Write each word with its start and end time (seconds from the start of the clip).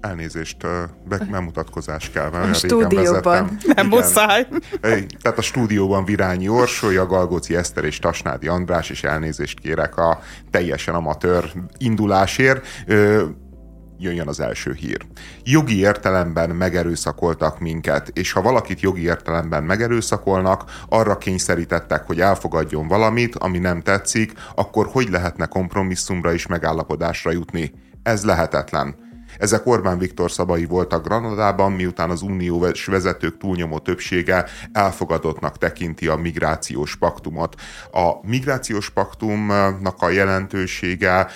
elnézést, 0.00 0.56
be, 1.08 1.18
bemutatkozás 1.30 2.10
kell, 2.10 2.30
mert 2.30 2.50
a 2.50 2.54
stúdióban. 2.54 3.58
Nem 3.74 3.86
muszáj. 3.86 4.46
Tehát 5.20 5.38
a 5.38 5.42
stúdióban 5.42 6.04
Virányi 6.04 6.48
Orsolya, 6.48 7.06
Galgóci 7.06 7.56
Eszter 7.56 7.84
és 7.84 7.98
Tasnádi 7.98 8.46
András, 8.46 8.90
és 8.90 9.02
elnézést 9.02 9.60
kérek 9.60 9.96
a 9.96 10.20
teljesen 10.50 10.94
amatőr 10.94 11.52
indulásért 11.78 12.66
jöjjön 13.98 14.28
az 14.28 14.40
első 14.40 14.72
hír. 14.72 15.06
Jogi 15.44 15.78
értelemben 15.78 16.50
megerőszakoltak 16.50 17.60
minket, 17.60 18.08
és 18.08 18.32
ha 18.32 18.42
valakit 18.42 18.80
jogi 18.80 19.02
értelemben 19.02 19.64
megerőszakolnak, 19.64 20.64
arra 20.88 21.18
kényszerítettek, 21.18 22.06
hogy 22.06 22.20
elfogadjon 22.20 22.88
valamit, 22.88 23.36
ami 23.36 23.58
nem 23.58 23.82
tetszik, 23.82 24.32
akkor 24.54 24.88
hogy 24.92 25.08
lehetne 25.10 25.46
kompromisszumra 25.46 26.32
és 26.32 26.46
megállapodásra 26.46 27.30
jutni? 27.30 27.72
Ez 28.02 28.24
lehetetlen. 28.24 29.02
Ezek 29.38 29.66
Orbán 29.66 29.98
Viktor 29.98 30.30
szabai 30.30 30.64
voltak 30.64 31.04
Granadában, 31.04 31.72
miután 31.72 32.10
az 32.10 32.22
uniós 32.22 32.86
vezetők 32.86 33.36
túlnyomó 33.36 33.78
többsége 33.78 34.44
elfogadottnak 34.72 35.58
tekinti 35.58 36.06
a 36.06 36.16
migrációs 36.16 36.96
paktumot. 36.96 37.54
A 37.92 38.26
migrációs 38.26 38.90
paktumnak 38.90 40.02
a 40.02 40.10
jelentősége 40.10 41.26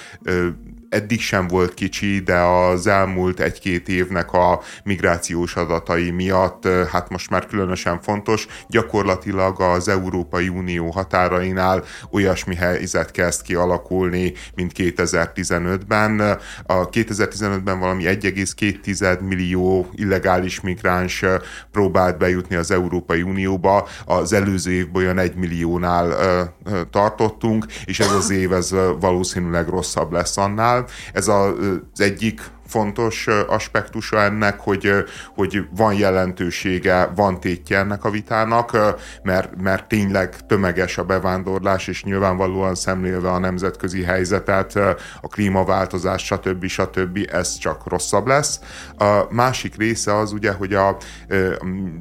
eddig 0.88 1.20
sem 1.20 1.47
volt 1.47 1.74
kicsi, 1.74 2.20
de 2.20 2.38
az 2.38 2.87
elmúlt 2.87 3.41
egy-két 3.41 3.88
évnek 3.88 4.33
a 4.33 4.60
migrációs 4.84 5.56
adatai 5.56 6.11
miatt, 6.11 6.69
hát 6.91 7.09
most 7.09 7.30
már 7.30 7.47
különösen 7.47 8.01
fontos, 8.01 8.47
gyakorlatilag 8.69 9.61
az 9.61 9.88
Európai 9.88 10.48
Unió 10.48 10.91
határainál 10.91 11.84
olyasmi 12.11 12.55
helyzet 12.55 13.11
kezd 13.11 13.42
kialakulni, 13.42 14.33
mint 14.55 14.73
2015-ben. 14.77 16.20
A 16.66 16.89
2015-ben 16.89 17.78
valami 17.78 18.05
1,2 18.06 19.20
millió 19.20 19.86
illegális 19.95 20.61
migráns 20.61 21.25
próbált 21.73 22.19
bejutni 22.19 22.56
az 22.56 22.70
Európai 22.70 23.23
Unióba, 23.23 23.89
az 24.05 24.33
előző 24.33 24.70
évben 24.70 25.02
olyan 25.02 25.19
1 25.19 25.34
milliónál 25.34 26.17
tartottunk, 26.91 27.67
és 27.84 28.00
ez 28.00 28.12
az 28.12 28.30
év 28.30 28.52
ez 28.52 28.75
valószínűleg 29.00 29.69
rosszabb 29.69 30.12
lesz 30.12 30.36
annál, 30.36 30.78
ez 31.12 31.29
az 31.29 31.53
egyik 31.97 32.41
fontos 32.69 33.27
aspektusa 33.48 34.20
ennek, 34.20 34.61
hogy, 34.61 34.92
hogy 35.34 35.66
van 35.77 35.94
jelentősége, 35.94 37.11
van 37.14 37.41
tétje 37.41 37.78
ennek 37.78 38.05
a 38.05 38.11
vitának, 38.11 38.78
mert, 39.22 39.62
mert 39.62 39.88
tényleg 39.88 40.47
tömeges 40.47 40.98
a 40.98 41.05
bevándorlás, 41.05 41.86
és 41.86 42.05
nyilvánvalóan 42.05 42.74
szemlélve 42.74 43.30
a 43.30 43.39
nemzetközi 43.39 44.02
helyzetet, 44.02 44.77
a 45.20 45.28
klímaváltozás, 45.28 46.24
stb. 46.24 46.66
stb. 46.66 47.19
ez 47.33 47.58
csak 47.58 47.86
rosszabb 47.86 48.27
lesz. 48.27 48.61
A 48.98 49.27
másik 49.30 49.77
része 49.77 50.16
az 50.16 50.33
ugye, 50.33 50.52
hogy 50.52 50.74
a, 50.74 50.96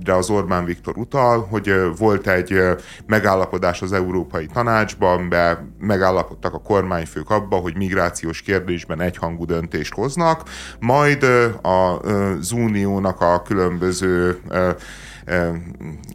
de 0.04 0.14
az 0.14 0.30
Orbán 0.30 0.66
Viktor 0.66 0.98
utal, 0.98 1.48
hogy 1.50 1.74
volt 1.98 2.28
egy 2.28 2.60
megállapodás 3.06 3.82
az 3.82 3.94
Európai 3.94 4.46
Tanácsban, 4.46 5.30
be 5.30 5.66
megállapodtak 5.80 6.54
a 6.54 6.62
kormányfők 6.62 7.30
abba, 7.30 7.56
hogy 7.56 7.76
migrációs 7.76 8.42
kérdésben 8.42 9.02
egyhangú 9.02 9.46
döntést 9.46 9.94
hoznak, 9.94 10.44
majd 10.80 11.26
az 11.62 12.52
uniónak 12.52 13.22
a 13.22 13.42
különböző 13.42 14.40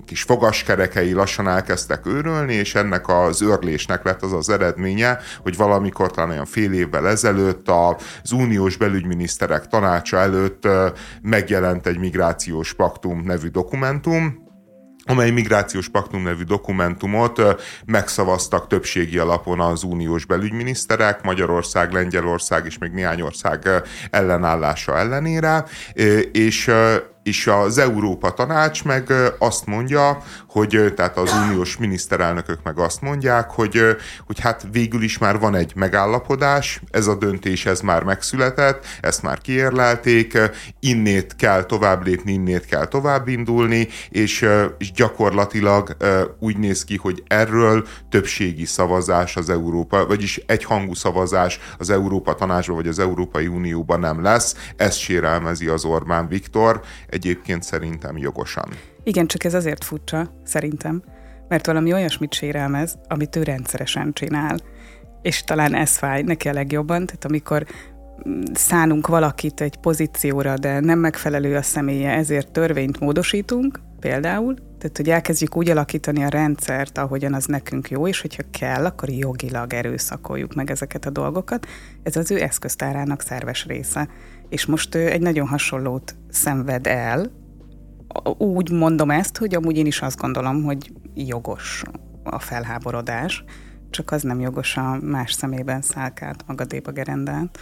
kis 0.07 0.23
fogaskerekei 0.23 1.13
lassan 1.13 1.49
elkezdtek 1.49 2.07
őrölni, 2.07 2.55
és 2.55 2.75
ennek 2.75 3.09
az 3.09 3.43
őrlésnek 3.43 4.05
lett 4.05 4.23
az 4.23 4.33
az 4.33 4.49
eredménye, 4.49 5.19
hogy 5.43 5.57
valamikor 5.57 6.11
talán 6.11 6.31
olyan 6.31 6.45
fél 6.45 6.73
évvel 6.73 7.09
ezelőtt 7.09 7.69
az 7.69 8.33
uniós 8.33 8.77
belügyminiszterek 8.77 9.67
tanácsa 9.67 10.17
előtt 10.17 10.69
megjelent 11.23 11.87
egy 11.87 11.99
migrációs 11.99 12.75
paktum 12.75 13.23
nevű 13.25 13.49
dokumentum, 13.49 14.51
amely 15.05 15.31
migrációs 15.31 15.89
paktum 15.89 16.23
nevű 16.23 16.43
dokumentumot 16.43 17.43
megszavaztak 17.85 18.67
többségi 18.67 19.19
alapon 19.19 19.61
az 19.61 19.83
uniós 19.83 20.25
belügyminiszterek, 20.25 21.23
Magyarország, 21.23 21.93
Lengyelország 21.93 22.67
és 22.67 22.79
még 22.79 22.91
néhány 22.91 23.21
ország 23.21 23.69
ellenállása 24.11 24.99
ellenére, 24.99 25.65
és 26.33 26.71
és 27.23 27.47
az 27.47 27.79
Európa 27.79 28.31
Tanács 28.31 28.85
meg 28.85 29.13
azt 29.39 29.67
mondja, 29.67 30.19
hogy 30.49 30.93
tehát 30.97 31.17
az 31.17 31.33
uniós 31.33 31.77
miniszterelnökök 31.77 32.59
meg 32.63 32.79
azt 32.79 33.01
mondják, 33.01 33.51
hogy, 33.51 33.81
hogy 34.27 34.41
hát 34.41 34.67
végül 34.73 35.03
is 35.03 35.19
már 35.19 35.39
van 35.39 35.55
egy 35.55 35.73
megállapodás, 35.75 36.81
ez 36.91 37.07
a 37.07 37.15
döntés 37.15 37.67
ez 37.67 37.81
már 37.81 38.03
megszületett, 38.03 38.87
ezt 39.01 39.23
már 39.23 39.41
kiérlelték, 39.41 40.39
innét 40.81 41.37
kell 41.37 41.65
tovább 41.65 42.07
lépni, 42.07 42.33
innét 42.33 42.67
kell 42.67 42.87
tovább 42.87 43.29
indulni, 43.29 43.89
és, 44.11 44.49
és 44.79 44.93
gyakorlatilag 44.93 45.97
úgy 46.39 46.59
néz 46.59 46.85
ki, 46.85 46.97
hogy 46.97 47.23
erről 47.27 47.87
többségi 48.11 48.65
szavazás 48.65 49.37
az 49.37 49.51
Európa, 49.51 50.07
vagyis 50.07 50.41
egyhangú 50.47 50.95
szavazás 50.95 51.61
az 51.79 51.91
Európa 51.91 52.35
Tanácsban 52.35 52.77
vagy 52.77 52.89
az 52.89 52.99
Európai 52.99 53.47
Unióban 53.47 54.01
nem 54.01 54.23
lesz, 54.23 54.57
ezt 54.77 54.99
sérelmezi 54.99 55.67
az 55.67 55.85
Orbán 55.85 56.29
Viktor, 56.29 56.81
egyébként 57.13 57.63
szerintem 57.63 58.17
jogosan. 58.17 58.69
Igen, 59.05 59.27
csak 59.27 59.45
ez 59.45 59.55
azért 59.55 59.85
furcsa, 59.85 60.31
szerintem, 60.45 61.03
mert 61.49 61.67
valami 61.67 61.93
olyasmit 61.93 62.33
sérelmez, 62.33 62.99
amit 63.09 63.37
ő 63.37 63.43
rendszeresen 63.43 64.13
csinál. 64.13 64.59
És 65.23 65.43
talán 65.43 65.75
ez 65.75 65.97
fáj 65.97 66.23
neki 66.23 66.49
a 66.49 66.53
legjobban, 66.53 67.07
tehát 67.07 67.25
amikor 67.25 67.67
szánunk 68.53 69.07
valakit 69.07 69.61
egy 69.61 69.77
pozícióra, 69.77 70.57
de 70.57 70.81
nem 70.81 70.99
megfelelő 70.99 71.57
a 71.57 71.63
személye, 71.63 72.11
ezért 72.11 72.53
törvényt 72.53 73.01
módosítunk, 73.01 73.81
például, 74.01 74.55
tehát 74.79 74.97
hogy 74.97 75.11
elkezdjük 75.11 75.57
úgy 75.57 75.71
alakítani 75.71 76.23
a 76.25 76.29
rendszert, 76.29 76.99
ahogyan 76.99 77.35
az 77.35 77.45
nekünk 77.45 77.91
jó, 77.91 78.09
és 78.09 78.21
hogyha 78.21 78.43
kell, 78.51 78.85
akkor 78.85 79.11
jogilag 79.11 79.73
erőszakoljuk 79.73 80.55
meg 80.55 80.71
ezeket 80.71 81.07
a 81.07 81.11
dolgokat. 81.11 81.67
Ez 82.03 82.17
az 82.17 82.31
ő 82.31 82.43
eszköztárának 82.43 83.21
szerves 83.21 83.67
része. 83.67 84.09
És 84.53 84.67
most 84.67 84.95
ő 84.95 85.11
egy 85.11 85.21
nagyon 85.21 85.47
hasonlót 85.47 86.15
szenved 86.29 86.87
el, 86.87 87.31
úgy 88.39 88.71
mondom 88.71 89.11
ezt, 89.11 89.37
hogy 89.37 89.55
amúgy 89.55 89.77
én 89.77 89.87
is 89.87 90.03
azt 90.03 90.19
gondolom, 90.19 90.63
hogy 90.63 90.93
jogos 91.15 91.83
a 92.23 92.39
felháborodás, 92.39 93.45
csak 93.91 94.11
az 94.11 94.23
nem 94.23 94.41
jogos 94.41 94.77
a 94.77 94.99
más 95.03 95.33
szemében 95.33 95.83
szálkált 95.83 96.45
magadéba 96.47 96.91
gerendát. 96.91 97.59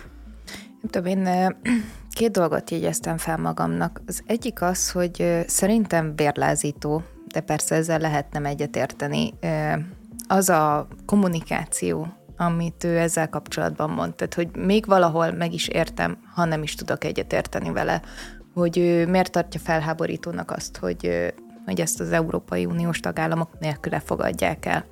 Nem 0.81 0.91
tudom, 0.91 1.07
én 1.07 1.57
két 2.19 2.31
dolgot 2.31 2.71
jegyeztem 2.71 3.17
fel 3.17 3.37
magamnak. 3.37 4.01
Az 4.07 4.23
egyik 4.27 4.63
az, 4.63 4.91
hogy 4.91 5.45
szerintem 5.47 6.15
bérlázító, 6.15 7.03
de 7.27 7.41
persze 7.41 7.75
ezzel 7.75 7.99
lehet 7.99 8.33
nem 8.33 8.47
egyetérteni, 8.47 9.35
az 10.29 10.49
a 10.49 10.89
kommunikáció, 11.07 12.07
amit 12.41 12.85
ő 12.85 12.99
ezzel 12.99 13.29
kapcsolatban 13.29 13.91
mond. 13.91 14.15
Tehát, 14.15 14.35
hogy 14.35 14.49
még 14.57 14.87
valahol 14.87 15.33
meg 15.33 15.53
is 15.53 15.69
értem, 15.69 16.19
ha 16.35 16.45
nem 16.45 16.63
is 16.63 16.75
tudok 16.75 17.05
egyetérteni 17.05 17.71
vele, 17.71 18.03
hogy 18.55 18.79
ő 18.79 19.07
miért 19.07 19.33
tartja 19.33 19.61
felháborítónak 19.61 20.51
azt, 20.51 20.77
hogy, 20.77 21.33
hogy 21.65 21.81
ezt 21.81 22.01
az 22.01 22.13
Európai 22.13 22.65
Uniós 22.65 23.01
tagállamok 23.01 23.59
nélküle 23.59 24.01
fogadják 24.01 24.67
el 24.67 24.85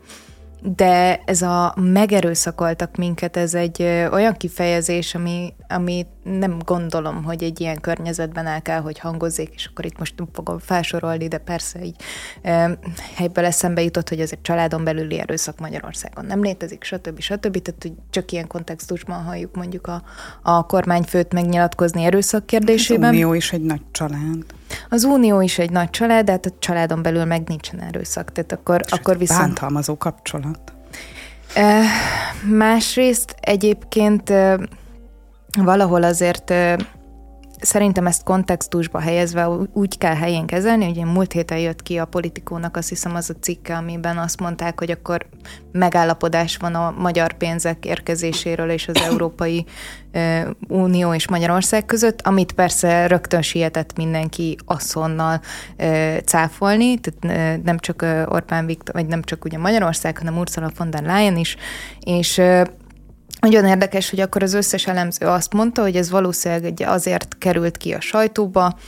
de 0.62 1.20
ez 1.25 1.42
a 1.42 1.75
megerőszakoltak 1.76 2.97
minket, 2.97 3.37
ez 3.37 3.54
egy 3.54 3.82
olyan 4.12 4.34
kifejezés, 4.34 5.14
ami, 5.14 5.54
ami 5.69 6.06
nem 6.28 6.59
gondolom, 6.65 7.25
hogy 7.25 7.43
egy 7.43 7.61
ilyen 7.61 7.81
környezetben 7.81 8.47
el 8.47 8.62
kell, 8.62 8.81
hogy 8.81 8.99
hangozzék, 8.99 9.50
és 9.55 9.66
akkor 9.66 9.84
itt 9.84 9.99
most 9.99 10.15
nem 10.16 10.28
fogom 10.33 10.59
felsorolni, 10.59 11.28
de 11.28 11.39
persze 11.39 11.84
így 11.84 11.97
e, 12.43 12.78
helyből 13.15 13.44
eszembe 13.44 13.83
jutott, 13.83 14.09
hogy 14.09 14.21
ez 14.21 14.33
egy 14.33 14.43
családon 14.43 14.84
belüli 14.84 15.19
erőszak 15.19 15.59
Magyarországon 15.59 16.25
nem 16.25 16.43
létezik, 16.43 16.84
stb. 16.84 17.21
stb. 17.21 17.62
Tehát, 17.62 17.83
hogy 17.83 17.93
csak 18.11 18.33
ilyen 18.33 18.47
kontextusban 18.47 19.23
halljuk 19.23 19.55
mondjuk 19.55 19.87
a, 19.87 20.02
a 20.43 20.67
kormányfőt 20.67 21.32
megnyilatkozni 21.32 22.05
erőszak 22.05 22.47
kérdésében. 22.47 23.08
Az 23.08 23.14
Unió 23.14 23.35
is 23.35 23.52
egy 23.52 23.62
nagy 23.62 23.82
család. 23.91 24.44
Az 24.88 25.05
Unió 25.05 25.41
is 25.41 25.58
egy 25.58 25.70
nagy 25.70 25.91
család, 25.91 26.25
de 26.25 26.32
hát 26.32 26.47
a 26.47 26.50
családon 26.58 27.02
belül 27.02 27.25
meg 27.25 27.49
nincsen 27.49 27.81
erőszak, 27.81 28.32
tehát 28.32 28.52
akkor, 28.52 28.82
És 28.87 28.93
akkor 28.93 29.19
viszont... 29.19 29.41
Bántalmazó 29.41 29.97
kapcsolat. 29.97 30.73
E, 31.55 31.82
másrészt 32.44 33.35
egyébként 33.41 34.31
e, 34.31 34.58
valahol 35.56 36.03
azért 36.03 36.53
szerintem 37.61 38.06
ezt 38.06 38.23
kontextusba 38.23 39.00
helyezve 39.00 39.49
úgy 39.73 39.99
kell 39.99 40.15
helyén 40.15 40.47
kezelni, 40.47 40.85
hogy 40.85 40.97
én 40.97 41.06
múlt 41.06 41.33
héten 41.33 41.59
jött 41.59 41.83
ki 41.83 41.97
a 41.99 42.05
politikónak 42.05 42.77
azt 42.77 42.89
hiszem 42.89 43.15
az 43.15 43.31
a 43.31 43.35
cikke, 43.41 43.77
amiben 43.77 44.19
azt 44.19 44.41
mondták, 44.41 44.79
hogy 44.79 44.91
akkor 44.91 45.27
megállapodás 45.73 46.56
van 46.56 46.75
a 46.75 46.95
magyar 46.99 47.33
pénzek 47.33 47.85
érkezéséről 47.85 48.71
és 48.71 48.89
az 48.89 49.03
Európai 49.03 49.65
Unió 50.69 51.15
és 51.15 51.29
Magyarország 51.29 51.85
között, 51.85 52.21
amit 52.23 52.53
persze 52.53 53.06
rögtön 53.06 53.43
sietett 53.43 53.97
mindenki 53.97 54.56
asszonnal 54.65 55.41
cáfolni, 56.25 56.99
tehát 57.00 57.62
nem 57.62 57.79
csak 57.79 58.03
Orbán 58.29 58.67
Viktor, 58.67 58.95
vagy 58.95 59.06
nem 59.06 59.23
csak 59.23 59.45
ugye 59.45 59.59
Magyarország, 59.59 60.19
hanem 60.19 60.39
Ursula 60.39 60.71
von 60.77 60.91
der 60.91 61.03
Leyen 61.03 61.37
is, 61.37 61.56
és 62.00 62.41
nagyon 63.40 63.64
érdekes, 63.64 64.11
hogy 64.11 64.20
akkor 64.20 64.43
az 64.43 64.55
összes 64.55 64.87
elemző 64.87 65.26
azt 65.26 65.52
mondta, 65.52 65.82
hogy 65.82 65.96
ez 65.96 66.11
valószínűleg 66.11 66.82
azért 66.85 67.38
került 67.38 67.76
ki 67.76 67.93
a 67.93 68.00
sajtóba, 68.00 68.79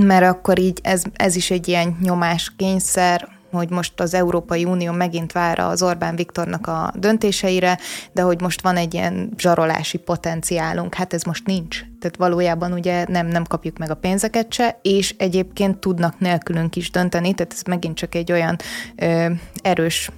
mert 0.00 0.24
akkor 0.24 0.58
így 0.58 0.78
ez, 0.82 1.02
ez 1.14 1.36
is 1.36 1.50
egy 1.50 1.68
ilyen 1.68 1.96
nyomáskényszer, 2.00 3.28
hogy 3.50 3.70
most 3.70 4.00
az 4.00 4.14
Európai 4.14 4.64
Unió 4.64 4.92
megint 4.92 5.32
vár 5.32 5.58
az 5.58 5.82
Orbán 5.82 6.16
Viktornak 6.16 6.66
a 6.66 6.92
döntéseire, 6.96 7.78
de 8.12 8.22
hogy 8.22 8.40
most 8.40 8.62
van 8.62 8.76
egy 8.76 8.94
ilyen 8.94 9.32
zsarolási 9.38 9.98
potenciálunk. 9.98 10.94
Hát 10.94 11.12
ez 11.12 11.22
most 11.22 11.46
nincs. 11.46 11.80
Tehát 12.00 12.16
valójában 12.16 12.72
ugye 12.72 13.04
nem, 13.08 13.26
nem 13.26 13.44
kapjuk 13.44 13.78
meg 13.78 13.90
a 13.90 13.94
pénzeket 13.94 14.52
se, 14.52 14.78
és 14.82 15.14
egyébként 15.18 15.78
tudnak 15.78 16.18
nélkülünk 16.18 16.76
is 16.76 16.90
dönteni, 16.90 17.34
tehát 17.34 17.52
ez 17.52 17.62
megint 17.62 17.96
csak 17.96 18.14
egy 18.14 18.32
olyan 18.32 18.56
ö, 18.96 19.30
erős 19.62 20.10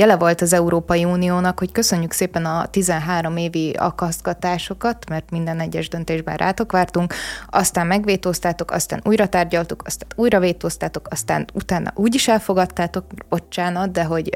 jele 0.00 0.16
volt 0.16 0.40
az 0.40 0.52
Európai 0.52 1.04
Uniónak, 1.04 1.58
hogy 1.58 1.72
köszönjük 1.72 2.12
szépen 2.12 2.44
a 2.44 2.66
13 2.66 3.36
évi 3.36 3.70
akasztgatásokat, 3.70 5.08
mert 5.08 5.30
minden 5.30 5.60
egyes 5.60 5.88
döntésben 5.88 6.36
rátok 6.36 6.72
vártunk, 6.72 7.14
aztán 7.50 7.86
megvétóztátok, 7.86 8.70
aztán 8.70 9.00
újra 9.04 9.28
tárgyaltuk, 9.28 9.82
aztán 9.86 10.08
újra 10.16 10.40
vétóztátok, 10.40 11.06
aztán 11.10 11.46
utána 11.54 11.92
úgy 11.94 12.14
is 12.14 12.28
elfogadtátok, 12.28 13.04
bocsánat, 13.28 13.90
de 13.90 14.04
hogy 14.04 14.30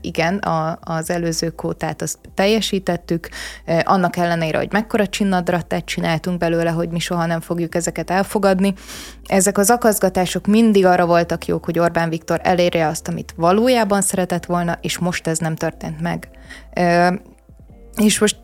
igen, 0.00 0.36
a, 0.36 0.78
az 0.80 1.10
előző 1.10 1.50
kótát 1.50 2.02
azt 2.02 2.18
teljesítettük, 2.34 3.28
annak 3.84 4.16
ellenére, 4.16 4.58
hogy 4.58 4.72
mekkora 4.72 5.06
csinnadratát 5.06 5.84
csináltunk 5.84 6.38
belőle, 6.38 6.70
hogy 6.70 6.88
mi 6.88 6.98
soha 6.98 7.26
nem 7.26 7.40
fogjuk 7.40 7.74
ezeket 7.74 8.10
elfogadni. 8.10 8.74
Ezek 9.26 9.58
az 9.58 9.70
akaszgatások 9.70 10.46
mindig 10.46 10.86
arra 10.86 11.06
voltak 11.06 11.46
jók, 11.46 11.64
hogy 11.64 11.78
Orbán 11.78 12.08
Viktor 12.08 12.40
elérje 12.42 12.86
azt, 12.86 13.08
amit 13.08 13.34
valójában 13.36 14.00
szeretett 14.00 14.46
volna, 14.46 14.78
és 14.80 14.98
most 15.08 15.26
ez 15.26 15.38
nem 15.38 15.54
történt 15.54 16.00
meg. 16.00 16.28
És 17.96 18.18
most 18.18 18.36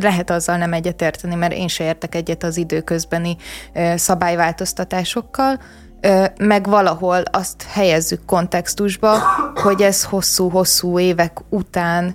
lehet 0.00 0.30
azzal 0.30 0.56
nem 0.56 0.72
egyetérteni, 0.72 1.34
mert 1.34 1.52
én 1.52 1.68
se 1.68 1.84
értek 1.84 2.14
egyet 2.14 2.42
az 2.42 2.56
időközbeni 2.56 3.36
szabályváltoztatásokkal, 3.94 5.60
meg 6.38 6.66
valahol 6.66 7.22
azt 7.30 7.62
helyezzük 7.62 8.24
kontextusba, 8.24 9.18
hogy 9.54 9.82
ez 9.82 10.04
hosszú-hosszú 10.04 10.98
évek 10.98 11.38
után 11.48 12.14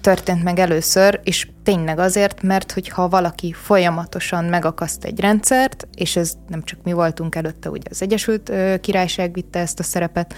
történt 0.00 0.42
meg 0.42 0.58
először, 0.58 1.20
és 1.24 1.48
tényleg 1.62 1.98
azért, 1.98 2.42
mert 2.42 2.72
hogyha 2.72 3.08
valaki 3.08 3.52
folyamatosan 3.52 4.44
megakaszt 4.44 5.04
egy 5.04 5.20
rendszert, 5.20 5.88
és 5.94 6.16
ez 6.16 6.32
nem 6.48 6.62
csak 6.62 6.78
mi 6.82 6.92
voltunk 6.92 7.34
előtte, 7.34 7.70
ugye 7.70 7.88
az 7.90 8.02
Egyesült 8.02 8.52
Királyság 8.80 9.32
vitte 9.32 9.58
ezt 9.58 9.78
a 9.78 9.82
szerepet, 9.82 10.34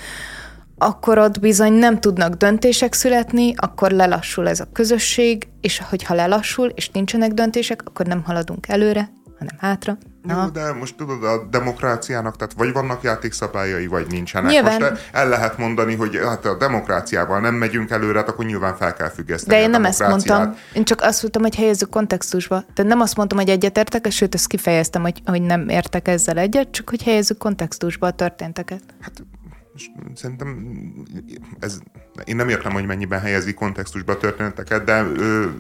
akkor 0.83 1.19
ott 1.19 1.41
bizony 1.41 1.73
nem 1.73 2.01
tudnak 2.01 2.35
döntések 2.35 2.93
születni, 2.93 3.55
akkor 3.57 3.91
lelassul 3.91 4.49
ez 4.49 4.61
a 4.61 4.69
közösség, 4.73 5.49
és 5.61 5.83
hogyha 5.91 6.15
lelassul, 6.15 6.69
és 6.69 6.89
nincsenek 6.89 7.33
döntések, 7.33 7.83
akkor 7.85 8.07
nem 8.07 8.23
haladunk 8.25 8.69
előre, 8.69 9.11
hanem 9.39 9.57
hátra. 9.59 9.97
Jó, 10.29 10.49
de 10.53 10.73
most 10.73 10.97
tudod, 10.97 11.25
a 11.25 11.47
demokráciának, 11.51 12.37
tehát 12.37 12.55
vagy 12.57 12.73
vannak 12.73 13.03
játékszabályai, 13.03 13.87
vagy 13.87 14.07
nincsenek. 14.11 14.51
Nyilván. 14.51 14.81
Most 14.81 15.09
el 15.13 15.29
lehet 15.29 15.59
mondani, 15.59 15.95
hogy 15.95 16.17
hát 16.17 16.45
a 16.45 16.57
demokráciával 16.57 17.41
nem 17.41 17.55
megyünk 17.55 17.91
előre, 17.91 18.19
hát 18.19 18.29
akkor 18.29 18.45
nyilván 18.45 18.77
fel 18.77 18.93
kell 18.93 19.09
függeszteni 19.09 19.57
De 19.57 19.63
én 19.63 19.71
nem 19.71 19.85
ezt 19.85 20.07
mondtam, 20.09 20.57
én 20.73 20.85
csak 20.85 21.01
azt 21.01 21.21
mondtam, 21.21 21.43
hogy 21.43 21.55
helyezzük 21.55 21.91
kontextusba. 21.91 22.65
Tehát 22.75 22.91
nem 22.91 23.01
azt 23.01 23.17
mondtam, 23.17 23.39
hogy 23.39 23.49
egyetértek, 23.49 24.11
sőt, 24.11 24.35
ezt 24.35 24.47
kifejeztem, 24.47 25.03
hogy, 25.03 25.23
hogy 25.25 25.43
nem 25.43 25.69
értek 25.69 26.09
ezzel 26.09 26.39
egyet, 26.39 26.71
csak 26.71 26.91
hogy 26.91 27.03
helyezzük 27.03 27.39
kontextusba 27.39 28.07
a 28.07 28.11
történteket. 28.11 28.83
Hát 29.01 29.23
és 29.75 29.91
szerintem 30.15 30.77
ez, 31.59 31.79
én 32.25 32.37
nem 32.37 32.49
értem, 32.49 32.73
hogy 32.73 32.87
mennyiben 32.87 33.21
helyezi 33.21 33.55
kontextusba 33.55 34.13
a 34.13 34.17
történeteket, 34.17 34.85
de, 34.85 35.03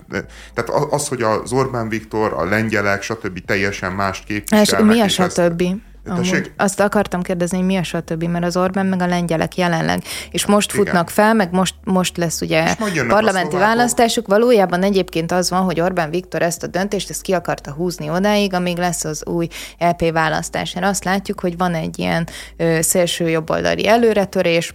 de 0.09 0.26
tehát 0.55 0.70
az, 0.91 1.09
hogy 1.09 1.23
az 1.23 1.53
Orbán 1.53 1.88
Viktor, 1.88 2.32
a 2.32 2.44
lengyelek, 2.44 3.03
stb. 3.03 3.44
teljesen 3.44 3.93
mást 3.93 4.25
képviselnek. 4.25 4.94
És 4.94 4.97
mi 4.97 5.25
a 5.25 5.29
stb.? 5.29 5.61
Ezt, 5.61 5.91
Amúgy 6.06 6.52
azt 6.56 6.81
akartam 6.81 7.22
kérdezni, 7.22 7.56
hogy 7.56 7.66
mi 7.66 7.76
a 7.76 7.82
stb., 7.82 8.25
mert 8.25 8.44
az 8.44 8.56
Orbán 8.56 8.87
meg 8.87 9.02
a 9.02 9.06
lengyelek 9.06 9.56
jelenleg, 9.56 10.02
és 10.31 10.46
most 10.46 10.72
Igen. 10.72 10.84
futnak 10.84 11.10
fel, 11.10 11.34
meg 11.34 11.52
most, 11.52 11.75
most 11.84 12.16
lesz 12.16 12.40
ugye 12.40 12.76
parlamenti 13.08 13.56
választásuk. 13.56 14.26
Valójában 14.26 14.82
egyébként 14.82 15.32
az 15.32 15.50
van, 15.50 15.62
hogy 15.62 15.81
Orbán 15.81 16.10
Viktor 16.10 16.43
ezt 16.43 16.62
a 16.62 16.66
döntést, 16.66 17.10
ezt 17.10 17.22
ki 17.22 17.32
akarta 17.32 17.72
húzni 17.72 18.10
odáig, 18.10 18.54
amíg 18.54 18.76
lesz 18.76 19.04
az 19.04 19.26
új 19.26 19.49
LP 19.78 20.12
választás. 20.12 20.75
Azt 20.81 21.04
látjuk, 21.04 21.40
hogy 21.40 21.56
van 21.56 21.75
egy 21.75 21.99
ilyen 21.99 22.28
ö, 22.56 22.78
szélső 22.81 23.28
jobboldali 23.28 23.88
előretörés, 23.88 24.72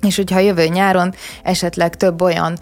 és 0.00 0.16
hogyha 0.16 0.38
jövő 0.38 0.66
nyáron 0.66 1.14
esetleg 1.42 1.96
több 1.96 2.22
olyan 2.22 2.58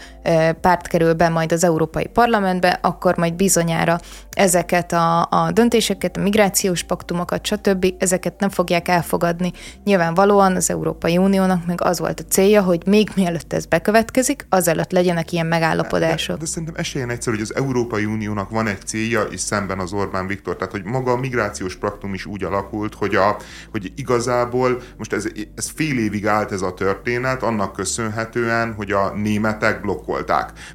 párt 0.61 0.87
kerül 0.87 1.15
be 1.15 1.29
majd 1.29 1.53
az 1.53 1.65
Európai 1.65 2.07
Parlamentbe, 2.07 2.79
akkor 2.83 3.17
majd 3.17 3.35
bizonyára 3.35 3.99
ezeket 4.31 4.93
a, 4.93 5.29
a 5.31 5.51
döntéseket, 5.53 6.17
a 6.17 6.21
migrációs 6.21 6.83
paktumokat, 6.83 7.47
stb. 7.47 7.95
ezeket 7.99 8.41
nem 8.41 8.49
fogják 8.51 8.89
elfogadni. 8.89 9.53
Nyilvánvalóan 9.85 10.57
az 10.57 10.71
Európai 10.71 11.17
Uniónak 11.17 11.67
meg 11.67 11.83
az 11.83 11.99
volt 11.99 12.21
a 12.21 12.25
célja, 12.29 12.63
hogy 12.63 12.83
még 12.87 13.11
mielőtt 13.15 13.53
ez 13.53 13.67
bekövetkezik, 13.67 14.47
azelőtt 14.49 14.93
legyenek 14.93 15.33
ilyen 15.33 15.47
megállapodások. 15.47 16.37
De, 16.37 16.45
de, 16.45 16.51
szerintem 16.51 16.75
esélyen 16.77 17.11
egyszerű, 17.11 17.37
hogy 17.37 17.45
az 17.51 17.55
Európai 17.57 18.05
Uniónak 18.05 18.51
van 18.51 18.67
egy 18.67 18.87
célja, 18.87 19.23
és 19.23 19.41
szemben 19.41 19.79
az 19.79 19.93
Orbán 19.93 20.27
Viktor. 20.27 20.57
Tehát, 20.57 20.73
hogy 20.73 20.85
maga 20.85 21.13
a 21.13 21.17
migrációs 21.17 21.77
paktum 21.77 22.15
is 22.15 22.27
úgy 22.27 22.45
alakult, 22.45 22.95
hogy, 22.95 23.15
a, 23.15 23.37
hogy 23.71 23.93
igazából 23.97 24.83
most 24.97 25.13
ez, 25.13 25.27
ez 25.55 25.71
fél 25.75 25.99
évig 25.99 26.27
állt 26.27 26.53
ez 26.53 26.63
a 26.63 26.75
történet, 26.75 27.43
annak 27.43 27.73
köszönhetően, 27.73 28.75
hogy 28.75 28.91
a 28.91 29.13
németek 29.15 29.81
blokkolták. 29.81 30.14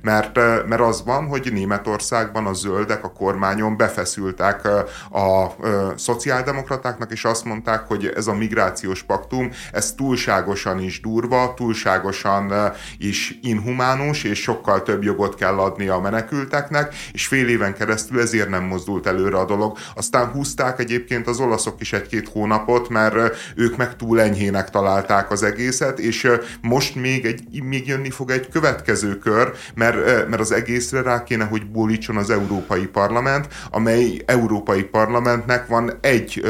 Mert, 0.01 0.35
mert 0.67 0.81
az 0.81 1.03
van, 1.05 1.27
hogy 1.27 1.49
Németországban 1.53 2.45
a 2.45 2.53
zöldek 2.53 3.03
a 3.03 3.11
kormány 3.11 3.37
kormányon 3.39 3.77
befeszültek 3.77 4.67
a, 5.11 5.19
a 5.19 5.55
szociáldemokratáknak, 5.95 7.11
és 7.11 7.25
azt 7.25 7.45
mondták, 7.45 7.87
hogy 7.87 8.13
ez 8.15 8.27
a 8.27 8.33
migrációs 8.33 9.03
paktum, 9.03 9.51
ez 9.71 9.93
túlságosan 9.93 10.79
is 10.79 11.01
durva, 11.01 11.53
túlságosan 11.55 12.53
is 12.97 13.39
inhumánus, 13.41 14.23
és 14.23 14.41
sokkal 14.41 14.83
több 14.83 15.03
jogot 15.03 15.35
kell 15.35 15.57
adni 15.57 15.87
a 15.87 15.99
menekülteknek, 15.99 16.95
és 17.11 17.27
fél 17.27 17.47
éven 17.47 17.73
keresztül 17.73 18.19
ezért 18.19 18.49
nem 18.49 18.63
mozdult 18.63 19.07
előre 19.07 19.37
a 19.37 19.45
dolog. 19.45 19.77
Aztán 19.95 20.27
húzták 20.27 20.79
egyébként 20.79 21.27
az 21.27 21.39
olaszok 21.39 21.81
is 21.81 21.93
egy-két 21.93 22.29
hónapot, 22.29 22.89
mert 22.89 23.37
ők 23.55 23.77
meg 23.77 23.95
túl 23.95 24.21
enyhének 24.21 24.69
találták 24.69 25.31
az 25.31 25.43
egészet, 25.43 25.99
és 25.99 26.31
most 26.61 26.95
még, 26.95 27.25
egy, 27.25 27.63
még 27.63 27.87
jönni 27.87 28.09
fog 28.09 28.31
egy 28.31 28.49
következő 28.49 29.17
kör, 29.17 29.28
mert, 29.75 30.27
mert 30.27 30.41
az 30.41 30.51
egészre 30.51 31.01
rá 31.01 31.23
kéne, 31.23 31.43
hogy 31.43 31.71
bólítson 31.71 32.17
az 32.17 32.29
Európai 32.29 32.87
Parlament, 32.87 33.47
amely 33.71 34.21
Európai 34.25 34.83
Parlamentnek 34.83 35.67
van 35.67 35.91
egy 36.01 36.43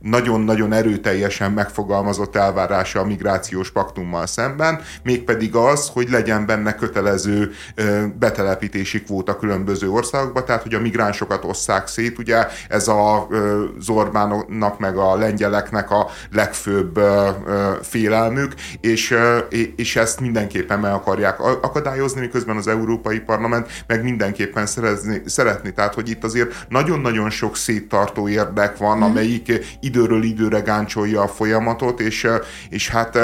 nagyon-nagyon 0.00 0.72
erőteljesen 0.72 1.52
megfogalmazott 1.52 2.36
elvárása 2.36 3.00
a 3.00 3.04
migrációs 3.04 3.70
paktummal 3.70 4.26
szemben, 4.26 4.80
mégpedig 5.02 5.54
az, 5.54 5.90
hogy 5.92 6.10
legyen 6.10 6.46
benne 6.46 6.74
kötelező 6.74 7.50
betelepítési 8.18 9.02
kvóta 9.02 9.36
különböző 9.36 9.90
országokba, 9.90 10.44
tehát 10.44 10.62
hogy 10.62 10.74
a 10.74 10.80
migránsokat 10.80 11.44
osszák 11.44 11.86
szét, 11.86 12.18
ugye 12.18 12.46
ez 12.68 12.88
a, 12.88 13.26
ö, 13.30 13.64
az 13.78 13.88
Orbánnak 13.88 14.78
meg 14.78 14.96
a 14.96 15.16
lengyeleknek 15.16 15.90
a 15.90 16.06
legfőbb 16.32 17.00
félelmük, 17.82 18.54
és, 18.80 19.14
és 19.76 19.96
ezt 19.96 20.20
mindenképpen 20.20 20.80
meg 20.80 20.92
akarják 20.92 21.40
akadályozni, 21.40 22.17
miközben 22.18 22.56
az 22.56 22.68
Európai 22.68 23.20
Parlament 23.20 23.84
meg 23.86 24.02
mindenképpen 24.02 24.66
szeretni, 24.66 25.22
szeretni 25.24 25.72
tehát 25.72 25.94
hogy 25.94 26.08
itt 26.08 26.24
azért 26.24 26.66
nagyon-nagyon 26.68 27.30
sok 27.30 27.56
széttartó 27.56 28.28
érdek 28.28 28.76
van, 28.76 28.98
mm. 28.98 29.02
amelyik 29.02 29.52
időről 29.80 30.22
időre 30.22 30.60
gáncsolja 30.60 31.22
a 31.22 31.28
folyamatot, 31.28 32.00
és, 32.00 32.26
és 32.68 32.88
hát 32.88 33.18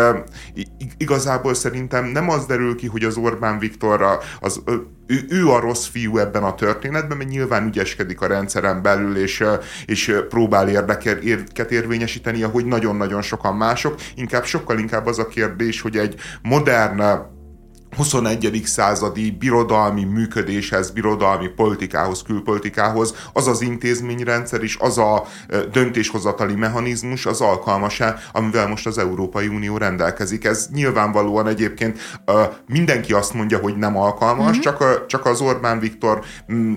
igazából 0.96 1.54
szerintem 1.54 2.04
nem 2.04 2.30
az 2.30 2.46
derül 2.46 2.76
ki, 2.76 2.86
hogy 2.86 3.04
az 3.04 3.16
Orbán 3.16 3.58
Viktor 3.58 4.18
az 4.40 4.62
ő, 5.06 5.24
ő 5.28 5.48
a 5.48 5.60
rossz 5.60 5.86
fiú 5.86 6.18
ebben 6.18 6.42
a 6.42 6.54
történetben, 6.54 7.16
mert 7.16 7.30
nyilván 7.30 7.66
ügyeskedik 7.66 8.20
a 8.20 8.26
rendszeren 8.26 8.82
belül, 8.82 9.16
és, 9.16 9.44
és 9.86 10.16
próbál 10.28 10.68
érdeket 10.68 11.70
érvényesíteni, 11.70 12.42
ahogy 12.42 12.66
nagyon-nagyon 12.66 13.22
sokan 13.22 13.56
mások. 13.56 13.94
Inkább 14.14 14.44
sokkal 14.44 14.78
inkább 14.78 15.06
az 15.06 15.18
a 15.18 15.26
kérdés, 15.26 15.80
hogy 15.80 15.96
egy 15.96 16.14
modern 16.42 17.02
21. 17.96 18.62
századi 18.64 19.30
birodalmi 19.30 20.04
működéshez, 20.04 20.90
birodalmi 20.90 21.48
politikához, 21.48 22.22
külpolitikához 22.22 23.14
az 23.32 23.46
az 23.46 23.60
intézményrendszer 23.60 24.62
és 24.62 24.76
az 24.80 24.98
a 24.98 25.24
döntéshozatali 25.72 26.54
mechanizmus 26.54 27.26
az 27.26 27.40
alkalmas-e, 27.40 28.16
amivel 28.32 28.68
most 28.68 28.86
az 28.86 28.98
Európai 28.98 29.46
Unió 29.46 29.76
rendelkezik. 29.76 30.44
Ez 30.44 30.68
nyilvánvalóan 30.72 31.46
egyébként 31.46 31.98
mindenki 32.68 33.12
azt 33.12 33.34
mondja, 33.34 33.58
hogy 33.58 33.76
nem 33.76 33.96
alkalmas, 33.96 34.50
mm-hmm. 34.50 34.60
csak, 34.60 35.06
csak 35.06 35.26
az 35.26 35.40
Orbán 35.40 35.78
Viktor, 35.78 36.24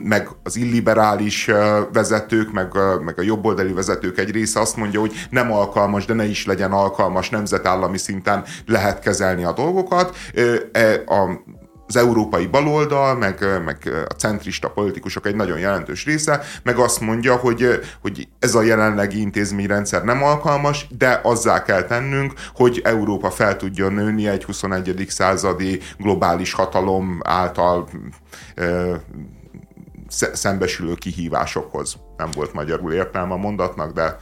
meg 0.04 0.30
az 0.44 0.56
illiberális 0.56 1.50
vezetők, 1.94 2.52
meg, 2.52 2.72
meg 3.06 3.20
a 3.20 3.22
jobboldali 3.22 3.74
vezetők 3.74 4.18
egy 4.20 4.32
része 4.32 4.60
azt 4.60 4.78
mondja, 4.78 5.00
hogy 5.00 5.14
nem 5.30 5.52
alkalmas, 5.52 6.06
de 6.06 6.14
ne 6.14 6.26
is 6.26 6.46
legyen 6.46 6.72
alkalmas, 6.72 7.30
nemzetállami 7.30 7.98
szinten 7.98 8.44
lehet 8.66 9.00
kezelni 9.00 9.44
a 9.44 9.54
dolgokat. 9.54 10.16
A 11.08 11.40
az 11.88 11.96
európai 11.96 12.46
baloldal, 12.46 13.16
meg, 13.16 13.46
meg 13.66 14.06
a 14.08 14.14
centrista 14.14 14.70
politikusok 14.70 15.26
egy 15.26 15.36
nagyon 15.36 15.60
jelentős 15.60 16.06
része, 16.06 16.42
meg 16.64 16.78
azt 16.78 17.00
mondja, 17.00 17.36
hogy, 17.36 17.80
hogy 18.02 18.28
ez 18.40 18.56
a 18.56 18.62
jelenlegi 18.62 19.20
intézményrendszer 19.20 20.04
nem 20.04 20.24
alkalmas, 20.24 20.88
de 20.98 21.20
azzá 21.24 21.64
kell 21.64 21.84
tennünk, 21.84 22.34
hogy 22.54 22.82
Európa 22.84 23.30
fel 23.30 23.56
tudjon 23.56 23.94
nőni 23.94 24.28
egy 24.28 24.44
21. 24.44 25.06
századi 25.10 25.82
globális 25.98 26.54
hatalom 26.54 27.20
által 27.24 27.90
ö, 28.56 28.96
szembesülő 30.34 30.94
kihívásokhoz. 30.94 31.98
Nem 32.18 32.30
volt 32.36 32.54
magyarul 32.54 32.94
értelme 32.94 33.34
a 33.34 33.38
mondatnak, 33.38 33.92
de 33.92 34.20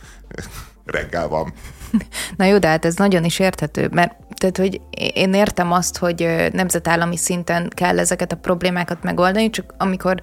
reggel 0.86 1.27
van. 1.27 1.54
Na 2.38 2.46
jó, 2.46 2.58
de 2.58 2.68
hát 2.68 2.86
ez 2.86 2.96
nagyon 2.96 3.24
is 3.24 3.40
érthető, 3.40 3.90
mert 3.92 4.16
tehát, 4.36 4.58
hogy 4.58 4.82
én 5.14 5.34
értem 5.34 5.72
azt, 5.72 5.98
hogy 5.98 6.50
nemzetállami 6.52 7.18
szinten 7.18 7.70
kell 7.75 8.00
ezeket 8.00 8.32
a 8.32 8.38
problémákat 8.38 9.04
megoldani, 9.04 9.50
csak 9.50 9.74
amikor 9.78 10.22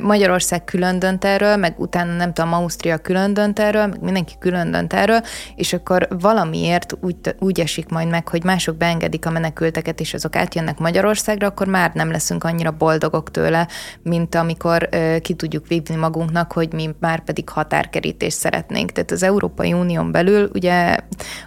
Magyarország 0.00 0.64
külön 0.64 0.98
dönt 0.98 1.24
erről, 1.24 1.56
meg 1.56 1.74
utána 1.78 2.16
nem 2.16 2.32
tudom, 2.32 2.52
Ausztria 2.52 2.98
külön 2.98 3.34
dönt 3.34 3.58
erről, 3.58 3.86
meg 3.86 4.00
mindenki 4.00 4.34
külön 4.38 4.70
dönt 4.70 4.92
erről, 4.92 5.20
és 5.56 5.72
akkor 5.72 6.08
valamiért 6.20 6.96
úgy, 7.00 7.16
úgy 7.38 7.60
esik 7.60 7.88
majd 7.88 8.08
meg, 8.08 8.28
hogy 8.28 8.44
mások 8.44 8.76
beengedik 8.76 9.26
a 9.26 9.30
menekülteket, 9.30 10.00
és 10.00 10.14
azok 10.14 10.36
átjönnek 10.36 10.78
Magyarországra, 10.78 11.46
akkor 11.46 11.66
már 11.66 11.90
nem 11.94 12.10
leszünk 12.10 12.44
annyira 12.44 12.70
boldogok 12.70 13.30
tőle, 13.30 13.68
mint 14.02 14.34
amikor 14.34 14.88
ki 15.22 15.34
tudjuk 15.34 15.66
vívni 15.66 15.94
magunknak, 15.94 16.52
hogy 16.52 16.72
mi 16.72 16.90
már 17.00 17.24
pedig 17.24 17.48
határkerítést 17.48 18.38
szeretnénk. 18.38 18.92
Tehát 18.92 19.10
az 19.10 19.22
Európai 19.22 19.72
Unión 19.72 20.12
belül 20.12 20.50
ugye 20.54 20.96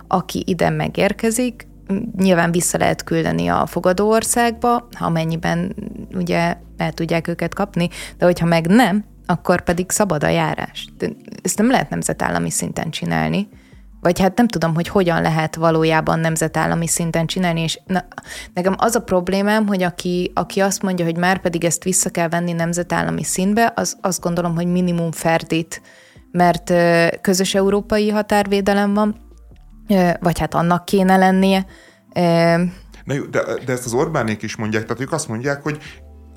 aki 0.08 0.44
ide 0.46 0.70
megérkezik, 0.70 1.68
nyilván 2.18 2.52
vissza 2.52 2.78
lehet 2.78 3.04
küldeni 3.04 3.48
a 3.48 3.66
fogadó 3.66 4.10
országba, 4.10 4.88
amennyiben 5.00 5.76
ugye 6.14 6.58
el 6.78 6.92
tudják 6.92 7.28
őket 7.28 7.54
kapni, 7.54 7.90
de 8.18 8.26
hogyha 8.26 8.46
meg 8.46 8.68
nem, 8.68 9.06
akkor 9.26 9.62
pedig 9.64 9.92
szabad 9.92 10.24
a 10.24 10.28
járás. 10.28 10.88
Ezt 11.42 11.58
nem 11.58 11.70
lehet 11.70 11.90
nemzetállami 11.90 12.50
szinten 12.50 12.90
csinálni. 12.90 13.48
Vagy 14.02 14.20
hát 14.20 14.38
nem 14.38 14.48
tudom, 14.48 14.74
hogy 14.74 14.88
hogyan 14.88 15.22
lehet 15.22 15.56
valójában 15.56 16.20
nemzetállami 16.20 16.88
szinten 16.88 17.26
csinálni, 17.26 17.62
és 17.62 17.80
na, 17.86 18.06
nekem 18.54 18.76
az 18.78 18.96
a 18.96 19.02
problémám, 19.02 19.68
hogy 19.68 19.84
aki, 19.84 20.32
aki 20.34 20.60
azt 20.60 20.82
mondja, 20.82 21.06
hogy 21.06 21.18
már 21.18 21.42
pedig 21.42 21.64
ezt 21.64 21.84
vissza 21.84 22.10
kell 22.10 22.28
venni 22.30 22.52
nemzetállami 22.52 23.24
szintbe, 23.24 23.74
az 23.76 23.98
azt 24.02 24.22
gondolom, 24.22 24.56
hogy 24.56 24.68
minimum 24.68 25.12
ferdít, 25.12 25.82
mert 26.32 26.74
közös 27.22 27.56
európai 27.56 28.10
határvédelem 28.10 28.94
van, 28.94 29.16
vagy 30.20 30.40
hát 30.40 30.54
annak 30.54 30.86
kéne 30.86 31.18
lennie. 31.18 31.66
Na 33.04 33.14
jó, 33.14 33.24
de, 33.24 33.44
de 33.66 33.72
ezt 33.72 33.86
az 33.86 33.94
Orbánék 33.94 34.42
is 34.42 34.56
mondják, 34.56 34.84
tehát 34.84 35.02
ők 35.02 35.12
azt 35.12 35.28
mondják, 35.28 35.64
hogy 35.64 35.78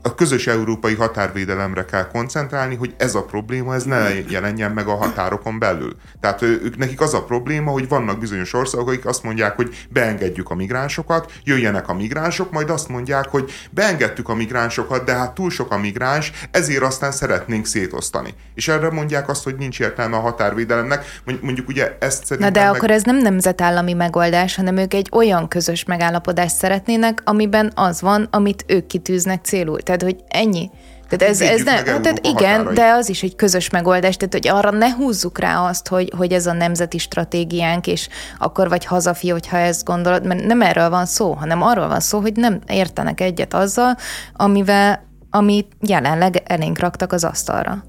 a 0.06 0.14
közös 0.14 0.46
európai 0.46 0.94
határvédelemre 0.94 1.84
kell 1.84 2.06
koncentrálni, 2.06 2.74
hogy 2.74 2.94
ez 2.96 3.14
a 3.14 3.22
probléma, 3.22 3.74
ez 3.74 3.84
ne 3.84 4.08
jelenjen 4.28 4.72
meg 4.72 4.86
a 4.86 4.94
határokon 4.94 5.58
belül. 5.58 5.96
Tehát 6.20 6.42
ők, 6.42 6.76
nekik 6.76 7.00
az 7.00 7.14
a 7.14 7.24
probléma, 7.24 7.70
hogy 7.70 7.88
vannak 7.88 8.18
bizonyos 8.18 8.52
országok, 8.52 8.88
akik 8.88 9.06
azt 9.06 9.22
mondják, 9.22 9.56
hogy 9.56 9.86
beengedjük 9.90 10.50
a 10.50 10.54
migránsokat, 10.54 11.32
jöjjenek 11.44 11.88
a 11.88 11.94
migránsok, 11.94 12.52
majd 12.52 12.70
azt 12.70 12.88
mondják, 12.88 13.28
hogy 13.28 13.50
beengedtük 13.70 14.28
a 14.28 14.34
migránsokat, 14.34 15.04
de 15.04 15.14
hát 15.14 15.34
túl 15.34 15.50
sok 15.50 15.72
a 15.72 15.78
migráns, 15.78 16.32
ezért 16.50 16.82
aztán 16.82 17.12
szeretnénk 17.12 17.66
szétosztani. 17.66 18.34
És 18.54 18.68
erre 18.68 18.90
mondják 18.90 19.28
azt, 19.28 19.44
hogy 19.44 19.56
nincs 19.56 19.80
értelme 19.80 20.16
a 20.16 20.20
határvédelemnek. 20.20 21.20
Mondjuk 21.40 21.68
ugye 21.68 21.96
ezt 22.00 22.26
szerintem... 22.26 22.52
Na 22.52 22.60
de 22.60 22.66
meg... 22.66 22.74
akkor 22.74 22.90
ez 22.90 23.02
nem 23.02 23.18
nemzetállami 23.18 23.92
megoldás, 23.92 24.56
hanem 24.56 24.76
ők 24.76 24.94
egy 24.94 25.08
olyan 25.12 25.48
közös 25.48 25.84
megállapodást 25.84 26.56
szeretnének, 26.56 27.22
amiben 27.24 27.72
az 27.74 28.00
van, 28.00 28.28
amit 28.30 28.64
ők 28.66 28.86
kitűznek 28.86 29.44
célul. 29.44 29.82
Tehát 29.82 29.95
tehát, 29.96 30.14
hogy 30.14 30.24
ennyi. 30.28 30.70
Tehát 31.08 31.34
ez, 31.34 31.40
ez 31.40 31.62
nem, 31.62 31.74
hát, 31.74 32.00
tehát 32.00 32.26
igen, 32.26 32.56
határai. 32.56 32.74
de 32.74 32.90
az 32.90 33.08
is 33.08 33.22
egy 33.22 33.36
közös 33.36 33.70
megoldás, 33.70 34.16
tehát 34.16 34.32
hogy 34.32 34.48
arra 34.48 34.70
ne 34.70 34.92
húzzuk 34.92 35.38
rá 35.38 35.60
azt, 35.68 35.88
hogy, 35.88 36.12
hogy 36.16 36.32
ez 36.32 36.46
a 36.46 36.52
nemzeti 36.52 36.98
stratégiánk, 36.98 37.86
és 37.86 38.08
akkor 38.38 38.68
vagy 38.68 38.84
hazafi, 38.84 39.28
hogyha 39.28 39.56
ezt 39.56 39.84
gondolod, 39.84 40.26
mert 40.26 40.44
nem 40.44 40.62
erről 40.62 40.90
van 40.90 41.06
szó, 41.06 41.32
hanem 41.32 41.62
arról 41.62 41.88
van 41.88 42.00
szó, 42.00 42.20
hogy 42.20 42.36
nem 42.36 42.60
értenek 42.68 43.20
egyet 43.20 43.54
azzal, 43.54 43.96
amivel, 44.32 45.04
amit 45.30 45.72
jelenleg 45.80 46.42
elénk 46.44 46.78
raktak 46.78 47.12
az 47.12 47.24
asztalra. 47.24 47.84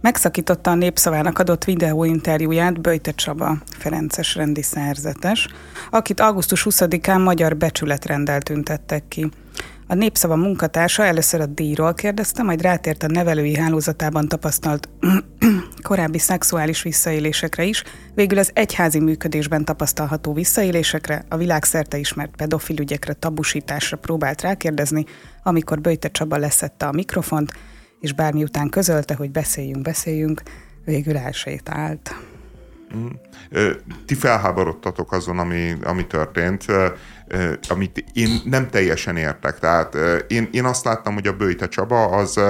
Megszakította 0.00 0.70
a 0.70 0.74
Népszavának 0.74 1.38
adott 1.38 1.64
videóinterjúját 1.64 2.80
Böjte 2.80 3.10
Csaba, 3.10 3.56
Ferences 3.78 4.34
rendi 4.34 4.62
szerzetes, 4.62 5.48
akit 5.90 6.20
augusztus 6.20 6.66
20-án 6.70 7.24
magyar 7.24 7.56
becsületrendel 7.56 8.40
tüntettek 8.40 9.08
ki. 9.08 9.30
A 9.86 9.94
Népszava 9.94 10.36
munkatársa 10.36 11.04
először 11.04 11.40
a 11.40 11.46
díjról 11.46 11.94
kérdezte, 11.94 12.42
majd 12.42 12.62
rátért 12.62 13.02
a 13.02 13.06
nevelői 13.06 13.56
hálózatában 13.56 14.28
tapasztalt 14.28 14.88
korábbi 15.82 16.18
szexuális 16.18 16.82
visszaélésekre 16.82 17.64
is, 17.64 17.82
végül 18.14 18.38
az 18.38 18.50
egyházi 18.54 19.00
működésben 19.00 19.64
tapasztalható 19.64 20.32
visszaélésekre, 20.32 21.24
a 21.28 21.36
világszerte 21.36 21.98
ismert 21.98 22.36
pedofil 22.36 22.80
ügyekre, 22.80 23.12
tabusításra 23.12 23.96
próbált 23.96 24.40
rákérdezni, 24.40 25.04
amikor 25.42 25.80
Böjte 25.80 26.10
Csaba 26.10 26.36
leszette 26.36 26.86
a 26.86 26.92
mikrofont, 26.92 27.52
és 28.00 28.12
bármi 28.12 28.42
után 28.42 28.68
közölte, 28.68 29.14
hogy 29.14 29.30
beszéljünk, 29.30 29.82
beszéljünk, 29.82 30.42
végül 30.84 31.16
elsétált. 31.16 32.14
Mm. 32.96 33.06
Ti 34.06 34.14
felháborodtatok 34.14 35.12
azon, 35.12 35.38
ami, 35.38 35.74
ami 35.82 36.06
történt, 36.06 36.64
amit 37.68 38.04
én 38.12 38.40
nem 38.44 38.68
teljesen 38.68 39.16
értek. 39.16 39.58
Tehát 39.58 39.96
én, 40.28 40.48
én 40.52 40.64
azt 40.64 40.84
láttam, 40.84 41.14
hogy 41.14 41.26
a 41.26 41.36
Bőjte 41.36 41.68
Csaba 41.68 42.04
az 42.06 42.40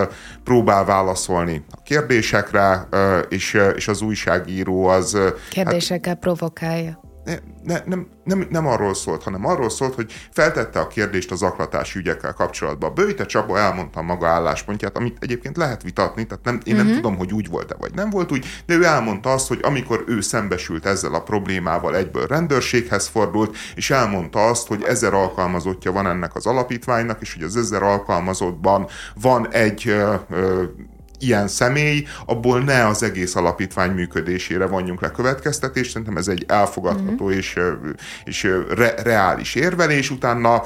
próbál 0.44 0.84
válaszolni 0.84 1.64
a 1.70 1.82
kérdésekre, 1.82 2.88
és, 3.28 3.58
és 3.76 3.88
az 3.88 4.02
újságíró 4.02 4.86
az... 4.86 5.18
Kérdésekkel 5.50 6.12
hát, 6.12 6.20
provokálja 6.20 7.09
ne, 7.62 7.78
nem, 7.84 8.06
nem, 8.24 8.46
nem 8.50 8.66
arról 8.66 8.94
szólt, 8.94 9.22
hanem 9.22 9.46
arról 9.46 9.70
szólt, 9.70 9.94
hogy 9.94 10.12
feltette 10.30 10.80
a 10.80 10.86
kérdést 10.86 11.30
az 11.30 11.42
aklatási 11.42 11.98
ügyekkel 11.98 12.32
kapcsolatban. 12.32 12.94
Bőjte 12.94 13.26
Csaba 13.26 13.58
elmondta 13.58 14.02
maga 14.02 14.28
álláspontját, 14.28 14.96
amit 14.96 15.16
egyébként 15.20 15.56
lehet 15.56 15.82
vitatni, 15.82 16.26
tehát 16.26 16.44
nem, 16.44 16.60
én 16.64 16.74
nem 16.74 16.84
uh-huh. 16.84 17.00
tudom, 17.00 17.16
hogy 17.16 17.32
úgy 17.32 17.48
volt-e 17.48 17.74
vagy 17.78 17.94
nem 17.94 18.10
volt 18.10 18.32
úgy, 18.32 18.46
de 18.66 18.74
ő 18.74 18.84
elmondta 18.84 19.32
azt, 19.32 19.48
hogy 19.48 19.58
amikor 19.62 20.04
ő 20.06 20.20
szembesült 20.20 20.86
ezzel 20.86 21.14
a 21.14 21.22
problémával, 21.22 21.96
egyből 21.96 22.26
rendőrséghez 22.26 23.06
fordult, 23.06 23.56
és 23.74 23.90
elmondta 23.90 24.46
azt, 24.46 24.66
hogy 24.66 24.82
ezer 24.82 25.14
alkalmazottja 25.14 25.92
van 25.92 26.06
ennek 26.06 26.34
az 26.34 26.46
alapítványnak, 26.46 27.20
és 27.20 27.34
hogy 27.34 27.42
az 27.42 27.56
ezer 27.56 27.82
alkalmazottban 27.82 28.86
van 29.14 29.52
egy 29.52 29.88
ö, 29.88 30.14
ö, 30.30 30.62
ilyen 31.20 31.48
személy, 31.48 32.04
abból 32.26 32.60
ne 32.60 32.86
az 32.86 33.02
egész 33.02 33.34
alapítvány 33.34 33.90
működésére 33.90 34.66
vonjunk 34.66 35.00
le 35.00 35.10
következtetést, 35.10 35.90
szerintem 35.90 36.16
ez 36.16 36.28
egy 36.28 36.44
elfogadható 36.48 37.24
mm-hmm. 37.24 37.36
és, 37.36 37.58
és 38.24 38.48
re, 38.68 38.94
reális 39.02 39.54
érvelés. 39.54 40.10
Utána 40.10 40.62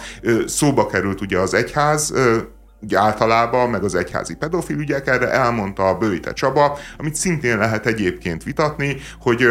szóba 0.46 0.86
került 0.86 1.20
ugye 1.20 1.38
az 1.38 1.54
egyház, 1.54 2.12
ugye 2.80 2.98
általában, 2.98 3.70
meg 3.70 3.84
az 3.84 3.94
egyházi 3.94 4.34
pedofil 4.34 4.78
ügyek, 4.78 5.06
erre 5.06 5.30
elmondta 5.30 5.88
a 5.88 5.98
Bőjte 5.98 6.32
Csaba, 6.32 6.78
amit 6.98 7.14
szintén 7.14 7.58
lehet 7.58 7.86
egyébként 7.86 8.42
vitatni, 8.42 8.96
hogy 9.20 9.46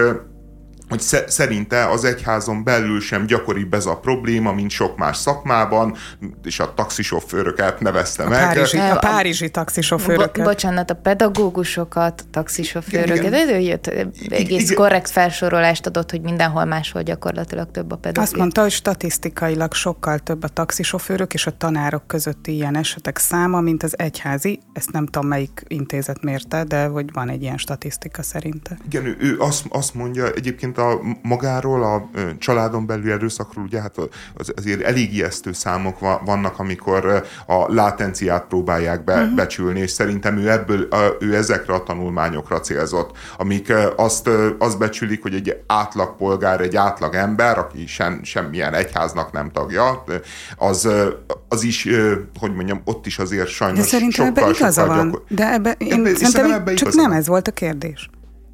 hogy 0.90 1.02
szerinte 1.28 1.90
az 1.90 2.04
egyházon 2.04 2.64
belül 2.64 3.02
sem 3.02 3.26
gyakoribb 3.26 3.74
ez 3.74 3.86
a 3.86 3.98
probléma, 3.98 4.54
mint 4.54 4.72
sok 4.72 4.98
más 4.98 5.18
szakmában, 5.18 5.96
és 6.44 6.60
a 6.60 6.74
taxisofőröket 6.74 7.80
nevezte 7.80 8.24
a 8.24 8.30
meg. 8.30 8.40
Párizsi, 8.40 8.78
a 8.78 9.00
párizsi 9.00 9.50
taxisofőröket. 9.50 10.36
Bo- 10.36 10.44
bocsánat, 10.44 10.90
a 10.90 10.96
pedagógusokat, 10.96 12.22
a 12.22 12.30
taxisofőröket. 12.32 13.24
Igen, 13.26 13.62
jött 13.62 13.88
egész 14.30 14.64
igen. 14.64 14.76
korrekt 14.76 15.10
felsorolást 15.10 15.86
adott, 15.86 16.12
hogy 16.12 16.22
mindenhol 16.22 16.66
máshol 16.66 17.02
gyakorlatilag 17.02 17.72
több 17.72 17.92
a 17.92 17.96
pedagógus. 17.96 18.30
Azt 18.30 18.38
mondta, 18.38 18.62
hogy 18.62 18.72
statisztikailag 18.72 19.74
sokkal 19.74 20.20
több 20.20 20.44
a 20.44 20.48
taxisofőrök 20.48 21.34
és 21.34 21.46
a 21.46 21.58
tanárok 21.58 22.08
közötti 22.08 22.54
ilyen 22.54 22.78
esetek 22.78 23.18
száma, 23.18 23.60
mint 23.62 23.84
az 23.84 24.00
egyházi. 24.00 24.60
Ezt 24.74 24.92
nem 24.92 25.06
tudom, 25.06 25.28
melyik 25.28 25.64
intézet 25.68 26.22
mérte, 26.22 26.64
de 26.64 26.86
hogy 26.86 27.14
van 27.14 27.30
egy 27.30 27.42
ilyen 27.42 27.58
statisztika 27.58 28.22
szerinte. 28.22 28.78
Igen, 28.86 29.06
ő, 29.06 29.18
ő 29.20 29.40
azt, 29.40 29.66
azt 29.70 29.94
mondja 29.94 30.32
egyébként 30.32 30.78
a 30.78 30.83
magáról, 31.22 31.84
a 31.84 32.10
családon 32.40 32.86
belül 32.86 33.12
erőszakról, 33.12 33.64
ugye 33.64 33.82
hát 33.82 33.98
az, 34.34 34.54
azért 34.56 34.82
elég 34.82 35.14
ijesztő 35.14 35.54
számok 35.54 36.00
vannak, 36.26 36.60
amikor 36.60 37.24
a 37.48 37.74
látenciát 37.74 38.46
próbálják 38.46 39.04
be, 39.04 39.14
uh-huh. 39.14 39.36
becsülni, 39.36 39.80
és 39.80 39.92
szerintem 39.92 40.38
ő 40.38 40.52
ebből, 40.52 40.88
ő 41.20 41.36
ezekre 41.36 41.74
a 41.74 41.84
tanulmányokra 41.84 42.60
célzott, 42.60 43.18
amik 43.38 43.74
azt, 43.96 44.30
azt 44.58 44.78
becsülik, 44.78 45.22
hogy 45.22 45.34
egy 45.34 45.64
átlagpolgár, 45.68 46.62
egy 46.62 46.76
átlag 46.76 47.16
ember, 47.16 47.58
aki 47.58 47.88
sem, 47.88 48.20
semmilyen 48.24 48.74
egyháznak 48.74 49.32
nem 49.32 49.52
tagja, 49.52 50.04
az, 50.58 50.90
az 51.50 51.64
is, 51.64 51.88
hogy 52.40 52.56
mondjam, 52.56 52.82
ott 52.86 53.06
is 53.06 53.20
azért 53.20 53.48
sajnos 53.48 53.80
de 53.80 53.86
szerintem 53.86 54.26
sokkal, 54.26 54.44
ebbe 54.44 54.56
igaza 54.56 54.82
sokkal 54.82 54.98
van. 54.98 55.06
Gyakor... 55.06 55.24
De 55.28 55.52
ebbe, 55.54 55.76
én 55.78 55.94
ebbe, 55.94 56.16
szerintem 56.16 56.52
ebbe 56.52 56.74
csak 56.74 56.94
nem 56.94 57.12
ez 57.12 57.28
volt 57.28 57.48
a 57.48 57.52
kérdés. 57.52 58.10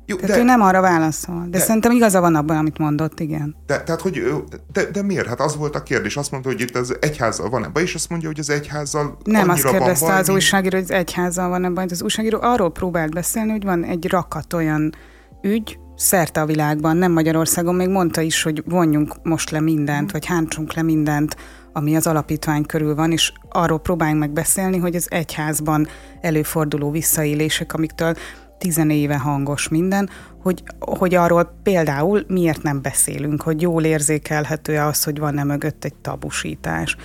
Jó, 0.09 0.15
tehát 0.15 0.35
de, 0.35 0.41
ő 0.41 0.43
nem 0.43 0.61
arra 0.61 0.81
válaszol, 0.81 1.41
de, 1.43 1.57
de 1.57 1.59
szerintem 1.59 1.91
igaza 1.91 2.19
van 2.19 2.35
abban, 2.35 2.57
amit 2.57 2.77
mondott, 2.77 3.19
igen. 3.19 3.55
De, 3.65 3.83
tehát, 3.83 4.01
hogy, 4.01 4.43
de, 4.71 4.85
de 4.85 5.01
miért? 5.01 5.27
Hát 5.27 5.39
az 5.39 5.55
volt 5.55 5.75
a 5.75 5.83
kérdés. 5.83 6.17
Azt 6.17 6.31
mondta, 6.31 6.49
hogy 6.49 6.61
itt 6.61 6.75
az 6.75 6.97
egyházzal 6.99 7.49
van 7.49 7.65
ebben, 7.65 7.83
és 7.83 7.95
azt 7.95 8.09
mondja, 8.09 8.27
hogy 8.27 8.39
az 8.39 8.49
egyházzal 8.49 9.17
Nem, 9.23 9.49
azt 9.49 9.63
kérdezte 9.63 10.05
van 10.05 10.15
az 10.15 10.29
újságíró, 10.29 10.75
hogy 10.75 10.85
az 10.85 10.91
egyházzal 10.91 11.49
van 11.49 11.65
ebben. 11.65 11.87
Az 11.91 12.03
újságíró 12.03 12.39
arról 12.41 12.71
próbált 12.71 13.13
beszélni, 13.13 13.51
hogy 13.51 13.63
van 13.63 13.83
egy 13.83 14.09
rakat 14.09 14.53
olyan 14.53 14.95
ügy, 15.41 15.79
szerte 15.95 16.41
a 16.41 16.45
világban, 16.45 16.97
nem 16.97 17.11
Magyarországon, 17.11 17.75
még 17.75 17.87
mondta 17.87 18.21
is, 18.21 18.43
hogy 18.43 18.63
vonjunk 18.65 19.15
most 19.23 19.49
le 19.49 19.59
mindent, 19.59 20.11
vagy 20.11 20.25
hántsunk 20.25 20.73
le 20.73 20.81
mindent, 20.81 21.35
ami 21.73 21.95
az 21.95 22.07
alapítvány 22.07 22.65
körül 22.65 22.95
van, 22.95 23.11
és 23.11 23.33
arról 23.49 23.79
próbáljunk 23.79 24.19
meg 24.19 24.31
beszélni, 24.31 24.77
hogy 24.77 24.95
az 24.95 25.07
egyházban 25.09 25.87
előforduló 26.21 26.91
visszaélések, 26.91 27.73
amiktől 27.73 28.15
tizenéve 28.59 29.17
hangos 29.17 29.67
minden, 29.67 30.09
hogy, 30.41 30.63
hogy 30.79 31.15
arról 31.15 31.53
például 31.63 32.23
miért 32.27 32.61
nem 32.61 32.81
beszélünk, 32.81 33.41
hogy 33.41 33.61
jól 33.61 33.83
érzékelhető-e 33.83 34.85
az, 34.85 35.03
hogy 35.03 35.19
van-e 35.19 35.43
mögött 35.43 35.83
egy 35.83 35.95
tabusítás. 35.95 36.95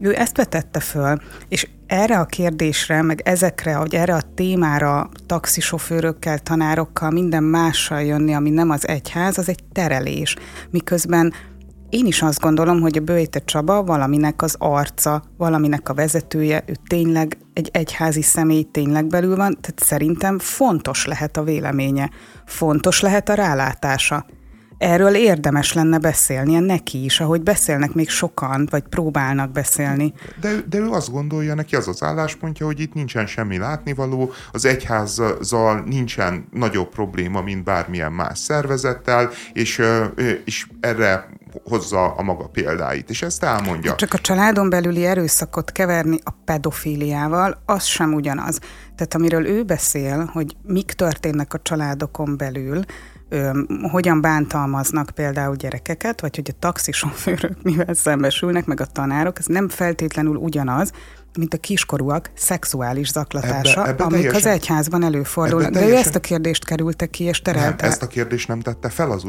Ő 0.00 0.14
ezt 0.16 0.36
vetette 0.36 0.80
föl, 0.80 1.18
és 1.48 1.68
erre 1.86 2.18
a 2.18 2.24
kérdésre, 2.24 3.02
meg 3.02 3.20
ezekre, 3.24 3.74
hogy 3.74 3.94
erre 3.94 4.14
a 4.14 4.22
témára 4.34 5.10
taxisofőrökkel, 5.26 6.38
tanárokkal, 6.38 7.10
minden 7.10 7.42
mással 7.42 8.02
jönni, 8.02 8.34
ami 8.34 8.50
nem 8.50 8.70
az 8.70 8.88
egyház, 8.88 9.38
az 9.38 9.48
egy 9.48 9.64
terelés. 9.72 10.36
Miközben 10.70 11.32
én 11.94 12.06
is 12.06 12.22
azt 12.22 12.40
gondolom, 12.40 12.80
hogy 12.80 12.98
a 12.98 13.00
Bőjte 13.00 13.38
Csaba 13.38 13.84
valaminek 13.84 14.42
az 14.42 14.56
arca, 14.58 15.22
valaminek 15.36 15.88
a 15.88 15.94
vezetője, 15.94 16.64
ő 16.66 16.72
tényleg 16.86 17.38
egy 17.52 17.68
egyházi 17.72 18.22
személy 18.22 18.62
tényleg 18.62 19.06
belül 19.06 19.36
van, 19.36 19.58
tehát 19.60 19.82
szerintem 19.82 20.38
fontos 20.38 21.06
lehet 21.06 21.36
a 21.36 21.42
véleménye, 21.42 22.10
fontos 22.44 23.00
lehet 23.00 23.28
a 23.28 23.34
rálátása. 23.34 24.26
Erről 24.84 25.14
érdemes 25.14 25.72
lenne 25.72 25.98
beszélnie 25.98 26.60
neki 26.60 27.04
is, 27.04 27.20
ahogy 27.20 27.42
beszélnek 27.42 27.92
még 27.92 28.08
sokan, 28.08 28.68
vagy 28.70 28.82
próbálnak 28.82 29.50
beszélni. 29.50 30.12
De, 30.40 30.50
de 30.68 30.78
ő 30.78 30.88
azt 30.88 31.10
gondolja, 31.10 31.54
neki 31.54 31.76
az 31.76 31.88
az 31.88 32.02
álláspontja, 32.02 32.66
hogy 32.66 32.80
itt 32.80 32.94
nincsen 32.94 33.26
semmi 33.26 33.58
látnivaló, 33.58 34.32
az 34.52 34.64
egyházzal 34.64 35.82
nincsen 35.86 36.48
nagyobb 36.50 36.88
probléma, 36.88 37.40
mint 37.40 37.64
bármilyen 37.64 38.12
más 38.12 38.38
szervezettel, 38.38 39.30
és, 39.52 39.82
és 40.44 40.66
erre 40.80 41.28
hozza 41.64 42.14
a 42.14 42.22
maga 42.22 42.46
példáit, 42.46 43.10
és 43.10 43.22
ezt 43.22 43.42
elmondja. 43.42 43.94
Csak 43.94 44.12
a 44.12 44.18
családon 44.18 44.70
belüli 44.70 45.04
erőszakot 45.04 45.72
keverni 45.72 46.18
a 46.24 46.30
pedofíliával, 46.44 47.62
az 47.66 47.84
sem 47.84 48.12
ugyanaz. 48.12 48.58
Tehát 48.96 49.14
amiről 49.14 49.46
ő 49.46 49.62
beszél, 49.62 50.30
hogy 50.32 50.56
mik 50.62 50.92
történnek 50.92 51.54
a 51.54 51.60
családokon 51.62 52.36
belül, 52.36 52.84
ö, 53.34 53.62
hogyan 53.90 54.20
bántalmaznak 54.20 55.10
például 55.10 55.56
gyerekeket, 55.56 56.20
vagy 56.20 56.36
hogy 56.36 56.50
a 56.52 56.58
taxisofőrök 56.58 57.62
mivel 57.62 57.94
szembesülnek, 57.94 58.66
meg 58.66 58.80
a 58.80 58.86
tanárok, 58.86 59.38
ez 59.38 59.46
nem 59.46 59.68
feltétlenül 59.68 60.36
ugyanaz, 60.36 60.92
mint 61.38 61.54
a 61.54 61.56
kiskorúak 61.56 62.30
szexuális 62.34 63.08
zaklatása, 63.08 63.80
ebbe, 63.80 63.88
ebbe 63.90 64.04
amik 64.04 64.16
teljesen, 64.16 64.40
az 64.40 64.46
egyházban 64.46 65.04
előfordulnak. 65.04 65.70
De 65.70 65.86
ő 65.86 65.94
ezt 65.94 66.14
a 66.14 66.20
kérdést 66.20 66.64
kerülte 66.64 67.06
ki, 67.06 67.24
és 67.24 67.42
terelte. 67.42 67.82
Nem, 67.82 67.90
ezt 67.90 68.02
a 68.02 68.06
kérdést 68.06 68.48
nem 68.48 68.60
tette 68.60 68.88
fel 68.88 69.10
az, 69.10 69.24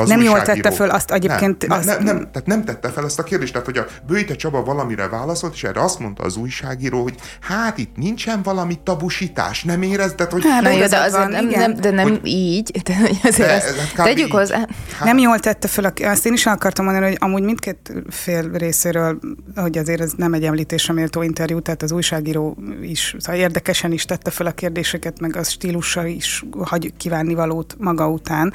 az 0.00 0.08
Nem 0.08 0.22
jól 0.22 0.42
tette 0.42 0.70
fel, 0.70 0.90
azt 0.90 1.10
egyébként... 1.10 1.66
Nem, 1.66 1.78
az... 1.78 1.84
nem, 1.84 2.02
nem, 2.02 2.16
tehát 2.16 2.46
nem 2.46 2.64
tette 2.64 2.90
fel 2.90 3.04
ezt 3.04 3.18
a 3.18 3.22
kérdést, 3.22 3.52
tehát 3.52 3.66
hogy 3.66 3.78
a 3.78 3.86
Bőjte 4.06 4.36
Csaba 4.36 4.62
valamire 4.62 5.08
válaszolt, 5.08 5.54
és 5.54 5.64
erre 5.64 5.82
azt 5.82 5.98
mondta 5.98 6.22
az 6.22 6.36
újságíró, 6.36 7.02
hogy 7.02 7.14
hát 7.40 7.78
itt 7.78 7.96
nincsen 7.96 8.42
valami 8.42 8.78
tabusítás, 8.82 9.64
nem 9.64 9.82
érezded, 9.82 10.30
hogy... 10.30 10.42
Hát, 10.44 10.74
jó, 10.74 10.86
de, 10.86 10.98
azért 10.98 11.28
nem, 11.28 11.48
nem, 11.48 11.74
de 11.74 11.90
nem 11.90 12.08
hogy, 12.08 12.20
így, 12.26 12.70
de 12.84 12.94
azért 13.22 13.48
de, 13.48 13.54
ezt 13.54 13.94
tegyük 13.94 14.32
hozzá. 14.32 14.56
Hát, 14.56 15.04
nem 15.04 15.18
jól 15.18 15.38
tette 15.38 15.68
fel, 15.68 15.92
azt 16.02 16.26
én 16.26 16.32
is 16.32 16.46
akartam 16.46 16.84
mondani, 16.84 17.06
hogy 17.06 17.16
amúgy 17.20 17.42
mindkét 17.42 17.92
fél 18.08 18.50
részéről, 18.50 19.18
hogy 19.54 19.78
azért 19.78 20.00
ez 20.00 20.12
nem 20.16 20.32
egy 20.32 20.44
említésre 20.44 20.92
méltó 20.92 21.22
interjú, 21.36 21.60
tehát 21.60 21.82
az 21.82 21.92
újságíró 21.92 22.56
is 22.82 23.16
szóval 23.18 23.40
érdekesen 23.40 23.92
is 23.92 24.04
tette 24.04 24.30
fel 24.30 24.46
a 24.46 24.52
kérdéseket, 24.52 25.20
meg 25.20 25.36
az 25.36 25.50
stílussal 25.50 26.06
is 26.06 26.44
hagy 26.58 26.92
kívánni 26.96 27.34
valót 27.34 27.76
maga 27.78 28.08
után. 28.08 28.52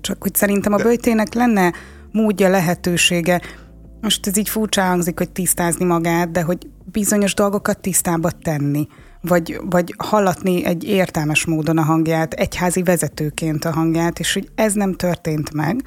Csak 0.00 0.22
hogy 0.22 0.34
szerintem 0.34 0.72
a 0.72 0.76
böjtének 0.76 1.34
lenne 1.34 1.72
módja, 2.12 2.48
lehetősége, 2.48 3.40
most 4.00 4.26
ez 4.26 4.36
így 4.36 4.48
furcsa 4.48 4.82
hangzik, 4.82 5.18
hogy 5.18 5.30
tisztázni 5.30 5.84
magát, 5.84 6.30
de 6.30 6.42
hogy 6.42 6.58
bizonyos 6.84 7.34
dolgokat 7.34 7.78
tisztába 7.78 8.30
tenni, 8.30 8.86
vagy, 9.20 9.60
vagy 9.70 9.94
hallatni 9.98 10.64
egy 10.64 10.84
értelmes 10.84 11.44
módon 11.44 11.78
a 11.78 11.82
hangját, 11.82 12.32
egyházi 12.34 12.82
vezetőként 12.82 13.64
a 13.64 13.72
hangját, 13.72 14.18
és 14.18 14.32
hogy 14.32 14.48
ez 14.54 14.72
nem 14.72 14.94
történt 14.94 15.52
meg, 15.52 15.82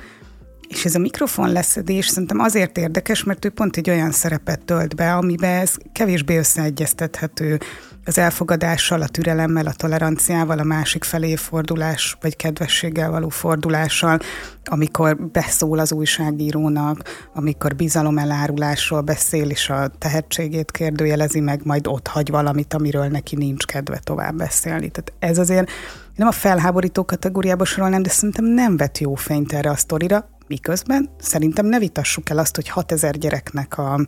és 0.71 0.85
ez 0.85 0.95
a 0.95 0.99
mikrofon 0.99 1.51
leszedés 1.51 2.07
szerintem 2.07 2.39
azért 2.39 2.77
érdekes, 2.77 3.23
mert 3.23 3.45
ő 3.45 3.49
pont 3.49 3.77
egy 3.77 3.89
olyan 3.89 4.11
szerepet 4.11 4.65
tölt 4.65 4.95
be, 4.95 5.13
amiben 5.13 5.59
ez 5.59 5.75
kevésbé 5.91 6.37
összeegyeztethető 6.37 7.59
az 8.05 8.17
elfogadással, 8.17 9.01
a 9.01 9.07
türelemmel, 9.07 9.65
a 9.65 9.73
toleranciával, 9.73 10.59
a 10.59 10.63
másik 10.63 11.03
felé 11.03 11.35
fordulás, 11.35 12.17
vagy 12.21 12.35
kedvességgel 12.35 13.09
való 13.09 13.29
fordulással, 13.29 14.19
amikor 14.63 15.17
beszól 15.17 15.79
az 15.79 15.91
újságírónak, 15.91 17.27
amikor 17.33 17.75
bizalomelárulásról 17.75 19.01
beszél, 19.01 19.49
és 19.49 19.69
a 19.69 19.87
tehetségét 19.97 20.71
kérdőjelezi 20.71 21.39
meg, 21.39 21.61
majd 21.63 21.87
ott 21.87 22.07
hagy 22.07 22.29
valamit, 22.29 22.73
amiről 22.73 23.07
neki 23.07 23.35
nincs 23.35 23.65
kedve 23.65 23.99
tovább 24.03 24.35
beszélni. 24.35 24.89
Tehát 24.89 25.13
ez 25.19 25.37
azért 25.37 25.71
nem 26.15 26.27
a 26.27 26.31
felháborító 26.31 27.05
kategóriába 27.05 27.65
sorolnám, 27.65 28.01
de 28.01 28.09
szerintem 28.09 28.45
nem 28.45 28.77
vet 28.77 28.97
jó 28.97 29.15
fényt 29.15 29.53
erre 29.53 29.69
a 29.69 29.75
sztorira, 29.75 30.29
Miközben 30.51 31.09
szerintem 31.19 31.65
ne 31.65 31.79
vitassuk 31.79 32.29
el 32.29 32.37
azt, 32.37 32.55
hogy 32.55 32.69
6000 32.69 33.17
gyereknek 33.17 33.77
a 33.77 34.05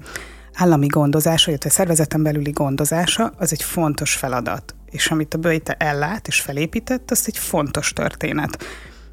állami 0.53 0.87
gondozása, 0.87 1.49
illetve 1.49 1.69
szervezeten 1.69 2.23
belüli 2.23 2.51
gondozása, 2.51 3.33
az 3.37 3.51
egy 3.51 3.63
fontos 3.63 4.15
feladat. 4.15 4.75
És 4.91 5.11
amit 5.11 5.33
a 5.33 5.37
Böjte 5.37 5.73
ellát 5.73 6.27
és 6.27 6.41
felépített, 6.41 7.11
az 7.11 7.23
egy 7.25 7.37
fontos 7.37 7.93
történet. 7.93 8.63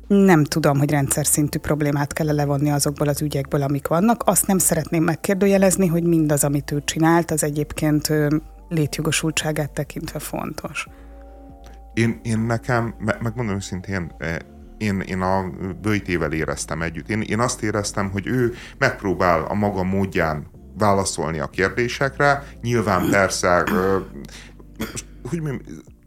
Nem 0.07 0.45
tudom, 0.45 0.79
hogy 0.79 0.91
rendszer 0.91 1.27
szintű 1.27 1.59
problémát 1.59 2.13
kell 2.13 2.35
levonni 2.35 2.71
azokból 2.71 3.09
az 3.09 3.23
ügyekből, 3.23 3.63
amik 3.63 3.89
vannak. 3.89 4.23
Azt 4.27 4.47
nem 4.47 4.59
szeretném 4.59 5.05
megkérdőjelezni, 5.05 5.87
hogy 5.87 6.03
mindaz, 6.03 6.45
amit 6.45 6.71
ő 6.71 6.83
csinált, 6.85 7.31
az 7.31 7.43
egyébként 7.43 8.13
létjogosultságát 8.69 9.71
tekintve 9.71 10.19
fontos. 10.19 10.87
Én, 11.95 12.21
én 12.23 12.39
nekem, 12.39 12.95
megmondom 12.99 13.55
őszintén, 13.55 14.13
én, 14.81 15.01
én 15.01 15.21
a 15.21 15.51
bőjtével 15.83 16.33
éreztem 16.33 16.83
együtt. 16.83 17.09
Én, 17.09 17.21
én 17.21 17.39
azt 17.39 17.63
éreztem, 17.63 18.11
hogy 18.11 18.27
ő 18.27 18.55
megpróbál 18.79 19.43
a 19.43 19.55
maga 19.55 19.83
módján 19.83 20.47
válaszolni 20.79 21.39
a 21.39 21.47
kérdésekre. 21.47 22.47
Nyilván 22.63 23.11
persze, 23.11 23.65
hogy 25.29 25.43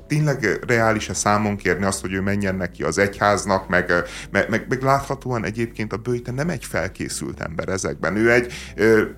tényleg 0.07 0.59
reális-e 0.67 1.13
számon 1.13 1.55
kérni 1.55 1.85
azt, 1.85 2.01
hogy 2.01 2.13
ő 2.13 2.21
menjen 2.21 2.55
neki 2.55 2.83
az 2.83 2.97
egyháznak, 2.97 3.69
meg, 3.69 3.91
meg, 4.31 4.49
meg, 4.49 4.65
meg 4.69 4.81
láthatóan 4.81 5.45
egyébként 5.45 5.93
a 5.93 5.97
bőjte 5.97 6.31
nem 6.31 6.49
egy 6.49 6.65
felkészült 6.65 7.39
ember 7.39 7.69
ezekben. 7.69 8.15
Ő 8.15 8.31
egy, 8.31 8.53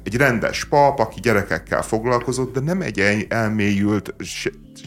egy 0.03 0.15
rendes 0.15 0.65
pap, 0.65 0.99
aki 0.99 1.19
gyerekekkel 1.19 1.81
foglalkozott, 1.81 2.53
de 2.53 2.59
nem 2.59 2.81
egy 2.81 3.27
elmélyült, 3.29 4.15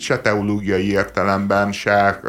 se 0.01 0.19
teológiai 0.19 0.91
értelemben, 0.91 1.73
se, 1.73 2.21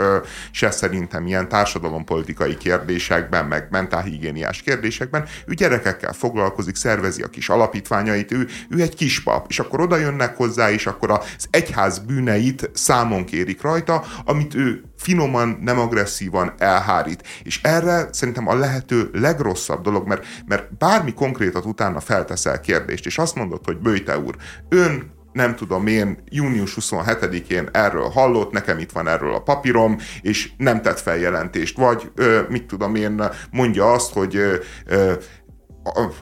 se 0.52 0.72
szerintem 0.72 1.28
ilyen 1.28 1.50
társadalompolitikai 1.50 2.58
kérdésekben, 2.58 3.46
meg 3.46 3.68
mentálhigiéniás 3.72 4.62
kérdésekben. 4.62 5.26
Ő 5.46 5.54
gyerekekkel 5.54 6.14
foglalkozik, 6.14 6.76
szervezi 6.76 7.22
a 7.22 7.28
kis 7.28 7.50
alapítványait, 7.50 8.32
ő, 8.32 8.48
ő 8.70 8.82
egy 8.82 8.96
kis 8.96 9.24
pap, 9.24 9.46
és 9.50 9.60
akkor 9.60 9.82
oda 9.82 9.98
jönnek 9.98 10.38
hozzá, 10.38 10.72
és 10.72 10.88
akkor 10.88 11.12
az 11.12 11.48
egyház 11.50 12.00
bűneit 12.00 12.70
számon 12.74 13.26
kérik 13.26 13.62
rajta, 13.62 14.04
amit 14.26 14.56
ő 14.56 14.84
finoman, 14.98 15.60
nem 15.62 15.80
agresszívan 15.80 16.54
elhárít. 16.58 17.28
És 17.44 17.60
erre 17.64 18.08
szerintem 18.12 18.48
a 18.48 18.56
lehető 18.56 19.10
legrosszabb 19.14 19.82
dolog, 19.82 20.08
mert, 20.08 20.26
mert 20.46 20.78
bármi 20.78 21.14
konkrétat 21.14 21.66
utána 21.66 22.00
felteszel 22.00 22.60
kérdést, 22.60 23.06
és 23.06 23.18
azt 23.18 23.36
mondod, 23.36 23.66
hogy 23.66 23.78
Böjte 23.78 24.20
úr, 24.20 24.36
ön 24.70 25.18
nem 25.32 25.56
tudom 25.56 25.88
én, 25.88 26.24
június 26.30 26.78
27-én 26.80 27.70
erről 27.72 28.10
hallott, 28.10 28.52
nekem 28.52 28.80
itt 28.80 28.92
van 28.92 29.08
erről 29.08 29.34
a 29.34 29.42
papírom, 29.42 29.98
és 30.22 30.52
nem 30.58 30.82
tett 30.82 31.00
feljelentést, 31.00 31.78
vagy 31.78 32.12
ö, 32.16 32.42
mit 32.50 32.64
tudom 32.64 32.96
én, 32.96 33.24
mondja 33.52 33.92
azt, 33.92 34.14
hogy 34.14 34.36
ö, 34.36 34.56
ö, 34.86 35.14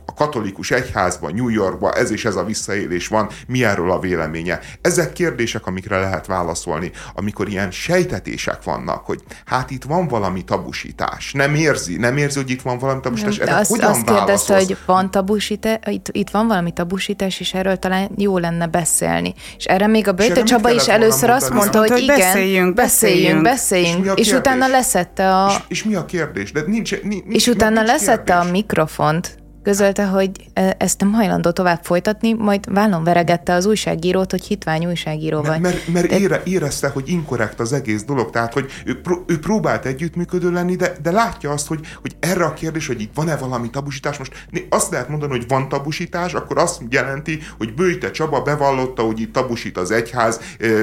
a 0.06 0.14
katolikus 0.16 0.72
egyházban, 0.72 1.34
New 1.34 1.50
Yorkban 1.50 1.94
ez 1.96 2.12
és 2.12 2.26
ez 2.26 2.36
a 2.36 2.44
visszaélés 2.44 3.08
van, 3.08 3.30
mi 3.48 3.64
erről 3.64 3.92
a 3.92 4.00
véleménye. 4.00 4.60
Ezek 4.82 5.14
kérdések, 5.14 5.66
amikre 5.66 6.00
lehet 6.00 6.26
válaszolni, 6.26 6.92
amikor 7.16 7.48
ilyen 7.48 7.72
sejtetések 7.72 8.64
vannak, 8.64 9.06
hogy 9.06 9.20
hát 9.46 9.72
itt 9.72 9.84
van 9.84 10.08
valami 10.08 10.44
tabusítás. 10.44 11.32
Nem 11.32 11.56
érzi, 11.56 11.98
nem 11.98 12.18
érzi, 12.18 12.40
hogy 12.40 12.50
itt 12.50 12.62
van 12.62 12.78
valami 12.78 13.00
tabusítás. 13.00 13.38
Erre 13.38 13.56
azt, 13.56 13.70
hogyan 13.70 13.90
azt 13.90 14.04
kérdezte, 14.04 14.56
hogy 14.56 14.78
van 14.86 15.12
tabusítás, 15.12 15.80
itt, 15.86 16.10
itt 16.12 16.30
van 16.30 16.48
valami 16.48 16.72
tabusítás, 16.72 17.40
és 17.40 17.54
erről 17.54 17.78
talán 17.78 18.10
jó 18.18 18.38
lenne 18.38 18.68
beszélni. 18.68 19.34
És 19.58 19.66
erre 19.66 19.88
még 19.88 20.08
a 20.08 20.12
Böjte 20.12 20.44
Csaba 20.44 20.72
is 20.72 20.88
először 20.88 21.30
azt 21.30 21.54
mondta, 21.54 21.80
hogy, 21.80 21.90
hogy 21.90 22.02
igen, 22.02 22.18
beszéljünk, 22.18 22.74
beszéljünk, 22.74 23.42
beszéljünk, 23.42 24.20
és, 24.20 24.28
és 24.28 24.34
utána 24.34 24.68
leszette 24.68 25.36
a... 25.36 25.50
És, 25.50 25.58
és 25.68 25.84
mi 25.84 25.96
a 25.96 26.06
kérdés? 26.06 26.52
De 26.52 26.64
nincs, 26.66 27.02
nincs, 27.02 27.24
és 27.28 27.48
utána 27.48 27.76
nincs 27.76 27.88
leszette 27.88 28.34
kérdés. 28.34 28.50
a 28.50 28.52
mikrofont, 28.52 29.38
közölte, 29.68 30.06
hogy 30.06 30.32
e, 30.54 30.76
ezt 30.80 31.00
nem 31.00 31.14
hajlandó 31.14 31.52
tovább 31.52 31.84
folytatni, 31.84 32.34
majd 32.34 32.74
vállon 32.74 33.04
veregette 33.04 33.54
az 33.54 33.66
újságírót, 33.66 34.32
hogy 34.32 34.44
hitvány 34.44 34.86
újságíró 34.86 35.42
vagy. 35.42 35.60
Mert, 35.60 35.62
mert, 35.62 35.88
mert 35.88 36.22
ére, 36.22 36.42
érezte, 36.46 36.88
hogy 36.88 37.10
inkorrekt 37.10 37.60
az 37.60 37.74
egész 37.74 38.04
dolog, 38.04 38.30
tehát 38.30 38.54
hogy 38.54 38.72
ő, 38.86 39.02
ő 39.26 39.40
próbált 39.40 39.86
együttműködő 39.86 40.52
lenni, 40.52 40.76
de, 40.76 40.96
de 41.02 41.12
látja 41.12 41.52
azt, 41.52 41.68
hogy, 41.68 41.80
hogy 42.02 42.16
erre 42.20 42.46
a 42.46 42.54
kérdés, 42.54 42.88
hogy 42.88 43.02
itt 43.02 43.12
van-e 43.14 43.36
valami 43.36 43.70
tabusítás, 43.70 44.18
most 44.18 44.48
azt 44.70 44.92
lehet 44.92 45.10
mondani, 45.10 45.32
hogy 45.32 45.48
van 45.48 45.70
tabusítás, 45.70 46.34
akkor 46.34 46.58
azt 46.58 46.82
jelenti, 46.90 47.40
hogy 47.58 47.74
Bőjte 47.74 48.12
Csaba 48.12 48.42
bevallotta, 48.42 49.02
hogy 49.02 49.20
itt 49.20 49.34
tabusít 49.34 49.78
az 49.78 49.92
egyház 49.92 50.40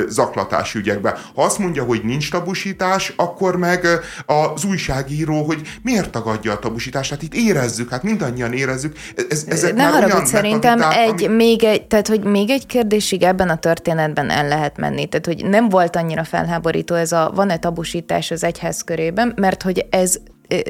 zaklatási 0.08 0.78
ügyekbe. 0.78 1.18
Ha 1.34 1.42
azt 1.42 1.58
mondja, 1.58 1.84
hogy 1.84 2.00
nincs 2.04 2.30
tabusítás, 2.30 3.12
akkor 3.16 3.56
meg 3.56 3.86
az 4.26 4.64
újságíró, 4.64 5.42
hogy 5.42 5.60
miért 5.82 6.10
tagadja 6.10 6.52
a 6.52 6.58
tabusítást, 6.58 7.10
hát 7.10 7.22
itt 7.22 7.34
érezzük, 7.34 7.90
hát 7.90 8.02
mindannyian 8.02 8.52
érezzük, 8.52 8.72
érezzük. 8.74 8.96
Ez, 9.28 9.44
ezek 9.48 9.74
ne 9.74 9.84
haragudj, 9.84 10.24
szerintem 10.24 10.82
egy, 10.82 11.24
ami... 11.24 11.34
még 11.34 11.64
egy, 11.64 11.86
tehát, 11.86 12.08
hogy 12.08 12.24
még 12.24 12.50
egy 12.50 12.66
kérdésig 12.66 13.22
ebben 13.22 13.48
a 13.48 13.56
történetben 13.56 14.30
el 14.30 14.48
lehet 14.48 14.76
menni. 14.76 15.06
Tehát, 15.06 15.26
hogy 15.26 15.44
nem 15.44 15.68
volt 15.68 15.96
annyira 15.96 16.24
felháborító 16.24 16.94
ez 16.94 17.12
a 17.12 17.32
van-e 17.34 17.56
tabusítás 17.56 18.30
az 18.30 18.44
egyház 18.44 18.82
körében, 18.82 19.32
mert 19.36 19.62
hogy 19.62 19.86
ez 19.90 20.16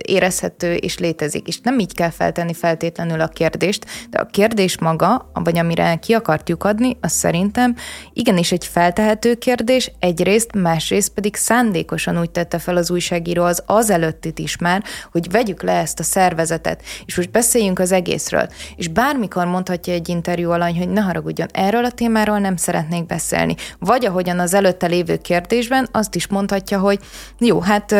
érezhető 0.07 0.75
és 0.75 0.99
létezik. 0.99 1.49
És 1.49 1.61
nem 1.61 1.79
így 1.79 1.95
kell 1.95 2.11
feltenni 2.11 2.55
feltétlenül 2.55 3.21
a 3.21 3.29
kérdést, 3.29 3.87
de 4.11 4.19
a 4.19 4.27
kérdés 4.27 4.79
maga, 4.79 5.31
vagy 5.33 5.59
amire 5.59 5.97
ki 5.97 6.13
akartjuk 6.13 6.65
adni, 6.65 6.97
az 7.01 7.13
szerintem 7.13 7.75
igenis 8.13 8.53
egy 8.53 8.67
feltehető 8.67 9.35
kérdés, 9.35 9.93
egyrészt, 9.99 10.55
másrészt 10.55 11.13
pedig 11.13 11.37
szándékosan 11.37 12.21
úgy 12.21 12.31
tette 12.31 12.59
fel 12.59 12.77
az 12.77 12.91
újságíró 12.91 13.45
az 13.45 13.63
az 13.67 13.91
előttit 13.91 14.39
is 14.39 14.57
már, 14.57 14.83
hogy 15.13 15.31
vegyük 15.31 15.63
le 15.63 15.73
ezt 15.73 15.99
a 15.99 16.03
szervezetet, 16.03 16.83
és 17.07 17.17
most 17.17 17.31
beszéljünk 17.31 17.79
az 17.79 17.93
egészről. 17.93 18.49
És 18.77 18.89
bármikor 18.89 19.47
mondhatja 19.47 19.93
egy 19.93 20.09
interjú 20.09 20.51
alany, 20.51 20.79
hogy 20.79 20.89
ne 20.89 21.01
haragudjon, 21.01 21.49
erről 21.53 21.85
a 21.85 21.91
témáról 21.91 22.39
nem 22.39 22.57
szeretnék 22.57 23.07
beszélni. 23.07 23.55
Vagy 23.79 24.07
ahogyan 24.07 24.39
az 24.39 24.55
előtte 24.55 24.87
lévő 24.87 25.17
kérdésben 25.17 25.89
azt 25.93 26.15
is 26.15 26.27
mondhatja, 26.27 26.79
hogy 26.79 26.99
jó, 27.39 27.61
hát 27.61 27.95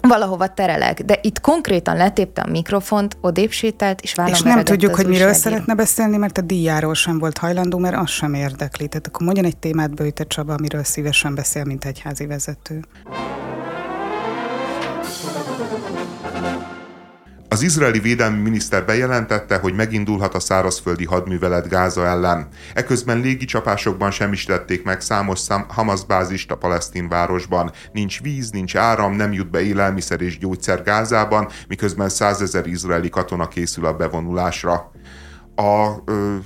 valahova 0.00 0.48
terelek, 0.48 1.02
de 1.02 1.18
itt 1.22 1.40
konkrétan 1.40 1.96
letépte 1.96 2.42
a 2.42 2.50
mikrofont, 2.50 3.16
odébb 3.20 3.50
sétált, 3.50 4.00
és 4.00 4.14
És 4.26 4.42
nem 4.42 4.64
tudjuk, 4.64 4.94
hogy 4.94 5.06
miről 5.06 5.32
szeretne 5.32 5.74
beszélni, 5.74 6.16
mert 6.16 6.38
a 6.38 6.40
díjáról 6.40 6.94
sem 6.94 7.18
volt 7.18 7.38
hajlandó, 7.38 7.78
mert 7.78 7.96
az 7.96 8.10
sem 8.10 8.34
érdekli. 8.34 8.88
Tehát 8.88 9.06
akkor 9.06 9.22
mondjon 9.26 9.44
egy 9.44 9.56
témát 9.56 9.94
Bőjte 9.94 10.24
Csaba, 10.24 10.52
amiről 10.52 10.84
szívesen 10.84 11.34
beszél, 11.34 11.64
mint 11.64 11.84
egy 11.84 12.00
házi 12.00 12.26
vezető. 12.26 12.80
Az 17.52 17.62
izraeli 17.62 17.98
védelmi 17.98 18.40
miniszter 18.40 18.84
bejelentette, 18.84 19.58
hogy 19.58 19.74
megindulhat 19.74 20.34
a 20.34 20.40
szárazföldi 20.40 21.04
hadművelet 21.04 21.68
Gáza 21.68 22.06
ellen. 22.06 22.48
Eközben 22.74 23.20
légicsapásokban 23.20 24.10
semmisítették 24.10 24.84
meg 24.84 25.00
számos 25.00 25.40
Hamas 25.68 26.04
bázist 26.04 26.50
a 26.50 26.56
palesztin 26.56 27.08
városban. 27.08 27.72
Nincs 27.92 28.22
víz, 28.22 28.50
nincs 28.50 28.76
áram, 28.76 29.14
nem 29.14 29.32
jut 29.32 29.50
be 29.50 29.60
élelmiszer 29.60 30.20
és 30.20 30.38
gyógyszer 30.38 30.82
Gázában, 30.82 31.48
miközben 31.68 32.08
százezer 32.08 32.66
izraeli 32.66 33.08
katona 33.08 33.48
készül 33.48 33.86
a 33.86 33.92
bevonulásra. 33.92 34.90
A 35.54 35.94
ö, 36.04 36.36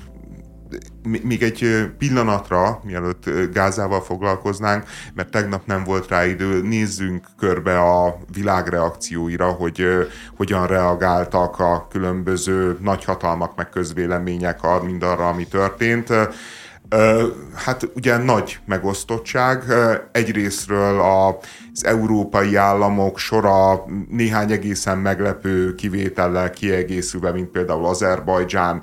még 1.23 1.43
egy 1.43 1.91
pillanatra, 1.99 2.81
mielőtt 2.85 3.31
Gázával 3.53 4.03
foglalkoznánk, 4.03 4.85
mert 5.15 5.31
tegnap 5.31 5.67
nem 5.67 5.85
volt 5.85 6.09
rá 6.09 6.27
idő, 6.27 6.63
nézzünk 6.63 7.27
körbe 7.39 7.79
a 7.79 8.19
világ 8.33 8.69
reakcióira, 8.69 9.47
hogy 9.47 9.87
hogyan 10.37 10.67
reagáltak 10.67 11.59
a 11.59 11.87
különböző 11.91 12.79
nagyhatalmak 12.81 13.57
meg 13.57 13.69
közvélemények 13.69 14.61
mindarra, 14.83 15.29
ami 15.29 15.47
történt. 15.47 16.13
Hát 17.55 17.91
ugye 17.95 18.17
nagy 18.17 18.59
megosztottság. 18.67 19.63
Egyrésztről 20.13 21.01
az 21.01 21.85
európai 21.85 22.55
államok 22.57 23.19
sora 23.19 23.85
néhány 24.09 24.53
egészen 24.53 24.99
meglepő 24.99 25.75
kivétellel 25.75 26.51
kiegészülve, 26.51 27.33
mint 27.33 27.49
például 27.49 27.87
Azerbajdzsán, 27.87 28.83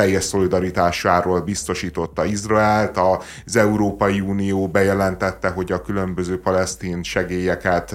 teljes 0.00 0.24
szolidaritásáról 0.24 1.40
biztosította 1.40 2.24
Izraelt. 2.24 2.98
Az 3.46 3.56
Európai 3.56 4.20
Unió 4.20 4.68
bejelentette, 4.68 5.48
hogy 5.48 5.72
a 5.72 5.82
különböző 5.82 6.40
palesztin 6.40 7.02
segélyeket 7.02 7.94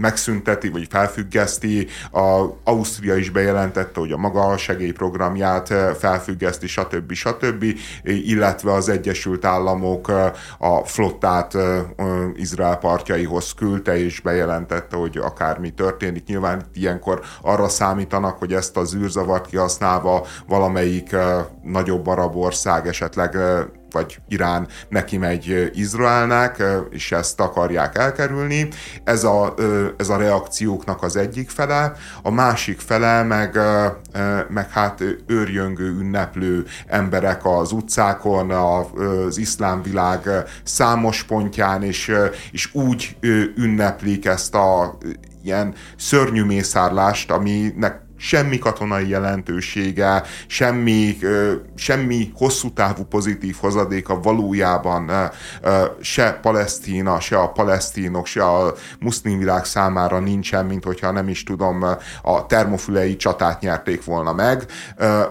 megszünteti, 0.00 0.68
vagy 0.68 0.86
felfüggeszti. 0.90 1.86
A 2.12 2.44
Ausztria 2.64 3.16
is 3.16 3.30
bejelentette, 3.30 4.00
hogy 4.00 4.12
a 4.12 4.16
maga 4.16 4.56
segélyprogramját 4.56 5.70
eh, 5.70 5.94
felfüggeszti, 5.94 6.66
stb. 6.66 7.12
stb. 7.12 7.64
Illetve 8.04 8.72
az 8.72 8.88
Egyesült 8.88 9.44
Államok 9.44 10.08
eh, 10.08 10.32
a 10.58 10.84
flottát 10.84 11.54
eh, 11.54 11.80
Izrael 12.34 12.76
partjaihoz 12.76 13.52
küldte, 13.54 13.98
és 13.98 14.20
bejelentette, 14.20 14.96
hogy 14.96 15.16
akármi 15.16 15.70
történik. 15.70 16.26
Nyilván 16.26 16.62
ilyenkor 16.74 17.20
arra 17.42 17.68
számítanak, 17.68 18.38
hogy 18.38 18.52
ezt 18.52 18.76
az 18.76 18.94
űrzavart 18.94 19.46
kihasználva 19.46 20.26
valamelyik 20.46 21.16
nagyobb 21.62 22.06
arab 22.06 22.36
ország 22.36 22.86
esetleg 22.86 23.36
vagy 23.92 24.18
Irán 24.28 24.68
neki 24.88 25.16
megy 25.16 25.70
Izraelnek, 25.74 26.62
és 26.90 27.12
ezt 27.12 27.40
akarják 27.40 27.98
elkerülni. 27.98 28.68
Ez 29.04 29.24
a, 29.24 29.54
ez 29.96 30.08
a 30.08 30.16
reakcióknak 30.16 31.02
az 31.02 31.16
egyik 31.16 31.50
fele, 31.50 31.92
a 32.22 32.30
másik 32.30 32.80
fele 32.80 33.22
meg, 33.22 33.58
meg 34.48 34.70
hát 34.70 35.04
őrjöngő, 35.26 35.98
ünneplő 35.98 36.66
emberek 36.86 37.40
az 37.44 37.72
utcákon, 37.72 38.50
az 38.50 39.38
iszlám 39.38 39.82
világ 39.82 40.28
számos 40.62 41.22
pontján, 41.22 41.82
és, 41.82 42.12
és 42.52 42.74
úgy 42.74 43.16
ünneplik 43.56 44.26
ezt 44.26 44.54
a 44.54 44.98
ilyen 45.42 45.74
szörnyű 45.96 46.44
mészárlást, 46.44 47.30
aminek 47.30 48.08
semmi 48.20 48.58
katonai 48.58 49.08
jelentősége, 49.08 50.22
semmi, 50.46 51.18
semmi 51.74 52.32
hosszú 52.34 52.72
távú 52.72 53.02
pozitív 53.04 53.56
hozadéka 53.60 54.20
valójában 54.20 55.10
se 56.00 56.38
Palesztina, 56.42 57.20
se 57.20 57.38
a 57.38 57.48
palesztinok, 57.48 58.26
se 58.26 58.44
a 58.44 58.74
muszlim 59.00 59.38
világ 59.38 59.64
számára 59.64 60.18
nincsen, 60.18 60.66
mint 60.66 60.84
hogyha 60.84 61.10
nem 61.10 61.28
is 61.28 61.42
tudom, 61.42 61.84
a 62.22 62.46
termofülei 62.46 63.16
csatát 63.16 63.60
nyerték 63.60 64.04
volna 64.04 64.32
meg. 64.32 64.66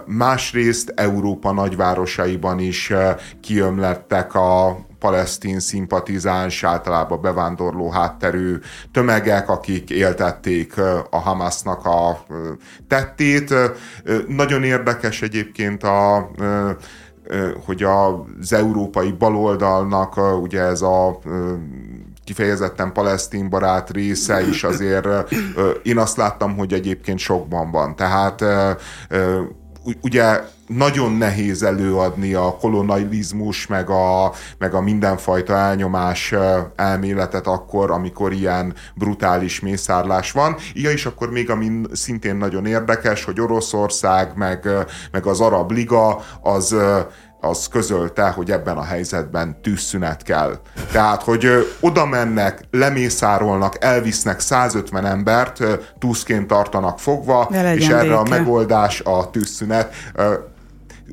Másrészt 0.05 0.93
Európa 0.95 1.51
nagyvárosaiban 1.51 2.59
is 2.59 2.93
kiömlettek 3.41 4.33
a 4.33 4.79
palesztin 4.99 5.59
szimpatizáns, 5.59 6.63
általában 6.63 7.21
bevándorló 7.21 7.89
hátterű 7.89 8.57
tömegek, 8.91 9.49
akik 9.49 9.89
éltették 9.89 10.77
a 11.09 11.17
Hamasnak 11.17 11.85
a 11.85 12.25
tettét. 12.87 13.53
Nagyon 14.27 14.63
érdekes 14.63 15.21
egyébként 15.21 15.83
a 15.83 16.29
hogy 17.65 17.83
az 17.83 18.53
európai 18.53 19.11
baloldalnak 19.11 20.41
ugye 20.41 20.61
ez 20.61 20.81
a 20.81 21.19
kifejezetten 22.23 22.93
palesztin 22.93 23.49
barát 23.49 23.89
része 23.89 24.47
is 24.47 24.63
azért 24.63 25.07
én 25.83 25.97
azt 25.97 26.17
láttam, 26.17 26.57
hogy 26.57 26.73
egyébként 26.73 27.19
sokban 27.19 27.71
van. 27.71 27.95
Tehát 27.95 28.43
ugye 30.01 30.41
nagyon 30.69 31.11
nehéz 31.11 31.63
előadni 31.63 32.33
a 32.33 32.57
kolonializmus, 32.59 33.67
meg 33.67 33.89
a, 33.89 34.33
meg 34.57 34.73
a 34.73 34.81
mindenfajta 34.81 35.53
elnyomás 35.53 36.33
elméletet 36.75 37.47
akkor, 37.47 37.91
amikor 37.91 38.33
ilyen 38.33 38.73
brutális 38.95 39.59
mészárlás 39.59 40.31
van. 40.31 40.55
Igen, 40.73 40.91
és 40.91 41.05
akkor 41.05 41.31
még 41.31 41.49
ami 41.49 41.81
szintén 41.91 42.35
nagyon 42.35 42.65
érdekes, 42.65 43.23
hogy 43.23 43.41
Oroszország, 43.41 44.31
meg, 44.35 44.67
meg 45.11 45.25
az 45.25 45.39
Arab 45.39 45.71
Liga, 45.71 46.21
az 46.41 46.75
az 47.41 47.67
közölte, 47.67 48.29
hogy 48.29 48.51
ebben 48.51 48.77
a 48.77 48.83
helyzetben 48.83 49.61
tűzszünet 49.61 50.23
kell. 50.23 50.59
Tehát, 50.91 51.23
hogy 51.23 51.47
oda 51.79 52.05
mennek, 52.05 52.61
lemészárolnak, 52.71 53.83
elvisznek 53.83 54.39
150 54.39 55.05
embert, 55.05 55.63
túszként 55.99 56.47
tartanak 56.47 56.99
fogva, 56.99 57.49
és 57.75 57.87
erre 57.87 58.01
béke. 58.01 58.15
a 58.15 58.23
megoldás 58.29 59.01
a 59.01 59.29
tűzszünet. 59.29 59.93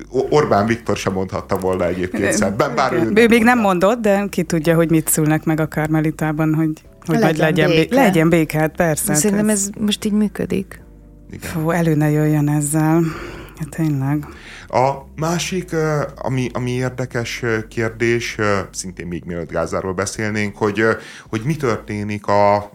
Orbán 0.09 0.65
Viktor 0.65 0.97
sem 0.97 1.13
mondhatta 1.13 1.57
volna 1.57 1.85
egyébként 1.87 2.31
szebben, 2.31 2.75
bár 2.75 2.93
ő, 2.93 3.11
ő 3.15 3.27
még 3.27 3.43
nem 3.43 3.59
mondott, 3.59 4.01
de 4.01 4.25
ki 4.29 4.43
tudja, 4.43 4.75
hogy 4.75 4.89
mit 4.89 5.07
szülnek 5.07 5.43
meg 5.43 5.59
a 5.59 5.67
Kármelitában, 5.67 6.53
hogy, 6.53 6.81
hogy 7.05 7.19
legyen, 7.19 7.45
legyen 7.45 7.69
béke. 7.69 7.95
Legyen 7.95 8.29
béke, 8.29 8.59
hát 8.59 8.75
persze. 8.75 9.11
Hát 9.11 9.21
Szerintem 9.21 9.49
ez... 9.49 9.59
ez 9.59 9.69
most 9.79 10.05
így 10.05 10.11
működik. 10.11 10.81
Igen. 11.31 11.49
Fú, 11.49 11.69
elő 11.69 11.95
ne 11.95 12.09
jöjjön 12.09 12.49
ezzel. 12.49 13.03
Hát 13.57 13.69
tényleg. 13.69 14.25
A 14.67 14.91
másik, 15.15 15.75
ami, 16.15 16.49
ami 16.53 16.71
érdekes 16.71 17.43
kérdés, 17.69 18.37
szintén 18.71 19.07
még 19.07 19.23
mielőtt 19.25 19.51
Gázáról 19.51 19.93
beszélnénk, 19.93 20.57
hogy, 20.57 20.83
hogy 21.29 21.41
mi 21.45 21.55
történik 21.55 22.27
a 22.27 22.55
a 22.55 22.69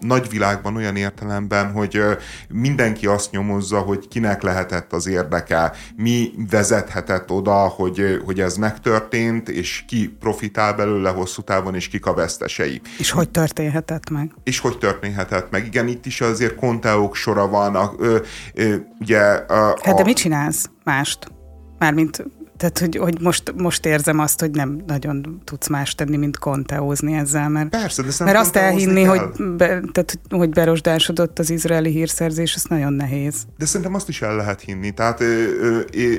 nagyvilágban 0.00 0.76
olyan 0.76 0.96
értelemben, 0.96 1.72
hogy 1.72 2.00
mindenki 2.48 3.06
azt 3.06 3.30
nyomozza, 3.30 3.78
hogy 3.78 4.08
kinek 4.08 4.42
lehetett 4.42 4.92
az 4.92 5.06
érdeke, 5.06 5.72
mi 5.96 6.30
vezethetett 6.50 7.30
oda, 7.30 7.52
hogy, 7.52 8.22
hogy 8.24 8.40
ez 8.40 8.56
megtörtént, 8.56 9.48
és 9.48 9.84
ki 9.86 10.16
profitál 10.20 10.74
belőle 10.74 11.10
hosszú 11.10 11.42
távon, 11.42 11.74
és 11.74 11.88
kik 11.88 12.06
a 12.06 12.14
vesztesei. 12.14 12.80
És 12.98 13.10
hogy 13.10 13.30
történhetett 13.30 14.10
meg? 14.10 14.34
És 14.44 14.58
hogy 14.58 14.78
történhetett 14.78 15.50
meg. 15.50 15.66
Igen, 15.66 15.88
itt 15.88 16.06
is 16.06 16.20
azért 16.20 16.54
konteók 16.54 17.14
sora 17.14 17.48
van. 17.48 17.74
A, 17.74 17.92
ö, 17.98 18.18
ö, 18.54 18.74
ugye, 19.00 19.20
a, 19.30 19.78
hát 19.82 19.96
de 19.96 20.04
mit 20.04 20.16
csinálsz 20.16 20.70
mást? 20.84 21.30
Mármint 21.78 22.24
tehát, 22.62 22.78
hogy, 22.78 22.96
hogy 22.96 23.20
most, 23.20 23.54
most 23.56 23.86
érzem 23.86 24.18
azt, 24.18 24.40
hogy 24.40 24.50
nem 24.50 24.82
nagyon 24.86 25.42
tudsz 25.44 25.68
más 25.68 25.94
tenni, 25.94 26.16
mint 26.16 26.38
konteózni 26.38 27.12
ezzel, 27.12 27.48
mert, 27.48 27.68
Persze, 27.68 28.02
de 28.02 28.24
mert 28.24 28.38
azt 28.38 28.56
elhinni, 28.56 29.02
kell. 29.02 29.16
hogy, 29.16 29.46
be, 29.56 29.66
tehát, 29.66 30.18
hogy 30.28 30.48
berosdásodott 30.48 31.38
az 31.38 31.50
izraeli 31.50 31.90
hírszerzés, 31.90 32.54
ez 32.54 32.64
nagyon 32.64 32.92
nehéz. 32.92 33.34
De 33.58 33.64
szerintem 33.64 33.94
azt 33.94 34.08
is 34.08 34.22
el 34.22 34.36
lehet 34.36 34.60
hinni. 34.60 34.90
Tehát 34.90 35.20
ö, 35.20 35.44
ö, 35.60 35.80
ö, 35.92 36.14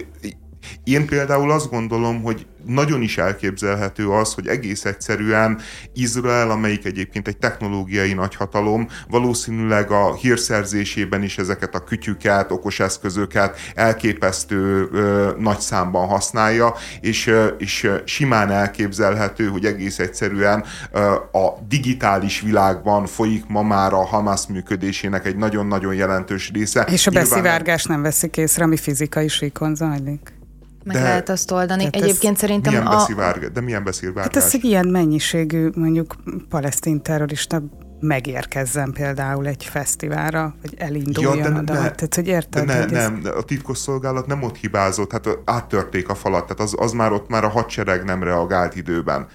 én 0.84 1.06
például 1.06 1.52
azt 1.52 1.70
gondolom, 1.70 2.22
hogy 2.22 2.46
nagyon 2.66 3.02
is 3.02 3.18
elképzelhető 3.18 4.10
az, 4.10 4.34
hogy 4.34 4.48
egész 4.48 4.86
egyszerűen 4.86 5.60
Izrael, 5.94 6.52
amelyik 6.52 6.86
egyébként 6.86 7.28
egy 7.28 7.38
technológiai 7.38 8.14
nagyhatalom, 8.14 8.88
valószínűleg 9.08 9.92
a 9.92 10.16
hírszerzésében 10.16 11.24
is 11.24 11.38
ezeket 11.38 11.76
a 11.76 11.84
kütyüket, 11.84 12.52
okos 12.52 12.80
eszközöket 12.80 13.58
elképesztő 13.76 14.90
ö, 14.92 15.32
nagy 15.40 15.60
számban 15.60 16.08
használja, 16.08 16.74
és, 17.02 17.28
ö, 17.28 17.46
és 17.58 17.90
simán 18.06 18.52
elképzelhető, 18.52 19.48
hogy 19.48 19.66
egész 19.66 20.00
egyszerűen 20.00 20.64
ö, 20.92 21.00
a 21.32 21.58
digitális 21.68 22.42
világban 22.42 23.06
folyik 23.06 23.44
ma 23.48 23.62
már 23.62 23.94
a 23.94 24.06
Hamas 24.06 24.48
működésének 24.48 25.26
egy 25.26 25.36
nagyon-nagyon 25.36 25.94
jelentős 25.94 26.52
része. 26.54 26.88
És 26.92 27.08
a 27.08 27.12
beszivárgás 27.12 27.84
nem 27.84 28.02
veszik 28.02 28.38
észre, 28.38 28.64
ami 28.64 28.78
fizikai 28.78 29.28
síkon 29.28 29.76
zajlik. 29.76 30.42
Meg 30.84 30.96
de, 30.96 31.02
lehet 31.04 31.30
azt 31.30 31.52
oldani. 31.52 31.88
Egyébként 31.92 32.38
szerintem 32.38 32.72
milyen 32.72 32.88
a... 32.88 32.96
Beszivárg, 32.96 33.52
de 33.52 33.62
milyen 33.62 33.84
beszivárgás? 33.84 34.24
Hát 34.24 34.36
ez 34.36 34.54
egy 34.54 34.64
ilyen 34.64 34.88
mennyiségű, 34.88 35.70
mondjuk 35.76 36.16
palesztin 36.50 37.02
terrorista 37.02 37.62
megérkezzen 38.00 38.92
például 38.92 39.48
egy 39.48 39.66
fesztiválra, 39.66 40.56
vagy 40.62 40.74
elinduljon 40.78 41.38
ja, 41.38 41.44
de 41.44 41.60
oda. 41.60 41.74
Ne, 41.74 41.92
Tehát, 41.92 42.16
hogy 42.16 42.28
érted? 42.28 42.66
De 42.66 42.74
ne, 42.74 42.86
nem, 42.86 43.22
ez... 43.24 43.36
a 43.36 43.44
titkosszolgálat 43.44 44.28
nem 44.28 44.44
ott 44.44 44.58
hibázott, 44.58 45.12
hát 45.12 45.28
áttörték 45.46 46.10
a 46.10 46.16
falat, 46.16 46.42
tehát 46.42 46.60
az, 46.60 46.76
az 46.78 46.92
már 46.92 47.12
ott 47.12 47.30
már 47.30 47.44
a 47.44 47.50
hadsereg 47.50 48.04
nem 48.04 48.24
reagált 48.24 48.76
időben. 48.76 49.28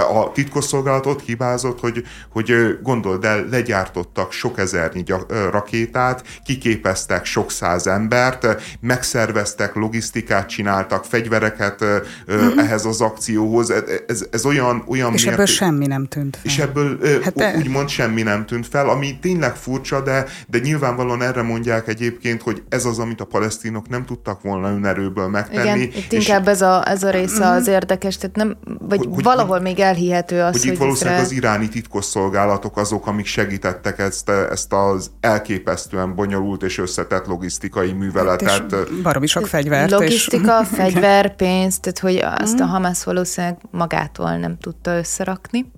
A 0.00 0.30
titkosszolgálat 0.32 1.06
ott 1.06 1.22
hibázott, 1.22 1.80
hogy, 1.80 2.04
hogy 2.32 2.78
gondold 2.82 3.24
el, 3.24 3.46
legyártottak 3.50 4.32
sok 4.32 4.58
ezernyi 4.58 5.04
rakétát, 5.50 6.24
kiképeztek 6.44 7.24
sok 7.24 7.50
száz 7.50 7.86
embert, 7.86 8.46
megszerveztek, 8.80 9.74
logisztikát 9.74 10.48
csináltak, 10.48 11.04
fegyvereket 11.04 11.84
mm-hmm. 11.84 12.58
ehhez 12.58 12.84
az 12.84 13.00
akcióhoz. 13.00 13.70
Ez, 13.70 13.82
ez, 14.06 14.26
ez 14.30 14.44
olyan, 14.44 14.84
olyan 14.86 15.12
És 15.12 15.24
mérték, 15.24 15.32
ebből 15.32 15.46
semmi 15.46 15.86
nem 15.86 16.06
tűnt 16.06 16.36
fel. 16.36 16.44
És 16.44 16.58
ebből 16.58 16.98
hát 17.22 17.34
de... 17.34 17.54
úgymond 17.56 17.88
semmi 17.88 18.22
nem 18.22 18.46
tűnt 18.46 18.66
fel, 18.66 18.88
ami 18.88 19.18
tényleg 19.20 19.54
furcsa, 19.56 20.00
de, 20.00 20.24
de 20.46 20.58
nyilvánvalóan 20.58 21.22
erre 21.22 21.42
mondják 21.42 21.88
egyébként, 21.88 22.42
hogy 22.42 22.62
ez 22.68 22.84
az, 22.84 22.98
amit 22.98 23.20
a 23.20 23.24
palesztinok 23.24 23.88
nem 23.88 24.04
tudtak 24.04 24.42
volna 24.42 24.68
önerőből 24.68 25.28
megtenni. 25.28 25.80
Igen, 25.80 25.80
itt 25.80 26.12
és 26.12 26.26
inkább 26.26 26.48
ez 26.48 26.62
a, 26.62 26.88
ez 26.88 27.02
a 27.02 27.10
része 27.10 27.48
az 27.48 27.66
érdekes, 27.66 28.16
tehát 28.16 28.36
nem, 28.36 28.56
vagy 28.78 28.98
hogy, 28.98 29.22
valahol 29.22 29.60
még 29.60 29.74
még 29.74 29.83
elhihető 29.84 30.40
az, 30.40 30.52
hogy, 30.52 30.68
hogy 30.68 30.78
valószínűleg 30.78 31.20
Izrael... 31.20 31.24
az 31.24 31.32
iráni 31.32 31.68
titkosszolgálatok 31.68 32.76
azok, 32.76 33.06
amik 33.06 33.26
segítettek 33.26 33.98
ezt, 33.98 34.28
ezt 34.28 34.72
az 34.72 35.10
elképesztően 35.20 36.14
bonyolult 36.14 36.62
és 36.62 36.78
összetett 36.78 37.26
logisztikai 37.26 37.92
műveletet. 37.92 38.72
És 38.72 39.02
baromi 39.02 39.26
sok 39.26 39.46
fegyvert. 39.46 39.90
Logisztika, 39.90 40.60
és... 40.62 40.68
fegyver, 40.76 41.36
pénz, 41.36 41.80
tehát 41.80 41.98
hogy 41.98 42.16
azt 42.42 42.60
a 42.60 42.64
mhm. 42.64 42.72
Hamas 42.72 43.04
valószínűleg 43.04 43.56
magától 43.70 44.36
nem 44.36 44.58
tudta 44.58 44.96
összerakni. 44.96 45.72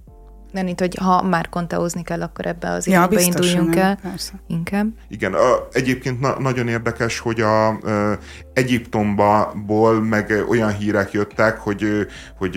Nem 0.56 0.66
itt, 0.66 0.80
hogy 0.80 0.94
ha 0.94 1.22
már 1.22 1.48
konteózni 1.48 2.02
kell, 2.02 2.22
akkor 2.22 2.46
ebbe 2.46 2.70
az 2.70 2.86
irányba 2.86 3.18
ja, 3.18 3.26
induljunk 3.26 3.76
el. 3.76 3.98
Persze. 4.02 4.32
Inkább. 4.46 4.86
Igen, 5.08 5.34
a, 5.34 5.66
egyébként 5.72 6.20
na, 6.20 6.40
nagyon 6.40 6.68
érdekes, 6.68 7.18
hogy 7.18 7.40
a, 7.40 7.68
a 7.68 8.18
Egyiptomból 8.52 10.02
meg 10.02 10.44
olyan 10.48 10.76
hírek 10.76 11.12
jöttek, 11.12 11.58
hogy, 11.58 12.06
hogy 12.38 12.56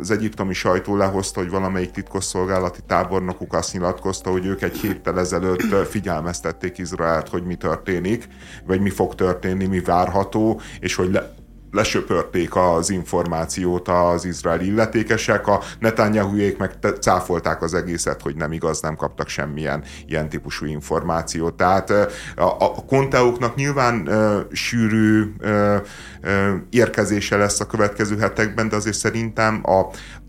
az 0.00 0.10
egyiptomi 0.10 0.52
sajtó 0.52 0.96
lehozta, 0.96 1.40
hogy 1.40 1.50
valamelyik 1.50 1.90
titkosszolgálati 1.90 2.80
tábornokuk 2.86 3.52
azt 3.52 3.72
nyilatkozta, 3.72 4.30
hogy 4.30 4.46
ők 4.46 4.62
egy 4.62 4.76
héttel 4.76 5.18
ezelőtt 5.18 5.88
figyelmeztették 5.88 6.78
Izraelt, 6.78 7.28
hogy 7.28 7.42
mi 7.42 7.54
történik, 7.54 8.28
vagy 8.66 8.80
mi 8.80 8.90
fog 8.90 9.14
történni, 9.14 9.64
mi 9.64 9.80
várható, 9.80 10.60
és 10.80 10.94
hogy 10.94 11.12
le, 11.12 11.34
lesöpörték 11.70 12.56
az 12.56 12.90
információt 12.90 13.88
az 13.88 14.24
izraeli 14.24 14.66
illetékesek, 14.66 15.46
a 15.46 15.60
Netanyahuék 15.78 16.58
meg 16.58 16.72
cáfolták 17.00 17.62
az 17.62 17.74
egészet, 17.74 18.22
hogy 18.22 18.36
nem 18.36 18.52
igaz, 18.52 18.80
nem 18.80 18.96
kaptak 18.96 19.28
semmilyen 19.28 19.82
ilyen 20.06 20.28
típusú 20.28 20.66
információt. 20.66 21.54
Tehát 21.54 21.90
a, 22.36 22.44
a 22.58 22.84
konteóknak 22.86 23.54
nyilván 23.54 24.08
sűrű 24.52 25.32
uh, 25.40 25.76
uh, 26.22 26.54
érkezése 26.70 27.36
lesz 27.36 27.60
a 27.60 27.66
következő 27.66 28.18
hetekben, 28.18 28.68
de 28.68 28.76
azért 28.76 28.96
szerintem 28.96 29.60
a, 29.62 29.78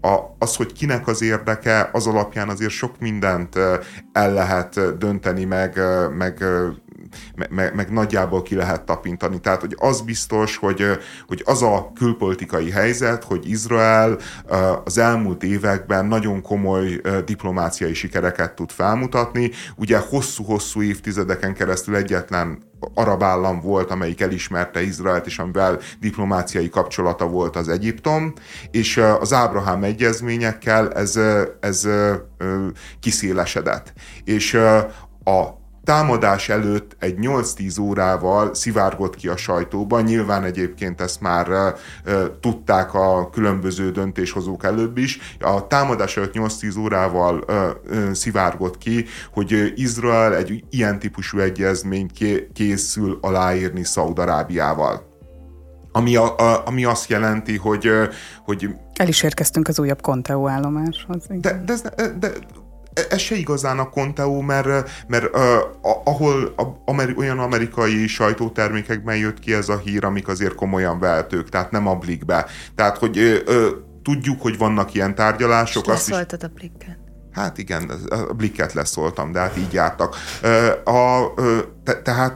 a, 0.08 0.36
az, 0.40 0.56
hogy 0.56 0.74
kinek 0.74 1.08
az 1.08 1.22
érdeke, 1.22 1.90
az 1.92 2.08
alapján 2.08 2.50
azért 2.50 2.72
sok 2.72 3.00
mindent 3.00 3.56
el 4.12 4.34
lehet 4.34 4.98
dönteni, 4.98 5.44
meg, 5.44 5.80
meg 6.18 6.44
meg, 7.50 7.76
meg 7.76 7.92
nagyjából 7.92 8.42
ki 8.42 8.56
lehet 8.56 8.86
tapintani. 8.86 9.40
Tehát, 9.40 9.62
hogy 9.62 9.76
az 9.80 10.02
biztos, 10.02 10.58
hogy, 10.58 10.86
hogy 11.28 11.42
az 11.46 11.62
a 11.62 11.92
külpolitikai 11.96 12.72
helyzet, 12.72 13.24
hogy 13.24 13.50
Izrael 13.50 14.18
az 14.84 14.98
elmúlt 14.98 15.44
években 15.44 16.06
nagyon 16.06 16.42
komoly 16.42 17.02
diplomáciai 17.26 17.94
sikereket 17.94 18.54
tud 18.56 18.72
felmutatni. 18.72 19.52
Ugye 19.76 19.98
hosszú-hosszú 19.98 20.82
évtizedeken 20.82 21.54
keresztül 21.54 21.96
egyetlen 21.96 22.70
arab 22.94 23.24
állam 23.24 23.60
volt, 23.60 23.92
amelyik 23.92 24.22
elismerte 24.22 24.82
Izraelt, 24.82 25.26
és 25.26 25.40
amivel 25.40 25.80
diplomáciai 26.00 26.70
kapcsolata 26.70 27.28
volt 27.28 27.56
az 27.56 27.70
Egyiptom, 27.70 28.34
és 28.72 28.98
az 28.98 29.34
Ábrahám 29.34 29.84
egyezményekkel 29.84 30.92
ez, 30.94 31.20
ez 31.60 31.88
kiszélesedett. 33.00 33.94
És 34.24 34.54
a 35.24 35.61
támadás 35.92 36.50
előtt 36.50 36.96
egy 37.00 37.16
8-10 37.22 37.82
órával 37.82 38.54
szivárgott 38.54 39.16
ki 39.16 39.28
a 39.28 39.38
sajtóban, 39.38 40.04
nyilván 40.04 40.44
egyébként 40.44 41.02
ezt 41.02 41.22
már 41.22 41.50
e, 41.50 41.74
tudták 42.40 42.94
a 42.94 43.30
különböző 43.30 43.92
döntéshozók 43.92 44.64
előbb 44.64 44.98
is, 44.98 45.20
a 45.40 45.68
támadás 45.68 46.18
előtt 46.18 46.34
8-10 46.34 46.80
órával 46.80 47.44
e, 47.48 47.54
e, 47.54 48.14
szivárgott 48.14 48.78
ki, 48.78 49.06
hogy 49.34 49.74
Izrael 49.76 50.36
egy 50.36 50.64
ilyen 50.70 51.00
típusú 51.00 51.40
egyezményt 51.40 52.12
készül 52.54 53.18
aláírni 53.22 53.84
Szaudarábiával. 53.84 55.10
Ami, 55.92 56.16
a, 56.16 56.36
a, 56.38 56.62
ami 56.66 56.86
azt 56.86 57.10
jelenti, 57.10 57.58
hogy, 57.58 57.90
hogy 58.44 58.70
el 58.94 59.08
is 59.08 59.24
érkeztünk 59.24 59.68
az 59.68 59.80
újabb 59.80 60.02
Conteo 60.02 60.48
állomáshoz. 60.48 61.26
De, 61.30 61.64
de, 61.66 61.76
de 62.20 62.32
ez 63.10 63.20
se 63.20 63.36
igazán 63.36 63.80
a 63.80 63.90
Conteo, 63.90 64.42
mert, 64.42 64.90
mert 65.08 65.36
uh, 65.36 65.42
ahol 66.04 66.54
a, 66.58 66.64
ameri, 66.86 67.14
olyan 67.18 67.40
amerikai 67.40 68.08
sajtótermékekben 68.08 69.18
jött 69.18 69.40
ki 69.40 69.54
ez 69.54 69.70
a 69.70 69.78
hír, 69.78 70.06
amik 70.06 70.28
azért 70.28 70.56
komolyan 70.56 71.00
vehetők, 71.00 71.50
tehát 71.50 71.72
nem 71.72 71.88
a 71.88 71.96
blikbe. 71.96 72.46
Tehát, 72.76 72.98
hogy 72.98 73.18
uh, 73.48 73.66
tudjuk, 74.04 74.42
hogy 74.42 74.58
vannak 74.58 74.94
ilyen 74.94 75.16
tárgyalások. 75.16 75.84
És 75.84 75.90
leszóltad 75.90 76.40
is... 76.42 76.50
a 76.50 76.52
blikket. 76.56 76.98
Hát 77.32 77.58
igen, 77.58 77.92
a 78.10 78.34
blikket 78.34 78.74
leszóltam, 78.74 79.32
de 79.32 79.40
hát 79.40 79.58
így 79.58 79.74
jártak. 79.74 80.16
Uh, 80.44 80.96
a, 80.96 81.34
uh, 81.36 81.58
te, 81.84 82.02
tehát, 82.02 82.36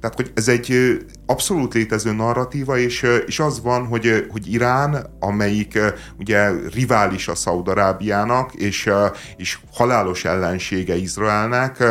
tehát, 0.00 0.16
hogy 0.16 0.30
ez 0.34 0.48
egy 0.48 0.98
abszolút 1.26 1.74
létező 1.74 2.12
narratíva, 2.12 2.78
és, 2.78 3.06
és 3.26 3.40
az 3.40 3.62
van, 3.62 3.86
hogy, 3.86 4.26
hogy 4.30 4.52
Irán, 4.52 5.06
amelyik 5.20 5.78
ugye 6.18 6.50
rivális 6.74 7.28
a 7.28 7.34
Szaudarábiának, 7.34 8.54
és, 8.54 8.90
és 9.36 9.58
halálos 9.72 10.24
ellensége 10.24 10.96
Izraelnek, 10.96 11.84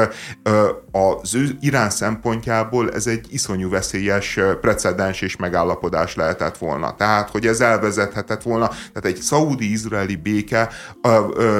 az 0.92 1.36
ő 1.36 1.58
Irán 1.60 1.90
szempontjából 1.90 2.92
ez 2.92 3.08
egy 3.08 3.28
iszonyú 3.30 3.70
veszélyes 3.70 4.40
precedens 4.62 5.22
és 5.22 5.36
megállapodás 5.36 6.16
lehetett 6.16 6.58
volna. 6.58 6.96
Tehát, 6.96 7.30
hogy 7.30 7.48
ez 7.48 7.62
elvezethetett 7.62 8.42
volna, 8.42 8.68
tehát 8.68 9.06
egy 9.06 9.18
szaudi-izraeli 9.22 10.16
béke 10.16 10.70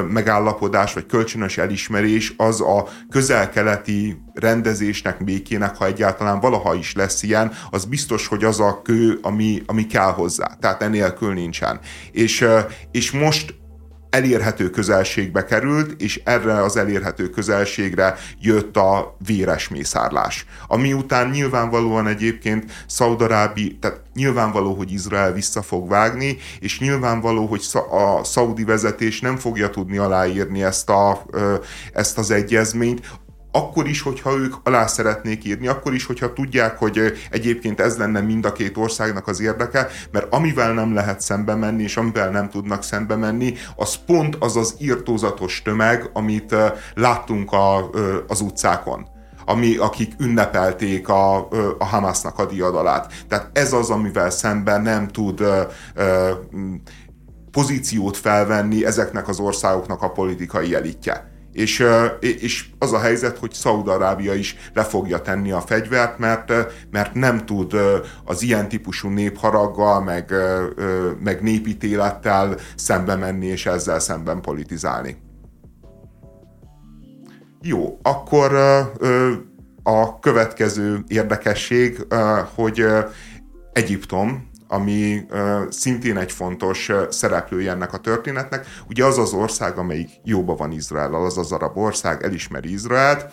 megállapodás, 0.08 0.94
vagy 0.94 1.06
kölcsönös 1.06 1.58
elismerés 1.58 2.34
az 2.38 2.62
a 2.62 2.88
közel-keleti 3.10 4.18
rendezésnek, 4.40 5.24
békének, 5.24 5.76
ha 5.76 5.86
egyáltalán 5.86 6.40
valaha 6.40 6.76
is 6.76 6.94
lesz 6.94 7.24
ilyen, 7.24 7.52
az 7.70 7.86
biztos, 7.86 8.28
hogy 8.28 8.44
az 8.44 8.60
a 8.60 8.82
kő, 8.82 9.20
ami, 9.22 9.62
ami 9.66 9.88
kell 9.88 10.12
hozzá. 10.12 10.58
Tehát 10.60 10.82
enélkül 10.82 11.34
nincsen. 11.34 11.80
És, 12.12 12.46
és 12.92 13.12
most 13.12 13.58
elérhető 14.10 14.70
közelségbe 14.70 15.46
került, 15.46 16.02
és 16.02 16.22
erre 16.24 16.64
az 16.64 16.78
elérhető 16.78 17.30
közelségre 17.30 18.16
jött 18.40 18.78
a 18.78 19.16
véres 19.26 19.68
mészárlás. 19.68 20.46
Ami 20.68 20.94
után 20.94 21.30
nyilvánvalóan 21.30 22.08
egyébként 22.08 22.72
Szaudarábi, 22.88 23.78
tehát 23.82 24.02
nyilvánvaló, 24.14 24.74
hogy 24.74 24.92
Izrael 24.92 25.34
vissza 25.34 25.62
fog 25.62 25.90
vágni, 25.90 26.38
és 26.60 26.80
nyilvánvaló, 26.80 27.46
hogy 27.46 27.66
a 27.90 28.24
szaudi 28.24 28.64
vezetés 28.64 29.20
nem 29.20 29.38
fogja 29.38 29.70
tudni 29.70 29.98
aláírni 29.98 30.64
ezt, 30.64 30.90
a, 30.90 31.26
ezt 31.94 32.18
az 32.18 32.32
egyezményt, 32.32 33.02
akkor 33.52 33.88
is, 33.88 34.02
hogyha 34.02 34.38
ők 34.38 34.54
alá 34.64 34.88
szeretnék 34.88 35.46
írni, 35.46 35.68
akkor 35.68 35.94
is, 35.94 36.06
hogyha 36.06 36.34
tudják, 36.34 36.78
hogy 36.78 37.00
egyébként 37.32 37.80
ez 37.80 37.98
lenne 37.98 38.22
mind 38.22 38.46
a 38.46 38.52
két 38.52 38.78
országnak 38.78 39.28
az 39.28 39.42
érdeke, 39.42 39.88
mert 40.12 40.34
amivel 40.34 40.74
nem 40.74 40.94
lehet 40.94 41.22
szembe 41.22 41.56
menni, 41.56 41.84
és 41.84 41.98
amivel 41.98 42.30
nem 42.30 42.50
tudnak 42.50 42.84
szembe 42.84 43.16
menni, 43.16 43.54
az 43.76 43.96
pont 44.06 44.36
az 44.40 44.56
az 44.56 44.76
írtózatos 44.80 45.62
tömeg, 45.62 46.10
amit 46.14 46.56
láttunk 46.96 47.52
a, 47.52 47.90
az 48.28 48.42
utcákon 48.42 49.08
ami, 49.46 49.78
akik 49.78 50.14
ünnepelték 50.18 51.08
a, 51.08 51.48
a 51.78 51.86
Hamasnak 51.86 52.40
a 52.40 52.46
diadalát. 52.46 53.14
Tehát 53.28 53.50
ez 53.54 53.74
az, 53.74 53.90
amivel 53.90 54.30
szemben 54.30 54.82
nem 54.82 55.08
tud 55.08 55.40
ö, 55.42 55.62
ö, 55.94 56.32
pozíciót 57.52 58.18
felvenni 58.18 58.86
ezeknek 58.86 59.28
az 59.28 59.40
országoknak 59.40 60.02
a 60.02 60.12
politikai 60.12 60.76
elitje. 60.76 61.29
És, 61.52 61.86
és 62.20 62.66
az 62.80 62.94
a 62.94 63.00
helyzet, 63.00 63.38
hogy 63.38 63.54
Szaudarábia 63.54 64.34
is 64.34 64.56
le 64.74 64.84
fogja 64.84 65.22
tenni 65.22 65.52
a 65.52 65.62
fegyvert, 65.62 66.18
mert, 66.18 66.54
mert 66.92 67.14
nem 67.14 67.46
tud 67.46 67.76
az 68.26 68.42
ilyen 68.42 68.70
típusú 68.70 69.10
népharaggal, 69.10 70.02
meg, 70.02 70.34
meg 71.24 71.42
népítélettel 71.42 72.58
szembe 72.76 73.16
menni, 73.16 73.46
és 73.46 73.66
ezzel 73.66 74.00
szemben 74.00 74.42
politizálni. 74.42 75.18
Jó, 77.62 78.00
akkor 78.02 78.56
a 79.84 80.20
következő 80.20 81.04
érdekesség, 81.08 82.06
hogy 82.56 82.86
Egyiptom 83.74 84.49
ami 84.72 85.26
szintén 85.70 86.18
egy 86.18 86.32
fontos 86.32 86.92
szereplője 87.10 87.72
ennek 87.72 87.94
a 87.94 87.98
történetnek. 87.98 88.66
Ugye 88.90 89.06
az 89.06 89.18
az 89.18 89.34
ország, 89.34 89.78
amelyik 89.78 90.10
jóba 90.24 90.56
van 90.56 90.72
Izrael, 90.72 91.14
az 91.14 91.38
az 91.38 91.52
arab 91.52 91.78
ország, 91.78 92.24
elismeri 92.24 92.72
Izraelt, 92.72 93.26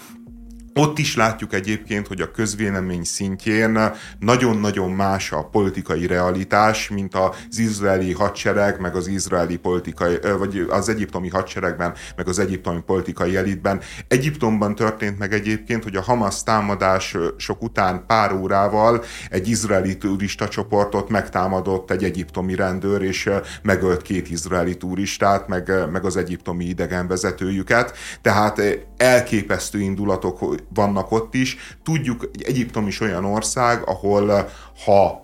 ott 0.79 0.99
is 0.99 1.17
látjuk 1.17 1.55
egyébként, 1.55 2.07
hogy 2.07 2.21
a 2.21 2.31
közvélemény 2.31 3.05
szintjén 3.05 3.79
nagyon-nagyon 4.19 4.91
más 4.91 5.33
a 5.33 5.45
politikai 5.45 6.07
realitás, 6.07 6.89
mint 6.89 7.15
az 7.15 7.59
izraeli 7.59 8.13
hadsereg, 8.13 8.81
meg 8.81 8.97
az 8.97 9.07
izraeli 9.07 9.57
politikai, 9.57 10.19
vagy 10.39 10.67
az 10.69 10.89
egyiptomi 10.89 11.29
hadseregben, 11.29 11.95
meg 12.17 12.29
az 12.29 12.39
egyiptomi 12.39 12.81
politikai 12.81 13.37
elitben. 13.37 13.81
Egyiptomban 14.09 14.75
történt 14.75 15.19
meg 15.19 15.33
egyébként, 15.33 15.83
hogy 15.83 15.97
a 15.97 16.03
Hamas 16.03 16.43
támadás 16.43 17.17
sok 17.37 17.63
után 17.63 18.05
pár 18.07 18.33
órával 18.33 19.05
egy 19.31 19.49
izraeli 19.49 19.97
turista 19.97 20.49
csoportot 20.49 21.09
megtámadott 21.09 21.91
egy 21.91 22.05
egyiptomi 22.05 22.55
rendőr, 22.55 23.03
és 23.03 23.31
megölt 23.63 24.03
két 24.03 24.31
izraeli 24.31 24.77
turistát, 24.77 25.49
meg, 25.49 25.73
meg 25.93 26.05
az 26.05 26.17
egyiptomi 26.17 26.65
idegenvezetőjüket. 26.65 27.97
Tehát 28.23 28.63
elképesztő 28.97 29.81
indulatok 29.81 30.65
vannak 30.75 31.13
ott 31.13 31.35
is. 31.35 31.57
Tudjuk, 31.83 32.31
Egyiptom 32.43 32.87
is 32.87 33.01
olyan 33.01 33.25
ország, 33.25 33.89
ahol 33.89 34.33
eh, 34.33 34.47
ha, 34.85 35.23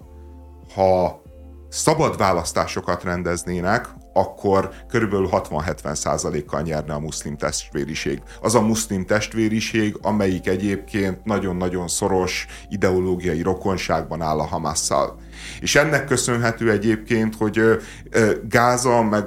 ha 0.74 1.22
szabad 1.68 2.16
választásokat 2.16 3.02
rendeznének, 3.04 3.88
akkor 4.12 4.70
körülbelül 4.88 5.28
60-70 5.30 5.94
százalékkal 5.94 6.62
nyerne 6.62 6.94
a 6.94 6.98
muszlim 6.98 7.36
testvériség. 7.36 8.22
Az 8.40 8.54
a 8.54 8.60
muszlim 8.60 9.06
testvériség, 9.06 9.98
amelyik 10.02 10.46
egyébként 10.46 11.24
nagyon-nagyon 11.24 11.88
szoros 11.88 12.46
ideológiai 12.68 13.42
rokonságban 13.42 14.22
áll 14.22 14.38
a 14.38 14.46
Hamasszal. 14.46 15.16
És 15.60 15.74
ennek 15.74 16.04
köszönhető 16.04 16.70
egyébként, 16.70 17.34
hogy 17.36 17.60
Gáza 18.48 19.02
meg 19.02 19.24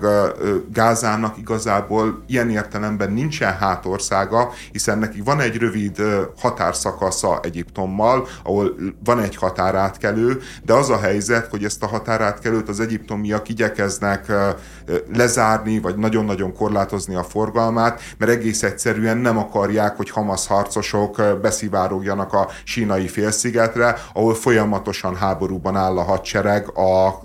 Gázának 0.73 1.37
igazából 1.37 2.23
ilyen 2.27 2.49
értelemben 2.49 3.11
nincsen 3.13 3.57
hátországa, 3.57 4.51
hiszen 4.71 4.97
neki 4.97 5.21
van 5.21 5.39
egy 5.39 5.57
rövid 5.57 6.01
határszakasza 6.39 7.39
Egyiptommal, 7.43 8.27
ahol 8.43 8.75
van 9.03 9.19
egy 9.19 9.35
határátkelő, 9.35 10.41
de 10.65 10.73
az 10.73 10.89
a 10.89 10.99
helyzet, 10.99 11.47
hogy 11.47 11.63
ezt 11.63 11.83
a 11.83 11.87
határátkelőt 11.87 12.69
az 12.69 12.79
egyiptomiak 12.79 13.49
igyekeznek 13.49 14.31
lezárni, 15.13 15.79
vagy 15.79 15.95
nagyon-nagyon 15.95 16.53
korlátozni 16.53 17.15
a 17.15 17.23
forgalmát, 17.23 18.01
mert 18.17 18.31
egész 18.31 18.63
egyszerűen 18.63 19.17
nem 19.17 19.37
akarják, 19.37 19.95
hogy 19.95 20.09
Hamas 20.09 20.47
harcosok 20.47 21.21
beszivárogjanak 21.41 22.33
a 22.33 22.49
sínai 22.63 23.07
félszigetre, 23.07 23.95
ahol 24.13 24.35
folyamatosan 24.35 25.15
háborúban 25.15 25.75
áll 25.75 25.94
a 25.97 26.03
hadsereg 26.03 26.77
a, 26.77 27.19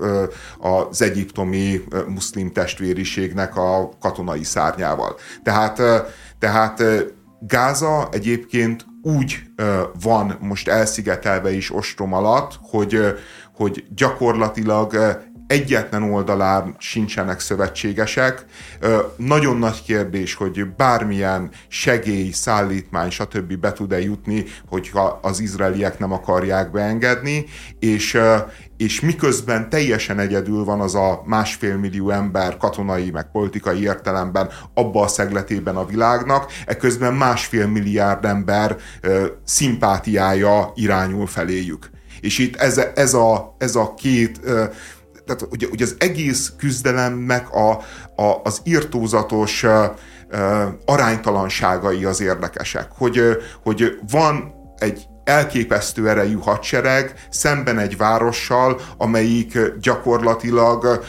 az 0.68 1.02
egyiptomi 1.02 1.80
muszlim 2.09 2.52
testvériségnek 2.52 3.56
a 3.56 3.88
katonai 4.00 4.44
szárnyával. 4.44 5.16
Tehát, 5.42 5.83
tehát 6.38 6.83
Gáza 7.40 8.09
egyébként 8.12 8.87
úgy 9.02 9.42
van 10.02 10.37
most 10.40 10.68
elszigetelve 10.68 11.52
is 11.52 11.74
ostrom 11.74 12.12
alatt, 12.12 12.59
hogy, 12.62 13.00
hogy 13.54 13.85
gyakorlatilag 13.94 14.96
egyetlen 15.50 16.02
oldalán 16.02 16.74
sincsenek 16.78 17.40
szövetségesek. 17.40 18.44
Nagyon 19.16 19.56
nagy 19.56 19.82
kérdés, 19.82 20.34
hogy 20.34 20.66
bármilyen 20.66 21.50
segély, 21.68 22.30
szállítmány, 22.30 23.10
stb. 23.10 23.56
be 23.56 23.72
tud-e 23.72 24.00
jutni, 24.00 24.44
hogyha 24.68 25.18
az 25.22 25.40
izraeliek 25.40 25.98
nem 25.98 26.12
akarják 26.12 26.70
beengedni, 26.70 27.44
és, 27.78 28.18
és 28.76 29.00
miközben 29.00 29.68
teljesen 29.68 30.18
egyedül 30.18 30.64
van 30.64 30.80
az 30.80 30.94
a 30.94 31.22
másfél 31.24 31.76
millió 31.76 32.10
ember 32.10 32.56
katonai, 32.56 33.10
meg 33.10 33.30
politikai 33.30 33.82
értelemben 33.82 34.48
abba 34.74 35.02
a 35.02 35.08
szegletében 35.08 35.76
a 35.76 35.86
világnak, 35.86 36.52
eközben 36.66 37.14
másfél 37.14 37.66
milliárd 37.66 38.24
ember 38.24 38.76
szimpátiája 39.44 40.72
irányul 40.74 41.26
feléjük. 41.26 41.90
És 42.20 42.38
itt 42.38 42.56
ez, 42.56 42.80
ez, 42.94 43.14
a, 43.14 43.56
ez 43.58 43.74
a 43.74 43.94
két 43.94 44.40
tehát 45.36 45.52
ugye, 45.52 45.66
ugye 45.66 45.84
az 45.84 45.96
egész 45.98 46.52
küzdelemnek 46.56 47.50
a, 47.50 47.70
a, 48.16 48.40
az 48.44 48.60
írtózatos 48.64 49.62
uh, 49.62 49.72
aránytalanságai 50.84 52.04
az 52.04 52.20
érdekesek, 52.20 52.88
hogy, 52.96 53.20
hogy 53.62 53.98
van 54.10 54.54
egy 54.78 55.08
elképesztő 55.24 56.08
erejű 56.08 56.36
hadsereg 56.40 57.14
szemben 57.30 57.78
egy 57.78 57.96
várossal, 57.96 58.80
amelyik 58.96 59.58
gyakorlatilag 59.80 61.04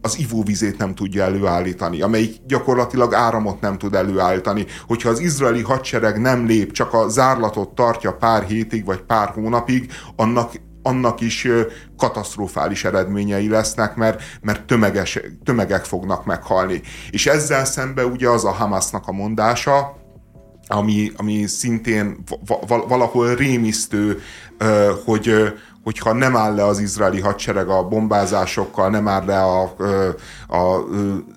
az 0.00 0.18
ivóvizét 0.18 0.78
nem 0.78 0.94
tudja 0.94 1.24
előállítani, 1.24 2.02
amelyik 2.02 2.36
gyakorlatilag 2.46 3.14
áramot 3.14 3.60
nem 3.60 3.78
tud 3.78 3.94
előállítani. 3.94 4.66
Hogyha 4.86 5.08
az 5.08 5.18
izraeli 5.18 5.62
hadsereg 5.62 6.20
nem 6.20 6.46
lép, 6.46 6.72
csak 6.72 6.94
a 6.94 7.08
zárlatot 7.08 7.74
tartja 7.74 8.12
pár 8.12 8.42
hétig 8.42 8.84
vagy 8.84 9.00
pár 9.00 9.28
hónapig, 9.28 9.92
annak 10.16 10.52
annak 10.82 11.20
is 11.20 11.48
katasztrofális 11.96 12.84
eredményei 12.84 13.48
lesznek, 13.48 13.94
mert, 13.94 14.22
mert 14.40 14.64
tömeges, 14.66 15.18
tömegek 15.44 15.84
fognak 15.84 16.24
meghalni. 16.24 16.80
És 17.10 17.26
ezzel 17.26 17.64
szembe 17.64 18.06
ugye 18.06 18.28
az 18.28 18.44
a 18.44 18.50
Hamasnak 18.50 19.06
a 19.06 19.12
mondása, 19.12 20.00
ami, 20.66 21.12
ami 21.16 21.46
szintén 21.46 22.24
valahol 22.88 23.34
rémisztő, 23.34 24.20
hogy, 25.04 25.52
hogyha 25.82 26.12
nem 26.12 26.36
áll 26.36 26.54
le 26.54 26.66
az 26.66 26.78
izraeli 26.78 27.20
hadsereg 27.20 27.68
a 27.68 27.88
bombázásokkal, 27.88 28.90
nem 28.90 29.08
áll 29.08 29.24
le 29.24 29.42
a, 29.42 29.74
a, 30.46 30.56
a 30.56 30.84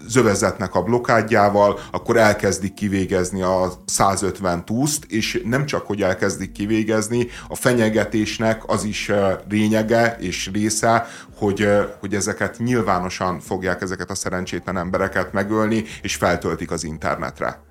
zövezetnek 0.08 0.76
a 0.76 0.84
blokádjával, 0.84 1.80
akkor 1.92 2.18
elkezdik 2.18 2.74
kivégezni 2.74 3.42
a 3.42 3.72
150 3.86 4.66
túszt, 4.66 5.06
és 5.06 5.42
nem 5.46 5.66
csak, 5.66 5.86
hogy 5.86 6.02
elkezdik 6.02 6.52
kivégezni, 6.52 7.28
a 7.48 7.56
fenyegetésnek 7.56 8.70
az 8.70 8.84
is 8.84 9.12
lényege 9.50 10.16
és 10.20 10.50
része, 10.54 11.08
hogy, 11.38 11.68
hogy 12.00 12.14
ezeket 12.14 12.58
nyilvánosan 12.58 13.40
fogják 13.40 13.82
ezeket 13.82 14.10
a 14.10 14.16
szerencsétlen 14.16 14.78
embereket 14.78 15.34
megölni, 15.34 15.84
és 16.02 16.16
feltöltik 16.16 16.72
az 16.72 16.84
internetre. 16.84 17.64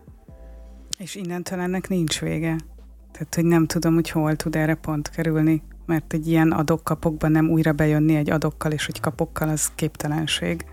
És 0.99 1.15
innentől 1.15 1.61
ennek 1.61 1.89
nincs 1.89 2.21
vége. 2.21 2.57
Tehát, 3.13 3.35
hogy 3.35 3.45
nem 3.45 3.67
tudom, 3.67 3.95
hogy 3.95 4.11
hol 4.11 4.37
tud 4.37 4.57
erre 4.57 4.75
pont 4.75 5.11
kerülni 5.11 5.63
mert 5.87 6.13
egy 6.13 6.29
ilyen 6.29 6.53
adokkapokban 6.53 7.31
nem 7.31 7.49
újra 7.51 7.73
bejönni 7.73 8.17
egy 8.17 8.31
adokkal 8.31 8.73
és 8.73 8.87
egy 8.87 9.01
kapokkal, 9.01 9.49
az 9.49 9.71
képtelenség. 9.75 10.65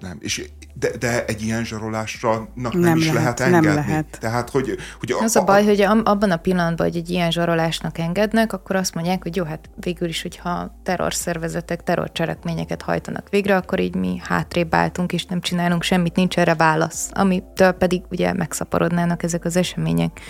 Nem, 0.00 0.16
és 0.20 0.50
de, 0.78 0.96
de 0.98 1.24
egy 1.24 1.42
ilyen 1.42 1.64
zsarolásra 1.64 2.48
nem, 2.54 2.70
nem 2.74 2.96
is 2.96 3.12
lehet, 3.12 3.38
lehet 3.38 3.40
engedni. 3.40 3.66
Nem 3.66 3.74
lehet. 3.74 4.18
Tehát, 4.20 4.50
hogy, 4.50 4.76
hogy 4.98 5.12
a, 5.12 5.22
az 5.22 5.36
a 5.36 5.44
baj, 5.44 5.62
a, 5.62 5.64
hogy 5.64 5.80
abban 5.82 6.30
a 6.30 6.36
pillanatban, 6.36 6.86
hogy 6.86 6.96
egy 6.96 7.10
ilyen 7.10 7.30
zsarolásnak 7.30 7.98
engednek, 7.98 8.52
akkor 8.52 8.76
azt 8.76 8.94
mondják, 8.94 9.22
hogy 9.22 9.36
jó, 9.36 9.44
hát 9.44 9.70
végül 9.80 10.08
is, 10.08 10.22
hogyha 10.22 10.78
terrorszervezetek 10.82 11.82
terrorcselekményeket 11.82 12.82
hajtanak 12.82 13.28
végre, 13.28 13.56
akkor 13.56 13.80
így 13.80 13.94
mi 13.94 14.20
hátrébb 14.22 14.74
álltunk, 14.74 15.12
és 15.12 15.24
nem 15.24 15.40
csinálunk 15.40 15.82
semmit, 15.82 16.16
nincs 16.16 16.38
erre 16.38 16.54
válasz. 16.54 17.10
Amitől 17.12 17.72
pedig 17.72 18.02
ugye 18.10 18.32
megszaporodnának 18.32 19.22
ezek 19.22 19.44
az 19.44 19.56
események, 19.56 20.20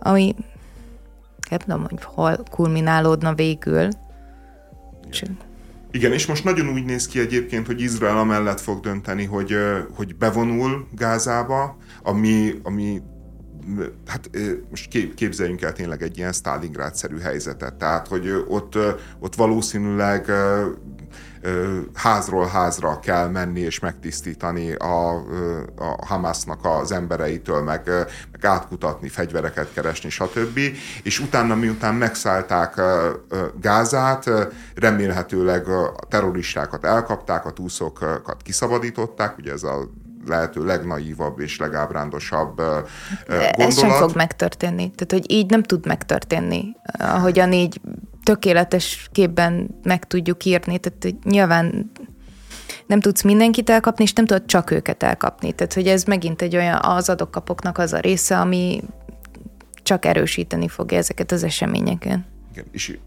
ami 0.00 0.34
nem 1.50 1.58
tudom, 1.58 1.82
hogy 1.82 2.04
hol 2.04 2.42
kulminálódna 2.50 3.34
végül. 3.34 3.88
Igen. 5.10 5.38
Igen, 5.90 6.12
és 6.12 6.26
most 6.26 6.44
nagyon 6.44 6.68
úgy 6.68 6.84
néz 6.84 7.06
ki 7.06 7.18
egyébként, 7.18 7.66
hogy 7.66 7.80
Izrael 7.80 8.18
amellett 8.18 8.60
fog 8.60 8.80
dönteni, 8.80 9.24
hogy, 9.24 9.56
hogy 9.94 10.16
bevonul 10.16 10.86
Gázába, 10.96 11.76
ami, 12.02 12.60
ami 12.62 13.02
hát 14.06 14.30
most 14.70 15.14
képzeljünk 15.14 15.62
el 15.62 15.72
tényleg 15.72 16.02
egy 16.02 16.18
ilyen 16.18 16.32
Stalingrád-szerű 16.32 17.18
helyzetet, 17.18 17.74
tehát 17.74 18.08
hogy 18.08 18.44
ott, 18.48 18.78
ott 19.20 19.34
valószínűleg 19.34 20.30
házról 21.94 22.46
házra 22.46 22.98
kell 22.98 23.28
menni 23.28 23.60
és 23.60 23.78
megtisztítani 23.78 24.72
a, 24.72 25.14
a 25.76 26.06
Hamasnak 26.06 26.58
az 26.62 26.92
embereitől, 26.92 27.62
meg, 27.62 27.90
meg 28.32 28.44
átkutatni, 28.44 29.08
fegyvereket 29.08 29.72
keresni, 29.72 30.10
stb. 30.10 30.58
És 31.02 31.20
utána, 31.20 31.54
miután 31.54 31.94
megszállták 31.94 32.80
Gázát, 33.60 34.30
remélhetőleg 34.74 35.68
a 35.68 35.94
terroristákat 36.08 36.84
elkapták, 36.84 37.46
a 37.46 37.50
túszokat 37.50 38.36
kiszabadították, 38.42 39.38
ugye 39.38 39.52
ez 39.52 39.62
a 39.62 39.88
lehető 40.26 40.64
legnaívabb 40.64 41.40
és 41.40 41.58
legábrándosabb 41.58 42.56
gondolat. 42.56 43.58
Ez 43.58 43.78
sem 43.78 43.90
fog 43.90 44.14
megtörténni. 44.14 44.90
Tehát, 44.90 45.12
hogy 45.12 45.30
így 45.30 45.50
nem 45.50 45.62
tud 45.62 45.86
megtörténni. 45.86 46.76
Ahogyan 46.98 47.52
így 47.52 47.80
tökéletes 48.22 49.08
képben 49.12 49.78
meg 49.82 50.06
tudjuk 50.06 50.44
írni, 50.44 50.78
tehát 50.78 51.02
hogy 51.02 51.16
nyilván 51.24 51.90
nem 52.86 53.00
tudsz 53.00 53.22
mindenkit 53.22 53.70
elkapni, 53.70 54.04
és 54.04 54.12
nem 54.12 54.26
tudod 54.26 54.46
csak 54.46 54.70
őket 54.70 55.02
elkapni. 55.02 55.52
Tehát, 55.52 55.72
hogy 55.72 55.86
ez 55.86 56.04
megint 56.04 56.42
egy 56.42 56.56
olyan 56.56 56.78
az 56.82 57.08
adokkapoknak 57.08 57.78
az 57.78 57.92
a 57.92 57.98
része, 57.98 58.38
ami 58.38 58.82
csak 59.82 60.04
erősíteni 60.04 60.68
fogja 60.68 60.98
ezeket 60.98 61.32
az 61.32 61.42
eseményeket. 61.42 62.18
Igen, 62.52 62.66
és 62.72 62.98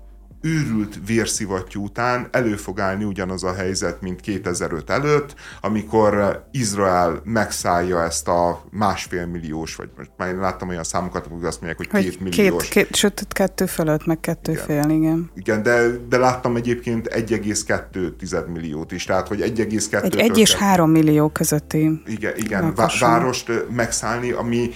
őrült 0.45 0.99
vérszivattyú 1.05 1.83
után 1.83 2.27
elő 2.31 2.55
fog 2.55 2.79
állni 2.79 3.03
ugyanaz 3.03 3.43
a 3.43 3.53
helyzet, 3.53 4.01
mint 4.01 4.21
2005 4.21 4.89
előtt, 4.89 5.35
amikor 5.61 6.43
Izrael 6.51 7.21
megszállja 7.23 8.03
ezt 8.03 8.27
a 8.27 8.63
másfél 8.71 9.25
milliós, 9.25 9.75
vagy 9.75 9.89
most 9.97 10.11
már 10.17 10.29
én 10.29 10.39
láttam 10.39 10.69
olyan 10.69 10.83
számokat, 10.83 11.27
hogy 11.27 11.43
azt 11.43 11.61
mondják, 11.61 11.77
hogy, 11.77 11.87
hogy 11.91 12.03
két 12.03 12.19
milliós. 12.19 12.67
Két, 12.67 12.85
két, 12.85 12.95
sőt, 12.95 13.27
kettő 13.29 13.65
fölött, 13.65 14.05
meg 14.05 14.19
kettő 14.19 14.51
igen. 14.51 14.65
fél, 14.65 14.89
igen. 14.89 15.31
Igen, 15.35 15.63
de, 15.63 15.87
de 16.09 16.17
láttam 16.17 16.55
egyébként 16.55 17.07
1,2 17.07 18.47
milliót 18.53 18.91
is, 18.91 19.03
tehát 19.03 19.27
hogy 19.27 19.39
1,2 19.39 20.03
Egy 20.03 20.15
1 20.15 20.37
és 20.37 20.53
3 20.53 20.91
millió 20.91 21.29
közötti 21.29 22.01
Igen, 22.05 22.33
igen 22.37 22.73
várost 22.99 23.51
megszállni, 23.69 24.31
ami 24.31 24.69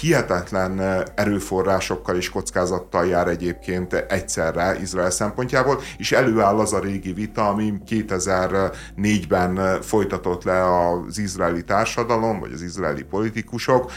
hihetetlen 0.00 1.04
erőforrásokkal 1.14 2.16
és 2.16 2.30
kockázattal 2.30 3.06
jár 3.06 3.28
egyébként 3.28 3.92
egyszerre 3.92 4.80
Izrael 4.80 5.10
szempontjából, 5.10 5.80
és 5.96 6.12
előáll 6.12 6.58
az 6.58 6.72
a 6.72 6.78
régi 6.78 7.12
vita, 7.12 7.48
ami 7.48 7.74
2004-ben 7.88 9.82
folytatott 9.82 10.44
le 10.44 10.88
az 10.88 11.18
izraeli 11.18 11.64
társadalom, 11.64 12.40
vagy 12.40 12.52
az 12.52 12.62
izraeli 12.62 13.02
politikusok, 13.02 13.92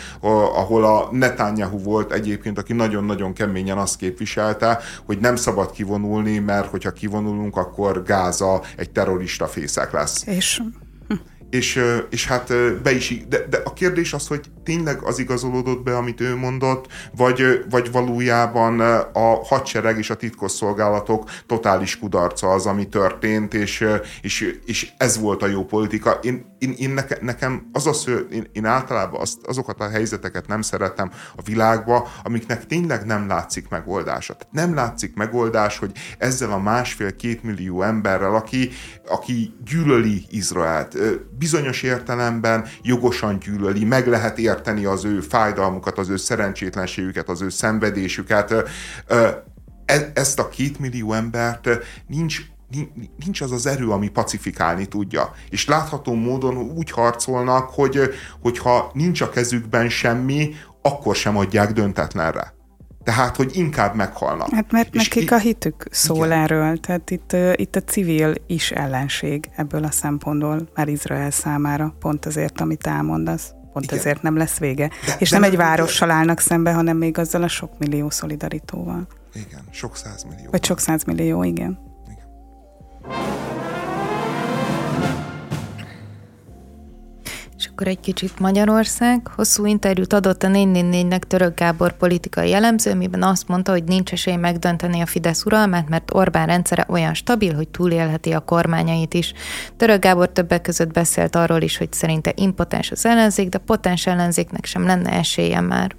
ahol 0.56 0.86
a 0.86 1.08
Netanyahu 1.12 1.80
volt 1.80 2.12
egyébként, 2.12 2.58
aki 2.58 2.74
nagyon-nagyon 2.74 3.34
keményen 3.34 3.78
azt 3.78 3.98
képviselte, 3.98 4.80
hogy 5.06 5.18
nem 5.20 5.36
szabad 5.36 5.72
kivonulni, 5.72 6.40
mert 6.40 6.70
hogyha 6.70 6.92
kivonulunk, 6.92 7.58
akkor 7.58 8.04
Gáza 8.04 8.62
egy 8.76 8.92
terrorista 8.92 9.48
fészek 9.48 9.92
lesz. 9.92 10.26
És 10.26 10.62
és, 11.50 11.84
és 12.10 12.28
hát 12.28 12.54
be 12.82 12.92
is, 12.92 13.26
de, 13.28 13.46
de 13.50 13.62
a 13.64 13.74
kérdés 13.74 14.14
az, 14.14 14.28
hogy 14.28 14.42
tényleg 14.64 15.02
az 15.04 15.20
igazolódott 15.20 15.84
be, 15.84 15.98
amit 15.98 16.22
ő 16.22 16.36
mondott, 16.36 16.88
vagy, 17.16 17.66
vagy 17.70 17.92
valójában 17.92 18.80
a 19.14 19.44
hadsereg 19.46 19.98
és 19.98 20.10
a 20.10 20.16
titkosszolgálatok 20.16 21.30
totális 21.46 22.00
kudarca 22.00 22.52
az, 22.52 22.66
ami 22.66 22.88
történt, 22.88 23.54
és, 23.54 23.86
és, 24.22 24.60
és 24.66 24.92
ez 24.98 25.20
volt 25.20 25.44
a 25.44 25.48
jó 25.48 25.66
politika. 25.66 26.12
Én, 26.12 26.46
én, 26.60 26.74
én 26.78 26.90
neke, 26.90 27.18
nekem 27.22 27.70
az 27.72 27.88
az, 27.88 28.10
én, 28.32 28.50
én 28.52 28.66
általában 28.66 29.22
azt, 29.22 29.38
azokat 29.46 29.80
a 29.80 29.90
helyzeteket 29.90 30.48
nem 30.48 30.62
szeretem 30.62 31.12
a 31.36 31.42
világba, 31.42 32.12
amiknek 32.24 32.66
tényleg 32.66 33.06
nem 33.06 33.28
látszik 33.28 33.70
megoldása. 33.70 34.38
Nem 34.52 34.74
látszik 34.74 35.16
megoldás, 35.16 35.78
hogy 35.78 35.92
ezzel 36.18 36.52
a 36.52 36.60
másfél-két 36.60 37.44
millió 37.44 37.82
emberrel, 37.82 38.36
aki, 38.36 38.70
aki 39.08 39.54
gyűlöli 39.66 40.26
Izraelt, 40.30 40.98
bizonyos 41.38 41.84
értelemben 41.84 42.66
jogosan 42.82 43.40
gyűlöli, 43.40 43.86
meg 43.86 44.08
lehet 44.08 44.38
érteni 44.38 44.86
az 44.86 45.06
ő 45.06 45.20
fájdalmukat, 45.20 45.98
az 45.98 46.10
ő 46.10 46.18
szerencsétlenségüket, 46.18 47.30
az 47.30 47.42
ő 47.42 47.50
szenvedésüket. 47.50 48.54
E, 49.08 50.12
ezt 50.14 50.40
a 50.40 50.50
két 50.50 50.80
millió 50.80 51.14
embert 51.14 51.70
nincs 52.08 52.42
nincs 53.26 53.42
az 53.42 53.52
az 53.52 53.66
erő, 53.66 53.90
ami 53.90 54.10
pacifikálni 54.10 54.86
tudja. 54.86 55.34
És 55.50 55.68
látható 55.68 56.14
módon 56.14 56.58
úgy 56.58 56.92
harcolnak, 56.92 57.70
hogy 57.70 58.00
hogyha 58.42 58.92
nincs 58.94 59.22
a 59.22 59.30
kezükben 59.30 59.90
semmi, 59.90 60.56
akkor 60.82 61.16
sem 61.16 61.38
adják 61.38 61.72
döntetlenre. 61.72 62.57
Tehát, 63.08 63.36
hogy 63.36 63.56
inkább 63.56 63.96
meghalnak. 63.96 64.50
Hát 64.50 64.72
mert 64.72 64.96
és 64.96 65.08
nekik 65.08 65.32
a 65.32 65.38
hitük 65.38 65.88
szól 65.92 66.26
igen. 66.26 66.40
erről, 66.40 66.80
tehát 66.80 67.12
itt, 67.12 67.36
itt 67.56 67.76
a 67.76 67.82
civil 67.82 68.34
is 68.48 68.72
ellenség 68.72 69.50
ebből 69.56 69.84
a 69.84 69.92
szempontból, 69.92 70.70
már 70.76 70.88
Izrael 70.88 71.32
számára, 71.32 71.96
pont 72.00 72.26
azért, 72.26 72.62
amit 72.62 72.88
elmondasz. 72.88 73.52
Pont 73.74 73.86
igen. 73.86 73.98
ezért 73.98 74.22
nem 74.22 74.38
lesz 74.38 74.58
vége. 74.58 74.90
De, 75.06 75.16
és 75.20 75.30
de 75.30 75.40
nem 75.40 75.50
egy 75.52 75.58
várossal 75.58 76.12
állnak 76.12 76.40
szembe, 76.40 76.74
hanem 76.74 76.98
még 76.98 77.18
azzal 77.18 77.44
a 77.44 77.48
sok 77.48 77.78
millió 77.78 78.10
szolidaritóval. 78.10 79.08
Igen, 79.34 79.62
sok 79.72 79.98
százmillió. 79.98 80.50
Vagy 80.52 80.66
sok 80.66 80.80
százmillió, 80.80 81.44
igen. 81.44 81.80
És 82.10 83.37
akkor 87.78 87.92
egy 87.92 88.00
kicsit 88.00 88.40
Magyarország. 88.40 89.28
Hosszú 89.36 89.66
interjút 89.66 90.14
adott 90.14 90.44
a 90.44 90.48
444-nek 90.48 91.20
Török 91.20 91.60
Gábor 91.60 91.98
politikai 91.98 92.50
jellemző, 92.50 92.96
miben 92.96 93.24
azt 93.24 93.48
mondta, 93.48 93.72
hogy 93.72 93.84
nincs 93.84 94.12
esély 94.12 94.36
megdönteni 94.36 95.02
a 95.02 95.06
Fidesz 95.06 95.46
uralmát, 95.46 95.90
mert 95.90 96.14
Orbán 96.14 96.48
rendszere 96.48 96.86
olyan 96.90 97.14
stabil, 97.14 97.56
hogy 97.56 97.68
túlélheti 97.68 98.32
a 98.32 98.40
kormányait 98.40 99.14
is. 99.14 99.34
Török 99.76 100.02
Gábor 100.02 100.30
többek 100.30 100.62
között 100.62 100.94
beszélt 100.94 101.36
arról 101.36 101.62
is, 101.62 101.78
hogy 101.78 101.94
szerinte 101.94 102.34
impotens 102.36 102.92
az 102.92 103.06
ellenzék, 103.06 103.50
de 103.50 103.58
potens 103.58 104.08
ellenzéknek 104.08 104.66
sem 104.66 104.86
lenne 104.86 105.12
esélye 105.12 105.62
már 105.62 105.96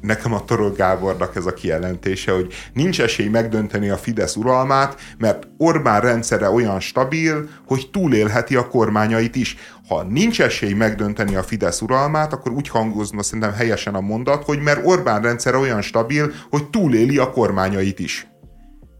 nekem 0.00 0.32
a 0.34 0.44
Torok 0.44 0.76
Gábornak 0.76 1.36
ez 1.36 1.46
a 1.46 1.54
kijelentése, 1.54 2.32
hogy 2.32 2.54
nincs 2.72 3.00
esély 3.00 3.28
megdönteni 3.28 3.88
a 3.88 3.96
Fidesz 3.96 4.36
uralmát, 4.36 5.00
mert 5.18 5.46
Orbán 5.58 6.00
rendszere 6.00 6.48
olyan 6.48 6.80
stabil, 6.80 7.48
hogy 7.66 7.88
túlélheti 7.92 8.56
a 8.56 8.68
kormányait 8.68 9.36
is. 9.36 9.56
Ha 9.88 10.02
nincs 10.02 10.40
esély 10.40 10.72
megdönteni 10.72 11.34
a 11.34 11.42
Fidesz 11.42 11.80
uralmát, 11.80 12.32
akkor 12.32 12.52
úgy 12.52 12.68
hangozna 12.68 13.22
szerintem 13.22 13.52
helyesen 13.52 13.94
a 13.94 14.00
mondat, 14.00 14.44
hogy 14.44 14.60
mert 14.60 14.86
Orbán 14.86 15.22
rendszere 15.22 15.56
olyan 15.56 15.82
stabil, 15.82 16.32
hogy 16.50 16.70
túléli 16.70 17.18
a 17.18 17.30
kormányait 17.30 17.98
is. 17.98 18.26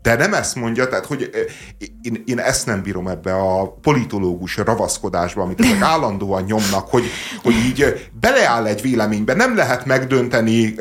De 0.04 0.16
nem 0.16 0.34
ezt 0.34 0.54
mondja, 0.54 0.88
tehát 0.88 1.06
hogy 1.06 1.30
én, 2.02 2.22
én 2.26 2.38
ezt 2.38 2.66
nem 2.66 2.82
bírom 2.82 3.08
ebbe 3.08 3.34
a 3.34 3.72
politológus 3.72 4.56
ravaszkodásba, 4.56 5.42
amit 5.42 5.60
ezek 5.60 5.82
állandóan 5.92 6.42
nyomnak, 6.42 6.88
hogy, 6.88 7.04
hogy 7.42 7.54
így 7.54 8.10
beleáll 8.20 8.66
egy 8.66 8.82
véleménybe, 8.82 9.34
nem 9.34 9.56
lehet 9.56 9.84
megdönteni 9.84 10.74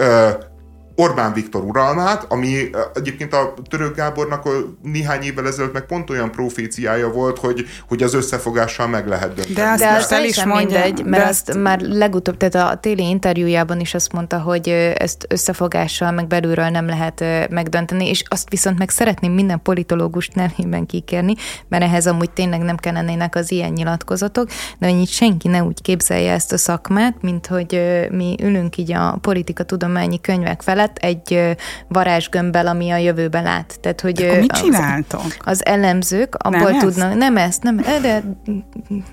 Orbán 0.96 1.34
Viktor 1.34 1.64
uralmát, 1.64 2.26
ami 2.30 2.70
egyébként 2.94 3.34
a 3.34 3.54
török 3.70 3.96
Gábornak 3.96 4.48
néhány 4.82 5.22
évvel 5.22 5.48
ezelőtt 5.48 5.74
meg 5.74 5.86
pont 5.86 6.10
olyan 6.10 6.32
proféciája 6.32 7.12
volt, 7.12 7.40
hogy, 7.40 7.66
hogy 7.88 8.04
az 8.04 8.14
összefogással 8.14 8.88
meg 8.88 9.08
lehet 9.08 9.34
dönteni. 9.34 9.54
De 9.54 9.70
azt, 9.70 9.80
de 9.80 9.90
azt 9.90 10.12
el 10.12 10.24
is 10.24 10.44
mondja, 10.44 10.80
mindegy, 10.80 11.06
mert 11.06 11.30
azt... 11.30 11.50
azt 11.50 11.58
már 11.58 11.80
legutóbb, 11.80 12.38
tehát 12.38 12.72
a 12.74 12.78
téli 12.80 13.10
interjújában 13.10 13.80
is 13.80 13.94
azt 13.94 14.12
mondta, 14.12 14.40
hogy 14.40 14.70
ezt 14.98 15.26
összefogással 15.30 16.12
meg 16.12 16.28
belülről 16.28 16.70
nem 16.70 16.86
lehet 16.86 17.24
megdönteni, 17.50 18.10
és 18.10 18.24
azt 18.28 18.50
viszont 18.50 18.78
meg 18.78 18.90
szeretném 18.90 19.32
minden 19.32 19.62
politológust 19.62 20.36
nevében 20.36 20.86
kikérni, 20.86 21.34
mert 21.68 21.84
ehhez 21.84 22.08
amúgy 22.08 22.32
tényleg 22.32 22.62
nem 22.62 22.76
kellenének 22.76 23.36
az 23.36 23.52
ilyen 23.52 23.72
nyilatkozatok, 23.72 24.50
de 24.80 24.92
hogy 24.92 25.08
senki 25.08 25.48
ne 25.48 25.64
úgy 25.64 25.82
képzelje 25.82 26.34
ezt 26.34 26.52
a 26.52 26.58
szakmát, 26.58 27.22
mint 27.22 27.48
hogy 27.48 27.82
mi 28.12 28.36
ülünk 28.42 28.78
így 28.78 28.92
a 28.92 29.18
politika 29.22 29.64
tudományi 29.64 30.22
könyvek 30.22 30.62
felett, 30.62 30.83
mellett 30.84 30.98
egy 30.98 31.58
varázsgömbbel, 31.88 32.68
ami 32.68 32.90
a 32.90 32.98
jövőbe 32.98 33.42
lát. 33.42 33.80
Tehát, 33.82 34.02
hogy 34.02 34.14
de 34.14 34.40
mit 34.40 34.52
csináltok? 34.52 35.22
Az, 35.22 35.38
az 35.40 35.66
elemzők 35.66 36.36
abból 36.36 36.70
nem 36.70 36.80
tudnak, 36.80 37.10
ezt? 37.10 37.18
nem 37.18 37.38
ezt, 37.38 37.64
nem, 37.64 37.76
de, 37.76 38.24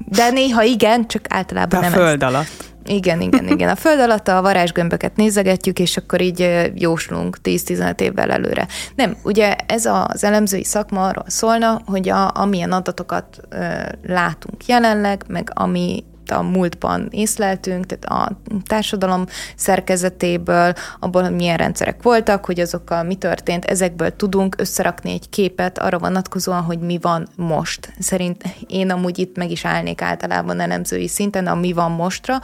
de 0.07 0.31
néha 0.31 0.63
igen, 0.63 1.09
csak 1.09 1.25
általában 1.29 1.81
de 1.81 1.89
nem 1.89 1.99
a 1.99 2.03
föld 2.03 2.23
ezt. 2.23 2.33
alatt. 2.33 2.69
Igen, 2.85 3.21
igen, 3.21 3.49
igen. 3.49 3.69
A 3.69 3.77
föld 3.77 4.01
alatt 4.01 4.29
a 4.29 4.43
varázsgömböket 4.43 5.17
nézegetjük, 5.17 5.79
és 5.79 5.97
akkor 5.97 6.21
így 6.21 6.71
jóslunk 6.75 7.39
10-15 7.43 8.01
évvel 8.01 8.31
előre. 8.31 8.67
Nem, 8.95 9.17
ugye 9.23 9.57
ez 9.67 9.87
az 9.87 10.25
elemzői 10.25 10.65
szakma 10.65 11.07
arról 11.07 11.25
szólna, 11.27 11.81
hogy 11.87 12.09
a, 12.09 12.31
amilyen 12.35 12.73
adatokat 12.73 13.41
ö, 13.49 13.65
látunk 14.03 14.67
jelenleg, 14.67 15.25
meg 15.29 15.51
ami 15.55 16.05
a 16.31 16.43
múltban 16.43 17.09
észleltünk, 17.11 17.87
tehát 17.87 18.05
a 18.05 18.41
társadalom 18.67 19.25
szerkezetéből, 19.57 20.73
abból, 21.01 21.29
milyen 21.29 21.57
rendszerek 21.57 22.03
voltak, 22.03 22.45
hogy 22.45 22.61
azokkal 22.61 23.03
mi 23.03 23.15
történt, 23.15 23.65
ezekből 23.65 24.17
tudunk 24.17 24.55
összerakni 24.59 25.13
egy 25.13 25.29
képet 25.29 25.79
arra 25.79 25.99
vonatkozóan, 25.99 26.63
hogy 26.63 26.79
mi 26.79 26.99
van 27.01 27.29
most. 27.37 27.93
Szerint 27.99 28.43
én 28.67 28.91
amúgy 28.91 29.19
itt 29.19 29.37
meg 29.37 29.51
is 29.51 29.65
állnék 29.65 30.03
általában 30.03 30.61
elemzői 30.61 31.09
szinten 31.09 31.47
a 31.47 31.55
mi 31.55 31.73
van 31.73 31.91
mostra, 31.91 32.39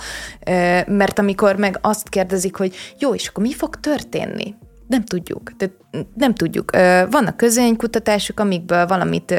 mert 0.86 1.18
amikor 1.18 1.56
meg 1.56 1.78
azt 1.80 2.08
kérdezik, 2.08 2.56
hogy 2.56 2.74
jó, 2.98 3.14
és 3.14 3.28
akkor 3.28 3.42
mi 3.42 3.52
fog 3.52 3.80
történni? 3.80 4.54
Nem 4.86 5.04
tudjuk. 5.04 5.56
Tehát 5.56 5.74
nem 6.14 6.34
tudjuk. 6.34 6.70
Vannak 7.10 7.36
közénykutatások, 7.36 8.40
amikből 8.40 8.86
valamit 8.86 9.34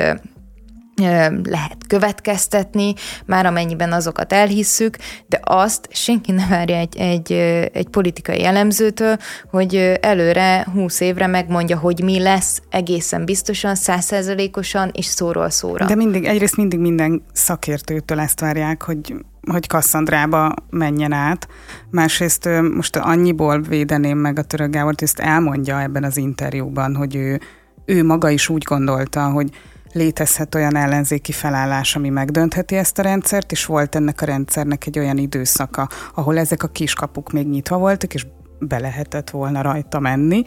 lehet 1.43 1.77
következtetni, 1.87 2.93
már 3.25 3.45
amennyiben 3.45 3.91
azokat 3.91 4.33
elhisszük, 4.33 4.97
de 5.27 5.39
azt 5.43 5.87
senki 5.91 6.31
nem 6.31 6.49
várja 6.49 6.75
egy, 6.75 6.97
egy, 6.97 7.31
egy 7.73 7.87
politikai 7.87 8.45
elemzőtől, 8.45 9.17
hogy 9.51 9.75
előre 10.01 10.67
húsz 10.73 10.99
évre 10.99 11.27
megmondja, 11.27 11.77
hogy 11.77 12.03
mi 12.03 12.19
lesz 12.19 12.61
egészen 12.69 13.25
biztosan, 13.25 13.75
százszerzelékosan 13.75 14.89
és 14.93 15.05
szóról 15.05 15.49
szóra. 15.49 15.85
De 15.85 15.95
mindig, 15.95 16.25
egyrészt 16.25 16.57
mindig 16.57 16.79
minden 16.79 17.23
szakértőtől 17.33 18.19
ezt 18.19 18.39
várják, 18.39 18.81
hogy 18.83 19.15
hogy 19.51 19.67
Kasszandrába 19.67 20.53
menjen 20.69 21.11
át. 21.11 21.47
Másrészt 21.89 22.49
most 22.75 22.95
annyiból 22.95 23.61
védeném 23.61 24.17
meg 24.17 24.39
a 24.39 24.43
török 24.43 24.69
Gábort, 24.69 25.01
ezt 25.01 25.19
elmondja 25.19 25.81
ebben 25.81 26.03
az 26.03 26.17
interjúban, 26.17 26.95
hogy 26.95 27.15
ő, 27.15 27.39
ő 27.85 28.03
maga 28.03 28.29
is 28.29 28.49
úgy 28.49 28.63
gondolta, 28.63 29.29
hogy 29.29 29.49
létezhet 29.91 30.55
olyan 30.55 30.75
ellenzéki 30.75 31.31
felállás, 31.31 31.95
ami 31.95 32.09
megdöntheti 32.09 32.75
ezt 32.75 32.99
a 32.99 33.01
rendszert, 33.01 33.51
és 33.51 33.65
volt 33.65 33.95
ennek 33.95 34.21
a 34.21 34.25
rendszernek 34.25 34.85
egy 34.85 34.99
olyan 34.99 35.17
időszaka, 35.17 35.89
ahol 36.15 36.37
ezek 36.37 36.63
a 36.63 36.67
kiskapuk 36.67 37.31
még 37.31 37.47
nyitva 37.47 37.77
voltak, 37.77 38.13
és 38.13 38.25
be 38.59 38.79
lehetett 38.79 39.29
volna 39.29 39.61
rajta 39.61 39.99
menni, 39.99 40.43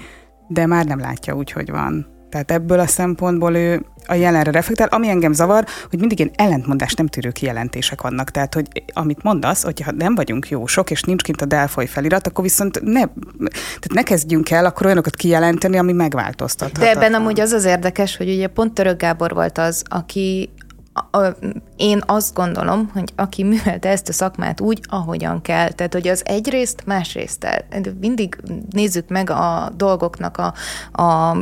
de 0.48 0.66
már 0.66 0.86
nem 0.86 0.98
látja 0.98 1.34
úgy, 1.34 1.50
hogy 1.50 1.70
van. 1.70 2.19
Tehát 2.30 2.50
ebből 2.50 2.78
a 2.78 2.86
szempontból 2.86 3.56
ő 3.56 3.84
a 4.06 4.14
jelenre 4.14 4.50
reflektál. 4.50 4.88
Ami 4.88 5.08
engem 5.08 5.32
zavar, 5.32 5.64
hogy 5.90 5.98
mindig 5.98 6.18
ilyen 6.18 6.32
ellentmondás 6.36 6.94
nem 6.94 7.06
tűrő 7.06 7.30
kijelentések 7.30 8.00
vannak. 8.00 8.30
Tehát, 8.30 8.54
hogy 8.54 8.66
amit 8.92 9.22
mondasz, 9.22 9.62
hogyha 9.62 9.92
nem 9.92 10.14
vagyunk 10.14 10.48
jósok, 10.48 10.90
és 10.90 11.02
nincs 11.02 11.22
kint 11.22 11.40
a 11.40 11.44
Delfoy 11.44 11.86
felirat, 11.86 12.26
akkor 12.26 12.44
viszont 12.44 12.80
ne, 12.82 13.00
tehát 13.58 13.92
ne 13.94 14.02
kezdjünk 14.02 14.50
el 14.50 14.64
akkor 14.64 14.86
olyanokat 14.86 15.16
kijelenteni, 15.16 15.78
ami 15.78 15.92
megváltoztat. 15.92 16.72
De 16.72 16.90
ebben 16.90 17.14
amúgy 17.14 17.40
az 17.40 17.52
az 17.52 17.64
érdekes, 17.64 18.16
hogy 18.16 18.28
ugye 18.28 18.46
pont 18.46 18.72
Török 18.72 19.00
Gábor 19.00 19.34
volt 19.34 19.58
az, 19.58 19.82
aki 19.88 20.50
én 21.76 22.02
azt 22.06 22.34
gondolom, 22.34 22.90
hogy 22.92 23.12
aki 23.16 23.44
művelte 23.44 23.88
ezt 23.88 24.08
a 24.08 24.12
szakmát 24.12 24.60
úgy, 24.60 24.80
ahogyan 24.88 25.42
kell. 25.42 25.68
Tehát, 25.68 25.92
hogy 25.92 26.08
az 26.08 26.22
egyrészt, 26.24 26.82
másrészt. 26.86 27.64
Mindig 28.00 28.36
nézzük 28.70 29.08
meg 29.08 29.30
a 29.30 29.72
dolgoknak 29.76 30.36
a, 30.36 30.54
a 31.02 31.36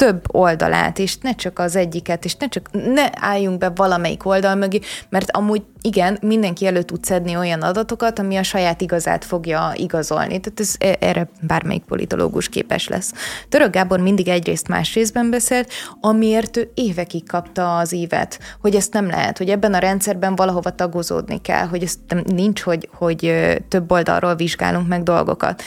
több 0.00 0.34
oldalát, 0.34 0.98
és 0.98 1.16
ne 1.18 1.34
csak 1.34 1.58
az 1.58 1.76
egyiket, 1.76 2.24
és 2.24 2.36
ne 2.36 2.48
csak 2.48 2.70
ne 2.72 3.10
álljunk 3.12 3.58
be 3.58 3.68
valamelyik 3.74 4.26
oldal 4.26 4.54
mögé, 4.54 4.80
mert 5.08 5.30
amúgy 5.30 5.62
igen, 5.82 6.18
mindenki 6.22 6.66
elő 6.66 6.82
tud 6.82 7.04
szedni 7.04 7.36
olyan 7.36 7.62
adatokat, 7.62 8.18
ami 8.18 8.36
a 8.36 8.42
saját 8.42 8.80
igazát 8.80 9.24
fogja 9.24 9.72
igazolni. 9.76 10.40
Tehát 10.40 10.60
ez, 10.60 10.74
e, 10.78 10.96
erre 11.00 11.28
bármelyik 11.40 11.82
politológus 11.82 12.48
képes 12.48 12.88
lesz. 12.88 13.12
Török 13.48 13.72
Gábor 13.72 14.00
mindig 14.00 14.28
egyrészt 14.28 14.68
más 14.68 14.94
részben 14.94 15.30
beszélt, 15.30 15.72
amiért 16.00 16.56
ő 16.56 16.70
évekig 16.74 17.28
kapta 17.28 17.78
az 17.78 17.92
évet, 17.92 18.38
hogy 18.60 18.74
ezt 18.74 18.92
nem 18.92 19.06
lehet, 19.06 19.38
hogy 19.38 19.48
ebben 19.48 19.74
a 19.74 19.78
rendszerben 19.78 20.36
valahova 20.36 20.74
tagozódni 20.74 21.40
kell, 21.40 21.66
hogy 21.66 21.82
ez 21.82 21.98
nincs, 22.24 22.60
hogy, 22.60 22.88
hogy 22.92 23.34
több 23.68 23.90
oldalról 23.90 24.34
vizsgálunk 24.34 24.88
meg 24.88 25.02
dolgokat. 25.02 25.62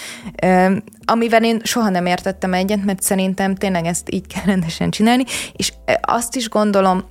Amivel 1.06 1.44
én 1.44 1.60
soha 1.64 1.90
nem 1.90 2.06
értettem 2.06 2.54
egyet, 2.54 2.86
mert 2.86 3.02
szerintem 3.02 3.56
tényleg 3.56 3.86
ezt 3.86 4.14
így 4.14 4.28
kell 4.28 4.44
rendesen 4.46 4.90
csinálni, 4.90 5.24
és 5.54 5.74
azt 6.02 6.36
is 6.36 6.50
gondolom, 6.50 7.04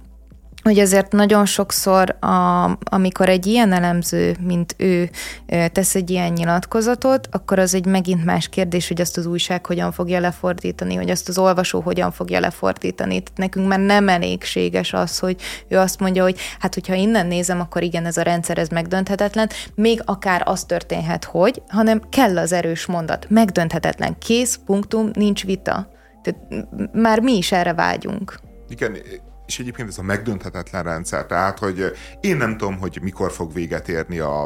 hogy 0.63 0.79
azért 0.79 1.13
nagyon 1.13 1.47
sokszor, 1.47 2.17
a, 2.21 2.65
amikor 2.85 3.29
egy 3.29 3.47
ilyen 3.47 3.73
elemző, 3.73 4.37
mint 4.41 4.75
ő 4.79 5.11
tesz 5.73 5.95
egy 5.95 6.11
ilyen 6.11 6.33
nyilatkozatot, 6.33 7.29
akkor 7.31 7.59
az 7.59 7.75
egy 7.75 7.87
megint 7.87 8.25
más 8.25 8.49
kérdés, 8.49 8.89
hogy 8.89 9.01
azt 9.01 9.17
az 9.17 9.27
újság 9.27 9.67
hogyan 9.67 9.93
fogja 9.93 10.21
lefordítani, 10.21 10.95
hogy 10.95 11.11
azt 11.11 11.29
az 11.29 11.39
olvasó 11.39 11.81
hogyan 11.81 12.11
fogja 12.11 12.41
lefordítani. 12.41 13.23
Tehát 13.23 13.39
nekünk 13.39 13.69
már 13.69 13.79
nem 13.79 14.09
elégséges 14.09 14.93
az, 14.93 15.19
hogy 15.19 15.37
ő 15.69 15.79
azt 15.79 16.01
mondja, 16.01 16.23
hogy 16.23 16.39
hát 16.59 16.75
hogyha 16.75 16.95
innen 16.95 17.27
nézem, 17.27 17.61
akkor 17.61 17.83
igen, 17.83 18.07
ez 18.07 18.17
a 18.17 18.23
rendszer, 18.23 18.59
ez 18.59 18.69
megdönthetetlen, 18.69 19.49
még 19.75 20.03
akár 20.05 20.43
az 20.45 20.65
történhet, 20.65 21.25
hogy, 21.25 21.63
hanem 21.69 22.03
kell 22.09 22.39
az 22.39 22.53
erős 22.53 22.87
mondat. 22.87 23.27
Megdönthetetlen. 23.29 24.19
Kész, 24.19 24.59
punktum, 24.67 25.11
nincs 25.13 25.45
vita. 25.45 25.89
Tehát 26.23 26.41
már 26.93 27.21
mi 27.21 27.37
is 27.37 27.53
erre 27.53 27.75
vágyunk. 27.75 28.41
Igen, 28.69 28.97
és 29.53 29.59
egyébként 29.59 29.89
ez 29.89 29.99
a 29.99 30.03
megdönthetetlen 30.03 30.83
rendszer, 30.83 31.27
tehát, 31.27 31.59
hogy 31.59 31.93
én 32.21 32.37
nem 32.37 32.57
tudom, 32.57 32.79
hogy 32.79 32.99
mikor 33.03 33.33
fog 33.33 33.53
véget 33.53 33.89
érni 33.89 34.19
a, 34.19 34.43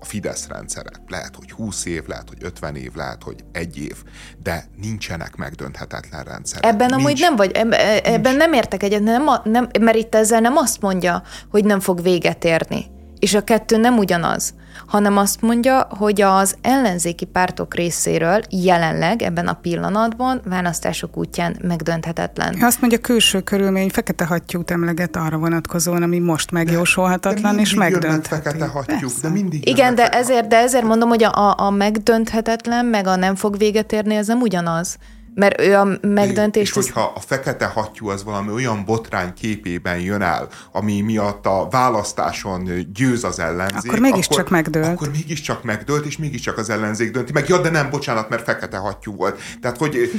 a 0.00 0.04
Fidesz 0.04 0.46
rendszere. 0.48 0.90
Lehet, 1.08 1.36
hogy 1.36 1.50
20 1.50 1.84
év, 1.84 2.06
lehet, 2.06 2.28
hogy 2.28 2.38
50 2.40 2.76
év, 2.76 2.94
lehet, 2.94 3.22
hogy 3.22 3.44
egy 3.52 3.78
év, 3.78 3.96
de 4.42 4.64
nincsenek 4.76 5.36
megdönthetetlen 5.36 6.24
rendszerek. 6.24 6.70
Ebben 6.70 6.88
Nincs, 6.88 7.02
amúgy 7.02 7.18
nem 7.20 7.36
vagy, 7.36 7.50
ebben 7.50 8.20
nincs. 8.22 8.36
nem 8.36 8.52
értek 8.52 8.82
egyet, 8.82 9.02
nem, 9.02 9.24
nem, 9.44 9.68
mert 9.80 9.96
itt 9.96 10.14
ezzel 10.14 10.40
nem 10.40 10.56
azt 10.56 10.80
mondja, 10.80 11.22
hogy 11.50 11.64
nem 11.64 11.80
fog 11.80 12.02
véget 12.02 12.44
érni. 12.44 12.86
És 13.18 13.34
a 13.34 13.44
kettő 13.44 13.76
nem 13.76 13.98
ugyanaz 13.98 14.54
hanem 14.86 15.16
azt 15.16 15.40
mondja, 15.40 15.86
hogy 15.90 16.20
az 16.20 16.56
ellenzéki 16.60 17.24
pártok 17.24 17.74
részéről 17.74 18.40
jelenleg 18.50 19.22
ebben 19.22 19.46
a 19.46 19.52
pillanatban 19.52 20.40
választások 20.44 21.16
útján 21.16 21.56
megdönthetetlen. 21.62 22.56
Azt 22.60 22.80
mondja, 22.80 22.98
külső 22.98 23.40
körülmény 23.40 23.88
fekete 23.88 24.24
hattyút 24.24 24.70
emleget 24.70 25.16
arra 25.16 25.36
vonatkozóan, 25.36 26.02
ami 26.02 26.18
most 26.18 26.50
megjósolhatatlan 26.50 27.58
és 27.58 27.74
megdönthetetlen. 27.74 28.40
fekete 28.42 28.66
hattyúk, 28.66 29.12
de 29.22 29.28
mindig 29.28 29.68
Igen, 29.68 29.94
de 29.94 30.08
ezért, 30.08 30.46
de 30.46 30.56
ezért 30.56 30.84
mondom, 30.84 31.08
hogy 31.08 31.24
a, 31.24 31.54
a 31.58 31.70
megdönthetetlen, 31.70 32.84
meg 32.84 33.06
a 33.06 33.16
nem 33.16 33.34
fog 33.34 33.56
véget 33.56 33.92
érni, 33.92 34.14
ez 34.14 34.26
nem 34.26 34.40
ugyanaz. 34.40 34.98
Mert 35.36 35.60
ő 35.60 35.74
a 35.74 35.98
megdöntés... 36.00 36.62
És 36.62 36.72
hogyha 36.72 37.12
a 37.14 37.20
fekete 37.20 37.66
hattyú 37.66 38.08
az 38.08 38.24
valami 38.24 38.52
olyan 38.52 38.84
botrány 38.84 39.34
képében 39.34 39.98
jön 39.98 40.22
el, 40.22 40.48
ami 40.72 41.00
miatt 41.00 41.46
a 41.46 41.68
választáson 41.70 42.70
győz 42.94 43.24
az 43.24 43.38
ellenzék... 43.38 43.90
Akkor 43.90 43.98
mégiscsak 43.98 44.38
akkor, 44.38 44.50
megdőlt. 44.50 44.86
Akkor 44.86 45.10
mégiscsak 45.10 45.62
megdőlt, 45.62 46.04
és 46.06 46.16
mégiscsak 46.16 46.58
az 46.58 46.70
ellenzék 46.70 47.10
dönti 47.10 47.32
meg. 47.32 47.48
Ja, 47.48 47.58
de 47.58 47.70
nem, 47.70 47.90
bocsánat, 47.90 48.28
mert 48.28 48.42
fekete 48.42 48.76
hattyú 48.76 49.14
volt. 49.14 49.40
Tehát, 49.60 49.76
hogy 49.76 50.10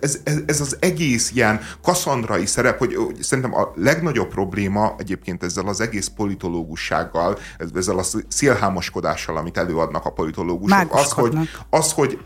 ez, 0.00 0.18
ez, 0.24 0.38
ez 0.46 0.60
az 0.60 0.76
egész 0.80 1.30
ilyen 1.34 1.60
kaszandrai 1.82 2.46
szerep, 2.46 2.78
hogy, 2.78 2.94
hogy 2.94 3.22
szerintem 3.22 3.54
a 3.54 3.72
legnagyobb 3.74 4.28
probléma 4.28 4.94
egyébként 4.98 5.42
ezzel 5.42 5.66
az 5.66 5.80
egész 5.80 6.10
politológussággal, 6.16 7.38
ezzel 7.74 7.98
a 7.98 8.04
szélhámoskodással, 8.28 9.36
amit 9.36 9.56
előadnak 9.56 10.04
a 10.04 10.10
politológusok, 10.10 10.94
az, 10.94 11.12
hogy, 11.12 11.38
az, 11.70 11.92
hogy, 11.92 12.18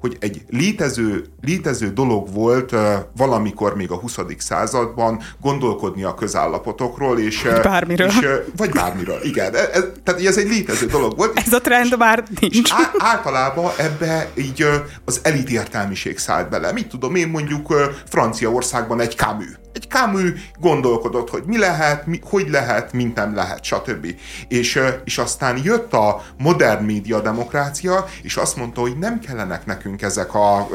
hogy 0.00 0.16
egy 0.20 0.42
lét 0.48 0.74
létező, 0.76 1.24
létező 1.40 1.92
dolog 1.92 2.32
volt 2.32 2.74
valamikor 3.16 3.76
még 3.76 3.90
a 3.90 3.96
20. 3.96 4.16
században 4.38 5.22
gondolkodni 5.40 6.02
a 6.02 6.14
közállapotokról, 6.14 7.18
és... 7.18 7.46
Bármiről. 7.62 8.06
És, 8.06 8.28
vagy 8.56 8.70
bármiről, 8.70 9.18
igen. 9.22 9.54
Ez, 9.54 9.62
e, 9.62 9.92
tehát 10.04 10.20
ez 10.20 10.38
egy 10.38 10.48
létező 10.48 10.86
dolog 10.86 11.16
volt. 11.16 11.38
Ez 11.38 11.52
a 11.52 11.60
trend 11.60 11.96
már 11.98 12.24
nincs. 12.40 12.72
Á, 12.72 12.90
általában 12.98 13.70
ebbe 13.76 14.30
így 14.34 14.66
az 15.04 15.20
elit 15.22 15.50
értelmiség 15.50 16.18
szállt 16.18 16.48
bele. 16.48 16.72
Mit 16.72 16.88
tudom 16.88 17.14
én 17.14 17.28
mondjuk 17.28 17.74
Franciaországban 18.08 19.00
egy 19.00 19.16
Camus 19.16 19.58
egy 19.76 19.88
Camus 19.88 20.30
gondolkodott, 20.60 21.30
hogy 21.30 21.42
mi 21.46 21.58
lehet, 21.58 22.06
mi, 22.06 22.20
hogy 22.24 22.48
lehet, 22.48 22.92
mint 22.92 23.14
nem 23.14 23.34
lehet, 23.34 23.64
stb. 23.64 24.06
És, 24.48 24.80
és 25.04 25.18
aztán 25.18 25.60
jött 25.64 25.92
a 25.92 26.22
modern 26.38 26.84
média 26.84 27.20
demokrácia, 27.20 28.06
és 28.22 28.36
azt 28.36 28.56
mondta, 28.56 28.80
hogy 28.80 28.98
nem 28.98 29.20
kellenek 29.20 29.66
nekünk 29.66 30.02
ezek 30.02 30.34
a 30.34 30.65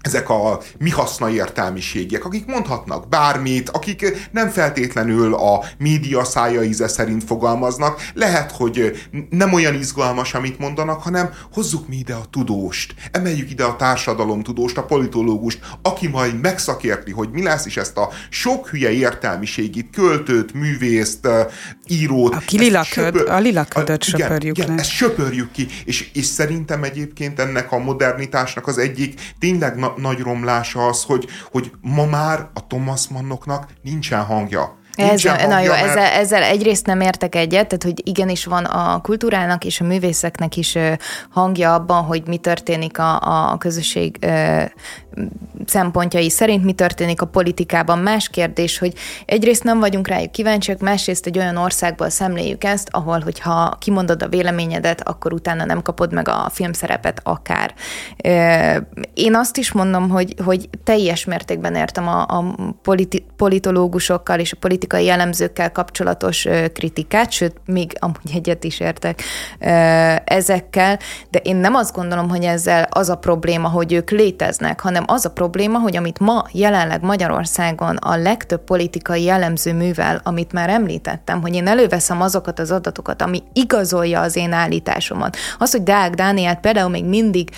ezek 0.00 0.28
a 0.28 0.60
mi 0.78 0.90
haszna 0.90 1.30
értelmiségiek, 1.30 2.24
akik 2.24 2.46
mondhatnak 2.46 3.08
bármit, 3.08 3.68
akik 3.68 4.28
nem 4.32 4.48
feltétlenül 4.48 5.34
a 5.34 5.64
média 5.78 6.24
szája 6.24 6.62
íze 6.62 6.88
szerint 6.88 7.24
fogalmaznak, 7.24 8.00
lehet, 8.14 8.52
hogy 8.52 9.08
nem 9.30 9.52
olyan 9.52 9.74
izgalmas, 9.74 10.34
amit 10.34 10.58
mondanak, 10.58 11.02
hanem 11.02 11.30
hozzuk 11.52 11.88
mi 11.88 11.96
ide 11.96 12.14
a 12.14 12.26
tudóst, 12.30 12.94
emeljük 13.10 13.50
ide 13.50 13.64
a 13.64 13.76
társadalom 13.76 14.42
tudóst, 14.42 14.78
a 14.78 14.84
politológust, 14.84 15.60
aki 15.82 16.06
majd 16.06 16.40
megszakérti, 16.40 17.10
hogy 17.10 17.30
mi 17.30 17.42
lesz, 17.42 17.66
és 17.66 17.76
ezt 17.76 17.96
a 17.96 18.10
sok 18.30 18.68
hülye 18.68 18.90
értelmiségit, 18.90 19.90
költőt, 19.90 20.52
művészt, 20.52 21.28
írót. 21.88 22.34
A, 22.34 22.42
lilaköd, 22.50 22.86
söpör, 22.86 23.30
a 23.30 23.38
lilaködöt 23.38 24.02
söpörjük 24.02 24.58
igen, 24.58 24.74
le. 24.74 24.80
ezt 24.80 24.90
söpörjük 24.90 25.50
ki, 25.50 25.66
és, 25.84 26.10
és 26.12 26.24
szerintem 26.24 26.84
egyébként 26.84 27.38
ennek 27.38 27.72
a 27.72 27.78
modernitásnak 27.78 28.66
az 28.66 28.78
egyik 28.78 29.20
tényleg 29.38 29.76
na- 29.76 29.94
nagy 29.96 30.18
romlása 30.18 30.86
az, 30.86 31.02
hogy, 31.02 31.26
hogy 31.50 31.70
ma 31.80 32.06
már 32.06 32.48
a 32.54 32.66
Thomas 32.66 33.08
Mannoknak 33.08 33.70
nincsen 33.82 34.24
hangja. 34.24 34.78
Ez, 34.98 35.22
na 35.22 35.60
jó, 35.60 35.70
mert... 35.70 35.86
ezzel, 35.86 36.12
ezzel 36.12 36.42
egyrészt 36.42 36.86
nem 36.86 37.00
értek 37.00 37.34
egyet, 37.34 37.66
tehát 37.66 37.82
hogy 37.82 38.08
igenis 38.08 38.44
van 38.44 38.64
a 38.64 39.00
kultúrának 39.00 39.64
és 39.64 39.80
a 39.80 39.84
művészeknek 39.84 40.56
is 40.56 40.78
hangja 41.30 41.74
abban, 41.74 42.04
hogy 42.04 42.22
mi 42.26 42.36
történik 42.36 42.98
a, 42.98 43.18
a 43.50 43.58
közösség 43.58 44.18
szempontjai 45.64 46.30
szerint, 46.30 46.64
mi 46.64 46.72
történik 46.72 47.22
a 47.22 47.26
politikában. 47.26 47.98
Más 47.98 48.28
kérdés, 48.28 48.78
hogy 48.78 48.92
egyrészt 49.26 49.64
nem 49.64 49.78
vagyunk 49.80 50.08
rájuk 50.08 50.30
kíváncsiak, 50.30 50.80
másrészt 50.80 51.26
egy 51.26 51.38
olyan 51.38 51.56
országból 51.56 52.08
szemléljük 52.08 52.64
ezt, 52.64 52.88
ahol, 52.90 53.20
hogyha 53.20 53.76
kimondod 53.80 54.22
a 54.22 54.28
véleményedet, 54.28 55.08
akkor 55.08 55.32
utána 55.32 55.64
nem 55.64 55.82
kapod 55.82 56.12
meg 56.12 56.28
a 56.28 56.48
filmszerepet 56.52 57.20
akár. 57.22 57.74
Én 59.14 59.34
azt 59.34 59.56
is 59.56 59.72
mondom, 59.72 60.08
hogy, 60.08 60.34
hogy 60.44 60.68
teljes 60.84 61.24
mértékben 61.24 61.74
értem 61.74 62.08
a, 62.08 62.20
a 62.20 62.54
politi- 62.82 63.24
politológusokkal 63.36 64.38
és 64.38 64.52
a 64.52 64.56
politikai 64.88 65.04
jellemzőkkel 65.04 65.72
kapcsolatos 65.72 66.46
kritikát, 66.72 67.30
sőt, 67.30 67.56
még 67.66 67.92
amúgy 67.98 68.34
egyet 68.34 68.64
is 68.64 68.80
értek 68.80 69.22
ezekkel, 70.24 70.98
de 71.30 71.38
én 71.38 71.56
nem 71.56 71.74
azt 71.74 71.94
gondolom, 71.94 72.28
hogy 72.28 72.44
ezzel 72.44 72.86
az 72.90 73.08
a 73.08 73.16
probléma, 73.16 73.68
hogy 73.68 73.92
ők 73.92 74.10
léteznek, 74.10 74.80
hanem 74.80 75.04
az 75.06 75.24
a 75.24 75.30
probléma, 75.30 75.78
hogy 75.78 75.96
amit 75.96 76.18
ma 76.18 76.44
jelenleg 76.52 77.02
Magyarországon 77.02 77.96
a 77.96 78.16
legtöbb 78.16 78.64
politikai 78.64 79.22
jellemző 79.22 79.72
művel, 79.72 80.20
amit 80.24 80.52
már 80.52 80.68
említettem, 80.68 81.40
hogy 81.40 81.54
én 81.54 81.66
előveszem 81.66 82.20
azokat 82.20 82.58
az 82.58 82.70
adatokat, 82.70 83.22
ami 83.22 83.42
igazolja 83.52 84.20
az 84.20 84.36
én 84.36 84.52
állításomat. 84.52 85.36
Az, 85.58 85.70
hogy 85.70 85.82
Deák 85.82 86.14
Dániát 86.14 86.60
például 86.60 86.90
még 86.90 87.04
mindig 87.04 87.50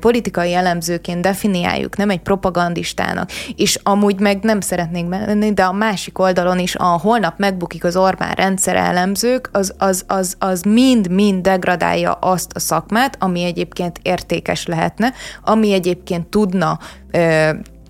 politikai 0.00 0.50
jellemzőként 0.50 1.20
definiáljuk, 1.20 1.96
nem 1.96 2.10
egy 2.10 2.20
propagandistának, 2.20 3.30
és 3.56 3.78
amúgy 3.82 4.20
meg 4.20 4.42
nem 4.42 4.60
szeretnék 4.60 5.06
menni, 5.06 5.52
de 5.52 5.62
a 5.64 5.72
másik 5.72 6.18
oldalon 6.18 6.58
is 6.58 6.71
a 6.74 6.84
holnap 6.84 7.38
megbukik 7.38 7.84
az 7.84 7.96
Orbán 7.96 8.34
rendszer 8.34 8.76
elemzők, 8.76 9.48
az, 9.52 9.74
az, 9.78 10.04
az, 10.06 10.36
az 10.38 10.62
mind-mind 10.62 11.42
degradálja 11.42 12.12
azt 12.12 12.52
a 12.54 12.58
szakmát, 12.58 13.16
ami 13.18 13.42
egyébként 13.42 13.98
értékes 14.02 14.66
lehetne, 14.66 15.12
ami 15.44 15.72
egyébként 15.72 16.26
tudna 16.26 16.78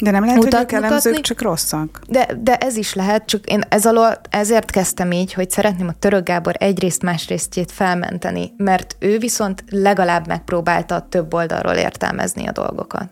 de 0.02 0.10
nem 0.10 0.24
lehet, 0.24 0.36
mutat, 0.36 0.70
hogy 0.70 0.82
elemzők 0.82 1.20
csak 1.20 1.42
rosszak. 1.42 2.00
De, 2.08 2.28
de 2.40 2.56
ez 2.56 2.76
is 2.76 2.94
lehet, 2.94 3.26
csak 3.26 3.50
én 3.50 3.60
ez 3.68 3.86
alól 3.86 4.20
ezért 4.30 4.70
kezdtem 4.70 5.12
így, 5.12 5.32
hogy 5.32 5.50
szeretném 5.50 5.88
a 5.88 5.94
Török 5.98 6.24
Gábor 6.24 6.54
egyrészt 6.58 7.02
másrésztjét 7.02 7.72
felmenteni, 7.72 8.52
mert 8.56 8.96
ő 8.98 9.18
viszont 9.18 9.64
legalább 9.70 10.26
megpróbálta 10.26 11.06
több 11.08 11.34
oldalról 11.34 11.74
értelmezni 11.74 12.46
a 12.46 12.52
dolgokat. 12.52 13.08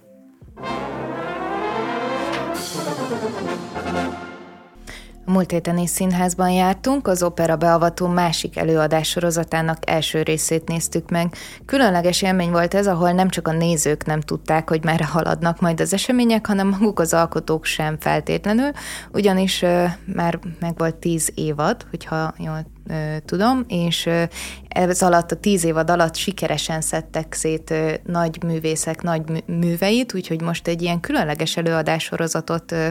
Múlt 5.30 5.50
héten 5.50 5.78
is 5.78 5.90
színházban 5.90 6.50
jártunk, 6.50 7.08
az 7.08 7.22
opera 7.22 7.56
beavató 7.56 8.06
másik 8.06 8.56
előadás 8.56 9.08
sorozatának 9.08 9.90
első 9.90 10.22
részét 10.22 10.68
néztük 10.68 11.10
meg. 11.10 11.34
Különleges 11.66 12.22
élmény 12.22 12.50
volt 12.50 12.74
ez, 12.74 12.86
ahol 12.86 13.12
nem 13.12 13.28
csak 13.28 13.48
a 13.48 13.52
nézők 13.52 14.04
nem 14.04 14.20
tudták, 14.20 14.68
hogy 14.68 14.84
merre 14.84 15.04
haladnak 15.06 15.60
majd 15.60 15.80
az 15.80 15.92
események, 15.92 16.46
hanem 16.46 16.68
maguk 16.68 16.98
az 16.98 17.14
alkotók 17.14 17.64
sem 17.64 17.96
feltétlenül, 18.00 18.70
ugyanis 19.12 19.62
uh, 19.62 19.84
már 20.14 20.38
meg 20.60 20.78
volt 20.78 20.94
tíz 20.94 21.32
évad, 21.34 21.86
hogyha 21.90 22.34
jól 22.38 22.66
uh, 22.88 22.96
tudom, 23.24 23.64
és 23.68 24.06
uh, 24.06 24.22
ez 24.68 25.02
alatt 25.02 25.30
a 25.30 25.36
tíz 25.36 25.64
évad 25.64 25.90
alatt 25.90 26.14
sikeresen 26.14 26.80
szedtek 26.80 27.32
szét 27.32 27.70
uh, 27.70 27.92
nagy 28.04 28.42
művészek 28.42 29.02
nagy 29.02 29.22
műveit, 29.46 30.14
úgyhogy 30.14 30.40
most 30.40 30.68
egy 30.68 30.82
ilyen 30.82 31.00
különleges 31.00 31.56
előadássorozatot 31.56 32.72
uh, 32.72 32.86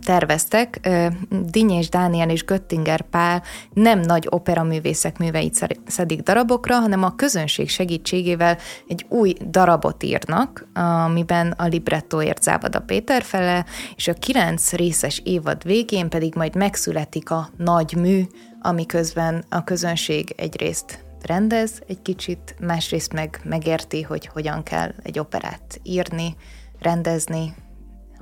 terveztek. 0.00 0.88
Dinyés 1.30 1.88
Dániel 1.88 2.30
és 2.30 2.44
Göttinger 2.44 3.02
Pál 3.02 3.42
nem 3.72 4.00
nagy 4.00 4.26
operaművészek 4.30 5.18
műveit 5.18 5.68
szedik 5.86 6.20
darabokra, 6.20 6.74
hanem 6.74 7.02
a 7.02 7.14
közönség 7.14 7.68
segítségével 7.68 8.58
egy 8.88 9.06
új 9.08 9.34
darabot 9.50 10.02
írnak, 10.02 10.68
amiben 11.04 11.50
a 11.50 11.66
librettóért 11.66 12.42
závad 12.42 12.74
a 12.74 12.80
Péter 12.80 13.22
fele, 13.22 13.64
és 13.96 14.08
a 14.08 14.12
kilenc 14.12 14.72
részes 14.72 15.20
évad 15.24 15.64
végén 15.64 16.08
pedig 16.08 16.34
majd 16.34 16.56
megszületik 16.56 17.30
a 17.30 17.48
nagy 17.56 17.94
mű, 17.96 18.22
ami 18.60 18.86
közben 18.86 19.44
a 19.48 19.64
közönség 19.64 20.34
egyrészt 20.36 21.04
rendez 21.22 21.82
egy 21.86 22.02
kicsit, 22.02 22.56
másrészt 22.60 23.12
meg 23.12 23.40
megérti, 23.44 24.02
hogy 24.02 24.26
hogyan 24.26 24.62
kell 24.62 24.92
egy 25.02 25.18
operát 25.18 25.80
írni, 25.82 26.36
rendezni, 26.80 27.54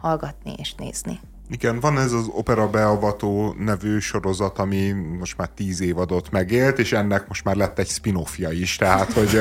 hallgatni 0.04 0.54
és 0.56 0.74
nézni. 0.74 1.20
Igen, 1.50 1.80
van 1.80 1.98
ez 1.98 2.12
az 2.12 2.26
Opera 2.28 2.68
Beavató 2.68 3.54
nevű 3.58 3.98
sorozat, 3.98 4.58
ami 4.58 4.94
most 5.18 5.36
már 5.36 5.48
tíz 5.56 5.80
évadot 5.80 6.30
megélt, 6.30 6.78
és 6.78 6.92
ennek 6.92 7.28
most 7.28 7.44
már 7.44 7.56
lett 7.56 7.78
egy 7.78 7.88
spin-offja 7.88 8.50
is, 8.50 8.76
tehát 8.76 9.12
hogy 9.12 9.36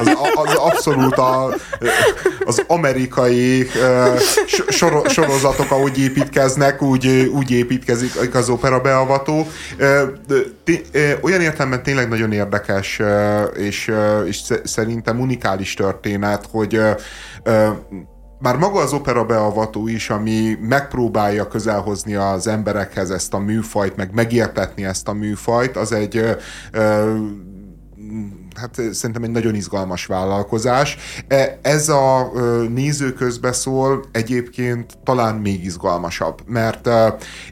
az, 0.00 0.16
az 0.34 0.54
abszolút 0.54 1.16
a, 1.16 1.54
az 2.44 2.64
amerikai 2.66 3.66
sorozatok, 5.06 5.70
ahogy 5.70 5.98
építkeznek, 5.98 6.82
úgy, 6.82 7.30
úgy 7.34 7.50
építkezik 7.50 8.34
az 8.34 8.48
Opera 8.48 8.80
Beavató. 8.80 9.46
Olyan 11.20 11.40
értelemben 11.40 11.82
tényleg 11.82 12.08
nagyon 12.08 12.32
érdekes, 12.32 13.00
és, 13.56 13.92
és 14.26 14.40
szerintem 14.64 15.20
unikális 15.20 15.74
történet, 15.74 16.46
hogy 16.50 16.80
már 18.38 18.56
maga 18.56 18.80
az 18.80 18.92
opera 18.92 19.24
beavató 19.24 19.88
is, 19.88 20.10
ami 20.10 20.58
megpróbálja 20.60 21.48
közelhozni 21.48 22.14
az 22.14 22.46
emberekhez 22.46 23.10
ezt 23.10 23.34
a 23.34 23.38
műfajt, 23.38 23.96
meg 23.96 24.14
megértetni 24.14 24.84
ezt 24.84 25.08
a 25.08 25.12
műfajt, 25.12 25.76
az 25.76 25.92
egy 25.92 26.16
ö, 26.16 26.32
ö, 26.70 27.16
hát 28.56 28.80
szerintem 28.92 29.22
egy 29.22 29.30
nagyon 29.30 29.54
izgalmas 29.54 30.06
vállalkozás. 30.06 30.96
E, 31.28 31.58
ez 31.62 31.88
a 31.88 32.32
néző 32.74 33.12
közbeszól 33.12 34.04
egyébként 34.12 34.98
talán 35.04 35.34
még 35.34 35.64
izgalmasabb, 35.64 36.42
mert 36.46 36.88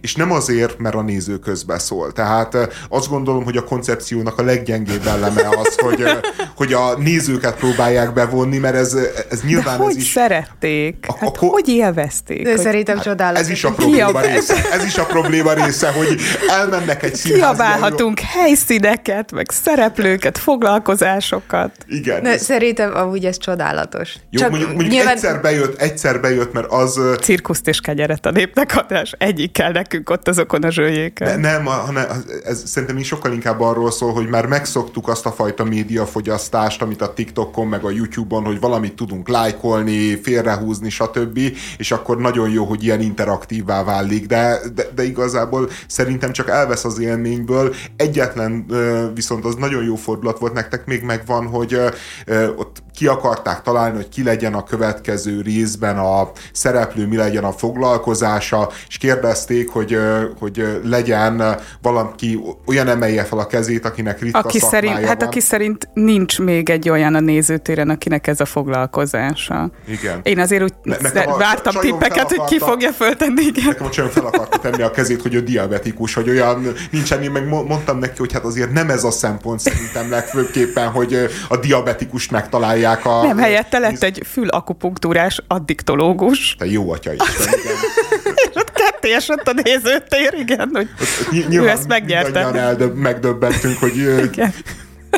és 0.01 0.15
nem 0.15 0.33
azért, 0.33 0.79
mert 0.79 0.95
a 0.95 1.03
néző 1.03 1.39
közbeszól. 1.39 2.13
Tehát 2.13 2.57
azt 2.89 3.09
gondolom, 3.09 3.45
hogy 3.45 3.57
a 3.57 3.65
koncepciónak 3.65 4.39
a 4.39 4.43
leggyengébb 4.43 5.07
eleme 5.07 5.49
az, 5.49 5.75
hogy, 5.77 6.05
hogy 6.57 6.73
a 6.73 6.99
nézőket 6.99 7.57
próbálják 7.57 8.13
bevonni, 8.13 8.59
mert 8.59 8.75
ez, 8.75 8.97
ez 9.31 9.43
nyilván 9.43 9.79
De 9.79 9.85
ez 9.85 9.91
hogy 9.91 9.97
is... 9.97 10.11
szerették? 10.11 11.07
Hát 11.21 11.37
a, 11.37 11.47
hogy 11.47 11.69
élvezték? 11.69 12.43
De 12.43 12.51
hogy... 12.51 12.61
szerintem 12.61 12.95
hát 12.95 13.05
csodálatos. 13.05 13.43
Ez 13.43 13.49
is 13.49 13.65
a 13.65 13.73
probléma 13.73 14.21
része. 14.21 14.71
Ez 14.73 14.85
is 14.85 14.97
a 14.97 15.05
probléma 15.05 15.53
része, 15.53 15.91
hogy 15.91 16.21
elmennek 16.49 17.03
egy 17.03 17.15
színházba. 17.15 17.63
Kiabálhatunk 17.65 18.19
helyszíneket, 18.19 19.33
meg 19.33 19.51
szereplőket, 19.51 20.39
foglalkoztatókat, 20.39 20.94
foglalkozásokat. 20.97 21.71
Igen. 21.89 22.23
Na, 22.23 22.37
szerintem 22.37 22.97
amúgy 22.97 23.25
ez 23.25 23.39
csodálatos. 23.39 24.15
Jó, 24.31 24.41
Csak 24.41 24.51
mondjuk, 24.51 24.71
mondjuk 24.71 24.93
nyilván... 24.93 25.15
egyszer, 25.15 25.41
bejött, 25.41 25.81
egyszer 25.81 26.21
bejött, 26.21 26.53
mert 26.53 26.67
az... 26.71 27.01
Cirkuszt 27.21 27.69
és 27.69 27.81
kegyeret 27.81 28.27
a 28.27 28.31
népnek 28.31 28.77
adás. 28.77 29.15
Egyik 29.19 29.53
kell 29.53 29.73
nekünk 29.73 30.11
ott 30.11 30.29
azokon 30.29 30.63
a 30.63 30.71
zsőjéken. 30.71 31.41
Ne, 31.41 31.51
nem, 31.51 31.65
hanem 31.65 32.07
ez 32.45 32.63
szerintem 32.67 32.99
is 32.99 33.07
sokkal 33.07 33.33
inkább 33.33 33.61
arról 33.61 33.91
szól, 33.91 34.13
hogy 34.13 34.29
már 34.29 34.47
megszoktuk 34.47 35.09
azt 35.09 35.27
a 35.27 35.33
fajta 35.33 35.65
médiafogyasztást, 35.65 36.83
amit 36.83 37.03
a 37.03 37.13
TikTokon, 37.13 37.67
meg 37.67 37.85
a 37.85 37.91
YouTube-on, 37.91 38.45
hogy 38.45 38.61
valamit 38.61 38.95
tudunk 38.95 39.29
lájkolni, 39.29 40.21
félrehúzni, 40.23 40.91
stb. 40.91 41.41
És 41.77 41.91
akkor 41.91 42.19
nagyon 42.19 42.51
jó, 42.51 42.65
hogy 42.65 42.85
ilyen 42.85 43.01
interaktívvá 43.01 43.85
válik, 43.85 44.27
de, 44.27 44.59
de, 44.75 44.87
de 44.95 45.05
igazából 45.05 45.71
szerintem 45.87 46.33
csak 46.33 46.49
elvesz 46.49 46.85
az 46.85 46.99
élményből. 46.99 47.75
Egyetlen 47.97 48.67
viszont 49.15 49.45
az 49.45 49.55
nagyon 49.55 49.85
jó 49.85 49.95
fordulat 49.95 50.39
volt 50.39 50.53
nektek, 50.53 50.84
még 50.87 51.03
megvan, 51.03 51.47
hogy 51.47 51.81
ott 52.57 52.83
ki 52.95 53.07
akarták 53.07 53.63
találni, 53.63 53.97
hogy 53.97 54.09
ki 54.09 54.23
legyen 54.23 54.55
a 54.55 54.65
következő 54.65 55.41
részben 55.41 55.99
a 55.99 56.31
szereplő, 56.53 57.07
mi 57.07 57.17
legyen 57.17 57.45
a 57.45 57.53
foglalkozása, 57.53 58.71
és 58.89 58.99
kérdezték, 58.99 59.69
hogy, 59.71 59.99
hogy 60.39 60.81
legyen 60.85 61.43
valaki 61.83 62.41
olyan 62.67 62.89
emelje 62.89 63.25
fel 63.25 63.39
a 63.39 63.47
kezét, 63.47 63.85
akinek 63.85 64.21
ritka 64.21 64.39
aki 64.39 64.59
szerint, 64.59 64.95
van. 64.95 65.05
Hát 65.05 65.23
aki 65.23 65.41
szerint 65.41 65.89
nincs 65.95 66.41
még 66.41 66.71
egy 66.71 66.89
olyan 66.89 67.15
a 67.15 67.21
nézőtéren, 67.21 67.89
akinek 67.89 68.27
ez 68.27 68.41
a 68.41 68.45
foglalkozása. 68.45 69.71
Igen. 69.87 70.21
Én 70.23 70.39
azért 70.39 70.63
úgy 70.63 70.73
ne, 70.83 71.21
a, 71.21 71.37
vártam 71.37 71.75
tippeket, 71.81 72.33
hogy 72.33 72.45
ki 72.45 72.59
fogja 72.59 72.93
föltenni. 72.93 73.43
Igen. 73.43 73.65
Nekem 73.67 73.87
a 73.87 73.91
csajom 73.91 74.11
fel 74.11 74.27
akarta 74.27 74.59
tenni 74.59 74.83
a 74.83 74.91
kezét, 74.91 75.23
hogy 75.23 75.35
ő 75.35 75.41
diabetikus, 75.41 76.15
hogy 76.15 76.29
olyan 76.29 76.73
nincsen, 76.91 77.23
én 77.23 77.31
meg 77.31 77.49
mondtam 77.49 77.99
neki, 77.99 78.19
hogy 78.19 78.33
hát 78.33 78.45
azért 78.45 78.73
nem 78.73 78.91
ez 78.91 79.05
a 79.05 79.11
szempont 79.11 79.61
szerintem 79.61 80.09
legfőbbképpen, 80.75 80.89
hogy 80.91 81.31
a 81.49 81.57
diabetikus 81.57 82.29
megtalálja 82.29 82.85
csinálják 82.85 83.07
a... 83.07 83.27
Nem, 83.27 83.39
helyette 83.39 83.79
lett 83.79 84.03
egy 84.03 84.23
fülakupunktúrás 84.31 85.41
addiktológus. 85.49 86.57
Te 86.59 86.67
jó 86.67 86.93
atya 86.93 87.13
is. 87.13 87.21
És 88.35 88.55
ott 88.61 88.73
ketté 88.73 89.15
esett 89.15 89.49
a 89.49 89.53
nézőtér, 89.63 90.35
igen, 90.39 90.71
hogy 90.73 90.89
ő 91.51 91.69
ezt 91.69 91.87
megnyerte. 91.87 92.41
Eldöbb, 92.41 92.95
megdöbbentünk, 92.95 93.79
hogy... 93.79 93.97
Igen. 93.97 94.55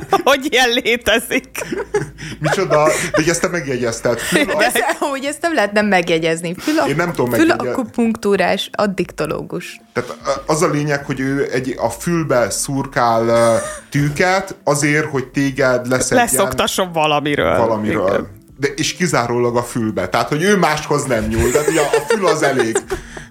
hogy 0.30 0.46
ilyen 0.50 0.68
létezik. 0.68 1.60
Micsoda, 2.40 2.88
de 3.16 3.30
ezt 3.30 3.40
te 3.40 3.48
megjegyezted. 3.48 4.18
Fül, 4.18 4.44
de 4.44 4.64
ezt, 4.64 4.96
hogy 4.98 5.24
ezt 5.24 5.42
nem 5.42 5.54
lehet 5.54 5.72
nem 5.72 5.86
megjegyezni. 5.86 6.54
Fül, 6.58 6.74
Én 6.88 6.96
nem 6.96 7.12
tudom 7.12 7.32
Fülakupunktúrás 7.32 8.70
addiktológus. 8.72 9.80
Tehát 9.92 10.16
az 10.46 10.62
a 10.62 10.68
lényeg, 10.68 11.04
hogy 11.04 11.20
ő 11.20 11.48
egy, 11.52 11.74
a 11.78 11.90
fülbe 11.90 12.50
szurkál 12.50 13.60
tűket 13.90 14.56
azért, 14.64 15.10
hogy 15.10 15.26
téged 15.26 15.88
leszedjen. 15.88 16.24
Leszoktasson 16.24 16.92
valamiről. 16.92 17.56
Valamiről. 17.58 18.08
Igen. 18.08 18.34
De, 18.58 18.68
és 18.76 18.94
kizárólag 18.94 19.56
a 19.56 19.62
fülbe. 19.62 20.08
Tehát, 20.08 20.28
hogy 20.28 20.42
ő 20.42 20.56
máshoz 20.56 21.04
nem 21.04 21.24
nyúl. 21.24 21.50
Tehát 21.50 21.68
ugye 21.68 21.80
a 21.80 22.00
fül 22.08 22.26
az 22.26 22.42
elég. 22.42 22.78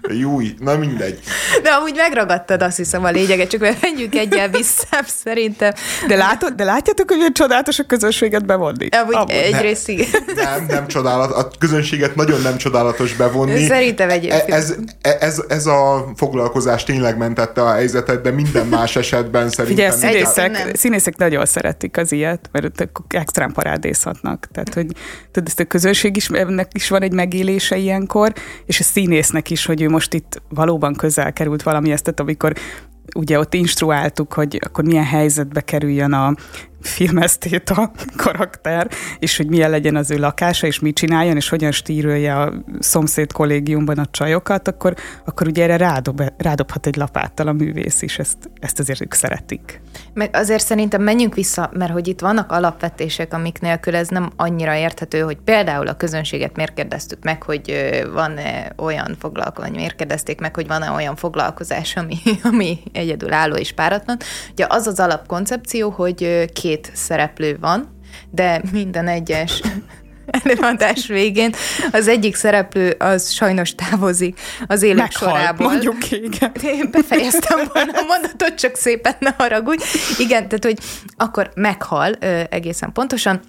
Jó, 0.08 0.38
na 0.58 0.76
mindegy. 0.76 1.18
De 1.62 1.70
amúgy 1.70 1.94
megragadtad 1.96 2.62
azt 2.62 2.76
hiszem 2.76 3.04
a 3.04 3.10
lényeget, 3.10 3.48
csak 3.48 3.60
menjünk 3.80 4.14
egyel 4.14 4.48
vissza, 4.48 5.02
szerintem. 5.24 5.72
De, 6.06 6.16
látod, 6.16 6.52
de 6.52 6.64
látjátok, 6.64 7.10
hogy 7.10 7.32
csodálatos 7.32 7.78
a 7.78 7.84
közönséget 7.84 8.46
bevonni? 8.46 8.88
Amúgy 8.88 9.30
egyrészt 9.30 9.88
igen. 9.88 10.06
Nem, 10.34 10.66
nem 10.68 10.86
csodálatos. 10.86 11.36
A 11.36 11.48
közönséget 11.58 12.14
nagyon 12.14 12.40
nem 12.40 12.56
csodálatos 12.56 13.14
bevonni. 13.14 13.66
Szerintem 13.66 14.10
egyébként. 14.10 14.50
Ez, 14.50 14.74
ez, 15.00 15.42
ez 15.48 15.66
a 15.66 16.12
foglalkozás 16.16 16.84
tényleg 16.84 17.16
mentette 17.16 17.62
a 17.62 17.72
helyzetet, 17.72 18.22
de 18.22 18.30
minden 18.30 18.66
más 18.66 18.96
esetben 18.96 19.50
szerintem... 19.50 19.90
Figyelj, 19.92 20.12
színészek, 20.12 20.76
színészek 20.76 21.16
nagyon 21.16 21.46
szeretik 21.46 21.96
az 21.96 22.12
ilyet, 22.12 22.48
mert 22.52 22.88
extrán 23.08 23.52
parádészhatnak. 23.52 24.48
Tehát, 24.52 24.74
hogy 24.74 24.86
tudod, 25.32 25.48
ezt 25.48 25.60
a 25.60 25.64
közönség 25.64 26.16
is, 26.16 26.28
ennek 26.28 26.68
is 26.72 26.88
van 26.88 27.02
egy 27.02 27.12
megélése 27.12 27.76
ilyenkor, 27.76 28.32
és 28.66 28.80
a 28.80 28.82
színésznek 28.82 29.50
is, 29.50 29.66
hogy 29.66 29.82
ő 29.82 29.88
most 29.96 30.14
itt 30.14 30.42
valóban 30.48 30.94
közel 30.94 31.32
került 31.32 31.62
valami 31.62 31.92
ezt, 31.92 32.20
amikor 32.20 32.52
ugye 33.14 33.38
ott 33.38 33.54
instruáltuk, 33.54 34.32
hogy 34.32 34.58
akkor 34.64 34.84
milyen 34.84 35.04
helyzetbe 35.04 35.60
kerüljön 35.60 36.12
a 36.12 36.34
filmeztét 36.80 37.70
a 37.70 37.90
karakter, 38.16 38.88
és 39.18 39.36
hogy 39.36 39.46
milyen 39.46 39.70
legyen 39.70 39.96
az 39.96 40.10
ő 40.10 40.18
lakása, 40.18 40.66
és 40.66 40.80
mit 40.80 40.94
csináljon, 40.94 41.36
és 41.36 41.48
hogyan 41.48 41.72
stírolja 41.72 42.40
a 42.40 42.52
szomszéd 42.78 43.32
kollégiumban 43.32 43.98
a 43.98 44.06
csajokat, 44.10 44.68
akkor, 44.68 44.94
akkor 45.24 45.46
ugye 45.46 45.62
erre 45.62 45.76
rádob, 45.76 46.22
rádobhat 46.36 46.86
egy 46.86 46.96
lapáttal 46.96 47.48
a 47.48 47.52
művész 47.52 48.02
is, 48.02 48.18
ezt, 48.18 48.36
ezt 48.60 48.78
azért 48.78 49.00
ők 49.00 49.14
szeretik. 49.14 49.80
Meg 50.14 50.30
azért 50.32 50.64
szerintem 50.64 51.02
menjünk 51.02 51.34
vissza, 51.34 51.70
mert 51.72 51.92
hogy 51.92 52.08
itt 52.08 52.20
vannak 52.20 52.52
alapvetések, 52.52 53.34
amik 53.34 53.60
nélkül 53.60 53.96
ez 53.96 54.08
nem 54.08 54.30
annyira 54.36 54.74
érthető, 54.74 55.20
hogy 55.20 55.36
például 55.44 55.88
a 55.88 55.96
közönséget 55.96 56.56
miért 56.56 56.74
kérdeztük 56.74 57.22
meg, 57.22 57.42
hogy 57.42 57.72
van-e 58.12 58.72
olyan 58.76 59.16
foglalkozás, 59.18 59.64
vagy 59.66 59.76
miért 59.76 59.96
kérdezték 59.96 60.40
meg, 60.40 60.54
hogy 60.54 60.66
van-e 60.66 60.90
olyan 60.90 61.16
foglalkozás, 61.16 61.96
ami, 61.96 62.16
ami 62.52 62.78
egyedülálló 62.92 63.54
és 63.54 63.72
páratlan. 63.72 64.16
Ugye 64.52 64.66
az 64.68 64.86
az 64.86 65.00
alapkoncepció, 65.00 65.90
hogy 65.90 66.50
két 66.52 66.65
két 66.66 66.90
szereplő 66.94 67.56
van, 67.60 68.00
de 68.30 68.62
minden 68.72 69.08
egyes 69.08 69.60
előadás 70.42 71.06
végén 71.06 71.54
az 71.92 72.08
egyik 72.08 72.34
szereplő 72.34 72.90
az 72.98 73.30
sajnos 73.30 73.74
távozik 73.74 74.40
az 74.66 74.82
élet 74.82 75.12
sorából. 75.12 75.66
mondjuk 75.66 76.10
igen. 76.10 76.52
Én 76.78 76.88
befejeztem 76.90 77.58
volna 77.72 77.92
a 77.92 78.04
mondatot, 78.06 78.54
csak 78.54 78.76
szépen 78.76 79.14
ne 79.18 79.30
haragudj. 79.36 79.84
Igen, 80.18 80.48
tehát 80.48 80.64
hogy 80.64 80.78
akkor 81.16 81.50
meghal 81.54 82.12
egészen 82.50 82.92
pontosan, 82.92 83.40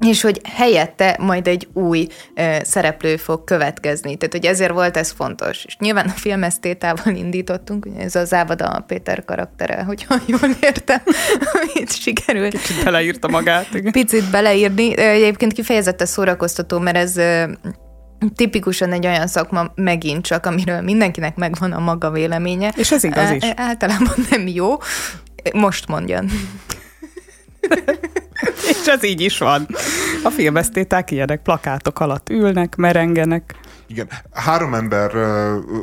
és 0.00 0.22
hogy 0.22 0.40
helyette 0.44 1.16
majd 1.20 1.46
egy 1.46 1.68
új 1.72 2.06
ö, 2.34 2.56
szereplő 2.62 3.16
fog 3.16 3.44
következni. 3.44 4.16
Tehát, 4.16 4.32
hogy 4.32 4.46
ezért 4.46 4.72
volt 4.72 4.96
ez 4.96 5.10
fontos. 5.10 5.64
És 5.64 5.76
nyilván 5.76 6.06
a 6.06 6.12
filmesztétával 6.12 7.14
indítottunk, 7.14 7.86
ugye 7.86 8.00
ez 8.00 8.14
a 8.14 8.24
Závada 8.24 8.84
Péter 8.86 9.24
karaktere, 9.24 9.82
hogyha 9.82 10.16
jól 10.26 10.50
értem, 10.60 11.02
amit 11.54 11.92
sikerült. 11.92 12.50
Kicsit 12.50 12.84
beleírta 12.84 13.28
magát. 13.28 13.74
Igen. 13.74 13.92
Picit 13.92 14.30
beleírni. 14.30 14.98
Egyébként 14.98 15.52
kifejezetten 15.52 16.06
szórakoztató, 16.06 16.78
mert 16.78 16.96
ez 16.96 17.14
tipikusan 18.34 18.92
egy 18.92 19.06
olyan 19.06 19.26
szakma 19.26 19.72
megint 19.74 20.24
csak, 20.24 20.46
amiről 20.46 20.80
mindenkinek 20.80 21.36
megvan 21.36 21.72
a 21.72 21.78
maga 21.78 22.10
véleménye. 22.10 22.72
És 22.76 22.92
ez 22.92 23.04
igaz 23.04 23.30
is. 23.30 23.42
Általában 23.56 24.14
nem 24.30 24.46
jó. 24.46 24.76
Most 25.52 25.88
mondjan. 25.88 26.30
És 28.70 28.86
ez 28.86 29.04
így 29.04 29.20
is 29.20 29.38
van. 29.38 29.66
A 30.22 30.30
filmesztéták 30.30 31.10
ilyenek, 31.10 31.42
plakátok 31.42 32.00
alatt 32.00 32.28
ülnek, 32.30 32.76
merengenek. 32.76 33.54
Igen, 33.86 34.08
három 34.32 34.74
ember 34.74 35.12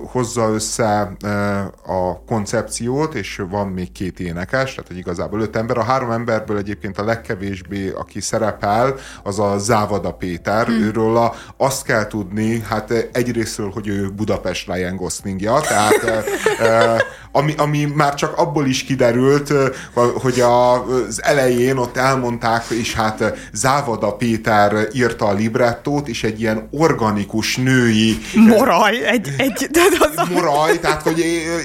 hozza 0.05 0.49
össze 0.49 1.11
a 1.85 2.23
koncepciót, 2.25 3.13
és 3.13 3.41
van 3.49 3.67
még 3.67 3.91
két 3.91 4.19
énekes, 4.19 4.69
tehát 4.69 4.87
hogy 4.87 4.97
igazából 4.97 5.41
öt 5.41 5.55
ember. 5.55 5.77
A 5.77 5.83
három 5.83 6.11
emberből 6.11 6.57
egyébként 6.57 6.97
a 6.97 7.03
legkevésbé, 7.03 7.89
aki 7.89 8.21
szerepel, 8.21 8.95
az 9.23 9.39
a 9.39 9.57
Závada 9.57 10.13
Péter. 10.13 10.65
Hmm. 10.65 10.81
Őről 10.81 11.17
a, 11.17 11.33
azt 11.57 11.83
kell 11.83 12.07
tudni, 12.07 12.61
hát 12.61 13.09
egyrésztről, 13.11 13.69
hogy 13.69 13.87
ő 13.87 14.09
Budapest 14.09 14.71
Ryan 14.73 14.95
Goslingja, 14.95 15.59
tehát 15.59 16.25
ami, 17.31 17.53
ami 17.57 17.87
már 17.95 18.15
csak 18.15 18.37
abból 18.37 18.65
is 18.65 18.83
kiderült, 18.83 19.53
hogy 19.93 20.39
az 20.39 21.23
elején 21.23 21.77
ott 21.77 21.97
elmondták, 21.97 22.65
és 22.69 22.93
hát 22.93 23.33
Závada 23.53 24.15
Péter 24.15 24.87
írta 24.93 25.25
a 25.25 25.33
librettót, 25.33 26.07
és 26.07 26.23
egy 26.23 26.41
ilyen 26.41 26.67
organikus 26.71 27.55
női... 27.55 28.17
Moraj! 28.33 29.05
Egy, 29.05 29.33
egy, 29.37 29.69
az... 29.99 30.27
Moraj, 30.29 30.79
tehát 30.79 31.01
hogy 31.01 31.19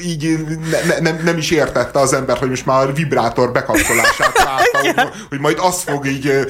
így 0.05 0.39
ne, 0.71 0.95
ne, 0.95 1.11
nem, 1.11 1.21
nem 1.25 1.39
is 1.39 1.51
értette 1.51 1.99
az 1.99 2.13
ember, 2.13 2.37
hogy 2.37 2.49
most 2.49 2.67
már 2.67 2.89
a 2.89 2.93
vibrátor 2.93 3.53
bekapcsolását 3.53 4.43
várta, 4.45 5.03
hogy, 5.03 5.11
hogy 5.29 5.41
majd 5.41 5.59
azt 5.61 5.91
fog 5.91 6.07
így 6.07 6.47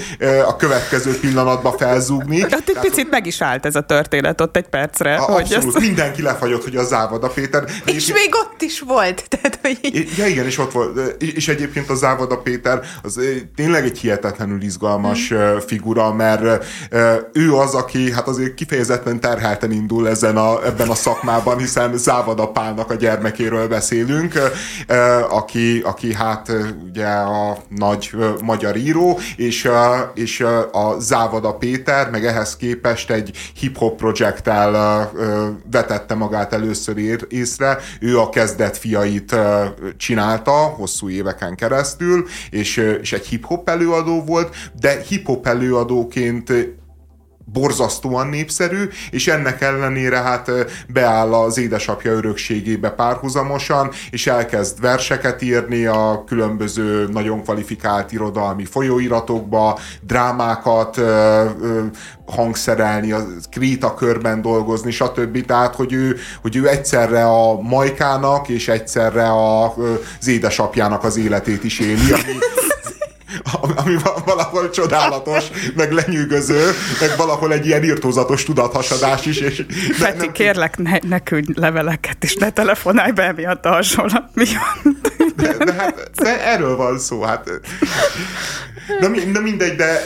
a 0.47 0.57
következő 0.57 1.19
pillanatban 1.21 1.77
felzúgni. 1.77 2.43
Ott 2.43 2.53
egy 2.53 2.65
tehát, 2.65 2.89
picit 2.89 3.11
meg 3.11 3.27
is 3.27 3.41
állt 3.41 3.67
ez 3.67 3.77
a 3.77 3.81
történet 3.81 4.41
ott 4.41 4.57
egy 4.57 4.69
percre. 4.69 5.15
A, 5.15 5.21
hogy 5.21 5.43
abszolút, 5.43 5.77
ezt... 5.77 5.85
mindenki 5.85 6.23
lefagyott, 6.23 6.63
hogy 6.63 6.77
a 6.77 6.85
Závada 6.85 7.29
Péter. 7.29 7.65
És, 7.85 7.95
és 7.95 8.13
még 8.13 8.35
ott 8.35 8.63
is 8.63 8.81
volt 8.81 9.06
volt. 9.07 9.29
Tehát, 9.41 9.59
hogy... 9.63 10.09
Ja, 10.17 10.27
igen, 10.27 10.45
és 10.45 10.59
ott 10.59 10.73
volt. 10.73 11.23
És 11.23 11.49
egyébként 11.49 11.91
a 11.91 11.95
Závada 11.95 12.37
Péter 12.37 12.81
az 13.03 13.21
tényleg 13.55 13.85
egy 13.85 13.99
hihetetlenül 13.99 14.63
izgalmas 14.63 15.33
mm. 15.35 15.57
figura, 15.67 16.13
mert 16.13 16.65
ő 17.33 17.55
az, 17.55 17.75
aki 17.75 18.13
hát 18.13 18.29
azért 18.29 18.55
kifejezetten 18.55 19.21
terhelt 19.21 19.65
ketten 19.67 19.79
indul 19.79 20.09
ezen 20.09 20.37
a, 20.37 20.67
ebben 20.67 20.89
a 20.89 20.95
szakmában, 20.95 21.59
hiszen 21.59 21.97
Závada 21.97 22.49
Pálnak 22.49 22.91
a 22.91 22.95
gyermekéről 22.95 23.69
beszélünk, 23.69 24.35
aki, 25.31 25.81
aki 25.85 26.15
hát 26.15 26.53
ugye 26.89 27.07
a 27.07 27.57
nagy 27.69 28.11
magyar 28.43 28.77
író, 28.77 29.19
és, 29.37 29.69
és 30.15 30.41
a 30.73 30.99
Závada 30.99 31.55
Péter 31.55 32.11
meg 32.11 32.27
ehhez 32.27 32.57
képest 32.57 33.11
egy 33.11 33.31
hip-hop 33.59 33.97
projekttel 33.97 35.11
vetette 35.71 36.15
magát 36.15 36.53
először 36.53 36.97
észre. 37.29 37.79
Ő 38.01 38.19
a 38.19 38.29
kezdet 38.29 38.77
fiait 38.97 39.37
csinálta 39.97 40.51
hosszú 40.51 41.09
éveken 41.09 41.55
keresztül, 41.55 42.27
és, 42.51 42.77
és 43.01 43.13
egy 43.13 43.27
hip-hop 43.27 43.69
előadó 43.69 44.25
volt, 44.25 44.57
de 44.81 45.01
hip-hop 45.09 45.47
előadóként 45.47 46.53
borzasztóan 47.53 48.27
népszerű, 48.27 48.89
és 49.11 49.29
ennek 49.29 49.61
ellenére 49.61 50.19
hát 50.19 50.51
beáll 50.89 51.35
az 51.35 51.59
édesapja 51.59 52.13
örökségébe 52.13 52.91
párhuzamosan, 52.91 53.91
és 54.11 54.27
elkezd 54.27 54.81
verseket 54.81 55.43
írni 55.43 55.85
a 55.85 56.25
különböző 56.27 57.07
nagyon 57.07 57.43
kvalifikált 57.43 58.13
irodalmi 58.13 58.65
folyóiratokba, 58.65 59.79
drámákat 60.01 61.01
hangszerelni, 62.27 63.13
a 63.13 63.27
kréta 63.51 63.95
körben 63.95 64.43
dolgozni, 64.43 64.91
stb. 64.91 65.45
Tehát, 65.45 65.75
hogy 65.75 65.93
ő, 65.93 66.17
hogy 66.43 66.57
ő 66.57 66.69
egyszerre 66.69 67.25
a 67.25 67.61
majkának, 67.61 68.49
és 68.49 68.69
egyszerre 68.69 69.29
a, 69.29 69.75
az 70.21 70.29
édesapjának 70.29 71.05
az 71.05 71.17
életét 71.17 71.65
is 71.65 71.79
éli, 71.79 72.13
ami 73.77 73.97
valahol 74.25 74.71
csodálatos, 74.71 75.45
meg 75.75 75.93
lenyűgöző, 75.93 76.71
meg 77.01 77.11
valahol 77.17 77.53
egy 77.53 77.67
ilyen 77.67 77.85
írtózatos 77.85 78.45
tudathasadás 78.45 79.27
is. 79.27 79.39
És 79.39 79.65
Peti, 80.01 80.17
nem... 80.19 80.33
kérlek, 80.33 80.77
ne, 80.77 80.99
ne 81.09 81.19
küldj 81.19 81.53
leveleket, 81.55 82.25
és 82.25 82.35
ne 82.35 82.51
telefonálj 82.51 83.11
be 83.11 83.33
miatt 83.33 83.65
a 83.65 83.71
hasonlat 83.71 84.31
miatt. 84.35 85.15
De, 85.37 85.65
de, 85.65 85.73
hát, 85.73 86.11
de 86.15 86.45
erről 86.47 86.77
van 86.77 86.99
szó, 86.99 87.23
hát 87.23 87.51
Na, 89.01 89.09
na 89.33 89.41
mindegy, 89.41 89.77
de... 89.77 90.05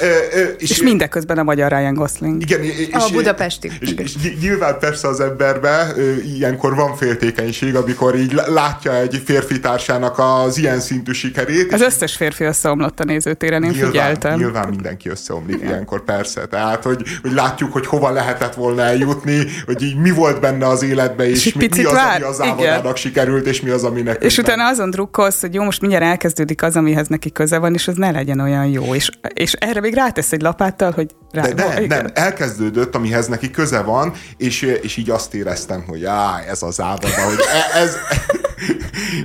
És, 0.59 0.71
és 0.71 0.83
mindeközben 0.83 1.39
a 1.39 1.43
magyar 1.43 1.71
Ryan 1.73 1.95
Gosling. 1.95 2.43
Igen, 2.43 2.63
és, 2.63 2.89
a 2.93 3.09
budapesti. 3.13 3.71
És, 3.81 3.93
és, 3.93 4.15
nyilván 4.41 4.79
persze 4.79 5.09
az 5.09 5.21
emberbe 5.21 5.95
ilyenkor 6.37 6.75
van 6.75 6.97
féltékenység, 6.97 7.75
amikor 7.75 8.15
így 8.17 8.41
látja 8.47 8.97
egy 8.97 9.23
férfi 9.25 9.61
társának 9.61 10.19
az 10.19 10.59
ilyen 10.59 10.81
szintű 10.81 11.13
sikerét. 11.13 11.73
Az 11.73 11.81
összes 11.81 12.17
férfi 12.17 12.45
összeomlott 12.45 13.01
a 13.01 13.05
nézőtéren, 13.05 13.63
én 13.63 13.71
nyilván, 13.71 13.91
figyeltem. 13.91 14.39
Nyilván 14.39 14.69
mindenki 14.69 15.09
összeomlik 15.09 15.63
ilyenkor, 15.63 16.05
persze. 16.05 16.47
Tehát, 16.47 16.85
hogy, 16.85 17.03
hogy 17.23 17.33
látjuk, 17.33 17.73
hogy 17.73 17.87
hova 17.87 18.11
lehetett 18.11 18.55
volna 18.55 18.83
eljutni, 18.83 19.47
hogy 19.67 19.83
így 19.83 19.97
mi 19.97 20.11
volt 20.11 20.41
benne 20.41 20.67
az 20.67 20.83
életben, 20.83 21.27
és, 21.27 21.47
és 21.47 21.55
mi, 21.55 21.69
mi 21.77 21.85
az, 21.85 21.93
vár. 21.93 22.23
ami 22.23 22.25
az 22.25 22.41
álladának 22.41 22.97
sikerült, 22.97 23.47
és 23.47 23.61
mi 23.61 23.71
az, 23.71 23.85
ami 23.85 24.03
nekünk 24.03 24.25
És 24.25 24.39
utána 24.39 24.67
azon 24.67 24.91
drukkolsz, 24.91 25.41
hogy 25.41 25.55
jó, 25.55 25.63
most 25.63 25.81
mindjárt 25.81 26.05
elkezdődik 26.05 26.63
az, 26.63 26.77
amihez 26.77 27.09
neki 27.09 27.33
köze 27.33 27.59
van, 27.59 27.75
és 27.75 27.89
az 27.89 27.95
ne 27.95 28.11
legyen 28.11 28.41
olyan 28.41 28.70
jó, 28.73 28.95
és, 28.95 29.11
és 29.35 29.53
erre 29.53 29.81
még 29.81 29.95
rátesz 29.95 30.33
egy 30.33 30.41
lapáttal, 30.41 30.91
hogy 30.91 31.11
rá, 31.33 31.43
De 31.43 31.55
nem, 31.55 31.85
nem, 31.85 32.07
elkezdődött, 32.15 32.95
amihez 32.95 33.27
neki 33.27 33.51
köze 33.51 33.81
van, 33.83 34.13
és, 34.37 34.63
és 34.63 34.97
így 34.97 35.11
azt 35.11 35.35
éreztem, 35.35 35.85
hogy 35.87 36.05
á, 36.05 36.43
ez 36.49 36.63
az 36.63 36.81
ávada, 36.81 37.09
hogy 37.25 37.39
e, 37.39 37.79
ez, 37.79 37.97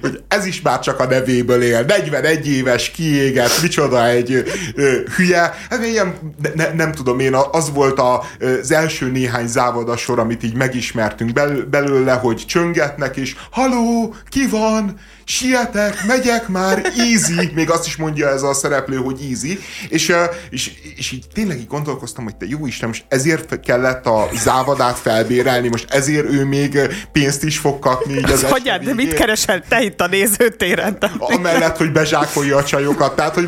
hogy 0.01 0.23
ez 0.27 0.45
is 0.45 0.61
már 0.61 0.79
csak 0.79 0.99
a 0.99 1.05
nevéből 1.05 1.61
él, 1.61 1.83
41 1.87 2.47
éves, 2.47 2.91
kiégett, 2.91 3.61
micsoda 3.61 4.07
egy 4.07 4.43
ö, 4.75 4.97
hülye. 5.15 5.53
Hát 5.69 5.85
ilyen, 5.85 6.13
ne, 6.55 6.73
nem 6.73 6.91
tudom 6.91 7.19
én, 7.19 7.35
az 7.51 7.71
volt 7.73 7.99
a, 7.99 8.23
az 8.61 8.71
első 8.71 9.11
néhány 9.11 9.47
závada 9.47 9.97
sor, 9.97 10.19
amit 10.19 10.43
így 10.43 10.55
megismertünk 10.55 11.33
bel, 11.33 11.65
belőle, 11.69 12.13
hogy 12.13 12.43
csöngetnek, 12.47 13.17
és 13.17 13.35
haló, 13.51 14.15
ki 14.29 14.47
van? 14.47 14.99
sietek, 15.25 16.05
megyek 16.07 16.47
már, 16.47 16.91
easy, 16.97 17.51
még 17.53 17.69
azt 17.69 17.85
is 17.85 17.95
mondja 17.95 18.29
ez 18.29 18.41
a 18.41 18.53
szereplő, 18.53 18.95
hogy 18.95 19.19
easy, 19.29 19.59
és, 19.89 20.13
és, 20.49 20.71
és 20.95 21.11
így 21.11 21.25
tényleg 21.33 21.59
így 21.59 21.67
gondolkoztam, 21.67 22.23
hogy 22.23 22.35
te 22.35 22.45
jó 22.49 22.65
Isten, 22.65 22.87
most 22.87 23.05
ezért 23.07 23.59
kellett 23.59 24.05
a 24.05 24.29
závadát 24.33 24.97
felbérelni, 24.97 25.67
most 25.67 25.91
ezért 25.91 26.29
ő 26.29 26.45
még 26.45 26.79
pénzt 27.11 27.43
is 27.43 27.57
fog 27.57 27.79
kapni. 27.79 28.13
Így 28.13 28.31
az 28.31 28.43
Hogyan, 28.43 28.83
de 28.83 28.93
mit 28.93 29.13
keresel 29.25 29.61
te 29.67 29.81
itt 29.81 30.01
a 30.01 30.07
nézőtéren? 30.07 30.97
Amellett, 31.17 31.77
hogy 31.77 31.91
bezsákolja 31.91 32.57
a 32.57 32.63
csajokat, 32.63 33.15
tehát 33.15 33.33
hogy 33.33 33.47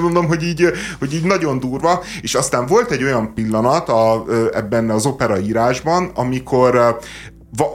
mondom, 0.00 0.26
hogy 0.26 0.42
így, 0.42 0.70
hogy 0.98 1.14
így 1.14 1.24
nagyon 1.24 1.58
durva, 1.58 2.02
és 2.20 2.34
aztán 2.34 2.66
volt 2.66 2.90
egy 2.90 3.02
olyan 3.02 3.34
pillanat 3.34 3.88
a, 3.88 4.24
ebben 4.52 4.90
az 4.90 5.06
opera 5.06 5.38
írásban, 5.38 6.10
amikor 6.14 6.98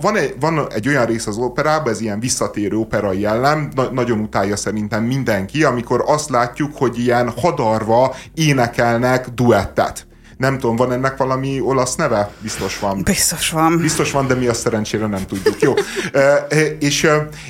van 0.02 0.18
egy, 0.18 0.36
van 0.39 0.68
egy 0.74 0.88
olyan 0.88 1.06
rész 1.06 1.28
az 1.28 1.38
operában, 1.38 1.93
ez 1.93 2.02
ilyen 2.02 2.20
visszatérő 2.20 2.78
operai 2.78 3.20
jellem, 3.20 3.72
na, 3.76 3.91
nagyon 3.91 4.20
utálja 4.20 4.56
szerintem 4.56 5.04
mindenki, 5.04 5.64
amikor 5.64 6.04
azt 6.08 6.30
látjuk, 6.30 6.78
hogy 6.78 6.99
ilyen 6.99 7.30
hadarva 7.30 8.16
énekelnek 8.34 9.30
duettet. 9.30 10.08
Nem 10.42 10.58
tudom, 10.60 10.76
van 10.76 10.92
ennek 10.92 11.18
valami 11.18 11.60
olasz 11.60 11.96
neve? 11.96 12.32
Biztos 12.42 12.80
van. 12.80 13.02
Biztos 13.04 13.50
van. 13.50 13.78
Biztos 13.78 14.12
van, 14.12 14.28
de 14.28 14.34
mi 14.34 14.48
azt 14.48 14.62
szerencsére 14.62 15.08
nem 15.08 15.26
tudjuk. 15.26 15.62
Jó. 15.62 15.74
E, 16.14 16.48
és, 16.80 17.08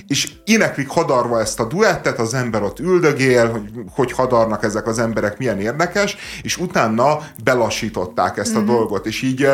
és 0.08 0.32
éneklik 0.46 0.90
hadarva 0.90 1.40
ezt 1.40 1.60
a 1.60 1.66
duettet, 1.66 2.20
az 2.20 2.34
ember 2.34 2.64
ott 2.64 2.80
üldögél, 2.80 3.52
hogy 3.96 4.12
hogy 4.12 4.12
hadarnak 4.12 4.64
ezek 4.64 4.88
az 4.88 5.00
emberek, 5.00 5.38
milyen 5.38 5.60
érdekes, 5.60 6.16
és 6.42 6.58
utána 6.58 7.20
belassították 7.44 8.38
ezt 8.38 8.56
a 8.56 8.58
mm-hmm. 8.58 8.68
dolgot, 8.68 9.06
és 9.06 9.22
így, 9.22 9.50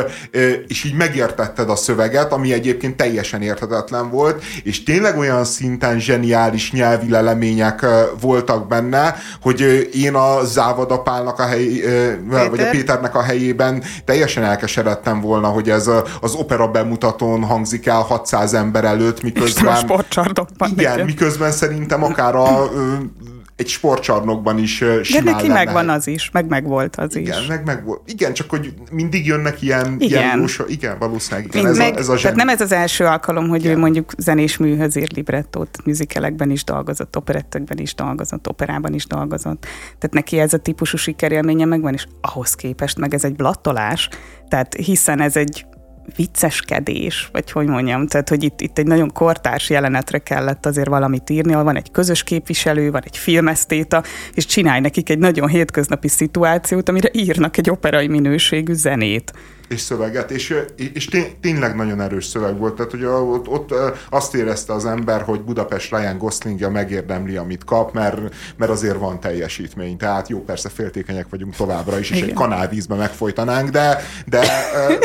és 0.67 0.83
így 0.83 0.93
megértetted 0.93 1.69
a 1.69 1.75
szöveget, 1.75 2.31
ami 2.31 2.53
egyébként 2.53 2.95
teljesen 2.95 3.41
érthetetlen 3.41 4.09
volt, 4.09 4.43
és 4.63 4.83
tényleg 4.83 5.17
olyan 5.17 5.43
szinten 5.43 5.99
zseniális 5.99 6.71
nyelvi 6.71 7.09
lelemények 7.09 7.85
voltak 8.21 8.67
benne, 8.67 9.15
hogy 9.41 9.89
én 9.93 10.13
a 10.13 10.43
Závadapálnak 10.43 11.39
a 11.39 11.45
hely, 11.45 11.81
vagy 12.29 12.59
a 12.59 12.69
Péternek 12.69 13.15
a 13.15 13.21
helyében. 13.27 13.83
Teljesen 14.05 14.43
elkeseredtem 14.43 15.21
volna, 15.21 15.47
hogy 15.47 15.69
ez 15.69 15.89
az 16.21 16.33
opera 16.33 16.67
bemutatón 16.67 17.43
hangzik 17.43 17.85
el 17.85 18.01
600 18.01 18.53
ember 18.53 18.83
előtt, 18.83 19.21
miközben... 19.21 19.65
Igen, 20.77 21.05
miközben 21.05 21.51
szerintem 21.51 22.03
akár 22.03 22.35
a 22.35 22.69
egy 23.57 23.67
sportcsarnokban 23.67 24.57
is 24.57 24.75
simán 24.75 25.23
De 25.23 25.31
neki 25.31 25.47
megvan 25.47 25.89
az 25.89 26.07
is, 26.07 26.29
meg 26.31 26.47
megvolt 26.47 26.95
az 26.95 27.15
igen, 27.15 27.41
is. 27.41 27.47
Meg 27.47 27.65
megvolt. 27.65 28.01
Igen, 28.05 28.33
csak 28.33 28.49
hogy 28.49 28.73
mindig 28.91 29.25
jönnek 29.25 29.61
ilyen, 29.61 29.95
igen. 29.99 30.21
ilyen 30.21 30.39
jósa, 30.39 30.67
igen, 30.67 30.99
valószínűleg 30.99 31.45
igen, 31.55 31.65
ez, 31.65 31.77
meg, 31.77 31.95
a, 31.95 31.97
ez 31.97 32.07
a 32.09 32.17
zseni. 32.17 32.21
Tehát 32.21 32.35
nem 32.35 32.49
ez 32.49 32.61
az 32.61 32.71
első 32.71 33.05
alkalom, 33.05 33.47
hogy 33.47 33.59
igen. 33.63 33.75
ő 33.75 33.79
mondjuk 33.79 34.11
zenés 34.17 34.57
műhöz 34.57 34.95
ír 34.95 35.11
librettót, 35.15 35.85
műzikelekben 35.85 36.49
is 36.49 36.63
dolgozott, 36.63 37.15
operettekben 37.17 37.77
is 37.77 37.95
dolgozott, 37.95 38.47
operában 38.47 38.93
is 38.93 39.05
dolgozott. 39.05 39.61
Tehát 39.83 40.13
neki 40.13 40.39
ez 40.39 40.53
a 40.53 40.57
típusú 40.57 40.97
sikerélménye 40.97 41.65
megvan, 41.65 41.93
és 41.93 42.05
ahhoz 42.21 42.55
képest 42.55 42.97
meg 42.97 43.13
ez 43.13 43.23
egy 43.23 43.35
blattolás, 43.35 44.09
tehát 44.47 44.73
hiszen 44.73 45.21
ez 45.21 45.35
egy 45.35 45.65
vicceskedés, 46.15 47.29
vagy 47.31 47.51
hogy 47.51 47.67
mondjam, 47.67 48.07
tehát 48.07 48.29
hogy 48.29 48.43
itt, 48.43 48.61
itt 48.61 48.77
egy 48.77 48.87
nagyon 48.87 49.11
kortárs 49.11 49.69
jelenetre 49.69 50.17
kellett 50.17 50.65
azért 50.65 50.87
valamit 50.87 51.29
írni, 51.29 51.51
ahol 51.51 51.63
van 51.63 51.75
egy 51.75 51.91
közös 51.91 52.23
képviselő, 52.23 52.91
van 52.91 53.03
egy 53.05 53.17
filmesztéta, 53.17 54.03
és 54.33 54.45
csinálj 54.45 54.79
nekik 54.79 55.09
egy 55.09 55.19
nagyon 55.19 55.47
hétköznapi 55.47 56.07
szituációt, 56.07 56.89
amire 56.89 57.09
írnak 57.13 57.57
egy 57.57 57.69
operai 57.69 58.07
minőségű 58.07 58.73
zenét 58.73 59.33
és 59.67 59.79
szöveget, 59.79 60.31
és, 60.31 60.55
és 60.93 61.09
tényleg 61.41 61.75
nagyon 61.75 62.01
erős 62.01 62.25
szöveg 62.25 62.57
volt, 62.57 62.75
tehát 62.75 62.91
hogy 62.91 63.05
ott, 63.05 63.47
ott 63.47 63.73
azt 64.09 64.35
érezte 64.35 64.73
az 64.73 64.85
ember, 64.85 65.21
hogy 65.21 65.41
Budapest 65.41 65.91
Ryan 65.91 66.17
Goslingja 66.17 66.69
megérdemli, 66.69 67.35
amit 67.35 67.63
kap, 67.63 67.93
mert, 67.93 68.17
mert 68.57 68.71
azért 68.71 68.97
van 68.97 69.19
teljesítmény, 69.19 69.97
tehát 69.97 70.29
jó, 70.29 70.43
persze 70.43 70.69
féltékenyek 70.69 71.25
vagyunk 71.29 71.55
továbbra 71.55 71.99
is, 71.99 72.09
és 72.09 72.17
Igen. 72.17 72.29
egy 72.29 72.35
kanálvízbe 72.35 72.95
megfolytanánk, 72.95 73.69
de, 73.69 74.01
de, 74.25 74.47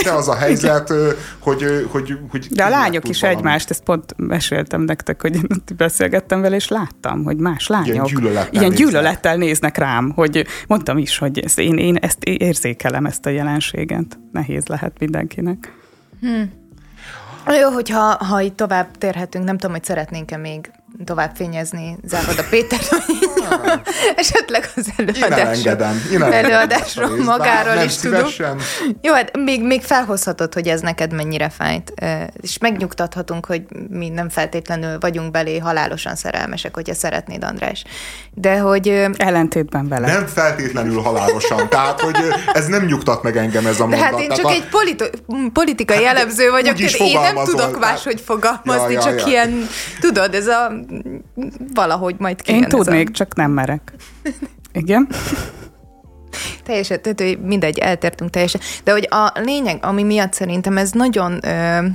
de 0.05 0.11
az 0.13 0.29
a 0.29 0.35
helyzet, 0.35 0.93
hogy, 1.39 1.87
hogy, 1.91 2.19
hogy 2.31 2.47
De 2.51 2.65
a 2.65 2.69
lányok 2.69 3.09
is 3.09 3.21
valami. 3.21 3.39
egymást, 3.39 3.71
ezt 3.71 3.83
pont 3.83 4.15
meséltem 4.17 4.81
nektek, 4.81 5.23
hogy 5.23 5.41
beszélgettem 5.77 6.41
vele, 6.41 6.57
és 6.57 6.69
láttam, 6.69 7.25
hogy 7.25 7.37
más 7.37 7.67
lányok 7.67 7.87
ilyen 7.87 8.05
gyűlölettel, 8.05 8.61
ilyen 8.61 8.75
gyűlölettel 8.75 9.37
néznek. 9.37 9.49
néznek 9.49 9.77
rám, 9.77 10.13
hogy 10.15 10.47
mondtam 10.67 10.99
is, 10.99 11.19
hogy 11.19 11.39
ezt 11.39 11.59
én, 11.59 11.77
én 11.77 11.97
ezt 11.97 12.25
érzékelem, 12.25 13.07
ezt 13.07 13.27
a 13.27 13.31
jelenséget. 13.31 14.19
Nehéz 14.33 14.52
nehéz 14.53 14.67
lehet 14.67 14.99
mindenkinek. 14.99 15.73
Hmm. 16.21 16.53
Jó, 17.61 17.71
hogyha 17.71 18.25
ha 18.25 18.41
itt 18.41 18.57
tovább 18.57 18.91
térhetünk, 18.99 19.45
nem 19.45 19.57
tudom, 19.57 19.75
hogy 19.75 19.85
szeretnénk-e 19.85 20.37
még 20.37 20.71
tovább 21.05 21.33
fényezni 21.37 21.97
Závoda 22.05 22.43
Péter, 22.51 22.79
vagy 22.91 23.81
esetleg 24.17 24.71
az 24.77 24.93
előadásról 26.33 27.05
a 27.11 27.15
részt, 27.15 27.25
magáról 27.27 27.83
is 27.85 27.97
tudunk. 27.97 28.27
szívesen. 28.29 28.59
Jó, 29.03 29.13
hát 29.15 29.37
még, 29.37 29.63
még 29.65 29.83
felhozhatod, 29.83 30.55
hogy 30.55 30.69
ez 30.69 30.81
neked 30.81 31.13
mennyire 31.13 31.49
fájt, 31.49 31.93
és 32.41 32.59
megnyugtathatunk, 32.59 33.47
hogy 33.47 33.63
mi 33.89 34.09
nem 34.09 34.29
feltétlenül 34.29 34.99
vagyunk 34.99 35.31
belé 35.31 35.59
halálosan 35.59 36.15
szerelmesek, 36.17 36.75
hogyha 36.75 36.95
szeretnéd, 36.95 37.45
András. 37.45 37.85
De 38.35 38.59
hogy 38.59 38.89
Ellentétben 39.17 39.89
vele. 39.89 40.07
Nem 40.13 40.27
feltétlenül 40.27 41.01
halálosan. 41.01 41.69
Tehát, 41.69 42.01
hogy 42.01 42.17
ez 42.53 42.67
nem 42.67 42.85
nyugtat 42.85 43.23
meg 43.23 43.37
engem 43.37 43.67
ez 43.67 43.75
a 43.75 43.77
De 43.77 43.97
mondat. 43.97 44.01
hát 44.01 44.21
én 44.21 44.29
Tehát 44.29 44.37
csak 44.37 44.47
a- 44.47 44.51
egy 44.55 44.69
politi- 44.69 45.11
politikai 45.53 46.05
Hát, 46.05 46.17
elemző 46.17 46.51
vagyok, 46.51 46.75
tehát 46.77 46.93
én 46.95 47.21
nem 47.21 47.35
tudok 47.35 47.57
tehát- 47.59 47.79
máshogy 47.79 48.21
fogalmazni, 48.21 48.93
Ja, 48.93 49.01
ja, 49.01 49.01
csak 49.01 49.21
ja. 49.21 49.27
ilyen, 49.27 49.67
tudod, 50.01 50.35
ez 50.35 50.47
a 50.47 50.73
valahogy 51.75 52.15
majd 52.19 52.43
kijön. 52.43 52.61
Én 52.61 52.67
ez 52.67 52.73
a- 52.73 52.77
tudnék, 52.77 53.11
csak 53.11 53.35
nem 53.35 53.51
merek. 53.51 53.93
Igen? 54.73 55.09
Teljesen, 56.65 57.03
tehát 57.03 57.39
mindegy, 57.43 57.79
eltértünk 57.79 58.31
teljesen. 58.31 58.61
De 58.85 58.93
hogy 58.93 59.09
a 59.11 59.33
lényeg, 59.35 59.85
ami 59.85 60.03
miatt 60.03 60.33
szerintem 60.33 60.77
ez 60.77 60.91
nagyon 60.91 61.39
ö, 61.47 61.87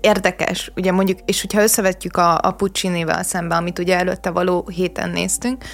érdekes, 0.00 0.72
ugye 0.76 0.92
mondjuk, 0.92 1.18
és 1.24 1.40
hogyha 1.40 1.62
összevetjük 1.62 2.16
a, 2.16 2.38
a 2.42 2.50
Puccinivel 2.50 3.22
szembe, 3.22 3.54
amit 3.54 3.78
ugye 3.78 3.96
előtte 3.98 4.30
való 4.30 4.68
héten 4.74 5.10
néztünk, 5.10 5.64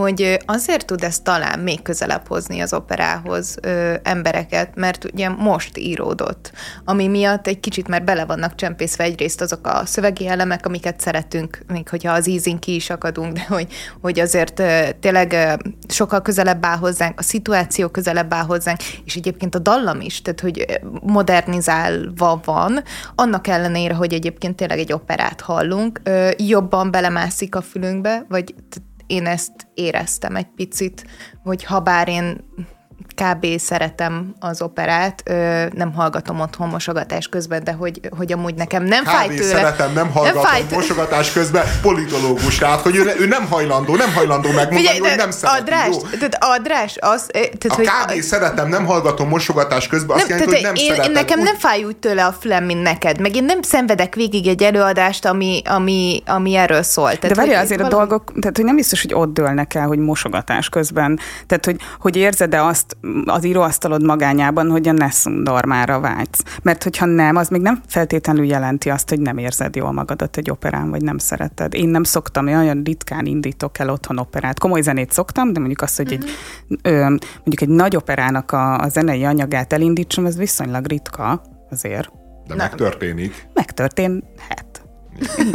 hogy 0.00 0.38
azért 0.46 0.86
tud 0.86 1.02
ez 1.02 1.20
talán 1.20 1.58
még 1.58 1.82
közelebb 1.82 2.26
hozni 2.26 2.60
az 2.60 2.72
operához 2.72 3.56
ö, 3.62 3.94
embereket, 4.02 4.74
mert 4.74 5.04
ugye 5.12 5.28
most 5.28 5.78
íródott, 5.78 6.52
ami 6.84 7.06
miatt 7.06 7.46
egy 7.46 7.60
kicsit 7.60 7.88
már 7.88 8.04
bele 8.04 8.24
vannak 8.24 8.54
csempészve 8.54 9.04
egyrészt 9.04 9.40
azok 9.40 9.66
a 9.66 9.86
szövegi 9.86 10.26
elemek, 10.26 10.66
amiket 10.66 11.00
szeretünk, 11.00 11.62
még 11.66 11.88
hogyha 11.88 12.12
az 12.12 12.28
ízin 12.28 12.58
ki 12.58 12.74
is 12.74 12.90
akadunk, 12.90 13.32
de 13.32 13.44
hogy, 13.48 13.72
hogy 14.00 14.20
azért 14.20 14.60
ö, 14.60 14.88
tényleg 15.00 15.32
ö, 15.32 15.52
sokkal 15.88 16.22
közelebb 16.22 16.64
áll 16.64 16.76
hozzánk, 16.76 17.18
a 17.18 17.22
szituáció 17.22 17.88
közelebb 17.88 18.34
áll 18.34 18.44
hozzánk, 18.44 18.80
és 19.04 19.16
egyébként 19.16 19.54
a 19.54 19.58
dallam 19.58 20.00
is, 20.00 20.22
tehát 20.22 20.40
hogy 20.40 20.80
modernizálva 21.02 22.40
van, 22.44 22.82
annak 23.14 23.46
ellenére, 23.46 23.94
hogy 23.94 24.12
egyébként 24.12 24.56
tényleg 24.56 24.78
egy 24.78 24.92
operát 24.92 25.40
hallunk, 25.40 26.00
ö, 26.02 26.30
jobban 26.36 26.90
belemászik 26.90 27.54
a 27.54 27.60
fülünkbe, 27.60 28.24
vagy 28.28 28.54
én 29.08 29.26
ezt 29.26 29.52
éreztem 29.74 30.36
egy 30.36 30.48
picit, 30.54 31.06
hogy 31.42 31.64
ha 31.64 31.80
bár 31.80 32.08
én 32.08 32.44
kb. 33.14 33.46
szeretem 33.58 34.34
az 34.40 34.62
operát, 34.62 35.22
ö, 35.24 35.64
nem 35.74 35.92
hallgatom 35.94 36.40
otthon 36.40 36.68
mosogatás 36.68 37.28
közben, 37.28 37.64
de 37.64 37.72
hogy, 37.72 38.00
hogy 38.16 38.32
amúgy 38.32 38.54
nekem 38.54 38.82
nem 38.84 39.04
fáj 39.04 39.26
Kb. 39.28 39.34
tőle. 39.34 39.54
szeretem, 39.54 39.92
nem 39.92 40.10
hallgatom 40.10 40.42
fáj 40.42 40.60
tőle. 40.60 40.74
mosogatás 40.74 41.32
közben 41.32 41.64
politológus, 41.82 42.58
tehát 42.58 42.80
hogy 42.80 42.96
ő, 42.96 43.14
ő 43.18 43.26
nem 43.26 43.46
hajlandó, 43.46 43.96
nem 43.96 44.12
hajlandó 44.14 44.48
megmondani, 44.48 44.76
Figyelj, 44.80 44.98
hogy 44.98 45.16
nem 45.16 45.30
szereti. 45.30 45.60
Adrás, 45.60 45.86
jó? 45.88 46.00
tehát 46.18 46.36
Adrás, 46.40 46.96
az, 47.00 47.26
eh, 47.32 47.40
tehát, 47.42 47.64
A 47.68 47.74
hogy 47.74 48.16
kb. 48.16 48.20
szeretem, 48.22 48.68
nem 48.68 48.86
hallgatom 48.86 49.28
mosogatás 49.28 49.86
közben, 49.86 50.16
azt 50.16 50.28
nem, 50.28 50.38
jelenti, 50.38 50.54
hogy 50.54 50.64
nem 50.64 50.74
én, 50.74 50.84
szereted. 50.88 51.06
én 51.06 51.12
nekem 51.12 51.38
Úgy- 51.38 51.44
nem 51.44 51.56
fáj 51.56 51.84
úgy 51.84 51.96
tőle 51.96 52.24
a 52.24 52.32
fülem, 52.32 52.64
mint 52.64 52.82
neked, 52.82 53.20
meg 53.20 53.36
én 53.36 53.44
nem 53.44 53.62
szenvedek 53.62 54.14
végig 54.14 54.46
egy 54.46 54.62
előadást, 54.62 55.24
ami, 55.24 55.62
ami, 55.64 56.22
ami 56.26 56.54
erről 56.54 56.82
szól. 56.82 57.06
Tehát, 57.06 57.20
De 57.28 57.34
várja, 57.34 57.54
hogy 57.56 57.64
azért 57.64 57.80
a 57.80 57.82
valahogy- 57.82 58.08
dolgok, 58.08 58.32
tehát 58.40 58.56
hogy 58.56 58.64
nem 58.64 58.76
biztos, 58.76 59.02
hogy 59.02 59.14
ott 59.14 59.32
dőlnek 59.34 59.74
el, 59.74 59.86
hogy 59.86 59.98
mosogatás 59.98 60.68
közben. 60.68 61.18
Tehát, 61.46 61.64
hogy, 61.64 61.76
hogy 62.00 62.16
érzed-e 62.16 62.64
azt 62.64 62.87
az 63.24 63.44
íróasztalod 63.44 64.04
magányában, 64.04 64.70
hogy 64.70 64.88
a 64.88 64.92
Nessum 64.92 65.44
dormára 65.44 66.00
vágysz. 66.00 66.42
Mert 66.62 66.82
hogyha 66.82 67.06
nem, 67.06 67.36
az 67.36 67.48
még 67.48 67.60
nem 67.60 67.82
feltétlenül 67.86 68.44
jelenti 68.44 68.90
azt, 68.90 69.08
hogy 69.08 69.20
nem 69.20 69.38
érzed 69.38 69.76
jól 69.76 69.92
magadat 69.92 70.36
egy 70.36 70.50
operán, 70.50 70.90
vagy 70.90 71.02
nem 71.02 71.18
szereted. 71.18 71.74
Én 71.74 71.88
nem 71.88 72.02
szoktam, 72.02 72.46
én 72.46 72.56
olyan 72.56 72.82
ritkán 72.84 73.26
indítok 73.26 73.78
el 73.78 73.90
otthon 73.90 74.18
operát. 74.18 74.58
Komoly 74.58 74.80
zenét 74.80 75.12
szoktam, 75.12 75.52
de 75.52 75.58
mondjuk 75.58 75.82
azt, 75.82 75.96
hogy 75.96 76.12
egy, 76.12 76.30
ö, 76.82 77.00
mondjuk 77.44 77.60
egy 77.60 77.68
nagy 77.68 77.96
operának 77.96 78.52
a, 78.52 78.78
a 78.78 78.88
zenei 78.88 79.24
anyagát 79.24 79.72
elindítsam, 79.72 80.26
ez 80.26 80.36
viszonylag 80.36 80.86
ritka 80.86 81.42
azért. 81.70 82.10
De 82.46 82.54
Nem. 82.54 82.56
megtörténik. 82.56 83.48
Megtörténhet. 83.54 84.67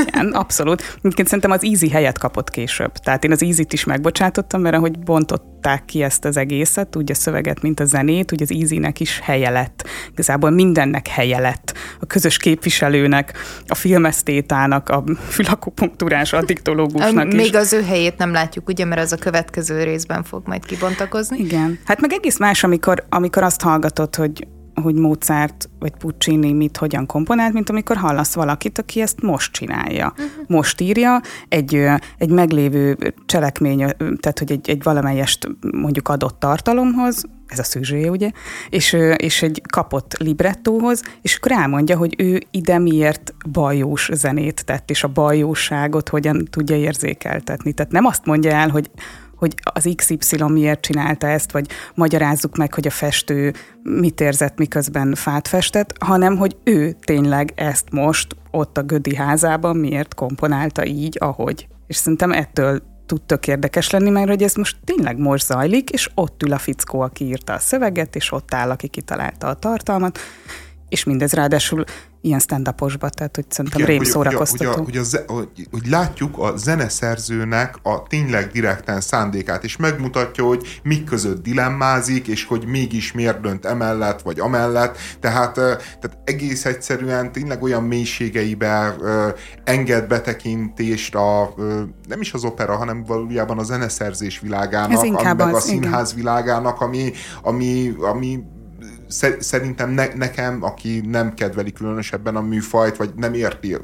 Igen, 0.07 0.31
abszolút. 0.31 0.97
Egyébként 0.97 1.27
szerintem 1.27 1.51
az 1.51 1.63
Easy 1.63 1.89
helyet 1.89 2.17
kapott 2.17 2.49
később. 2.49 2.91
Tehát 2.91 3.23
én 3.23 3.31
az 3.31 3.43
Easy-t 3.43 3.73
is 3.73 3.83
megbocsátottam, 3.83 4.61
mert 4.61 4.75
ahogy 4.75 4.99
bontották 4.99 5.85
ki 5.85 6.03
ezt 6.03 6.25
az 6.25 6.37
egészet, 6.37 6.95
úgy 6.95 7.11
a 7.11 7.13
szöveget, 7.13 7.61
mint 7.61 7.79
a 7.79 7.85
zenét, 7.85 8.31
úgy 8.31 8.41
az 8.41 8.51
Easy-nek 8.51 8.99
is 8.99 9.19
helye 9.23 9.49
lett. 9.49 9.87
Igazából 10.11 10.49
mindennek 10.49 11.07
helye 11.07 11.39
lett. 11.39 11.73
A 11.99 12.05
közös 12.05 12.37
képviselőnek, 12.37 13.33
a 13.67 13.75
filmesztétának, 13.75 14.89
a 14.89 15.03
fülakupunktúrás 15.29 16.33
addiktológusnak 16.33 17.27
is. 17.27 17.33
Még 17.33 17.55
az 17.55 17.73
ő 17.73 17.83
helyét 17.83 18.17
nem 18.17 18.31
látjuk, 18.31 18.67
ugye, 18.67 18.85
mert 18.85 19.01
az 19.01 19.11
a 19.11 19.17
következő 19.17 19.83
részben 19.83 20.23
fog 20.23 20.41
majd 20.45 20.65
kibontakozni. 20.65 21.39
Igen. 21.39 21.79
Hát 21.85 22.01
meg 22.01 22.13
egész 22.13 22.37
más, 22.37 22.63
amikor, 22.63 23.05
amikor 23.09 23.43
azt 23.43 23.61
hallgatod, 23.61 24.15
hogy 24.15 24.47
hogy 24.81 24.95
Mozart 24.95 25.69
vagy 25.79 25.91
Puccini 25.91 26.53
mit 26.53 26.77
hogyan 26.77 27.05
komponált, 27.05 27.53
mint 27.53 27.69
amikor 27.69 27.97
hallasz 27.97 28.33
valakit, 28.33 28.77
aki 28.77 29.01
ezt 29.01 29.21
most 29.21 29.51
csinálja. 29.51 30.13
Uh-huh. 30.17 30.29
Most 30.47 30.81
írja 30.81 31.21
egy, 31.49 31.75
egy 32.17 32.29
meglévő 32.29 33.13
cselekmény, 33.25 33.77
tehát 33.97 34.39
hogy 34.39 34.51
egy, 34.51 34.69
egy 34.69 34.83
valamelyest 34.83 35.49
mondjuk 35.71 36.07
adott 36.07 36.39
tartalomhoz, 36.39 37.23
ez 37.47 37.59
a 37.59 37.63
szűzsője, 37.63 38.09
ugye, 38.09 38.31
és, 38.69 38.97
és 39.15 39.41
egy 39.41 39.61
kapott 39.71 40.17
librettóhoz, 40.17 41.01
és 41.21 41.35
akkor 41.35 41.51
elmondja, 41.51 41.97
hogy 41.97 42.15
ő 42.17 42.41
ide 42.51 42.79
miért 42.79 43.33
bajós 43.51 44.09
zenét 44.13 44.65
tett, 44.65 44.89
és 44.89 45.03
a 45.03 45.07
bajóságot 45.07 46.09
hogyan 46.09 46.47
tudja 46.49 46.75
érzékeltetni. 46.75 47.73
Tehát 47.73 47.91
nem 47.91 48.05
azt 48.05 48.25
mondja 48.25 48.51
el, 48.51 48.69
hogy 48.69 48.89
hogy 49.43 49.55
az 49.63 49.89
XY 49.95 50.43
miért 50.43 50.81
csinálta 50.81 51.27
ezt, 51.27 51.51
vagy 51.51 51.69
magyarázzuk 51.95 52.57
meg, 52.57 52.73
hogy 52.73 52.87
a 52.87 52.89
festő 52.89 53.53
mit 53.83 54.21
érzett, 54.21 54.57
miközben 54.57 55.15
fát 55.15 55.47
festett, 55.47 55.95
hanem 55.99 56.37
hogy 56.37 56.57
ő 56.63 56.95
tényleg 57.05 57.51
ezt 57.55 57.91
most 57.91 58.35
ott 58.51 58.77
a 58.77 58.83
Gödi 58.83 59.15
házában 59.15 59.77
miért 59.77 60.13
komponálta 60.13 60.85
így, 60.85 61.17
ahogy. 61.19 61.67
És 61.87 61.95
szerintem 61.95 62.31
ettől 62.31 62.81
tud 63.05 63.21
tök 63.21 63.47
érdekes 63.47 63.89
lenni, 63.89 64.09
mert 64.09 64.27
hogy 64.27 64.43
ez 64.43 64.55
most 64.55 64.77
tényleg 64.83 65.17
most 65.17 65.45
zajlik, 65.45 65.89
és 65.89 66.09
ott 66.15 66.43
ül 66.43 66.53
a 66.53 66.57
fickó, 66.57 66.99
aki 66.99 67.25
írta 67.25 67.53
a 67.53 67.59
szöveget, 67.59 68.15
és 68.15 68.31
ott 68.31 68.53
áll, 68.53 68.69
aki 68.69 68.87
kitalálta 68.87 69.47
a 69.47 69.53
tartalmat, 69.53 70.19
és 70.89 71.03
mindez 71.03 71.33
ráadásul 71.33 71.83
ilyen 72.25 72.39
stand 72.39 72.63
tehát 72.75 73.35
hogy 73.35 73.45
szerintem 73.49 73.81
Igen, 73.81 73.85
rém 73.85 73.97
hogy- 73.97 74.07
szórakoztató. 74.07 74.83
Hogy, 74.83 74.97
hogy, 75.27 75.67
hogy, 75.71 75.81
a, 75.85 75.89
látjuk 75.89 76.37
a 76.37 76.57
zeneszerzőnek 76.57 77.75
a 77.81 78.03
tényleg 78.03 78.51
direkten 78.51 79.01
szándékát, 79.01 79.63
és 79.63 79.77
megmutatja, 79.77 80.43
hogy 80.43 80.79
mik 80.83 81.03
között 81.03 81.43
dilemmázik, 81.43 82.27
és 82.27 82.45
hogy 82.45 82.65
mégis 82.65 83.11
miért 83.11 83.41
dönt 83.41 83.65
emellett, 83.65 84.21
vagy 84.21 84.39
amellett. 84.39 84.97
Tehát, 85.19 85.53
tehát 85.53 86.17
egész 86.23 86.65
egyszerűen 86.65 87.31
tényleg 87.31 87.63
olyan 87.63 87.83
mélységeibe 87.83 88.95
enged 89.63 90.07
betekintést 90.07 91.15
a, 91.15 91.53
nem 92.07 92.21
is 92.21 92.33
az 92.33 92.43
opera, 92.43 92.75
hanem 92.75 93.03
valójában 93.03 93.59
a 93.59 93.63
zeneszerzés 93.63 94.39
világának, 94.39 95.01
meg 95.09 95.39
a 95.39 95.43
az, 95.43 95.67
igen. 95.67 95.81
színház 95.81 96.13
világának, 96.13 96.81
ami, 96.81 97.11
ami, 97.41 97.95
ami 97.99 98.43
szerintem 99.39 99.89
ne, 99.89 100.05
nekem, 100.15 100.57
aki 100.63 101.03
nem 101.07 101.33
kedveli 101.33 101.71
különösebben 101.73 102.35
a 102.35 102.41
műfajt, 102.41 102.97
vagy 102.97 103.09
nem 103.15 103.33
érti, 103.33 103.77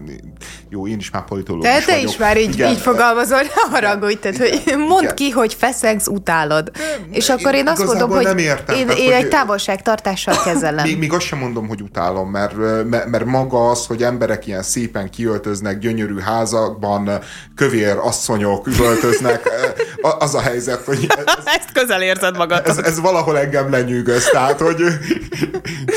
jó, 0.70 0.88
én 0.88 0.98
is 0.98 1.12
már 1.12 1.24
politológus 1.26 1.68
De 1.70 1.80
te 1.86 1.92
vagyok. 1.94 2.10
is 2.10 2.18
már 2.18 2.38
így, 2.38 2.54
Igen. 2.54 2.72
így 2.72 2.78
fogalmazol, 2.80 3.40
ne 3.42 3.72
haragudj, 3.72 4.14
tehát, 4.20 4.38
hogy 4.38 4.78
mondd 4.88 5.04
Igen. 5.04 5.16
ki, 5.16 5.30
hogy 5.30 5.54
feszegsz, 5.54 6.08
utálod. 6.08 6.72
És 7.12 7.30
akkor 7.30 7.54
én 7.54 7.68
azt 7.68 7.82
igazából 7.82 8.08
mondom, 8.08 8.18
hogy 8.18 8.26
nem 8.26 8.38
értem, 8.38 8.76
én, 8.76 8.86
tehát, 8.88 9.02
én 9.02 9.14
hogy- 9.14 9.24
egy 9.24 9.30
távolságtartással 9.30 10.36
kezelem. 10.46 10.86
Még, 10.86 10.98
még 10.98 11.14
azt 11.14 11.26
sem 11.26 11.40
mondom, 11.40 11.68
hogy 11.68 11.82
utálom, 11.82 12.30
mert, 12.30 12.56
mert, 12.90 13.06
mert 13.06 13.26
maga 13.26 13.70
az, 13.70 13.86
hogy 13.86 14.04
emberek 14.04 14.48
ilyen 14.48 14.64
szépen 14.64 15.10
kiöltöznek 15.10 15.80
gyönyörű 15.80 16.20
házakban, 16.20 17.10
kövér 17.56 17.98
asszonyok 18.02 18.68
üvöltöznek, 18.68 19.50
az 20.20 20.36
a 20.36 20.40
helyzet, 20.42 20.84
hogy 20.86 21.08
ez, 21.18 21.24
Ezt 21.46 21.72
közel 21.74 22.02
érzed 22.02 22.38
magad. 22.38 22.62
ez, 22.68 22.78
ez 22.78 23.00
valahol 23.00 23.38
engem 23.38 23.72
lenyűgöz, 23.72 24.26
tehát, 24.30 24.60
hogy 24.60 24.82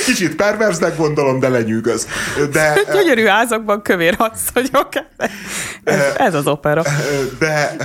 kicsit 0.06 0.36
perverznek 0.36 0.96
gondolom, 0.96 1.40
de 1.40 1.48
lenyűgöz. 1.48 2.06
De, 2.52 2.74
Gyönyörű 2.92 3.24
házakban 3.24 3.82
kövér 3.82 4.16
asszonyok. 4.18 4.88
Ez, 5.84 6.00
ez 6.16 6.34
az 6.34 6.46
opera. 6.46 6.82
de, 7.38 7.76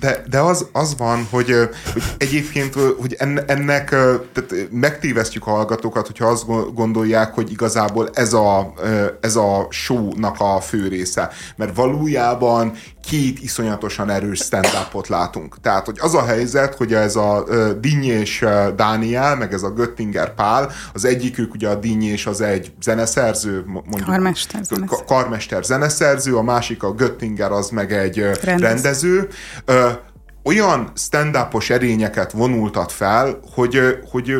de, 0.00 0.22
de 0.30 0.38
az, 0.38 0.66
az 0.72 0.96
van, 0.96 1.26
hogy, 1.30 1.44
hogy 1.92 2.02
egyébként 2.18 2.74
hogy 3.00 3.14
en- 3.18 3.50
ennek 3.50 3.88
tehát 3.88 4.68
megtévesztjük 4.70 5.46
a 5.46 5.50
hallgatókat, 5.50 6.06
hogyha 6.06 6.26
azt 6.26 6.74
gondolják, 6.74 7.34
hogy 7.34 7.50
igazából 7.50 8.08
ez 8.12 8.32
a, 8.32 8.72
ez 9.20 9.36
a 9.36 9.66
show-nak 9.70 10.36
a 10.38 10.60
fő 10.60 10.88
része. 10.88 11.30
Mert 11.56 11.76
valójában 11.76 12.72
két 13.06 13.42
iszonyatosan 13.42 14.10
erős 14.10 14.38
stand 14.38 14.68
látunk. 15.08 15.60
Tehát, 15.60 15.86
hogy 15.86 15.98
az 16.00 16.14
a 16.14 16.24
helyzet, 16.24 16.74
hogy 16.74 16.94
ez 16.94 17.16
a 17.16 17.44
Dinny 17.80 18.04
és 18.04 18.44
Dániel, 18.76 19.36
meg 19.36 19.52
ez 19.52 19.62
a 19.62 19.70
Göttinger 19.70 20.34
Pál, 20.34 20.70
az 20.92 21.04
egyikük 21.04 21.54
ugye 21.54 21.68
a 21.68 21.74
Dinny 21.74 22.02
és 22.02 22.26
az 22.26 22.40
egy 22.40 22.72
zeneszerző, 22.82 23.62
mondjuk. 23.66 24.04
Karmester 24.04 24.64
zeneszerző. 24.64 25.04
Karmester 25.06 25.64
zeneszerző, 25.64 26.36
a 26.36 26.42
másik 26.42 26.82
a 26.82 26.92
Göttinger 26.92 27.52
az 27.52 27.68
meg 27.68 27.92
egy 27.92 28.18
rendező. 28.42 28.66
rendező 28.66 29.28
olyan 30.44 30.92
stand 30.94 31.38
erényeket 31.68 32.32
vonultat 32.32 32.92
fel, 32.92 33.38
hogy, 33.54 33.98
hogy, 34.10 34.34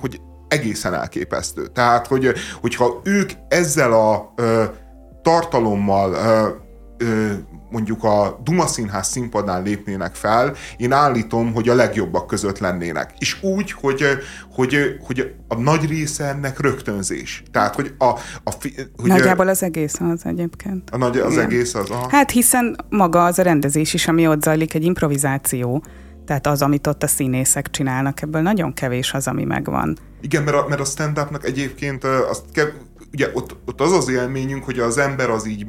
hogy 0.00 0.20
egészen 0.48 0.94
elképesztő. 0.94 1.66
Tehát, 1.66 2.06
hogy, 2.06 2.32
hogyha 2.60 3.00
ők 3.04 3.30
ezzel 3.48 3.92
a 3.92 4.32
ö, 4.36 4.64
tartalommal 5.22 6.12
ö, 6.12 6.48
ö, 7.04 7.32
mondjuk 7.70 8.04
a 8.04 8.40
Duma 8.44 8.66
Színház 8.66 9.08
színpadán 9.08 9.62
lépnének 9.62 10.14
fel, 10.14 10.54
én 10.76 10.92
állítom, 10.92 11.52
hogy 11.54 11.68
a 11.68 11.74
legjobbak 11.74 12.26
között 12.26 12.58
lennének. 12.58 13.12
És 13.18 13.42
úgy, 13.42 13.72
hogy, 13.72 14.04
hogy, 14.52 14.76
hogy 15.06 15.34
a 15.48 15.54
nagy 15.54 15.88
része 15.88 16.24
ennek 16.24 16.60
rögtönzés. 16.60 17.42
Tehát, 17.52 17.74
hogy 17.74 17.94
a... 17.98 18.04
a 18.44 18.52
hogy 18.96 19.08
Nagyjából 19.08 19.48
az 19.48 19.62
egész 19.62 20.00
az 20.00 20.20
egyébként. 20.24 20.90
A 20.90 20.96
nagy, 20.96 21.18
az 21.18 21.32
Igen. 21.32 21.44
egész 21.44 21.74
az? 21.74 21.90
Aha. 21.90 22.08
Hát 22.10 22.30
hiszen 22.30 22.76
maga 22.88 23.24
az 23.24 23.38
a 23.38 23.42
rendezés 23.42 23.94
is, 23.94 24.08
ami 24.08 24.28
ott 24.28 24.42
zajlik, 24.42 24.74
egy 24.74 24.84
improvizáció. 24.84 25.82
Tehát 26.26 26.46
az, 26.46 26.62
amit 26.62 26.86
ott 26.86 27.02
a 27.02 27.06
színészek 27.06 27.70
csinálnak, 27.70 28.22
ebből 28.22 28.42
nagyon 28.42 28.72
kevés 28.72 29.12
az, 29.12 29.26
ami 29.26 29.44
megvan. 29.44 29.98
Igen, 30.20 30.42
mert 30.42 30.56
a, 30.56 30.66
mert 30.68 30.80
a 30.80 30.84
stand-upnak 30.84 31.44
egyébként 31.44 32.04
azt 32.04 32.42
ke- 32.52 32.74
ugye 33.12 33.30
ott, 33.32 33.56
ott 33.66 33.80
az 33.80 33.92
az 33.92 34.08
élményünk, 34.08 34.64
hogy 34.64 34.78
az 34.78 34.98
ember 34.98 35.30
az 35.30 35.46
így 35.46 35.66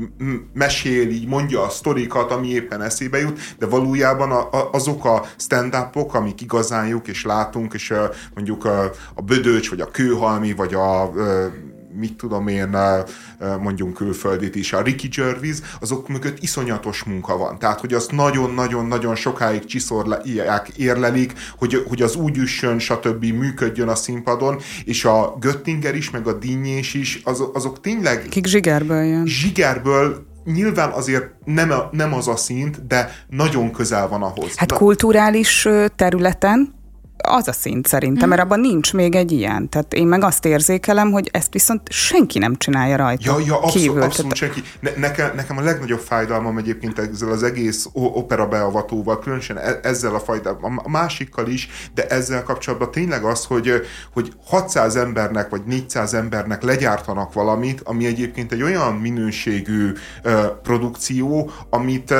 mesél, 0.54 1.10
így 1.10 1.28
mondja 1.28 1.62
a 1.62 1.70
sztorikat, 1.70 2.32
ami 2.32 2.48
éppen 2.48 2.82
eszébe 2.82 3.20
jut, 3.20 3.40
de 3.60 3.66
valójában 3.66 4.32
a, 4.32 4.50
a, 4.52 4.70
azok 4.72 5.06
a 5.06 5.26
stand-upok, 5.38 6.14
amik 6.14 6.42
igazán 6.42 6.88
jók 6.88 7.08
és 7.08 7.26
látunk, 7.26 7.74
és 7.74 7.94
mondjuk 8.36 8.66
a, 8.66 8.92
a 9.16 9.22
Bödöcs, 9.22 9.70
vagy 9.70 9.82
a 9.82 9.92
Kőhalmi, 9.92 10.54
vagy 10.54 10.74
a, 10.74 11.02
a 11.02 11.12
mit 11.94 12.14
tudom 12.18 12.48
én, 12.48 12.78
mondjunk 13.62 13.94
külföldit 13.94 14.56
is, 14.56 14.74
a 14.74 14.82
Ricky 14.82 15.08
Gervais, 15.08 15.58
azok 15.80 16.08
mögött 16.08 16.38
iszonyatos 16.40 17.04
munka 17.04 17.38
van. 17.38 17.60
Tehát, 17.60 17.80
hogy 17.80 17.94
azt 17.94 18.12
nagyon-nagyon-nagyon 18.12 19.16
sokáig 19.16 19.66
csiszorják, 19.66 20.70
érlelik, 20.78 21.34
hogy, 21.58 21.84
hogy 21.88 22.02
az 22.02 22.16
úgy 22.16 22.38
üssön, 22.38 22.80
stb. 22.80 23.26
működjön 23.26 23.88
a 23.88 23.96
színpadon, 23.96 24.60
és 24.86 25.06
a 25.06 25.36
Göttinger 25.40 25.96
is, 25.96 26.10
meg 26.10 26.28
a 26.28 26.34
Dinnyés 26.34 26.94
is, 26.94 27.22
az, 27.24 27.44
azok 27.54 27.82
tényleg... 27.82 28.28
Kik 28.30 28.46
zsigerből 28.46 29.04
jön. 29.04 29.26
Zsigerből 29.26 30.30
nyilván 30.46 30.92
azért 30.92 31.26
nem, 31.46 31.72
a, 31.72 31.90
nem 31.92 32.14
az 32.14 32.28
a 32.28 32.36
szint, 32.36 32.88
de 32.88 33.16
nagyon 33.30 33.72
közel 33.72 34.08
van 34.08 34.22
ahhoz. 34.22 34.56
Hát 34.56 34.72
kulturális 34.72 35.68
területen 35.96 36.74
az 37.22 37.48
a 37.48 37.52
szint 37.52 37.88
szerintem, 37.88 38.30
mert 38.30 38.42
abban 38.42 38.60
nincs 38.60 38.94
még 38.94 39.16
egy 39.16 39.32
ilyen. 39.32 39.70
Tehát 39.70 39.94
én 39.94 40.08
meg 40.08 40.24
azt 40.24 40.46
érzékelem, 40.46 41.12
hogy 41.12 41.30
ezt 41.32 41.54
viszont 41.54 41.82
senki 41.90 42.40
nem 42.40 42.56
csinálja 42.56 42.96
rajta. 42.96 43.22
Ja, 43.26 43.46
ja 43.46 43.56
abszolút, 43.56 43.88
kívül. 43.88 44.02
abszolút 44.02 44.36
senki. 44.36 44.64
Ne, 44.80 44.92
nekem, 44.98 45.32
nekem 45.36 45.58
a 45.58 45.62
legnagyobb 45.62 46.00
fájdalmam 46.00 46.58
egyébként 46.58 47.00
ezzel 47.00 47.32
az 47.32 47.44
egész 47.44 47.88
opera 47.94 48.48
beavatóval, 48.48 49.20
különösen 49.20 49.58
e, 49.58 49.80
ezzel 49.84 50.16
a 50.16 50.20
fájdalmam, 50.20 50.80
a 50.84 50.90
másikkal 50.90 51.48
is, 51.48 51.70
de 51.94 52.08
ezzel 52.08 52.44
kapcsolatban 52.44 52.92
tényleg 52.92 53.24
az, 53.24 53.46
hogy, 53.46 53.72
hogy 54.14 54.34
600 54.46 54.96
embernek 54.96 55.50
vagy 55.50 55.62
400 55.66 56.14
embernek 56.14 56.64
legyártanak 56.64 57.34
valamit, 57.34 57.82
ami 57.84 58.06
egyébként 58.06 58.52
egy 58.52 58.62
olyan 58.62 58.96
minőségű 58.96 59.92
uh, 60.24 60.46
produkció, 60.64 61.52
amit 61.70 62.12
uh, 62.12 62.18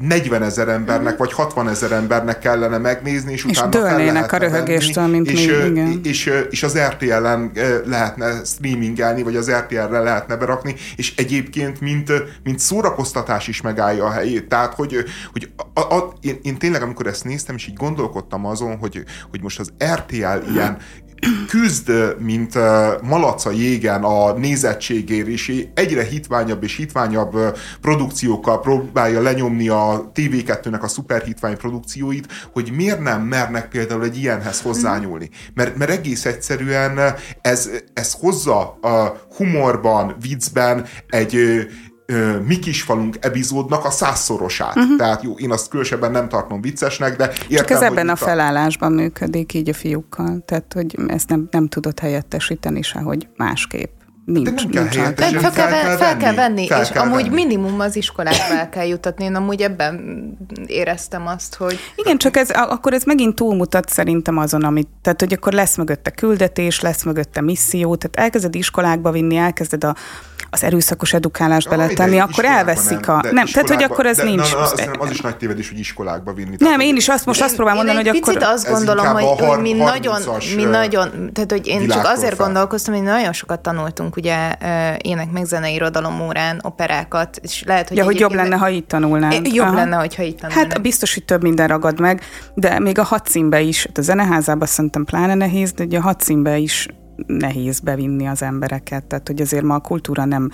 40 0.00 0.42
ezer 0.42 0.68
embernek, 0.68 1.16
vagy 1.16 1.32
60 1.32 1.68
ezer 1.68 1.92
embernek 1.92 2.38
kellene 2.38 2.78
megnézni, 2.78 3.32
és, 3.32 3.44
és 3.44 3.58
utána 3.58 3.68
dőlnének 3.68 4.32
a 4.32 4.36
röhögéstől, 4.36 5.06
mint 5.06 5.30
és, 5.30 5.46
mi, 5.46 5.68
igen. 5.68 6.00
És, 6.02 6.32
és 6.50 6.62
az 6.62 6.78
RTL-en 6.78 7.52
lehetne 7.84 8.44
streamingelni, 8.44 9.22
vagy 9.22 9.36
az 9.36 9.50
RTL-re 9.50 9.98
lehetne 9.98 10.36
berakni, 10.36 10.74
és 10.96 11.16
egyébként 11.16 11.80
mint, 11.80 12.12
mint 12.42 12.58
szórakoztatás 12.58 13.48
is 13.48 13.60
megállja 13.60 14.04
a 14.04 14.10
helyét. 14.10 14.48
Tehát, 14.48 14.74
hogy, 14.74 15.04
hogy 15.32 15.50
a, 15.74 15.80
a, 15.80 16.12
én, 16.20 16.38
én 16.42 16.58
tényleg, 16.58 16.82
amikor 16.82 17.06
ezt 17.06 17.24
néztem, 17.24 17.54
és 17.54 17.66
így 17.66 17.76
gondolkodtam 17.76 18.46
azon, 18.46 18.76
hogy, 18.76 19.04
hogy 19.30 19.42
most 19.42 19.58
az 19.58 19.72
RTL 19.94 20.50
ilyen 20.52 20.78
küzd, 21.48 21.92
mint 22.18 22.54
malaca 23.02 23.50
jégen 23.50 24.02
a 24.02 24.32
nézettségért, 24.32 25.26
és 25.26 25.66
egyre 25.74 26.04
hitványabb 26.04 26.62
és 26.62 26.76
hitványabb 26.76 27.36
produkciókkal 27.80 28.60
próbálja 28.60 29.20
lenyomni 29.20 29.68
a 29.68 30.10
TV2-nek 30.14 30.80
a 30.80 30.88
szuperhitvány 30.88 31.56
produkcióit, 31.56 32.26
hogy 32.52 32.72
miért 32.72 33.00
nem 33.00 33.22
mernek 33.22 33.68
például 33.68 34.04
egy 34.04 34.18
ilyenhez 34.18 34.60
hozzányúlni. 34.60 35.30
Mert, 35.54 35.76
mert 35.76 35.90
egész 35.90 36.24
egyszerűen 36.24 37.14
ez, 37.40 37.70
ez 37.94 38.12
hozza 38.12 38.78
a 38.80 39.26
humorban, 39.36 40.16
viccben 40.20 40.86
egy, 41.08 41.38
mi 42.46 42.58
kis 42.58 42.82
falunk 42.82 43.16
epizódnak 43.20 43.84
a 43.84 43.90
százszorosát. 43.90 44.76
Uh-huh. 44.76 44.96
Tehát 44.96 45.22
jó, 45.22 45.34
én 45.34 45.50
azt 45.50 45.68
különösebben 45.68 46.10
nem 46.10 46.28
tartom 46.28 46.60
viccesnek, 46.60 47.16
de 47.16 47.30
értem, 47.48 47.66
Csak 47.66 47.70
ez 47.70 47.80
ebben 47.82 48.08
a 48.08 48.16
felállásban 48.16 48.92
működik 48.92 49.54
így 49.54 49.68
a 49.68 49.74
fiúkkal. 49.74 50.42
Tehát, 50.44 50.72
hogy 50.72 50.96
ezt 51.06 51.28
nem, 51.28 51.48
nem 51.50 51.68
tudod 51.68 51.98
helyettesíteni 51.98 52.82
sehogy 52.82 53.28
másképp 53.36 53.90
nincs. 54.24 54.44
De 54.44 54.50
nem 54.50 54.70
kell 54.70 54.82
nincs 54.82 54.94
fel, 54.94 55.14
fel, 55.14 55.50
kell, 55.52 55.68
fel, 55.68 55.96
fel 55.96 56.16
kell 56.16 56.34
venni, 56.34 56.66
fel 56.66 56.82
és 56.82 56.88
kell 56.88 57.02
amúgy 57.02 57.22
venni. 57.22 57.34
minimum 57.34 57.80
az 57.80 57.96
iskolába 57.96 58.58
el 58.58 58.68
kell 58.68 58.86
jutatni. 58.86 59.24
Én 59.24 59.34
amúgy 59.34 59.60
ebben 59.60 60.36
éreztem 60.66 61.26
azt, 61.26 61.54
hogy... 61.54 61.78
Igen, 61.94 62.18
csak 62.18 62.36
ez, 62.36 62.50
akkor 62.50 62.92
ez 62.92 63.04
megint 63.04 63.34
túlmutat 63.34 63.88
szerintem 63.88 64.36
azon, 64.38 64.64
amit, 64.64 64.88
tehát 65.02 65.20
hogy 65.20 65.32
akkor 65.32 65.52
lesz 65.52 65.76
mögötte 65.76 66.10
küldetés, 66.10 66.80
lesz 66.80 67.04
mögötte 67.04 67.40
misszió, 67.40 67.96
tehát 67.96 68.16
elkezded 68.16 68.54
iskolákba 68.54 69.10
vinni, 69.10 69.36
elkezded 69.36 69.84
a 69.84 69.94
az 70.50 70.64
erőszakos 70.64 71.12
edukálást 71.12 71.68
beletenni, 71.68 72.18
akkor 72.18 72.44
elveszik 72.44 73.06
nem, 73.06 73.16
a... 73.16 73.20
Nem, 73.32 73.46
tehát 73.46 73.68
hogy 73.68 73.82
akkor 73.82 74.06
ez 74.06 74.16
de, 74.16 74.22
nincs. 74.22 74.52
Na, 74.52 74.58
na, 74.58 74.62
az, 74.62 74.88
az 74.98 75.10
is 75.10 75.20
nagy 75.20 75.36
tévedés, 75.36 75.68
hogy 75.68 75.78
iskolákba 75.78 76.32
vinni. 76.32 76.54
Nem, 76.58 76.80
én 76.80 76.96
is 76.96 77.08
azt 77.08 77.26
most 77.26 77.38
én, 77.38 77.44
azt 77.44 77.54
próbálom 77.54 77.84
mondani, 77.84 78.08
hogy 78.08 78.18
akkor... 78.18 78.42
azt 78.42 78.68
gondolom, 78.68 79.06
hogy, 79.06 79.24
har, 79.24 79.48
hogy 79.48 79.60
mi 79.60 79.72
nagyon, 79.72 80.20
mi 80.56 80.64
nagyon, 80.64 81.30
tehát 81.32 81.50
hogy 81.50 81.66
én 81.66 81.88
csak 81.88 82.06
azért 82.06 82.34
fel. 82.34 82.44
gondolkoztam, 82.44 82.94
hogy 82.94 83.02
nagyon 83.02 83.32
sokat 83.32 83.60
tanultunk 83.60 84.16
ugye 84.16 84.54
ének 84.98 85.30
meg 85.30 85.44
zenei 85.44 85.74
irodalom 85.74 86.20
órán 86.20 86.60
operákat, 86.62 87.38
és 87.42 87.62
lehet, 87.66 87.88
hogy... 87.88 87.96
Ja, 87.96 88.04
hogy 88.04 88.18
jobb 88.18 88.34
lenne, 88.34 88.56
ha 88.56 88.68
itt 88.68 88.88
tanulnánk. 88.88 89.54
Jobb 89.54 89.74
lenne, 89.74 89.96
hogyha 89.96 90.22
itt 90.22 90.38
tanulnánk. 90.40 90.72
Hát 90.72 90.82
biztos, 90.82 91.14
hogy 91.14 91.24
több 91.24 91.42
minden 91.42 91.68
ragad 91.68 92.00
meg, 92.00 92.22
de 92.54 92.78
még 92.78 92.98
a 92.98 93.02
hadszínbe 93.02 93.60
is, 93.60 93.88
a 93.94 94.00
zeneházában 94.00 94.66
szerintem 94.66 95.04
pláne 95.04 95.34
nehéz, 95.34 95.72
de 95.72 95.84
ugye 95.84 95.98
a 95.98 96.02
hadszínbe 96.02 96.56
is 96.56 96.88
nehéz 97.26 97.80
bevinni 97.80 98.26
az 98.26 98.42
embereket, 98.42 99.04
tehát 99.04 99.26
hogy 99.26 99.40
azért 99.40 99.64
ma 99.64 99.74
a 99.74 99.80
kultúra 99.80 100.24
nem 100.24 100.50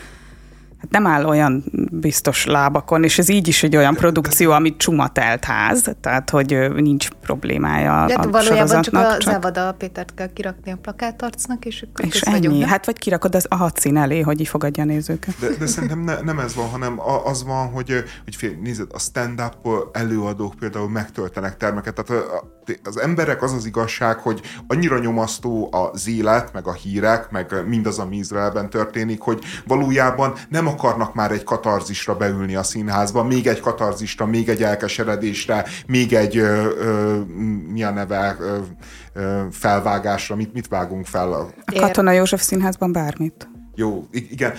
hát 0.90 1.02
nem 1.02 1.12
áll 1.12 1.24
olyan 1.24 1.64
biztos 1.90 2.44
lábakon, 2.44 3.04
és 3.04 3.18
ez 3.18 3.28
így 3.28 3.48
is 3.48 3.62
egy 3.62 3.76
olyan 3.76 3.94
produkció, 3.94 4.50
amit 4.50 4.76
csumatelt 4.76 5.44
ház, 5.44 5.90
tehát 6.00 6.30
hogy 6.30 6.72
nincs 6.74 7.08
problémája 7.10 8.06
De 8.06 8.14
a 8.14 8.30
valójában 8.30 8.82
csak 8.82 8.94
a 8.94 9.16
csak... 9.18 9.32
Závada 9.32 9.74
Pétert 9.78 10.14
kell 10.14 10.32
kirakni 10.32 10.72
a 10.72 10.76
plakátarcnak, 10.76 11.64
és 11.64 11.84
akkor 11.88 12.04
és 12.04 12.20
ennyi. 12.20 12.46
Vagyunk, 12.46 12.64
hát 12.64 12.86
vagy 12.86 12.98
kirakod 12.98 13.34
az 13.34 13.46
a 13.48 13.54
hadszín 13.54 13.96
elé, 13.96 14.20
hogy 14.20 14.40
így 14.40 14.48
fogadja 14.48 14.82
a 14.82 14.86
nézőket. 14.86 15.34
De, 15.40 15.48
de 15.58 15.66
szerintem 15.66 16.00
ne, 16.00 16.20
nem 16.20 16.38
ez 16.38 16.54
van, 16.54 16.68
hanem 16.68 17.00
az 17.24 17.44
van, 17.44 17.70
hogy, 17.70 18.04
hogy 18.24 18.36
fél, 18.36 18.58
nézed, 18.62 18.86
a 18.92 18.98
stand-up 18.98 19.54
előadók 19.92 20.54
például 20.54 20.88
megtöltenek 20.88 21.56
termeket, 21.56 21.94
tehát 21.94 22.24
az 22.84 23.00
emberek 23.00 23.42
az 23.42 23.52
az 23.52 23.66
igazság, 23.66 24.18
hogy 24.18 24.40
annyira 24.66 24.98
nyomasztó 24.98 25.68
az 25.72 26.08
élet, 26.08 26.52
meg 26.52 26.66
a 26.66 26.72
hírek, 26.72 27.30
meg 27.30 27.54
mindaz, 27.66 27.98
ami 27.98 28.16
Izraelben 28.16 28.70
történik, 28.70 29.20
hogy 29.20 29.44
valójában 29.66 30.32
nem 30.48 30.66
akarnak 30.76 31.14
már 31.14 31.30
egy 31.30 31.44
katarzisra 31.44 32.16
beülni 32.16 32.54
a 32.54 32.62
színházba, 32.62 33.24
még 33.24 33.46
egy 33.46 33.60
katarzisra, 33.60 34.26
még 34.26 34.48
egy 34.48 34.62
elkeseredésre, 34.62 35.64
még 35.86 36.12
egy 36.12 36.36
ö, 36.36 36.68
ö, 36.78 37.18
mi 37.72 37.82
a 37.82 37.90
neve 37.90 38.36
ö, 38.40 38.56
ö, 39.12 39.42
felvágásra, 39.50 40.36
mit, 40.36 40.52
mit 40.52 40.68
vágunk 40.68 41.06
fel? 41.06 41.32
A 41.32 41.48
Katona 41.64 42.12
József 42.12 42.42
színházban 42.42 42.92
bármit. 42.92 43.48
Jó, 43.74 44.06
igen. 44.10 44.52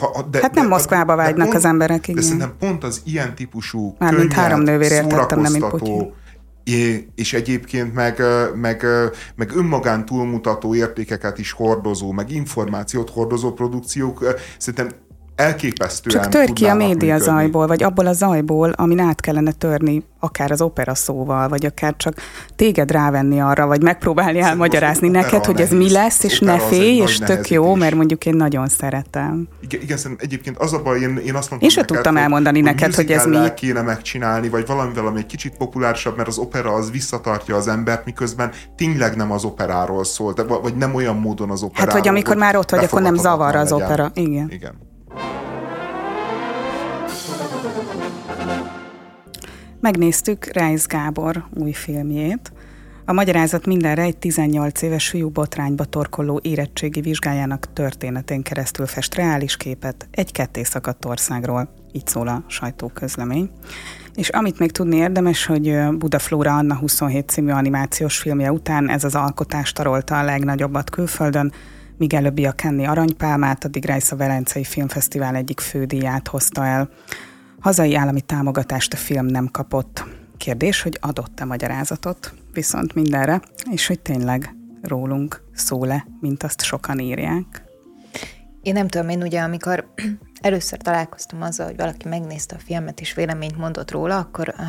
Ha, 0.00 0.22
de, 0.30 0.40
hát 0.40 0.54
nem 0.54 0.64
de, 0.64 0.70
Moszkvába 0.70 1.16
vágynak 1.16 1.44
pont, 1.44 1.56
az 1.56 1.64
emberek, 1.64 2.08
igen. 2.08 2.14
De 2.14 2.22
szerintem 2.22 2.54
pont 2.58 2.84
az 2.84 3.02
ilyen 3.04 3.34
típusú, 3.34 3.94
Mármint 3.98 4.32
három 4.32 4.60
nővér 4.60 4.92
értettem, 4.92 5.40
nem 5.40 5.52
mint 5.52 6.12
és 7.14 7.32
egyébként 7.32 7.94
meg, 7.94 8.22
meg, 8.54 8.86
meg 9.36 9.56
önmagán 9.56 10.04
túlmutató 10.04 10.74
értékeket 10.74 11.38
is 11.38 11.52
hordozó, 11.52 12.12
meg 12.12 12.30
információt 12.30 13.10
hordozó 13.10 13.52
produkciók 13.52 14.34
szerintem 14.58 14.98
elképesztően 15.36 16.22
Csak 16.22 16.32
tör 16.32 16.52
ki 16.52 16.64
a 16.64 16.74
média 16.74 16.94
működni. 17.12 17.24
zajból, 17.24 17.66
vagy 17.66 17.82
abból 17.82 18.06
a 18.06 18.12
zajból, 18.12 18.70
amin 18.70 18.98
át 18.98 19.20
kellene 19.20 19.52
törni, 19.52 20.04
akár 20.20 20.50
az 20.50 20.60
opera 20.60 20.94
szóval, 20.94 21.48
vagy 21.48 21.66
akár 21.66 21.94
csak 21.96 22.14
téged 22.56 22.90
rávenni 22.90 23.40
arra, 23.40 23.66
vagy 23.66 23.82
megpróbálni 23.82 24.40
elmagyarázni 24.40 25.08
opera 25.08 25.22
neked, 25.22 25.44
hogy 25.44 25.60
ez 25.60 25.68
nehéz. 25.70 25.86
mi 25.86 25.92
lesz, 25.92 26.22
és 26.22 26.40
Opera 26.40 26.56
ne 26.56 26.62
félj, 26.62 26.96
és 26.96 27.18
tök 27.18 27.48
jó, 27.50 27.60
nehezítés. 27.62 27.82
mert 27.82 27.94
mondjuk 27.94 28.26
én 28.26 28.34
nagyon 28.36 28.68
szeretem. 28.68 29.48
Igen, 29.60 29.80
igen 29.82 29.98
egyébként 30.18 30.58
az 30.58 30.72
a 30.72 30.82
baj, 30.82 31.00
én, 31.00 31.08
én 31.08 31.34
azt 31.34 31.50
mondtam 31.50 31.58
Én 31.60 31.68
sem 31.68 31.84
tudtam 31.84 32.12
hogy- 32.14 32.22
elmondani 32.22 32.60
neked, 32.60 32.94
hogy 32.94 33.10
ez 33.10 33.24
mi. 33.26 33.54
kéne 33.54 33.82
megcsinálni, 33.82 34.48
vagy 34.48 34.66
valamivel, 34.66 35.06
ami 35.06 35.18
egy 35.18 35.26
kicsit 35.26 35.56
populárisabb, 35.56 36.16
mert 36.16 36.28
az 36.28 36.38
opera 36.38 36.72
az 36.72 36.90
visszatartja 36.90 37.56
az 37.56 37.68
embert, 37.68 38.04
miközben 38.04 38.50
tényleg 38.76 39.16
nem 39.16 39.32
az 39.32 39.44
operáról 39.44 40.04
szól, 40.04 40.32
de, 40.32 40.42
vagy 40.42 40.76
nem 40.76 40.94
olyan 40.94 41.16
módon 41.16 41.50
az 41.50 41.62
operáról. 41.62 41.92
Hát 41.92 42.00
vagy 42.02 42.08
amikor 42.08 42.32
hogy 42.34 42.42
már 42.42 42.56
ott 42.56 42.70
vagy, 42.70 42.84
akkor 42.84 43.02
nem 43.02 43.14
zavar 43.14 43.56
az 43.56 43.72
opera. 43.72 44.10
Igen. 44.14 44.48
Igen. 44.50 44.92
Megnéztük 49.84 50.44
Reis 50.44 50.86
Gábor 50.86 51.44
új 51.54 51.72
filmjét. 51.72 52.52
A 53.04 53.12
magyarázat 53.12 53.66
mindenre 53.66 54.02
egy 54.02 54.16
18 54.16 54.82
éves 54.82 55.08
fiú 55.08 55.28
botrányba 55.28 55.84
torkoló 55.84 56.40
érettségi 56.42 57.00
vizsgájának 57.00 57.72
történetén 57.72 58.42
keresztül 58.42 58.86
fest 58.86 59.14
reális 59.14 59.56
képet 59.56 60.08
egy 60.10 60.32
ketté 60.32 60.62
szakadt 60.62 61.04
országról, 61.04 61.68
így 61.92 62.06
szól 62.06 62.28
a 62.28 62.44
sajtóközlemény. 62.46 63.50
És 64.14 64.28
amit 64.28 64.58
még 64.58 64.72
tudni 64.72 64.96
érdemes, 64.96 65.46
hogy 65.46 65.88
Budaflóra 65.98 66.56
Anna 66.56 66.74
27 66.74 67.28
című 67.28 67.50
animációs 67.50 68.18
filmje 68.18 68.52
után 68.52 68.90
ez 68.90 69.04
az 69.04 69.14
alkotás 69.14 69.72
tarolta 69.72 70.18
a 70.18 70.24
legnagyobbat 70.24 70.90
külföldön, 70.90 71.52
míg 71.96 72.14
előbbi 72.14 72.46
a 72.46 72.52
Kenny 72.52 72.86
Aranypálmát, 72.86 73.64
addig 73.64 73.84
Reis 73.84 74.10
a 74.10 74.16
Velencei 74.16 74.64
Filmfesztivál 74.64 75.34
egyik 75.34 75.60
fődíját 75.60 76.28
hozta 76.28 76.66
el. 76.66 76.88
Hazai 77.64 77.94
állami 77.94 78.20
támogatást 78.20 78.92
a 78.92 78.96
film 78.96 79.26
nem 79.26 79.48
kapott. 79.50 80.04
Kérdés, 80.36 80.82
hogy 80.82 80.98
adott-e 81.00 81.44
magyarázatot 81.44 82.34
viszont 82.52 82.94
mindenre, 82.94 83.40
és 83.70 83.86
hogy 83.86 84.00
tényleg 84.00 84.54
rólunk 84.82 85.42
szól-e, 85.54 86.06
mint 86.20 86.42
azt 86.42 86.62
sokan 86.62 86.98
írják. 86.98 87.64
Én 88.62 88.72
nem 88.72 88.88
tudom, 88.88 89.08
én 89.08 89.22
ugye 89.22 89.40
amikor 89.40 89.92
először 90.40 90.78
találkoztam 90.78 91.42
azzal, 91.42 91.66
hogy 91.66 91.76
valaki 91.76 92.08
megnézte 92.08 92.54
a 92.54 92.62
filmet 92.64 93.00
és 93.00 93.14
véleményt 93.14 93.58
mondott 93.58 93.90
róla, 93.90 94.18
akkor, 94.18 94.54
uh, 94.58 94.64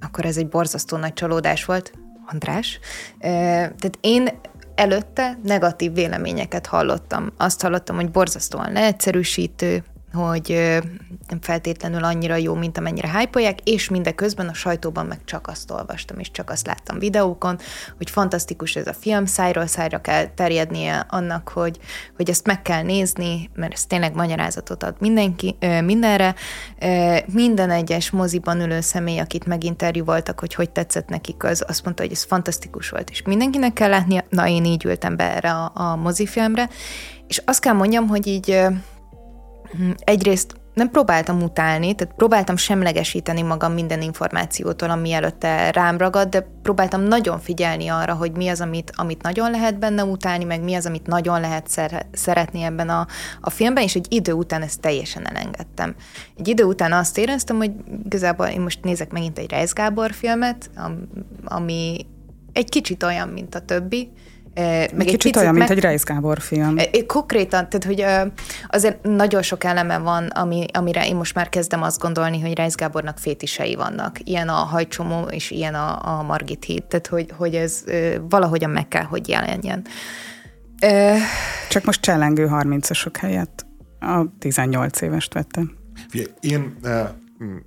akkor 0.00 0.24
ez 0.24 0.36
egy 0.36 0.48
borzasztó 0.48 0.96
nagy 0.96 1.12
csalódás 1.12 1.64
volt. 1.64 1.92
András. 2.26 2.78
Uh, 3.14 3.20
tehát 3.20 3.98
én 4.00 4.28
előtte 4.74 5.38
negatív 5.42 5.92
véleményeket 5.92 6.66
hallottam. 6.66 7.32
Azt 7.36 7.60
hallottam, 7.60 7.96
hogy 7.96 8.10
borzasztóan 8.10 8.72
leegyszerűsítő, 8.72 9.84
hogy 10.12 10.78
nem 11.28 11.40
feltétlenül 11.40 12.04
annyira 12.04 12.36
jó, 12.36 12.54
mint 12.54 12.78
amennyire 12.78 13.18
hype 13.18 13.54
és 13.64 13.88
mindeközben 13.88 14.48
a 14.48 14.54
sajtóban 14.54 15.06
meg 15.06 15.18
csak 15.24 15.46
azt 15.46 15.70
olvastam, 15.70 16.18
és 16.18 16.30
csak 16.30 16.50
azt 16.50 16.66
láttam 16.66 16.98
videókon, 16.98 17.58
hogy 17.96 18.10
fantasztikus 18.10 18.76
ez 18.76 18.86
a 18.86 18.92
film, 18.92 19.24
szájról 19.24 19.66
szájra 19.66 20.00
kell 20.00 20.26
terjednie 20.26 21.06
annak, 21.08 21.48
hogy, 21.48 21.78
hogy 22.16 22.30
ezt 22.30 22.46
meg 22.46 22.62
kell 22.62 22.82
nézni, 22.82 23.50
mert 23.54 23.72
ez 23.72 23.86
tényleg 23.86 24.14
magyarázatot 24.14 24.82
ad 24.82 24.94
mindenki, 24.98 25.56
mindenre. 25.84 26.34
Minden 27.26 27.70
egyes 27.70 28.10
moziban 28.10 28.60
ülő 28.60 28.80
személy, 28.80 29.18
akit 29.18 29.46
meginterjúvoltak, 29.46 30.40
hogy 30.40 30.54
hogy 30.54 30.70
tetszett 30.70 31.08
nekik, 31.08 31.44
az 31.44 31.64
azt 31.66 31.84
mondta, 31.84 32.02
hogy 32.02 32.12
ez 32.12 32.24
fantasztikus 32.24 32.88
volt, 32.88 33.10
és 33.10 33.22
mindenkinek 33.22 33.72
kell 33.72 33.88
látnia. 33.88 34.24
Na, 34.28 34.48
én 34.48 34.64
így 34.64 34.84
ültem 34.84 35.16
be 35.16 35.34
erre 35.34 35.50
a, 35.50 35.72
a 35.74 35.96
mozifilmre, 35.96 36.68
és 37.26 37.42
azt 37.44 37.60
kell 37.60 37.74
mondjam, 37.74 38.08
hogy 38.08 38.26
így 38.26 38.66
egyrészt 39.98 40.54
nem 40.78 40.90
próbáltam 40.90 41.42
utálni, 41.42 41.94
tehát 41.94 42.14
próbáltam 42.14 42.56
semlegesíteni 42.56 43.42
magam 43.42 43.72
minden 43.72 44.02
információtól, 44.02 44.90
ami 44.90 45.12
előtte 45.12 45.70
rám 45.70 45.96
ragad, 45.96 46.28
de 46.28 46.46
próbáltam 46.62 47.02
nagyon 47.02 47.38
figyelni 47.38 47.88
arra, 47.88 48.14
hogy 48.14 48.32
mi 48.32 48.48
az, 48.48 48.60
amit, 48.60 48.92
amit 48.94 49.22
nagyon 49.22 49.50
lehet 49.50 49.78
benne 49.78 50.04
utálni, 50.04 50.44
meg 50.44 50.62
mi 50.62 50.74
az, 50.74 50.86
amit 50.86 51.06
nagyon 51.06 51.40
lehet 51.40 51.68
szer- 51.68 52.06
szeretni 52.12 52.62
ebben 52.62 52.88
a, 52.88 53.06
a 53.40 53.50
filmben, 53.50 53.82
és 53.82 53.94
egy 53.94 54.06
idő 54.08 54.32
után 54.32 54.62
ezt 54.62 54.80
teljesen 54.80 55.28
elengedtem. 55.28 55.94
Egy 56.36 56.48
idő 56.48 56.64
után 56.64 56.92
azt 56.92 57.18
éreztem, 57.18 57.56
hogy 57.56 57.72
igazából 58.04 58.46
én 58.46 58.60
most 58.60 58.84
nézek 58.84 59.12
megint 59.12 59.38
egy 59.38 59.50
Reis 59.50 59.72
Gábor 59.72 60.12
filmet, 60.12 60.70
ami 61.44 62.06
egy 62.52 62.68
kicsit 62.68 63.02
olyan, 63.02 63.28
mint 63.28 63.54
a 63.54 63.60
többi, 63.60 64.10
meg 64.54 64.92
egy 64.98 65.06
kicsit 65.06 65.36
olyan, 65.36 65.54
mint 65.54 65.68
meg... 65.68 65.76
egy 65.76 65.84
Reis 65.84 66.02
Gábor 66.02 66.40
film. 66.40 66.76
Konkrétan, 67.06 67.68
tehát 67.68 67.84
hogy 67.84 68.28
azért 68.68 69.02
nagyon 69.02 69.42
sok 69.42 69.64
eleme 69.64 69.98
van, 69.98 70.26
ami, 70.26 70.66
amire 70.72 71.06
én 71.06 71.16
most 71.16 71.34
már 71.34 71.48
kezdem 71.48 71.82
azt 71.82 72.00
gondolni, 72.00 72.40
hogy 72.40 72.54
Reis 72.54 72.74
Gábornak 72.74 73.18
fétisei 73.18 73.74
vannak. 73.74 74.16
Ilyen 74.24 74.48
a 74.48 74.52
hajcsomó, 74.52 75.22
és 75.22 75.50
ilyen 75.50 75.74
a, 75.74 76.18
a 76.18 76.22
Margit 76.22 76.64
híd. 76.64 76.84
Tehát, 76.84 77.06
hogy, 77.06 77.32
hogy 77.36 77.54
ez 77.54 77.84
valahogyan 78.28 78.70
meg 78.70 78.88
kell, 78.88 79.04
hogy 79.04 79.28
jelenjen. 79.28 79.86
Csak 81.68 81.84
most 81.84 82.00
csellengő 82.00 82.48
30-asok 82.50 83.14
helyett 83.18 83.66
a 84.00 84.24
18 84.38 85.00
évest 85.00 85.34
vettem. 85.34 85.76
Én 86.40 86.76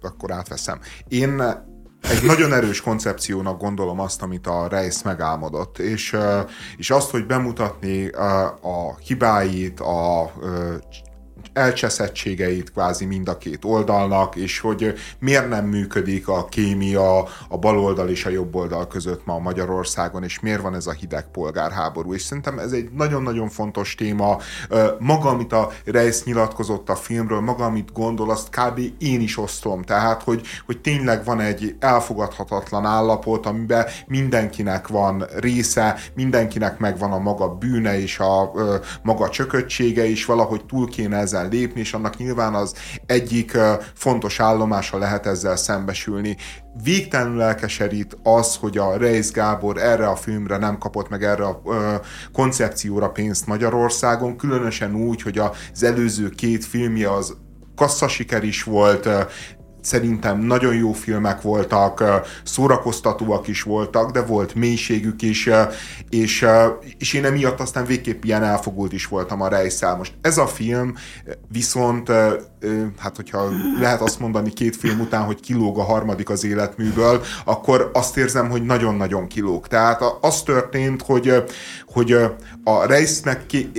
akkor 0.01 0.31
átveszem. 0.31 0.79
Én 1.07 1.41
egy 2.01 2.23
nagyon 2.23 2.53
erős 2.53 2.81
koncepciónak 2.81 3.59
gondolom 3.59 3.99
azt, 3.99 4.21
amit 4.21 4.47
a 4.47 4.67
Reis 4.67 5.03
megálmodott, 5.03 5.79
és, 5.79 6.17
és 6.77 6.89
azt, 6.89 7.09
hogy 7.09 7.25
bemutatni 7.25 8.07
a, 8.09 8.97
hibáit, 9.05 9.79
a 9.79 10.31
elcseszettségeit 11.53 12.71
kvázi 12.71 13.05
mind 13.05 13.27
a 13.27 13.37
két 13.37 13.65
oldalnak, 13.65 14.35
és 14.35 14.59
hogy 14.59 14.93
miért 15.19 15.49
nem 15.49 15.65
működik 15.65 16.27
a 16.27 16.45
kémia 16.45 17.23
a 17.47 17.57
baloldal 17.59 18.09
és 18.09 18.25
a 18.25 18.29
jobb 18.29 18.55
oldal 18.55 18.87
között 18.87 19.25
ma 19.25 19.39
Magyarországon, 19.39 20.23
és 20.23 20.39
miért 20.39 20.61
van 20.61 20.75
ez 20.75 20.87
a 20.87 20.91
hideg 20.91 21.25
polgárháború. 21.31 22.13
És 22.13 22.21
szerintem 22.21 22.59
ez 22.59 22.71
egy 22.71 22.89
nagyon-nagyon 22.91 23.49
fontos 23.49 23.95
téma. 23.95 24.37
Maga, 24.99 25.29
amit 25.29 25.53
a 25.53 25.71
Reis 25.85 26.23
nyilatkozott 26.23 26.89
a 26.89 26.95
filmről, 26.95 27.39
maga, 27.39 27.65
amit 27.65 27.93
gondol, 27.93 28.29
azt 28.29 28.49
kb. 28.49 28.79
én 28.97 29.21
is 29.21 29.37
osztom. 29.37 29.81
Tehát, 29.81 30.23
hogy, 30.23 30.41
hogy 30.65 30.81
tényleg 30.81 31.25
van 31.25 31.39
egy 31.39 31.75
elfogadhatatlan 31.79 32.85
állapot, 32.85 33.45
amiben 33.45 33.85
mindenkinek 34.07 34.87
van 34.87 35.25
része, 35.39 35.97
mindenkinek 36.15 36.79
megvan 36.79 37.11
a 37.11 37.19
maga 37.19 37.47
bűne 37.47 38.01
és 38.01 38.19
a, 38.19 38.41
a 38.41 38.79
maga 39.03 39.29
csököttsége, 39.29 40.09
és 40.09 40.25
valahogy 40.25 40.65
túl 40.65 40.89
kéne 40.89 41.17
ezen 41.33 41.49
lépni, 41.49 41.79
és 41.79 41.93
annak 41.93 42.17
nyilván 42.17 42.53
az 42.53 42.75
egyik 43.05 43.57
fontos 43.93 44.39
állomása 44.39 44.97
lehet 44.97 45.25
ezzel 45.25 45.55
szembesülni. 45.55 46.37
Végtelenül 46.83 47.41
elkeserít 47.41 48.17
az, 48.23 48.55
hogy 48.55 48.77
a 48.77 48.97
Reis 48.97 49.31
Gábor 49.31 49.77
erre 49.77 50.07
a 50.07 50.15
filmre 50.15 50.57
nem 50.57 50.77
kapott 50.77 51.09
meg 51.09 51.23
erre 51.23 51.43
a 51.43 51.61
ö, 51.65 51.95
koncepcióra 52.31 53.09
pénzt 53.09 53.47
Magyarországon, 53.47 54.37
különösen 54.37 54.95
úgy, 54.95 55.21
hogy 55.21 55.37
az 55.37 55.83
előző 55.83 56.29
két 56.29 56.65
filmje 56.65 57.13
az 57.13 57.37
kasszasiker 57.75 58.43
is 58.43 58.63
volt, 58.63 59.09
szerintem 59.81 60.39
nagyon 60.39 60.75
jó 60.75 60.91
filmek 60.91 61.41
voltak, 61.41 62.03
szórakoztatóak 62.43 63.47
is 63.47 63.63
voltak, 63.63 64.11
de 64.11 64.21
volt 64.21 64.55
mélységük 64.55 65.21
is, 65.21 65.49
és, 66.09 66.45
és 66.97 67.13
én 67.13 67.25
emiatt 67.25 67.59
aztán 67.59 67.85
végképp 67.85 68.23
ilyen 68.23 68.43
elfogult 68.43 68.93
is 68.93 69.07
voltam 69.07 69.41
a 69.41 69.47
rejszel. 69.47 69.95
Most 69.95 70.13
ez 70.21 70.37
a 70.37 70.47
film 70.47 70.95
viszont, 71.47 72.11
hát 72.97 73.15
hogyha 73.15 73.49
lehet 73.79 74.01
azt 74.01 74.19
mondani 74.19 74.53
két 74.53 74.75
film 74.75 74.99
után, 74.99 75.23
hogy 75.23 75.39
kilóg 75.39 75.77
a 75.77 75.83
harmadik 75.83 76.29
az 76.29 76.43
életműből, 76.43 77.21
akkor 77.45 77.89
azt 77.93 78.17
érzem, 78.17 78.49
hogy 78.49 78.63
nagyon-nagyon 78.65 79.27
kilóg. 79.27 79.67
Tehát 79.67 80.01
az 80.21 80.41
történt, 80.41 81.01
hogy, 81.01 81.43
hogy 81.87 82.11
a 82.63 82.85
Reisnek 82.85 83.45
ki, 83.45 83.71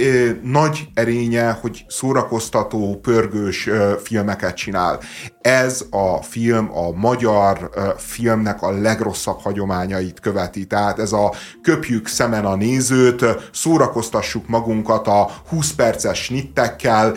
nagy 0.42 0.88
erénye, 0.94 1.58
hogy 1.60 1.84
szórakoztató, 1.88 2.98
pörgős 3.02 3.68
filmeket 4.02 4.56
csinál. 4.56 5.00
Ez 5.40 5.84
a 5.90 6.22
film 6.22 6.70
a 6.76 6.90
magyar 6.90 7.70
filmnek 7.96 8.62
a 8.62 8.70
legrosszabb 8.70 9.40
hagyományait 9.40 10.20
követi. 10.20 10.66
Tehát 10.66 10.98
ez 10.98 11.12
a 11.12 11.32
köpjük 11.62 12.06
szemen 12.06 12.44
a 12.44 12.54
nézőt, 12.54 13.24
szórakoztassuk 13.52 14.48
magunkat 14.48 15.06
a 15.06 15.30
20 15.48 15.72
perces 15.72 16.22
snittekkel, 16.22 17.16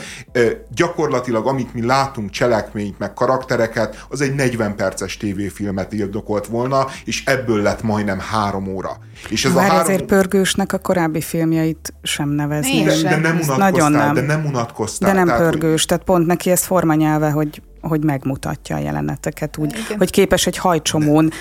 gyakorlatilag 0.75 1.47
amit 1.56 1.73
mi 1.73 1.86
látunk, 1.86 2.30
cselekményt, 2.30 2.99
meg 2.99 3.14
karaktereket, 3.14 4.06
az 4.10 4.22
egy 4.22 4.36
40 4.36 4.76
perces 4.76 5.18
tévéfilmet 5.18 5.94
ildokolt 5.94 6.48
volna, 6.48 6.88
és 7.06 7.23
ebből 7.26 7.61
lett 7.61 7.84
majdnem 7.84 8.19
három 8.19 8.68
óra. 8.68 8.98
És 9.30 9.45
ez 9.45 9.53
Már 9.53 9.65
a 9.65 9.72
három... 9.72 9.84
ezért 9.86 10.06
pörgősnek 10.06 10.73
a 10.73 10.77
korábbi 10.77 11.22
filmjeit 11.22 11.94
sem 12.03 12.30
nevezném. 12.30 12.86
De, 12.86 13.02
de 13.02 13.15
nem 13.15 13.36
unatkoztál, 13.36 13.57
Nagyon 13.57 13.91
nem. 13.91 14.14
de 14.14 14.22
nem 14.22 14.45
unatkoztál. 14.45 15.10
De 15.10 15.15
nem 15.15 15.27
tehát, 15.27 15.41
pörgős, 15.41 15.80
hogy... 15.80 15.86
tehát 15.86 16.03
pont 16.03 16.26
neki 16.26 16.52
ez 16.52 16.64
formanyelve, 16.64 17.30
hogy 17.30 17.61
hogy 17.82 18.03
megmutatja 18.03 18.76
a 18.76 18.80
jeleneteket 18.80 19.57
úgy, 19.57 19.72
Igen. 19.86 19.98
hogy 19.98 20.11
képes 20.11 20.48
egy 20.48 20.57
hajcsomón 20.57 21.32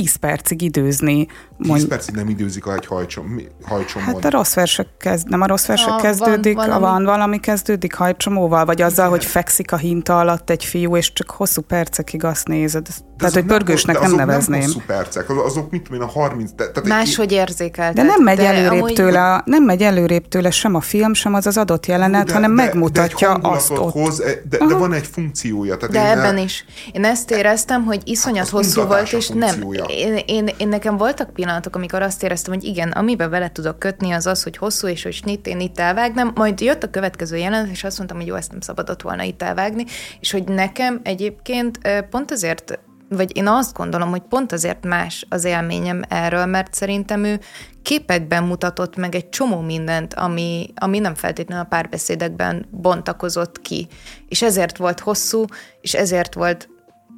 tíz 0.00 0.16
percig 0.16 0.62
időzni. 0.62 1.26
Tíz 1.26 1.68
Mond... 1.68 1.84
percig 1.84 2.14
nem 2.14 2.28
időzik 2.28 2.64
egy 2.76 2.86
hajcsom, 2.86 3.40
hajcsomon. 3.62 4.06
Hát 4.06 4.24
a 4.24 4.30
rossz 4.30 4.54
versek 4.54 4.86
kezd, 4.98 5.28
nem 5.28 5.40
a 5.40 5.46
rossz 5.46 5.66
versek 5.66 5.92
a, 5.92 5.96
kezdődik, 5.96 6.54
van 6.54 6.68
valami... 6.68 6.84
van 6.84 7.04
valami 7.04 7.40
kezdődik 7.40 7.94
hajcsomóval, 7.94 8.64
vagy 8.64 8.82
azzal, 8.82 9.06
Igen. 9.06 9.18
hogy 9.18 9.24
fekszik 9.24 9.72
a 9.72 9.76
hinta 9.76 10.18
alatt 10.18 10.50
egy 10.50 10.64
fiú, 10.64 10.96
és 10.96 11.12
csak 11.12 11.30
hosszú 11.30 11.62
percekig 11.62 12.24
azt 12.24 12.48
nézed. 12.48 12.86
Tehát, 13.18 13.34
hogy 13.34 13.44
pörgősnek 13.44 14.00
nem, 14.00 14.08
nem 14.08 14.26
nevezném. 14.26 14.58
Nem 14.58 14.68
hosszú 14.68 14.82
percek, 14.86 15.30
azok 15.30 15.70
mit 15.70 15.82
tudom 15.82 16.00
én, 16.00 16.08
a 16.08 16.10
30... 16.10 16.50
De, 16.50 16.70
tehát 16.70 16.88
Máshogy 16.88 17.32
érzékel. 17.32 17.92
De 17.92 18.02
nem 18.02 18.22
megy, 18.22 18.36
de 18.36 18.46
előrébb 18.46 18.70
amúgy... 18.70 18.92
tőle, 18.92 19.42
nem 19.44 19.64
megy 19.64 19.82
előrébb 19.82 20.28
tőle 20.28 20.50
sem 20.50 20.74
a 20.74 20.80
film, 20.80 21.14
sem 21.14 21.34
az 21.34 21.46
az 21.46 21.56
adott 21.56 21.86
jelenet, 21.86 22.26
de, 22.26 22.32
hanem 22.32 22.56
de, 22.56 22.62
megmutatja 22.62 23.38
de 23.38 23.48
azt 23.48 23.70
ott. 23.70 23.92
Hoz, 23.92 24.16
de, 24.48 24.66
de 24.66 24.74
van 24.74 24.92
egy 24.92 25.06
funkciója. 25.06 25.76
Tehát 25.76 25.94
de 25.94 26.00
én 26.00 26.18
ebben 26.18 26.38
is. 26.38 26.64
Én 26.92 27.04
ezt 27.04 27.30
éreztem, 27.30 27.84
hogy 27.84 28.00
iszonyat 28.04 28.38
hát 28.38 28.48
hosszú 28.48 28.82
volt, 28.82 29.12
és 29.12 29.28
nem. 29.28 29.62
Én, 29.86 30.22
én, 30.26 30.48
én, 30.56 30.68
nekem 30.68 30.96
voltak 30.96 31.30
pillanatok, 31.30 31.76
amikor 31.76 32.02
azt 32.02 32.22
éreztem, 32.22 32.54
hogy 32.54 32.64
igen, 32.64 32.90
amiben 32.90 33.30
vele 33.30 33.50
tudok 33.52 33.78
kötni, 33.78 34.10
az 34.10 34.26
az, 34.26 34.42
hogy 34.42 34.56
hosszú, 34.56 34.86
és 34.86 35.02
hogy 35.02 35.12
snit, 35.12 35.46
én 35.46 35.60
itt 35.60 35.78
elvágnám. 35.78 36.32
Majd 36.34 36.60
jött 36.60 36.82
a 36.82 36.90
következő 36.90 37.36
jelenet, 37.36 37.70
és 37.70 37.84
azt 37.84 37.96
mondtam, 37.96 38.18
hogy 38.18 38.26
jó, 38.26 38.34
ezt 38.34 38.50
nem 38.50 38.60
szabadott 38.60 39.02
volna 39.02 39.22
itt 39.22 39.42
elvágni, 39.42 39.84
és 40.20 40.30
hogy 40.30 40.44
nekem 40.44 41.00
egyébként 41.02 41.78
pont 42.10 42.30
azért 42.30 42.78
vagy 43.08 43.36
én 43.36 43.46
azt 43.46 43.76
gondolom, 43.76 44.10
hogy 44.10 44.22
pont 44.28 44.52
azért 44.52 44.84
más 44.84 45.26
az 45.28 45.44
élményem 45.44 46.02
erről, 46.08 46.46
mert 46.46 46.74
szerintem 46.74 47.24
ő 47.24 47.40
képekben 47.82 48.42
mutatott 48.42 48.96
meg 48.96 49.14
egy 49.14 49.28
csomó 49.28 49.60
mindent, 49.60 50.14
ami, 50.14 50.72
ami 50.74 50.98
nem 50.98 51.14
feltétlenül 51.14 51.64
a 51.64 51.68
párbeszédekben 51.68 52.66
bontakozott 52.70 53.60
ki. 53.60 53.88
És 54.28 54.42
ezért 54.42 54.76
volt 54.76 55.00
hosszú, 55.00 55.44
és 55.80 55.94
ezért 55.94 56.34
volt 56.34 56.68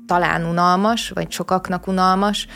talán 0.07 0.45
unalmas, 0.45 1.11
vagy 1.11 1.31
sokaknak 1.31 1.87
unalmas. 1.87 2.47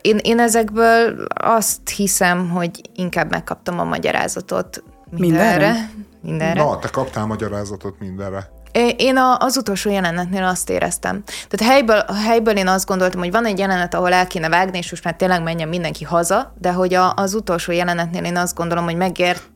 Én, 0.00 0.18
én 0.22 0.40
ezekből 0.40 1.26
azt 1.34 1.88
hiszem, 1.88 2.50
hogy 2.50 2.80
inkább 2.94 3.30
megkaptam 3.30 3.78
a 3.78 3.84
magyarázatot 3.84 4.82
mindenre. 5.10 5.66
Mindenre? 5.66 5.90
mindenre. 6.20 6.62
Na, 6.62 6.78
te 6.78 6.88
kaptál 6.88 7.26
magyarázatot 7.26 7.98
mindenre. 7.98 8.50
Én 8.96 9.16
a, 9.16 9.36
az 9.38 9.56
utolsó 9.56 9.90
jelenetnél 9.90 10.44
azt 10.44 10.70
éreztem. 10.70 11.22
Tehát 11.48 11.74
helyből, 11.74 12.04
helyből 12.24 12.56
én 12.56 12.68
azt 12.68 12.86
gondoltam, 12.86 13.20
hogy 13.20 13.30
van 13.30 13.46
egy 13.46 13.58
jelenet, 13.58 13.94
ahol 13.94 14.12
el 14.12 14.26
kéne 14.26 14.48
vágni, 14.48 14.78
és 14.78 14.90
most 14.90 15.04
már 15.04 15.14
tényleg 15.14 15.42
menjen 15.42 15.68
mindenki 15.68 16.04
haza, 16.04 16.54
de 16.58 16.72
hogy 16.72 16.94
a, 16.94 17.12
az 17.16 17.34
utolsó 17.34 17.72
jelenetnél 17.72 18.24
én 18.24 18.36
azt 18.36 18.54
gondolom, 18.54 18.84
hogy 18.84 18.96
megért 18.96 19.52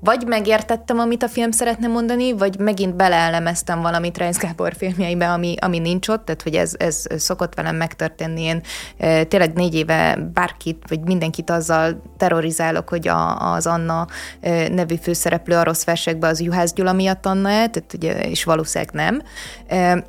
vagy 0.00 0.24
megértettem, 0.26 0.98
amit 0.98 1.22
a 1.22 1.28
film 1.28 1.50
szeretne 1.50 1.86
mondani, 1.86 2.32
vagy 2.32 2.58
megint 2.58 2.96
beleelemeztem 2.96 3.80
valamit 3.80 4.18
Reis 4.18 4.36
Gábor 4.36 4.74
filmjeibe, 4.76 5.32
ami, 5.32 5.54
ami 5.60 5.78
nincs 5.78 6.08
ott, 6.08 6.24
tehát 6.24 6.42
hogy 6.42 6.54
ez, 6.54 6.72
ez 6.78 7.04
szokott 7.16 7.54
velem 7.54 7.76
megtörténni. 7.76 8.42
Én 8.42 8.60
e, 8.98 9.24
tényleg 9.24 9.52
négy 9.52 9.74
éve 9.74 10.16
bárkit, 10.32 10.84
vagy 10.88 11.00
mindenkit 11.00 11.50
azzal 11.50 12.02
terrorizálok, 12.16 12.88
hogy 12.88 13.08
a, 13.08 13.52
az 13.52 13.66
Anna 13.66 14.06
e, 14.40 14.68
nevű 14.68 14.94
főszereplő 15.02 15.56
a 15.56 15.64
rossz 15.64 15.84
versekben 15.84 16.30
az 16.30 16.40
Juhász 16.40 16.72
Gyula 16.72 16.92
miatt 16.92 17.26
Anna 17.26 17.48
-e, 17.48 17.68
tehát 17.68 17.94
ugye, 17.94 18.28
és 18.28 18.44
valószínűleg 18.44 18.94
nem. 18.94 19.22
E, 19.66 20.04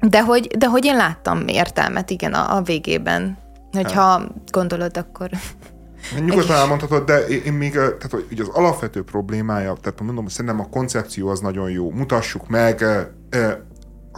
de 0.00 0.22
hogy, 0.22 0.46
de 0.46 0.66
hogy 0.66 0.84
én 0.84 0.96
láttam 0.96 1.48
értelmet, 1.48 2.10
igen, 2.10 2.32
a, 2.32 2.56
a 2.56 2.62
végében. 2.62 3.38
Hogyha 3.72 4.00
hát. 4.00 4.50
gondolod, 4.50 4.96
akkor... 4.96 5.30
Nyugodtan 6.24 6.56
elmondhatod, 6.56 7.04
de 7.04 7.26
én 7.26 7.52
még, 7.52 7.72
tehát 7.72 8.10
hogy 8.10 8.40
az 8.40 8.48
alapvető 8.48 9.02
problémája, 9.02 9.76
tehát 9.80 10.00
mondom, 10.00 10.28
szerintem 10.28 10.60
a 10.60 10.68
koncepció 10.68 11.28
az 11.28 11.40
nagyon 11.40 11.70
jó. 11.70 11.90
Mutassuk 11.90 12.48
meg 12.48 12.84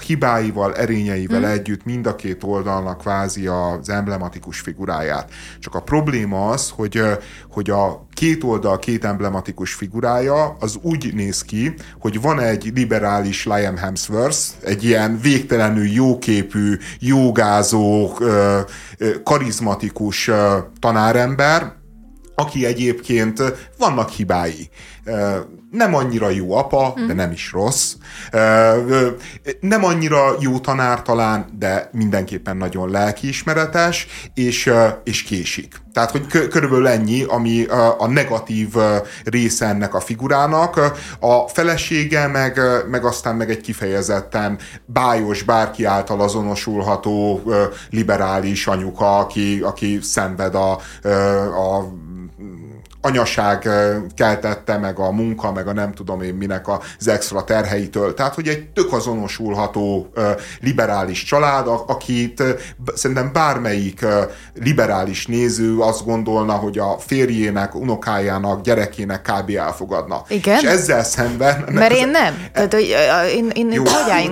hibáival, 0.01 0.75
erényeivel 0.75 1.41
hmm. 1.41 1.51
együtt 1.51 1.85
mind 1.85 2.07
a 2.07 2.17
két 2.17 2.45
oldalnak 2.45 2.99
kvázi 2.99 3.47
az 3.47 3.89
emblematikus 3.89 4.61
figuráját. 4.61 5.31
Csak 5.59 5.75
a 5.75 5.81
probléma 5.81 6.49
az, 6.49 6.73
hogy, 6.77 7.03
hogy 7.51 7.71
a 7.71 8.07
két 8.13 8.45
oldal 8.45 8.79
két 8.79 9.05
emblematikus 9.05 9.75
figurája 9.75 10.57
az 10.61 10.79
úgy 10.83 11.15
néz 11.15 11.43
ki, 11.43 11.75
hogy 11.99 12.21
van 12.21 12.41
egy 12.41 12.73
liberális 12.75 13.45
Liam 13.45 13.77
Hemsworth, 13.77 14.39
egy 14.65 14.85
ilyen 14.85 15.19
végtelenül 15.23 15.87
jóképű, 15.87 16.77
jogázó, 16.99 18.13
karizmatikus 19.25 20.31
tanárember, 20.79 21.79
aki 22.41 22.67
egyébként 22.67 23.43
vannak 23.79 24.09
hibái. 24.09 24.71
Nem 25.71 25.95
annyira 25.95 26.29
jó 26.29 26.53
apa, 26.53 26.95
de 27.07 27.13
nem 27.13 27.31
is 27.31 27.53
rossz. 27.53 27.95
Nem 29.61 29.85
annyira 29.85 30.35
jó 30.41 30.59
tanár 30.59 31.03
talán, 31.03 31.47
de 31.59 31.89
mindenképpen 31.93 32.57
nagyon 32.57 32.91
lelkiismeretes, 32.91 34.07
és, 34.35 34.73
és 35.05 35.23
késik. 35.23 35.75
Tehát, 35.93 36.11
hogy 36.11 36.27
körülbelül 36.27 36.89
ennyi, 36.89 37.23
ami 37.23 37.65
a 37.99 38.07
negatív 38.07 38.69
része 39.25 39.67
ennek 39.67 39.95
a 39.95 40.01
figurának. 40.01 40.81
A 41.21 41.49
felesége 41.49 42.27
meg, 42.27 42.61
meg 42.91 43.05
aztán 43.05 43.37
meg 43.37 43.51
egy 43.51 43.61
kifejezetten 43.61 44.59
bájos, 44.85 45.43
bárki 45.43 45.85
által 45.85 46.21
azonosulható 46.21 47.43
liberális 47.91 48.67
anyuka, 48.67 49.19
aki, 49.19 49.61
aki 49.63 49.99
szenved 50.03 50.55
a, 50.55 50.71
a 51.49 51.93
anyaság 53.01 53.69
keltette, 54.17 54.79
meg 54.79 54.99
a 54.99 55.11
munka, 55.11 55.53
meg 55.53 55.67
a 55.67 55.73
nem 55.73 55.93
tudom 55.93 56.23
én 56.23 56.35
minek 56.35 56.67
az 56.99 57.09
extra 57.09 57.45
terheitől. 57.45 58.15
Tehát, 58.15 58.35
hogy 58.35 58.49
egy 58.49 58.69
tök 58.69 58.93
azonosulható 58.93 60.13
liberális 60.61 61.25
család, 61.25 61.67
akit 61.87 62.43
szerintem 62.95 63.33
bármelyik 63.33 64.07
liberális 64.55 65.27
néző 65.27 65.79
azt 65.79 66.05
gondolna, 66.05 66.53
hogy 66.53 66.79
a 66.79 66.99
férjének, 66.99 67.75
unokájának, 67.75 68.63
gyerekének 68.63 69.23
kb. 69.23 69.51
elfogadna. 69.57 70.23
Igen? 70.29 70.59
És 70.59 70.63
ezzel 70.63 71.05
szemben... 71.05 71.65
Mert 71.73 71.93
én 71.93 72.09
nem. 72.09 72.35
A, 72.47 72.51
Tehát, 72.53 72.75
hogy 72.75 72.95
én, 73.35 73.51
én 73.55 73.73
jó, 73.73 73.83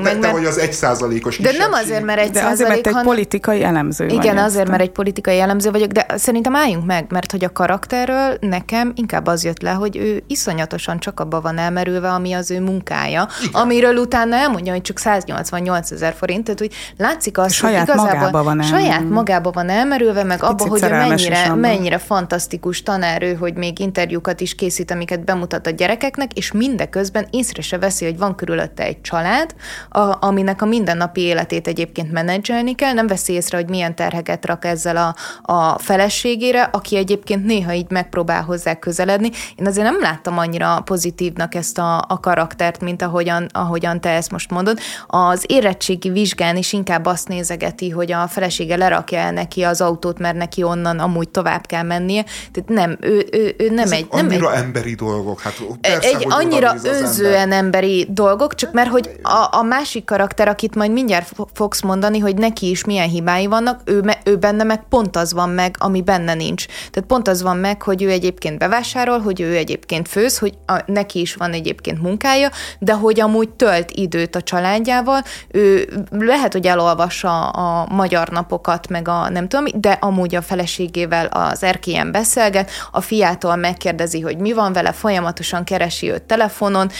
meg, 0.02 0.46
az 0.46 0.58
egy 0.58 0.72
százalékos 0.72 1.38
De 1.38 1.52
nem 1.58 1.72
azért, 1.72 2.04
mert 2.04 2.20
egy 2.20 2.30
de 2.30 2.44
azért, 2.44 2.68
mert 2.68 2.86
egy 2.86 2.92
han... 2.92 3.04
politikai 3.04 3.62
elemző 3.64 4.06
Igen, 4.06 4.38
azért, 4.38 4.68
mert 4.68 4.82
egy 4.82 4.90
politikai 4.90 5.40
elemző 5.40 5.70
vagyok, 5.70 5.90
de 5.90 6.06
szerintem 6.16 6.56
álljunk 6.56 6.86
meg, 6.86 7.06
mert 7.08 7.30
hogy 7.30 7.44
a 7.44 7.52
karakterről 7.52 8.36
nekem 8.58 8.92
inkább 8.94 9.26
az 9.26 9.44
jött 9.44 9.62
le, 9.62 9.70
hogy 9.70 9.96
ő 9.96 10.22
iszonyatosan 10.26 10.98
csak 10.98 11.20
abba 11.20 11.40
van 11.40 11.58
elmerülve, 11.58 12.10
ami 12.10 12.32
az 12.32 12.50
ő 12.50 12.60
munkája, 12.60 13.28
Igen. 13.42 13.60
amiről 13.62 13.96
utána 13.96 14.36
elmondja, 14.36 14.72
hogy 14.72 14.82
csak 14.82 14.98
188 14.98 15.90
ezer 15.90 16.14
forint, 16.14 16.44
tehát 16.44 16.58
hogy 16.58 16.72
látszik 16.96 17.38
az, 17.38 17.52
saját 17.52 17.78
hogy 17.78 17.88
igazából 17.88 18.14
magába 18.14 18.42
van 18.42 18.62
saját 18.62 19.08
magába 19.08 19.50
van 19.50 19.68
elmerülve, 19.68 20.22
meg 20.22 20.42
abba, 20.42 20.68
hogy 20.68 20.82
ő 20.82 20.88
mennyire, 20.88 21.54
mennyire 21.54 21.98
fantasztikus 21.98 22.82
tanár 22.82 23.22
ő, 23.22 23.34
hogy 23.34 23.54
még 23.54 23.78
interjúkat 23.78 24.40
is 24.40 24.54
készít, 24.54 24.90
amiket 24.90 25.24
bemutat 25.24 25.66
a 25.66 25.70
gyerekeknek, 25.70 26.32
és 26.32 26.52
mindeközben 26.52 27.26
észre 27.30 27.62
se 27.62 27.78
veszi, 27.78 28.04
hogy 28.04 28.18
van 28.18 28.34
körülötte 28.34 28.82
egy 28.82 29.00
család, 29.00 29.54
a, 29.88 30.26
aminek 30.26 30.62
a 30.62 30.66
mindennapi 30.66 31.20
életét 31.20 31.66
egyébként 31.66 32.12
menedzselni 32.12 32.74
kell, 32.74 32.92
nem 32.92 33.06
veszi 33.06 33.32
észre, 33.32 33.56
hogy 33.56 33.68
milyen 33.68 33.94
terheket 33.94 34.46
rak 34.46 34.64
ezzel 34.64 34.96
a, 34.96 35.14
a 35.52 35.78
feleségére, 35.78 36.62
aki 36.62 36.96
egyébként 36.96 37.44
néha 37.44 37.72
így 37.72 37.90
megpróbál 37.90 38.42
hozzá 38.48 38.74
közeledni. 38.74 39.30
Én 39.56 39.66
azért 39.66 39.86
nem 39.90 40.00
láttam 40.00 40.38
annyira 40.38 40.80
pozitívnak 40.84 41.54
ezt 41.54 41.78
a, 41.78 42.04
a 42.08 42.20
karaktert, 42.20 42.80
mint 42.80 43.02
ahogyan, 43.02 43.46
ahogyan 43.52 44.00
te 44.00 44.10
ezt 44.10 44.30
most 44.30 44.50
mondod. 44.50 44.78
Az 45.06 45.44
érettségi 45.46 46.10
vizsgán 46.10 46.56
is 46.56 46.72
inkább 46.72 47.06
azt 47.06 47.28
nézegeti, 47.28 47.90
hogy 47.90 48.12
a 48.12 48.26
felesége 48.28 48.76
lerakja 48.76 49.18
el 49.18 49.32
neki 49.32 49.62
az 49.62 49.80
autót, 49.80 50.18
mert 50.18 50.36
neki 50.36 50.62
onnan 50.62 50.98
amúgy 50.98 51.28
tovább 51.28 51.66
kell 51.66 51.82
mennie. 51.82 52.24
Tehát 52.52 52.68
nem, 52.68 52.96
ő, 53.00 53.28
ő, 53.32 53.54
ő 53.58 53.68
nem 53.70 53.84
Ezek 53.84 53.98
egy... 53.98 54.06
Nem 54.10 54.26
annyira 54.26 54.54
egy, 54.54 54.62
emberi 54.62 54.94
dolgok. 54.94 55.40
Hát 55.40 55.54
persze, 55.80 56.08
egy 56.08 56.26
annyira 56.28 56.74
önzően 56.82 57.52
ember. 57.52 57.58
emberi 57.58 58.06
dolgok, 58.10 58.54
csak 58.54 58.72
mert 58.72 58.90
hogy 58.90 59.10
a, 59.22 59.48
a 59.50 59.62
másik 59.62 60.04
karakter, 60.04 60.48
akit 60.48 60.74
majd 60.74 60.92
mindjárt 60.92 61.32
fogsz 61.52 61.82
mondani, 61.82 62.18
hogy 62.18 62.36
neki 62.36 62.70
is 62.70 62.84
milyen 62.84 63.08
hibái 63.08 63.46
vannak, 63.46 63.80
ő, 63.84 64.04
ő 64.24 64.36
benne 64.36 64.64
meg 64.64 64.84
pont 64.88 65.16
az 65.16 65.32
van 65.32 65.50
meg, 65.50 65.76
ami 65.78 66.02
benne 66.02 66.34
nincs. 66.34 66.66
Tehát 66.66 67.08
pont 67.08 67.28
az 67.28 67.42
van 67.42 67.56
meg, 67.56 67.82
hogy 67.82 68.02
ő 68.02 68.10
egyébként 68.10 68.37
bevált, 68.44 68.76
vásárol, 68.78 69.18
hogy 69.18 69.40
ő 69.40 69.56
egyébként 69.56 70.08
főz, 70.08 70.38
hogy 70.38 70.54
a, 70.66 70.82
neki 70.86 71.20
is 71.20 71.34
van 71.34 71.52
egyébként 71.52 72.02
munkája, 72.02 72.50
de 72.78 72.92
hogy 72.92 73.20
amúgy 73.20 73.48
tölt 73.48 73.90
időt 73.90 74.36
a 74.36 74.42
családjával, 74.42 75.22
ő 75.50 75.88
lehet, 76.10 76.52
hogy 76.52 76.66
elolvassa 76.66 77.48
a 77.48 77.94
magyar 77.94 78.28
napokat, 78.28 78.88
meg 78.88 79.08
a 79.08 79.28
nem 79.28 79.48
tudom, 79.48 79.64
de 79.74 79.90
amúgy 79.90 80.34
a 80.34 80.42
feleségével 80.42 81.26
az 81.26 81.62
erkélyen 81.62 82.12
beszélget, 82.12 82.70
a 82.90 83.00
fiától 83.00 83.56
megkérdezi, 83.56 84.20
hogy 84.20 84.38
mi 84.38 84.52
van 84.52 84.72
vele, 84.72 84.92
folyamatosan 84.92 85.64
keresi 85.64 86.10
őt 86.10 86.22
telefonon, 86.22 86.90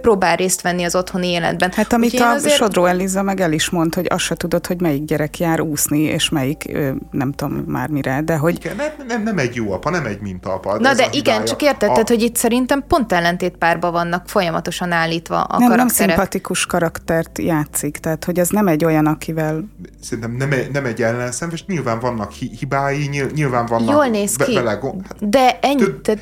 próbál 0.00 0.36
részt 0.36 0.62
venni 0.62 0.84
az 0.84 0.94
otthoni 0.94 1.28
életben. 1.28 1.72
Hát 1.74 1.92
amit 1.92 2.14
Úgy 2.14 2.20
a 2.20 2.30
azért... 2.30 2.54
Sodró 2.54 2.84
Eliza 2.84 3.22
meg 3.22 3.40
el 3.40 3.52
is 3.52 3.70
mond, 3.70 3.94
hogy 3.94 4.06
azt 4.08 4.24
se 4.24 4.34
tudod, 4.34 4.66
hogy 4.66 4.80
melyik 4.80 5.04
gyerek 5.04 5.38
jár 5.38 5.60
úszni, 5.60 6.00
és 6.00 6.28
melyik 6.28 6.76
nem 7.10 7.32
tudom 7.32 7.64
már 7.66 7.88
mire, 7.88 8.20
de 8.24 8.36
hogy... 8.36 8.54
Igen, 8.54 8.76
nem, 8.76 8.90
nem, 9.08 9.22
nem 9.22 9.38
egy 9.38 9.54
jó 9.54 9.72
apa, 9.72 9.90
nem 9.90 10.06
egy 10.06 10.20
mintaapa. 10.20 10.78
Na 10.88 10.94
de 10.94 11.08
igen, 11.12 11.44
csak 11.44 11.62
érted, 11.62 11.90
a... 11.90 12.02
hogy 12.06 12.22
itt 12.22 12.36
szerintem 12.36 12.84
pont 12.88 13.12
ellentétpárban 13.12 13.92
vannak 13.92 14.28
folyamatosan 14.28 14.92
állítva 14.92 15.40
a 15.40 15.58
nem, 15.58 15.68
karakterek. 15.68 15.96
Nem 15.96 16.08
szimpatikus 16.08 16.66
karaktert 16.66 17.38
játszik, 17.38 17.96
tehát 17.96 18.24
hogy 18.24 18.38
ez 18.38 18.48
nem 18.48 18.68
egy 18.68 18.84
olyan, 18.84 19.06
akivel... 19.06 19.64
Szerintem 20.00 20.32
nem, 20.32 20.50
nem 20.72 20.84
egy 20.84 21.02
ellenszenves, 21.02 21.64
nyilván 21.66 22.00
vannak 22.00 22.32
hibái, 22.32 23.28
nyilván 23.34 23.66
vannak... 23.66 23.94
Jól 23.94 24.06
néz 24.06 24.36
ki, 24.36 24.54
be, 24.54 24.62
bele, 24.62 24.80
hát, 24.80 25.28
de 25.28 25.58
ennyi... 25.62 26.00
Több, 26.02 26.20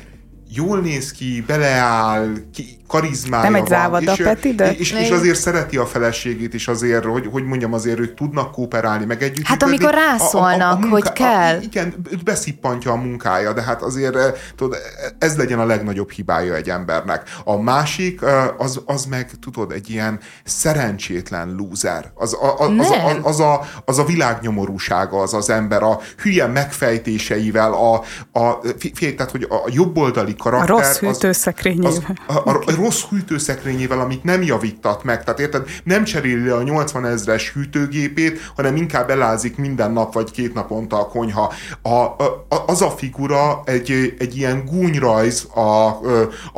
jól 0.49 0.79
néz 0.79 1.11
ki, 1.11 1.43
beleáll, 1.47 2.33
ki, 2.53 2.77
karizmája 2.87 3.43
Nem 3.43 3.55
egy 3.55 3.67
závada, 3.67 4.11
és, 4.11 4.23
Peti, 4.23 4.53
de... 4.53 4.71
És, 4.71 4.91
és, 4.91 5.09
azért 5.09 5.39
szereti 5.39 5.77
a 5.77 5.85
feleségét, 5.85 6.53
és 6.53 6.67
azért, 6.67 7.05
hogy, 7.05 7.27
hogy 7.31 7.43
mondjam, 7.43 7.73
azért 7.73 7.99
ők 7.99 8.13
tudnak 8.13 8.51
kooperálni, 8.51 9.05
meg 9.05 9.23
együtt. 9.23 9.45
Hát 9.45 9.63
amikor 9.63 9.93
rászólnak, 9.93 10.61
a, 10.61 10.65
a, 10.65 10.71
a 10.71 10.77
munka, 10.77 10.89
hogy 10.89 11.11
kell. 11.11 11.55
A, 11.55 11.61
igen, 11.61 11.93
őt 12.11 12.23
beszippantja 12.23 12.91
a 12.91 12.95
munkája, 12.95 13.53
de 13.53 13.61
hát 13.61 13.81
azért 13.81 14.17
tudod, 14.55 14.77
ez 15.19 15.37
legyen 15.37 15.59
a 15.59 15.65
legnagyobb 15.65 16.11
hibája 16.11 16.55
egy 16.55 16.69
embernek. 16.69 17.29
A 17.43 17.57
másik, 17.57 18.21
az, 18.57 18.81
az 18.85 19.05
meg, 19.05 19.31
tudod, 19.41 19.71
egy 19.71 19.89
ilyen 19.89 20.19
szerencsétlen 20.43 21.55
lúzer. 21.55 22.11
Az 22.13 22.33
a, 22.33 22.59
a, 22.59 22.69
az, 22.77 22.89
a, 22.89 23.19
az, 23.21 23.39
a, 23.39 23.67
az 23.85 23.99
a 23.99 24.03
világnyomorúsága 24.03 25.21
az 25.21 25.33
az 25.33 25.49
ember, 25.49 25.83
a 25.83 25.99
hülye 26.21 26.47
megfejtéseivel, 26.47 27.73
a, 27.73 28.03
a, 28.39 28.59
fél, 28.93 29.15
tehát, 29.15 29.31
hogy 29.31 29.43
a 29.49 29.69
jobboldali 29.71 30.35
karakter... 30.37 30.69
A 30.69 30.77
rossz 30.77 30.97
hűtőszekrényével. 30.97 32.17
Az, 32.27 32.35
a, 32.35 32.49
a, 32.49 32.63
a 32.65 32.75
rossz 32.75 33.03
hűtőszekrényével, 33.09 33.99
amit 33.99 34.23
nem 34.23 34.41
javítat 34.41 35.03
meg. 35.03 35.23
Tehát 35.23 35.39
érted, 35.39 35.67
nem 35.83 36.03
cseréli 36.03 36.47
a 36.47 36.63
80 36.63 37.05
ezres 37.05 37.51
hűtőgépét, 37.53 38.51
hanem 38.55 38.75
inkább 38.75 39.09
elázik 39.09 39.57
minden 39.57 39.91
nap 39.91 40.13
vagy 40.13 40.31
két 40.31 40.53
naponta 40.53 40.99
a 40.99 41.07
konyha. 41.07 41.53
A, 41.81 41.89
a, 41.89 42.45
az 42.67 42.81
a 42.81 42.89
figura 42.89 43.61
egy, 43.65 44.15
egy 44.19 44.37
ilyen 44.37 44.65
gúnyrajz 44.65 45.47
a, 45.53 45.87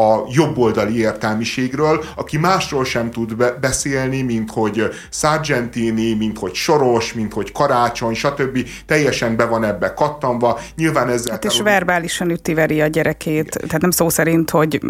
a 0.03 0.25
jobboldali 0.27 0.97
értelmiségről, 0.97 2.03
aki 2.15 2.37
másról 2.37 2.85
sem 2.85 3.11
tud 3.11 3.35
be, 3.35 3.51
beszélni, 3.51 4.21
mint 4.21 4.51
hogy 4.51 4.83
Sargentini, 5.09 6.13
mint 6.13 6.37
hogy 6.37 6.53
Soros, 6.53 7.13
mint 7.13 7.33
hogy 7.33 7.51
Karácsony, 7.51 8.13
stb. 8.13 8.67
Teljesen 8.85 9.35
be 9.35 9.45
van 9.45 9.63
ebbe 9.63 9.93
kattanva. 9.93 10.59
Nyilván 10.75 11.09
ezzel... 11.09 11.31
Hát 11.31 11.45
és 11.45 11.61
verbálisan 11.61 12.29
ütiveri 12.29 12.81
a 12.81 12.87
gyerekét, 12.87 13.59
tehát 13.69 13.81
nem 13.81 13.91
szó 13.91 14.09
szerint, 14.09 14.49
hogy, 14.49 14.81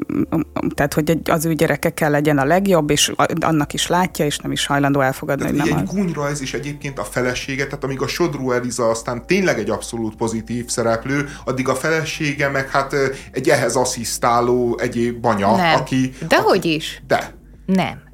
tehát, 0.73 0.93
hogy 0.93 1.17
az 1.25 1.45
ő 1.45 1.53
gyerekekkel 1.53 2.09
legyen 2.09 2.37
a 2.37 2.45
legjobb, 2.45 2.89
és 2.89 3.11
annak 3.39 3.73
is 3.73 3.87
látja, 3.87 4.25
és 4.25 4.37
nem 4.37 4.51
is 4.51 4.65
hajlandó 4.65 5.01
elfogadni, 5.01 5.45
hogy 5.45 5.55
nem 5.55 5.67
Egy 5.67 5.73
az. 5.73 5.93
gúnyrajz 5.93 6.41
is 6.41 6.53
egyébként 6.53 6.99
a 6.99 7.03
felesége, 7.03 7.65
tehát 7.65 7.83
amíg 7.83 8.01
a 8.01 8.07
Sodró 8.07 8.51
Eliza 8.51 8.89
aztán 8.89 9.25
tényleg 9.25 9.59
egy 9.59 9.69
abszolút 9.69 10.15
pozitív 10.15 10.67
szereplő, 10.67 11.29
addig 11.45 11.67
a 11.69 11.75
felesége 11.75 12.49
meg 12.49 12.69
hát 12.69 12.95
egy 13.31 13.49
ehhez 13.49 13.75
asszisztáló 13.75 14.77
egyéb 14.81 15.19
banya, 15.19 15.55
nem. 15.55 15.75
aki... 15.75 16.13
Dehogy 16.27 16.65
is. 16.65 17.03
De. 17.07 17.33
Nem 17.65 18.07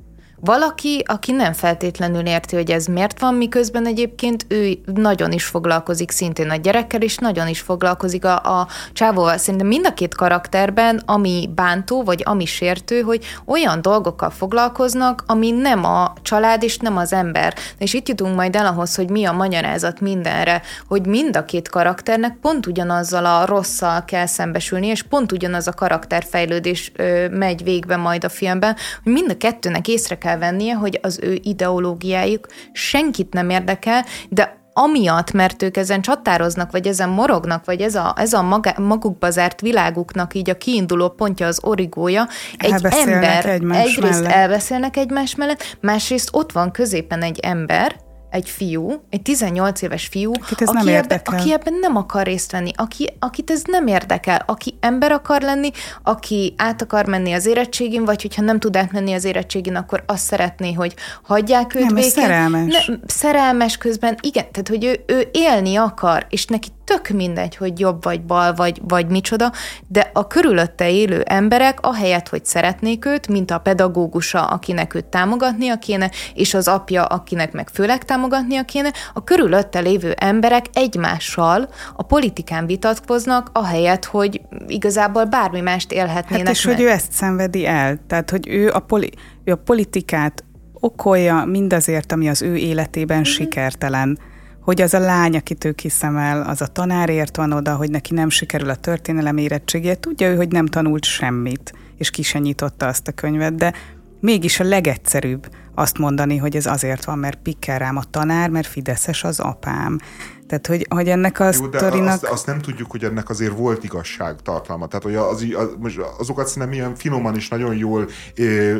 valaki, 0.45 1.03
aki 1.07 1.31
nem 1.31 1.53
feltétlenül 1.53 2.25
érti, 2.25 2.55
hogy 2.55 2.71
ez 2.71 2.85
miért 2.85 3.19
van, 3.19 3.33
miközben 3.33 3.85
egyébként 3.85 4.45
ő 4.47 4.77
nagyon 4.93 5.31
is 5.31 5.45
foglalkozik 5.45 6.11
szintén 6.11 6.49
a 6.49 6.55
gyerekkel, 6.55 7.01
és 7.01 7.17
nagyon 7.17 7.47
is 7.47 7.59
foglalkozik 7.59 8.25
a, 8.25 8.35
a 8.35 8.67
csávóval. 8.93 9.37
Szerintem 9.37 9.67
mind 9.67 9.85
a 9.85 9.93
két 9.93 10.15
karakterben, 10.15 11.01
ami 11.05 11.49
bántó, 11.55 12.03
vagy 12.03 12.21
ami 12.25 12.45
sértő, 12.45 13.01
hogy 13.01 13.25
olyan 13.45 13.81
dolgokkal 13.81 14.29
foglalkoznak, 14.29 15.23
ami 15.27 15.51
nem 15.51 15.85
a 15.85 16.13
család 16.21 16.63
és 16.63 16.77
nem 16.77 16.97
az 16.97 17.13
ember. 17.13 17.55
És 17.77 17.93
itt 17.93 18.07
jutunk 18.07 18.35
majd 18.35 18.55
el 18.55 18.65
ahhoz, 18.65 18.95
hogy 18.95 19.09
mi 19.09 19.25
a 19.25 19.31
magyarázat 19.31 19.99
mindenre, 19.99 20.61
hogy 20.87 21.05
mind 21.05 21.37
a 21.37 21.45
két 21.45 21.69
karakternek 21.69 22.37
pont 22.41 22.65
ugyanazzal 22.65 23.25
a 23.25 23.45
rosszal 23.45 24.05
kell 24.05 24.25
szembesülni, 24.25 24.87
és 24.87 25.03
pont 25.03 25.31
ugyanaz 25.31 25.67
a 25.67 25.73
karakterfejlődés 25.73 26.91
ö, 26.95 27.27
megy 27.29 27.63
végbe 27.63 27.95
majd 27.95 28.23
a 28.23 28.29
filmben, 28.29 28.75
hogy 29.03 29.13
mind 29.13 29.31
a 29.31 29.37
kettőnek 29.37 29.87
észre 29.87 30.17
kell 30.17 30.34
vennie, 30.37 30.73
hogy 30.73 30.99
az 31.01 31.19
ő 31.21 31.39
ideológiájuk 31.43 32.47
senkit 32.71 33.33
nem 33.33 33.49
érdekel, 33.49 34.05
de 34.29 34.63
amiatt, 34.77 35.31
mert 35.31 35.61
ők 35.61 35.77
ezen 35.77 36.01
csatároznak, 36.01 36.71
vagy 36.71 36.87
ezen 36.87 37.09
morognak, 37.09 37.65
vagy 37.65 37.81
ez 37.81 37.95
a, 37.95 38.13
ez 38.17 38.33
a 38.33 38.41
maga, 38.41 38.73
magukba 38.77 39.29
zárt 39.29 39.61
világuknak 39.61 40.33
így 40.33 40.49
a 40.49 40.57
kiinduló 40.57 41.09
pontja, 41.09 41.47
az 41.47 41.59
origója, 41.63 42.27
egy 42.57 42.85
ember 42.89 43.45
egyrészt 43.45 43.99
mellett. 43.99 44.31
elbeszélnek 44.31 44.97
egymás 44.97 45.35
mellett, 45.35 45.77
másrészt 45.81 46.29
ott 46.31 46.51
van 46.51 46.71
középen 46.71 47.21
egy 47.21 47.39
ember, 47.39 47.95
egy 48.35 48.49
fiú, 48.49 49.01
egy 49.09 49.21
18 49.21 49.81
éves 49.81 50.07
fiú, 50.07 50.31
akit 50.41 50.61
ez 50.61 50.67
aki, 50.67 50.85
nem 50.85 50.95
ebben, 50.95 51.21
aki 51.23 51.53
ebben 51.53 51.73
nem 51.73 51.95
akar 51.95 52.25
részt 52.25 52.51
venni, 52.51 52.71
aki, 52.75 53.13
akit 53.19 53.51
ez 53.51 53.61
nem 53.65 53.87
érdekel, 53.87 54.43
aki 54.45 54.77
ember 54.79 55.11
akar 55.11 55.41
lenni, 55.41 55.71
aki 56.03 56.53
át 56.57 56.81
akar 56.81 57.05
menni 57.05 57.33
az 57.33 57.45
érettségin, 57.45 58.05
vagy 58.05 58.21
hogyha 58.21 58.41
nem 58.41 58.59
tud 58.59 58.75
átmenni 58.75 59.13
az 59.13 59.23
érettségin, 59.23 59.75
akkor 59.75 60.03
azt 60.05 60.23
szeretné, 60.23 60.73
hogy 60.73 60.93
hagyják 61.23 61.75
őt 61.75 61.85
nem, 61.85 61.93
békén. 61.93 62.09
szerelmes. 62.09 62.85
Ne, 62.85 62.95
szerelmes 63.05 63.77
közben, 63.77 64.17
igen, 64.21 64.51
tehát 64.51 64.67
hogy 64.67 64.83
ő, 64.83 65.03
ő 65.05 65.29
élni 65.31 65.75
akar, 65.75 66.25
és 66.29 66.45
neki 66.45 66.67
tök 66.85 67.09
mindegy, 67.09 67.55
hogy 67.55 67.79
jobb 67.79 68.03
vagy 68.03 68.21
bal, 68.21 68.53
vagy, 68.53 68.81
vagy 68.87 69.07
micsoda, 69.07 69.51
de 69.87 70.09
a 70.13 70.27
körülötte 70.27 70.89
élő 70.89 71.21
emberek, 71.21 71.77
ahelyett, 71.81 72.29
hogy 72.29 72.45
szeretnék 72.45 73.05
őt, 73.05 73.27
mint 73.27 73.51
a 73.51 73.57
pedagógusa, 73.57 74.47
akinek 74.47 74.93
őt 74.93 75.05
támogatnia 75.05 75.77
kéne, 75.77 76.11
és 76.33 76.53
az 76.53 76.67
apja, 76.67 77.03
akinek 77.05 77.51
meg 77.51 77.69
főleg 77.69 78.05
támogatnia 78.05 78.63
kéne, 78.63 78.91
a 79.13 79.23
körülötte 79.23 79.79
lévő 79.79 80.11
emberek 80.11 80.65
egymással 80.73 81.69
a 81.95 82.03
politikán 82.03 82.65
vitatkoznak, 82.65 83.49
ahelyett, 83.53 84.05
hogy 84.05 84.41
igazából 84.67 85.23
bármi 85.25 85.61
mást 85.61 85.91
élhetnének 85.91 86.45
hát 86.45 86.55
és 86.55 86.65
meg. 86.65 86.75
hogy 86.75 86.83
ő 86.83 86.89
ezt 86.89 87.11
szenvedi 87.11 87.65
el, 87.65 87.99
tehát 88.07 88.29
hogy 88.29 88.47
ő 88.47 88.71
a, 88.71 88.79
poli, 88.79 89.11
ő 89.43 89.51
a 89.51 89.55
politikát 89.55 90.43
okolja 90.73 91.45
mindazért, 91.45 92.11
ami 92.11 92.29
az 92.29 92.41
ő 92.41 92.55
életében 92.55 93.17
mm-hmm. 93.17 93.31
sikertelen 93.31 94.19
hogy 94.65 94.81
az 94.81 94.93
a 94.93 94.99
lány, 94.99 95.35
akit 95.35 95.65
ő 95.65 95.71
kiszemel, 95.71 96.41
az 96.41 96.61
a 96.61 96.67
tanárért 96.67 97.35
van 97.35 97.51
oda, 97.51 97.75
hogy 97.75 97.89
neki 97.89 98.13
nem 98.13 98.29
sikerül 98.29 98.69
a 98.69 98.75
történelem 98.75 99.37
érettségét, 99.37 99.99
tudja 99.99 100.29
ő, 100.29 100.35
hogy 100.35 100.51
nem 100.51 100.65
tanult 100.65 101.03
semmit, 101.03 101.73
és 101.97 102.09
ki 102.09 102.21
se 102.21 102.39
nyitotta 102.39 102.87
azt 102.87 103.07
a 103.07 103.11
könyvet, 103.11 103.55
de 103.55 103.73
mégis 104.19 104.59
a 104.59 104.63
legegyszerűbb 104.63 105.49
azt 105.75 105.97
mondani, 105.97 106.37
hogy 106.37 106.55
ez 106.55 106.65
azért 106.65 107.05
van, 107.05 107.19
mert 107.19 107.39
pikkel 107.41 107.79
rám 107.79 107.97
a 107.97 108.03
tanár, 108.09 108.49
mert 108.49 108.67
fideszes 108.67 109.23
az 109.23 109.39
apám. 109.39 109.99
Tehát, 110.47 110.67
hogy, 110.67 110.87
hogy 110.89 111.09
ennek 111.09 111.39
a 111.39 111.49
Jó, 111.59 111.67
de 111.67 111.77
sztorinak... 111.77 112.13
azt, 112.13 112.23
azt, 112.23 112.45
nem 112.45 112.59
tudjuk, 112.59 112.91
hogy 112.91 113.03
ennek 113.03 113.29
azért 113.29 113.57
volt 113.57 113.83
igazság 113.83 114.35
tartalma. 114.43 114.87
Tehát, 114.87 115.03
hogy 115.03 115.15
az, 115.15 115.45
az, 115.83 115.93
azokat 116.17 116.47
szerintem 116.47 116.73
ilyen 116.73 116.95
finoman 116.95 117.35
is 117.35 117.47
nagyon 117.47 117.75
jól 117.75 118.07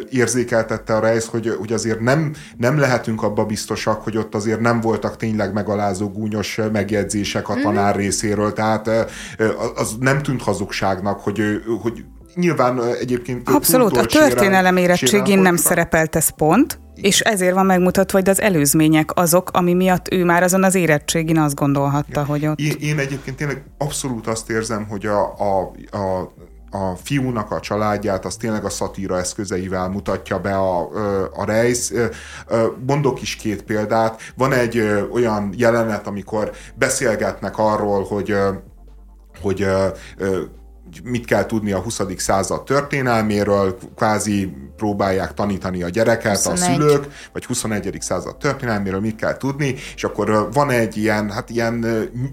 érzékeltette 0.10 0.96
a 0.96 1.00
rejsz, 1.00 1.26
hogy, 1.26 1.56
hogy 1.60 1.74
azért 1.74 2.00
nem, 2.00 2.34
nem 2.58 2.80
lehetünk 2.80 3.24
abba 3.24 3.46
biztosak, 3.46 4.04
hogy 4.04 4.18
ott 4.18 4.36
azért 4.36 4.60
nem 4.60 4.82
voltak 4.82 5.18
tényleg 5.18 5.54
megalázó, 5.54 6.10
gúnyos 6.10 6.60
megjegyzések 6.72 7.50
a 7.50 7.54
mhm. 7.54 7.62
tanár 7.62 7.94
mm-hmm. 7.94 8.04
részéről. 8.04 8.54
Tehát 8.54 8.90
az 9.76 9.96
nem 10.00 10.22
tűnt 10.22 10.42
hazugságnak, 10.42 11.20
hogy, 11.20 11.42
hogy 11.82 12.04
nyilván 12.36 12.84
egyébként... 13.00 13.50
Abszolút, 13.50 13.98
a 13.98 14.06
történelem 14.06 14.78
érettségén 14.78 15.40
nem 15.40 15.56
szerepelt 15.56 16.16
ez 16.16 16.30
pont, 16.36 16.80
és 16.96 17.20
ezért 17.20 17.54
van 17.54 17.66
megmutatva, 17.66 18.18
hogy 18.18 18.30
az 18.30 18.42
előzmények 18.42 19.10
azok, 19.14 19.50
ami 19.54 19.74
miatt 19.74 20.12
ő 20.12 20.24
már 20.24 20.44
azon 20.44 20.64
az 20.64 20.76
érettségén 20.76 21.38
azt 21.38 21.56
gondolhatta, 21.56 22.20
ja. 22.20 22.26
hogy 22.26 22.46
ott... 22.46 22.60
Én, 22.60 22.76
én 22.80 23.00
egyébként 23.00 23.38
tényleg 23.38 23.64
abszolút 23.78 24.28
azt 24.28 24.50
érzem, 24.50 24.88
hogy 24.88 25.06
a, 25.06 25.34
a, 25.38 25.72
a 25.98 26.34
a 26.70 26.96
fiúnak 27.04 27.52
a 27.52 27.60
családját, 27.60 28.26
az 28.26 28.36
tényleg 28.36 28.66
a 28.66 28.70
szatíra 28.70 29.18
eszközeivel 29.18 29.90
mutatja 29.90 30.40
be 30.40 30.56
a, 30.56 30.90
a 31.34 31.46
rejsz. 31.46 31.94
Mondok 32.88 33.22
is 33.22 33.36
két 33.36 33.64
példát. 33.64 34.22
Van 34.36 34.54
egy 34.54 35.06
olyan 35.12 35.54
jelenet, 35.58 36.08
amikor 36.08 36.52
beszélgetnek 36.76 37.58
arról, 37.58 38.04
hogy 38.04 38.36
hogy 39.42 39.68
mit 41.04 41.26
kell 41.26 41.46
tudni 41.46 41.72
a 41.72 41.80
20. 41.80 42.02
század 42.18 42.64
történelméről, 42.64 43.78
kvázi 43.96 44.54
próbálják 44.76 45.34
tanítani 45.34 45.84
a 45.84 45.90
gyereket, 45.90 46.36
21. 46.36 46.60
a 46.60 46.64
szülők, 46.64 47.08
vagy 47.34 47.46
21. 47.46 47.98
század 48.00 48.38
történelméről 48.38 49.00
mit 49.00 49.16
kell 49.16 49.38
tudni, 49.38 49.76
és 49.96 50.04
akkor 50.04 50.50
van 50.54 50.70
egy 50.70 50.98
ilyen, 50.98 51.32
hát 51.32 51.50
ilyen 51.50 51.86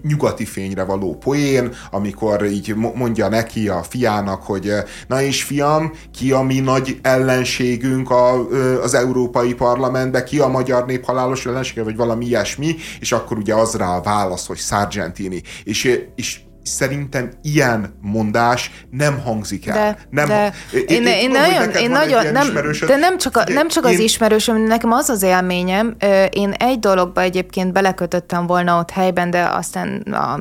nyugati 0.03 0.45
fényre 0.45 0.83
való 0.83 1.17
poén, 1.17 1.73
amikor 1.91 2.45
így 2.45 2.75
mondja 2.75 3.27
neki 3.27 3.67
a 3.67 3.83
fiának, 3.83 4.43
hogy 4.43 4.71
na 5.07 5.21
és 5.21 5.43
fiam, 5.43 5.91
ki 6.11 6.31
a 6.31 6.41
mi 6.41 6.59
nagy 6.59 6.99
ellenségünk 7.01 8.09
a, 8.09 8.49
az 8.81 8.93
Európai 8.93 9.53
Parlamentbe, 9.53 10.23
ki 10.23 10.39
a 10.39 10.47
magyar 10.47 10.85
nép 10.85 11.05
halálos 11.05 11.45
ellensége, 11.45 11.83
vagy 11.83 11.95
valami 11.95 12.25
ilyesmi, 12.25 12.75
és 12.99 13.11
akkor 13.11 13.37
ugye 13.37 13.53
az 13.55 13.75
rá 13.75 13.95
a 13.97 14.01
válasz, 14.01 14.47
hogy 14.47 14.57
Sargentini. 14.57 15.41
És, 15.63 15.99
és 16.15 16.39
szerintem 16.63 17.31
ilyen 17.41 17.93
mondás 18.01 18.71
nem 18.89 19.19
hangzik 19.19 19.67
el. 19.67 19.73
De, 19.73 19.97
nem, 20.09 20.27
de 20.27 20.53
én, 20.71 20.85
én, 20.87 21.05
én, 21.05 21.29
tudom, 21.29 21.41
nagyon, 21.41 21.69
én 21.69 21.91
nagyon, 21.91 22.31
nem, 22.31 22.47
de 22.87 22.95
nem 22.95 23.17
csak, 23.17 23.37
a, 23.37 23.43
nem 23.47 23.67
csak 23.67 23.85
az 23.85 23.91
én, 23.91 23.99
ismerősöm, 23.99 24.61
nekem 24.61 24.91
az 24.91 25.09
az 25.09 25.23
élményem, 25.23 25.95
én 26.29 26.51
egy 26.51 26.79
dologba 26.79 27.21
egyébként 27.21 27.71
belekötöttem 27.73 28.47
volna 28.47 28.79
ott 28.79 28.91
helyben, 28.91 29.29
de 29.29 29.43
aztán 29.43 30.01
a, 30.01 30.39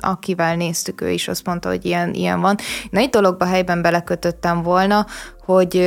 akivel 0.00 0.56
néztük, 0.56 1.00
ő 1.00 1.10
is 1.10 1.28
azt 1.28 1.46
mondta, 1.46 1.68
hogy 1.68 1.84
ilyen, 1.84 2.14
ilyen 2.14 2.40
van. 2.40 2.56
Én 2.90 3.00
egy 3.00 3.10
dologba 3.10 3.44
helyben 3.44 3.82
belekötöttem 3.82 4.62
volna, 4.62 5.06
hogy, 5.46 5.82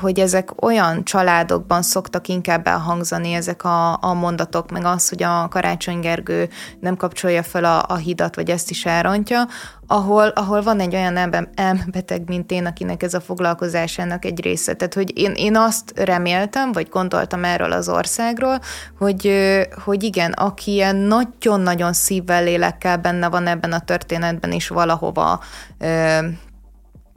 hogy 0.00 0.18
ezek 0.20 0.62
olyan 0.62 1.04
családokban 1.04 1.82
szoktak 1.82 2.28
inkább 2.28 2.66
elhangzani 2.66 3.32
ezek 3.32 3.64
a, 3.64 3.92
a 3.92 4.14
mondatok, 4.14 4.70
meg 4.70 4.84
az, 4.84 5.08
hogy 5.08 5.22
a 5.22 5.48
Karácsony 5.48 6.00
Gergő 6.00 6.48
nem 6.80 6.96
kapcsolja 6.96 7.42
fel 7.42 7.64
a, 7.64 7.84
a 7.88 7.96
hidat, 7.96 8.34
vagy 8.34 8.50
ezt 8.50 8.70
is 8.70 8.84
elrontja, 8.84 9.46
ahol, 9.86 10.28
ahol 10.28 10.62
van 10.62 10.80
egy 10.80 10.94
olyan 10.94 11.16
elmebeteg, 11.54 12.28
mint 12.28 12.50
én, 12.50 12.66
akinek 12.66 13.02
ez 13.02 13.14
a 13.14 13.20
foglalkozásának 13.20 14.24
egy 14.24 14.42
része. 14.42 14.74
Tehát, 14.74 14.94
hogy 14.94 15.18
én, 15.18 15.32
én 15.36 15.56
azt 15.56 15.92
reméltem, 15.94 16.72
vagy 16.72 16.88
gondoltam 16.88 17.44
erről 17.44 17.72
az 17.72 17.88
országról, 17.88 18.58
hogy, 18.98 19.32
hogy 19.84 20.02
igen, 20.02 20.32
aki 20.32 20.72
ilyen 20.72 20.96
nagyon-nagyon 20.96 21.92
szívvel, 21.92 22.42
lélekkel 22.42 22.96
benne 22.96 23.28
van 23.28 23.46
ebben 23.46 23.72
a 23.72 23.80
történetben 23.80 24.52
is 24.52 24.68
valahova 24.68 25.40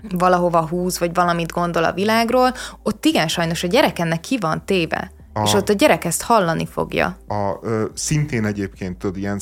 valahova 0.09 0.67
húz, 0.67 0.99
vagy 0.99 1.13
valamit 1.13 1.51
gondol 1.51 1.84
a 1.84 1.93
világról, 1.93 2.53
ott 2.84 3.05
igen, 3.05 3.27
sajnos 3.27 3.63
a 3.63 3.67
gyerek 3.67 3.99
ennek 3.99 4.19
ki 4.19 4.38
van 4.39 4.65
téve. 4.65 5.11
A, 5.34 5.41
és 5.43 5.53
ott 5.53 5.69
a 5.69 5.73
gyerek 5.73 6.05
ezt 6.05 6.21
hallani 6.21 6.65
fogja. 6.65 7.17
A, 7.27 7.57
ö, 7.61 7.85
szintén 7.93 8.45
egyébként 8.45 8.97
tudod, 8.97 9.17
ilyen 9.17 9.39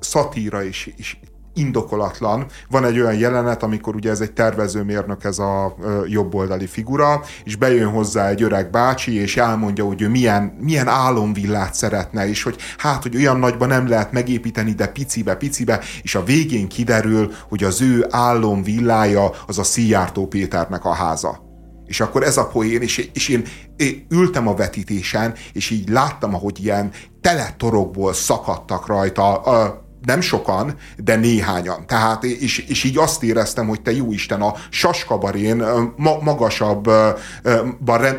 szatíra 0.00 0.62
is, 0.62 0.90
is 0.96 1.20
indokolatlan. 1.54 2.46
Van 2.70 2.84
egy 2.84 3.00
olyan 3.00 3.14
jelenet, 3.14 3.62
amikor 3.62 3.94
ugye 3.94 4.10
ez 4.10 4.20
egy 4.20 4.32
tervezőmérnök, 4.32 5.24
ez 5.24 5.38
a 5.38 5.76
jobboldali 6.06 6.66
figura, 6.66 7.22
és 7.44 7.56
bejön 7.56 7.90
hozzá 7.90 8.28
egy 8.28 8.42
öreg 8.42 8.70
bácsi, 8.70 9.20
és 9.20 9.36
elmondja, 9.36 9.84
hogy 9.84 10.02
ő 10.02 10.08
milyen, 10.08 10.56
milyen 10.60 10.88
álomvillát 10.88 11.74
szeretne, 11.74 12.28
és 12.28 12.42
hogy 12.42 12.56
hát, 12.78 13.02
hogy 13.02 13.16
olyan 13.16 13.38
nagyban 13.38 13.68
nem 13.68 13.88
lehet 13.88 14.12
megépíteni, 14.12 14.72
de 14.72 14.86
picibe, 14.86 15.34
picibe, 15.34 15.80
és 16.02 16.14
a 16.14 16.24
végén 16.24 16.68
kiderül, 16.68 17.32
hogy 17.48 17.64
az 17.64 17.80
ő 17.80 18.06
álomvillája 18.10 19.30
az 19.46 19.58
a 19.58 19.62
Szijjártó 19.62 20.26
Péternek 20.26 20.84
a 20.84 20.92
háza. 20.92 21.50
És 21.86 22.00
akkor 22.00 22.22
ez 22.22 22.36
a 22.36 22.46
poén, 22.46 22.82
és, 22.82 23.10
és 23.12 23.28
én, 23.28 23.44
én 23.76 24.06
ültem 24.10 24.48
a 24.48 24.54
vetítésen, 24.54 25.34
és 25.52 25.70
így 25.70 25.88
láttam, 25.88 26.34
ahogy 26.34 26.64
ilyen 26.64 26.90
teletorokból 27.20 28.12
szakadtak 28.12 28.86
rajta 28.86 29.34
a, 29.34 29.82
nem 30.04 30.20
sokan, 30.20 30.74
de 30.96 31.16
néhányan. 31.16 31.86
Tehát, 31.86 32.24
és, 32.24 32.58
és 32.58 32.84
így 32.84 32.98
azt 32.98 33.22
éreztem, 33.22 33.68
hogy 33.68 33.82
te 33.82 33.92
jó 33.92 34.12
Isten, 34.12 34.40
a 34.40 34.54
saskabarén 34.70 35.64
ma, 35.96 36.18
magasabban 36.20 37.16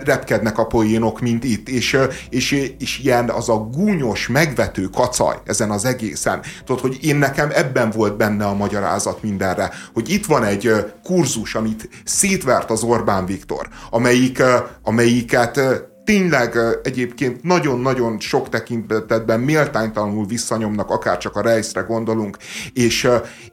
repkednek 0.04 0.58
a 0.58 0.66
poénok, 0.66 1.20
mint 1.20 1.44
itt, 1.44 1.70
és, 1.70 1.98
és, 2.30 2.52
és 2.80 3.00
ilyen 3.00 3.30
az 3.30 3.50
a 3.50 3.58
gúnyos, 3.58 4.28
megvető 4.28 4.84
kacaj 4.84 5.36
ezen 5.46 5.72
az 5.72 5.86
egészen. 5.86 6.42
Tudod, 6.66 6.82
hogy 6.82 6.98
én 7.02 7.16
nekem 7.16 7.50
ebben 7.54 7.90
volt 7.90 8.18
benne 8.18 8.46
a 8.46 8.54
magyarázat 8.54 9.24
mindenre, 9.24 9.72
hogy 9.94 10.10
itt 10.10 10.26
van 10.26 10.44
egy 10.44 10.72
kurzus, 11.04 11.56
amit 11.56 11.90
szétvert 12.04 12.70
az 12.70 12.84
Orbán 12.84 13.26
Viktor, 13.26 13.68
amelyik, 13.90 14.42
amelyiket 14.84 15.60
tényleg 16.04 16.58
egyébként 16.84 17.44
nagyon-nagyon 17.44 18.20
sok 18.20 18.50
tekintetben 18.50 19.40
méltánytalanul 19.40 20.26
visszanyomnak, 20.26 20.90
akár 20.90 21.18
csak 21.18 21.36
a 21.36 21.42
rejszre 21.42 21.82
gondolunk, 21.82 22.38
és, 22.74 23.10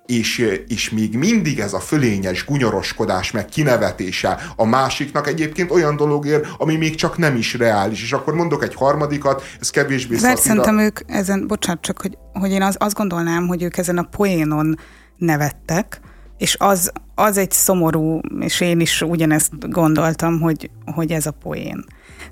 és, 0.06 0.38
és 0.68 0.90
még 0.90 1.16
mindig 1.16 1.58
ez 1.58 1.72
a 1.72 1.80
fölényes 1.80 2.44
gunyoroskodás, 2.44 3.30
meg 3.30 3.44
kinevetése 3.44 4.38
a 4.56 4.64
másiknak 4.64 5.26
egyébként 5.26 5.70
olyan 5.70 5.96
dologért, 5.96 6.46
ami 6.58 6.76
még 6.76 6.94
csak 6.94 7.18
nem 7.18 7.36
is 7.36 7.54
reális. 7.54 8.02
És 8.02 8.12
akkor 8.12 8.34
mondok 8.34 8.62
egy 8.62 8.74
harmadikat, 8.74 9.42
ez 9.60 9.70
kevésbé 9.70 10.16
Mert 10.20 10.40
szerintem 10.40 10.78
ők 10.78 11.00
ezen, 11.06 11.46
bocsánat, 11.46 11.82
csak 11.82 12.00
hogy, 12.00 12.18
hogy 12.32 12.50
én 12.50 12.62
az, 12.62 12.76
azt 12.78 12.94
gondolnám, 12.94 13.46
hogy 13.46 13.62
ők 13.62 13.76
ezen 13.76 13.98
a 13.98 14.02
poénon 14.02 14.78
nevettek, 15.16 16.00
és 16.38 16.56
az, 16.58 16.92
az 17.14 17.36
egy 17.36 17.50
szomorú, 17.50 18.20
és 18.40 18.60
én 18.60 18.80
is 18.80 19.02
ugyanezt 19.02 19.70
gondoltam, 19.70 20.40
hogy, 20.40 20.70
hogy 20.94 21.10
ez 21.10 21.26
a 21.26 21.30
poén. 21.30 21.84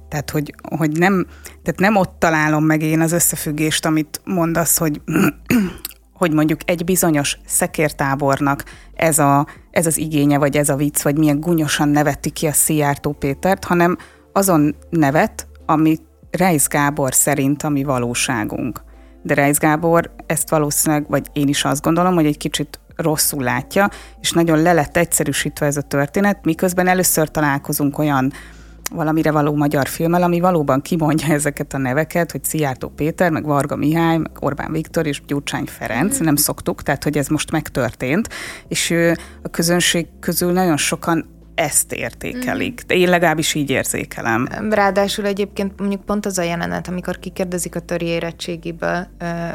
Tehát, 0.09 0.31
hogy, 0.31 0.55
hogy 0.77 0.99
nem, 0.99 1.27
tehát 1.63 1.81
nem 1.81 1.97
ott 1.97 2.15
találom 2.19 2.65
meg 2.65 2.83
én 2.83 3.01
az 3.01 3.13
összefüggést, 3.13 3.87
amit 3.87 4.21
mondasz, 4.25 4.79
hogy, 4.79 5.01
hogy 6.19 6.33
mondjuk 6.33 6.61
egy 6.65 6.85
bizonyos 6.85 7.39
szekértábornak 7.47 8.65
ez, 8.95 9.19
a, 9.19 9.47
ez 9.71 9.87
az 9.87 9.99
igénye, 9.99 10.39
vagy 10.39 10.57
ez 10.57 10.69
a 10.69 10.77
vicc, 10.77 11.03
vagy 11.03 11.19
milyen 11.19 11.41
gunyosan 11.41 11.89
nevetti 11.89 12.31
ki 12.31 12.47
a 12.47 12.53
Szijjártó 12.53 13.13
Pétert, 13.13 13.65
hanem 13.65 13.97
azon 14.33 14.77
nevet, 14.91 15.47
ami 15.67 15.99
Reis 16.31 16.67
Gábor 16.67 17.15
szerint 17.15 17.63
a 17.63 17.69
mi 17.69 17.85
valóságunk. 17.85 18.81
De 19.23 19.35
Reis 19.35 19.59
Gábor 19.59 20.15
ezt 20.27 20.51
valószínűleg, 20.51 21.07
vagy 21.09 21.27
én 21.33 21.49
is 21.49 21.65
azt 21.65 21.83
gondolom, 21.83 22.15
hogy 22.15 22.27
egy 22.27 22.37
kicsit 22.37 22.81
rosszul 22.97 23.43
látja, 23.43 23.89
és 24.21 24.33
nagyon 24.33 24.63
le 24.63 24.73
lett 24.73 24.97
egyszerűsítve 24.97 25.67
ez 25.67 25.77
a 25.77 25.83
történet, 25.83 26.45
miközben 26.45 26.87
először 26.87 27.31
találkozunk 27.31 27.99
olyan 27.99 28.33
valamire 28.91 29.31
való 29.31 29.55
magyar 29.55 29.87
filmmel, 29.87 30.23
ami 30.23 30.41
valóban 30.41 30.83
kimondja 30.83 31.35
ezeket 31.35 31.75
a 31.75 31.79
neveket, 31.79 32.33
hogy 32.33 32.45
Szijjártó 32.45 32.89
Péter, 32.89 33.31
meg 33.31 33.45
Varga 33.45 33.77
Mihály, 33.77 34.17
meg 34.17 34.31
Orbán 34.41 34.73
Viktor 34.73 35.07
és 35.07 35.23
Gyurcsány 35.27 35.67
Ferenc, 35.67 36.21
mm. 36.21 36.25
nem 36.25 36.37
szoktuk, 36.37 36.83
tehát 36.83 37.05
hogy 37.05 37.19
ez 37.19 37.29
most 37.29 37.51
megtörtént, 37.51 38.29
és 38.69 38.95
a 39.43 39.49
közönség 39.49 40.07
közül 40.21 40.53
nagyon 40.53 40.77
sokan 40.77 41.38
ezt 41.59 41.93
értékelik. 41.93 42.83
De 42.87 42.95
én 42.95 43.09
legalábbis 43.09 43.55
így 43.55 43.71
érzékelem. 43.71 44.49
Ráadásul 44.71 45.27
egyébként 45.27 45.79
mondjuk 45.81 46.05
pont 46.05 46.27
az 46.27 46.39
a 46.39 46.43
jelenet, 46.43 46.89
amikor 46.89 47.19
kikérdezik 47.19 47.75
a 47.75 47.81
töri 47.81 48.07
érettségiből, 48.07 49.07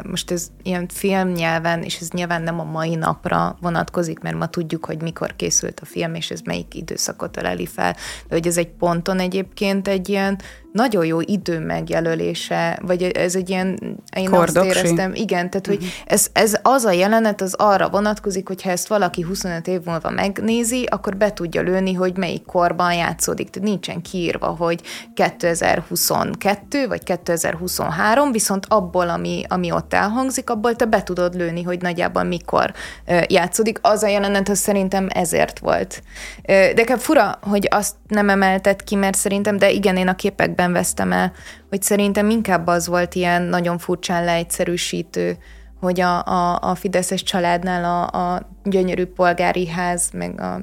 most 0.02 0.30
ez 0.30 0.46
ilyen 0.62 0.88
filmnyelven, 0.88 1.82
és 1.82 1.98
ez 2.00 2.10
nyilván 2.10 2.42
nem 2.42 2.60
a 2.60 2.64
mai 2.64 2.94
napra 2.94 3.56
vonatkozik, 3.60 4.18
mert 4.18 4.36
ma 4.36 4.46
tudjuk, 4.46 4.84
hogy 4.84 5.02
mikor 5.02 5.36
készült 5.36 5.80
a 5.80 5.84
film, 5.84 6.14
és 6.14 6.30
ez 6.30 6.40
melyik 6.40 6.74
időszakot 6.74 7.36
öleli 7.36 7.66
fel, 7.66 7.92
de 8.28 8.34
hogy 8.34 8.46
ez 8.46 8.56
egy 8.56 8.70
ponton 8.70 9.18
egyébként 9.18 9.88
egy 9.88 10.08
ilyen 10.08 10.38
nagyon 10.74 11.06
jó 11.06 11.20
idő 11.20 11.58
megjelölése, 11.58 12.78
vagy 12.82 13.02
ez 13.02 13.34
egy 13.34 13.50
ilyen, 13.50 13.78
én 14.16 14.30
Kordoksi. 14.30 14.68
azt 14.68 14.76
éreztem, 14.76 15.14
igen, 15.14 15.50
tehát 15.50 15.66
hogy 15.66 15.76
uh-huh. 15.76 15.90
ez, 16.06 16.26
ez 16.32 16.58
az 16.62 16.84
a 16.84 16.90
jelenet, 16.90 17.40
az 17.40 17.54
arra 17.54 17.88
vonatkozik, 17.88 18.46
hogyha 18.46 18.70
ezt 18.70 18.88
valaki 18.88 19.22
25 19.22 19.66
év 19.68 19.80
múlva 19.84 20.10
megnézi, 20.10 20.86
akkor 20.90 21.16
be 21.16 21.32
tudja 21.32 21.62
lőni, 21.62 21.92
hogy 21.92 22.16
melyik 22.16 22.44
korban 22.44 22.94
játszódik. 22.94 23.50
Tehát 23.50 23.68
nincsen 23.68 24.02
kiírva, 24.02 24.46
hogy 24.46 24.80
2022 25.14 26.86
vagy 26.86 27.02
2023, 27.02 28.32
viszont 28.32 28.66
abból, 28.68 29.08
ami, 29.08 29.44
ami 29.48 29.70
ott 29.70 29.94
elhangzik, 29.94 30.50
abból 30.50 30.76
te 30.76 30.84
be 30.84 31.02
tudod 31.02 31.34
lőni, 31.34 31.62
hogy 31.62 31.82
nagyjából 31.82 32.22
mikor 32.22 32.72
játszódik. 33.26 33.78
Az 33.82 34.02
a 34.02 34.08
jelenet, 34.08 34.48
az 34.48 34.58
szerintem 34.58 35.08
ezért 35.10 35.58
volt. 35.58 36.02
De 36.46 36.96
fura, 36.96 37.38
hogy 37.42 37.68
azt 37.70 37.94
nem 38.08 38.28
emeltet 38.28 38.82
ki, 38.82 38.94
mert 38.94 39.16
szerintem, 39.16 39.56
de 39.56 39.70
igen, 39.70 39.96
én 39.96 40.08
a 40.08 40.14
képekben 40.14 40.63
ebben 40.64 40.76
vesztem 40.76 41.12
el, 41.12 41.32
hogy 41.68 41.82
szerintem 41.82 42.30
inkább 42.30 42.66
az 42.66 42.86
volt 42.86 43.14
ilyen 43.14 43.42
nagyon 43.42 43.78
furcsán 43.78 44.24
leegyszerűsítő, 44.24 45.36
hogy 45.80 46.00
a, 46.00 46.24
a, 46.24 46.58
a 46.60 46.74
Fideszes 46.74 47.22
családnál 47.22 47.84
a, 47.84 48.34
a 48.34 48.48
gyönyörű 48.64 49.04
polgári 49.04 49.68
ház, 49.68 50.10
meg 50.12 50.40
a 50.40 50.60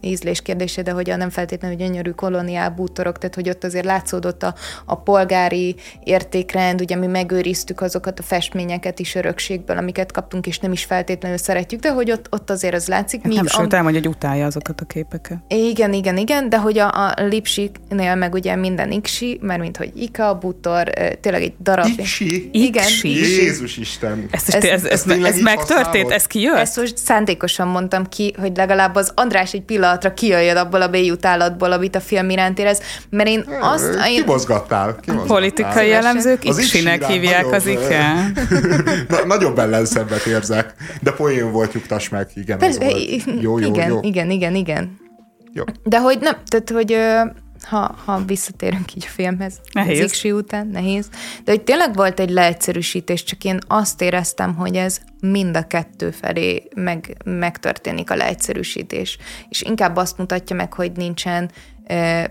ízlés 0.00 0.42
kérdése, 0.42 0.82
de 0.82 0.90
hogy 0.90 1.10
a 1.10 1.16
nem 1.16 1.30
feltétlenül 1.30 1.76
gyönyörű 1.76 2.10
koloniál 2.10 2.70
bútorok, 2.70 3.18
tehát 3.18 3.34
hogy 3.34 3.48
ott 3.48 3.64
azért 3.64 3.84
látszódott 3.84 4.42
a, 4.42 4.54
a 4.84 4.96
polgári 4.96 5.76
értékrend, 6.04 6.80
ugye 6.80 6.96
mi 6.96 7.06
megőriztük 7.06 7.80
azokat 7.80 8.18
a 8.18 8.22
festményeket 8.22 8.98
is 8.98 9.14
örökségből, 9.14 9.76
amiket 9.76 10.12
kaptunk, 10.12 10.46
és 10.46 10.58
nem 10.58 10.72
is 10.72 10.84
feltétlenül 10.84 11.38
szeretjük, 11.38 11.80
de 11.80 11.92
hogy 11.92 12.10
ott, 12.10 12.26
ott 12.30 12.50
azért 12.50 12.74
az 12.74 12.86
látszik. 12.86 13.22
Hát 13.22 13.32
nem, 13.32 13.46
sőt, 13.46 13.72
elmondja, 13.72 14.00
hogy 14.00 14.08
utálja 14.08 14.46
azokat 14.46 14.80
a 14.80 14.84
képeket. 14.84 15.38
Igen, 15.48 15.92
igen, 15.92 16.16
igen, 16.16 16.48
de 16.48 16.58
hogy 16.58 16.78
a, 16.78 16.88
a 16.88 17.14
Lipsiknél 17.16 18.14
meg 18.14 18.34
ugye 18.34 18.56
minden 18.56 18.90
iksi, 18.90 19.38
mert 19.42 19.60
mint 19.60 19.76
hogy 19.76 19.92
Ika, 19.94 20.38
bútor, 20.38 20.90
tényleg 21.20 21.42
egy 21.42 21.54
darab. 21.60 21.86
Iksi? 21.96 22.48
Igen. 22.52 22.84
Iksi. 22.84 23.08
Jézus 23.08 23.76
Isten. 23.76 24.28
Ez, 24.30 24.54
ez, 24.54 24.64
ez, 24.64 24.84
ez, 24.84 25.06
ez, 25.06 25.24
ez 25.24 25.40
megtörtént? 25.40 26.10
Ez 26.10 26.26
kijött? 26.26 26.56
Ezt 26.56 26.76
most 26.76 26.96
szándékosan 27.06 27.68
mondtam 27.68 28.06
ki, 28.08 28.34
hogy 28.38 28.56
legalább 28.56 28.94
az 28.94 29.12
András 29.14 29.52
egy 29.52 29.62
pillanatra 29.62 30.14
kijöjjön 30.14 30.56
abból 30.56 30.82
a 30.82 30.88
béjutálatból, 30.88 31.72
amit 31.72 31.96
a 31.96 32.00
film 32.00 32.30
iránt 32.30 32.58
érez, 32.58 32.80
mert 33.10 33.28
én 33.28 33.44
azt... 33.60 33.98
Én... 34.08 34.20
Kibozgattál. 34.20 34.96
kibozgattál. 35.00 35.36
Politikai 35.36 35.88
jellemzők 35.88 36.38
X-sinek 36.38 37.06
hívják 37.06 37.52
az 37.52 37.66
IKEA. 37.66 38.14
Na, 39.08 39.24
nagyobb 39.26 39.58
ellenszebbet 39.58 40.26
érzek, 40.26 40.74
de 41.00 41.12
poén 41.12 41.52
volt, 41.52 41.74
nyugtass 41.74 42.08
meg, 42.08 42.28
igen, 42.34 42.58
Persze, 42.58 42.78
volt. 42.78 43.24
Jó, 43.40 43.58
jó, 43.58 43.68
igen, 43.68 43.88
jó. 43.88 43.98
Igen, 44.02 44.30
igen, 44.30 44.54
igen. 44.54 44.96
Jó. 45.52 45.64
De 45.84 46.00
hogy 46.00 46.18
nem, 46.20 46.36
tehát 46.46 46.70
hogy 46.70 46.96
ha, 47.62 47.94
ha 48.04 48.24
visszatérünk 48.24 48.94
így 48.94 49.04
a 49.06 49.10
filmhez, 49.10 49.60
nehéz. 49.72 49.98
az 49.98 50.04
Iksi 50.10 50.32
után, 50.32 50.66
nehéz, 50.66 51.08
de 51.44 51.50
hogy 51.50 51.62
tényleg 51.62 51.94
volt 51.94 52.20
egy 52.20 52.30
leegyszerűsítés, 52.30 53.22
csak 53.22 53.44
én 53.44 53.58
azt 53.66 54.02
éreztem, 54.02 54.54
hogy 54.54 54.76
ez 54.76 55.00
mind 55.20 55.56
a 55.56 55.66
kettő 55.66 56.10
felé 56.10 56.68
meg, 56.74 57.16
megtörténik 57.24 58.10
a 58.10 58.16
leegyszerűsítés. 58.16 59.18
És 59.48 59.62
inkább 59.62 59.96
azt 59.96 60.18
mutatja 60.18 60.56
meg, 60.56 60.72
hogy 60.72 60.92
nincsen 60.92 61.50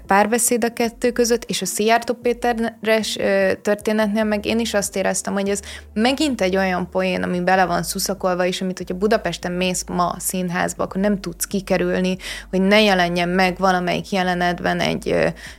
párbeszéd 0.07 0.64
a 0.64 0.73
kettő 0.73 1.11
között, 1.11 1.44
és 1.44 1.61
a 1.61 1.65
Szijjártó 1.65 2.14
Péteres 2.14 3.18
történetnél 3.61 4.23
meg 4.23 4.45
én 4.45 4.60
is 4.60 4.73
azt 4.73 4.95
éreztem, 4.95 5.34
hogy 5.34 5.49
ez 5.49 5.60
megint 5.94 6.41
egy 6.41 6.56
olyan 6.56 6.90
poén, 6.90 7.23
ami 7.23 7.41
bele 7.41 7.65
van 7.65 7.84
szuszakolva, 7.84 8.45
és 8.45 8.61
amit, 8.61 8.77
hogyha 8.77 8.94
Budapesten 8.94 9.52
mész 9.52 9.84
ma 9.88 10.07
a 10.07 10.19
színházba, 10.19 10.84
akkor 10.84 11.02
nem 11.02 11.22
tudsz 11.22 11.45
kikerülni, 11.45 12.18
hogy 12.49 12.61
ne 12.61 12.82
jelenjen 12.82 13.30
meg 13.30 13.57
valamelyik 13.57 14.11
jelenetben 14.11 14.80
egy, 14.80 15.15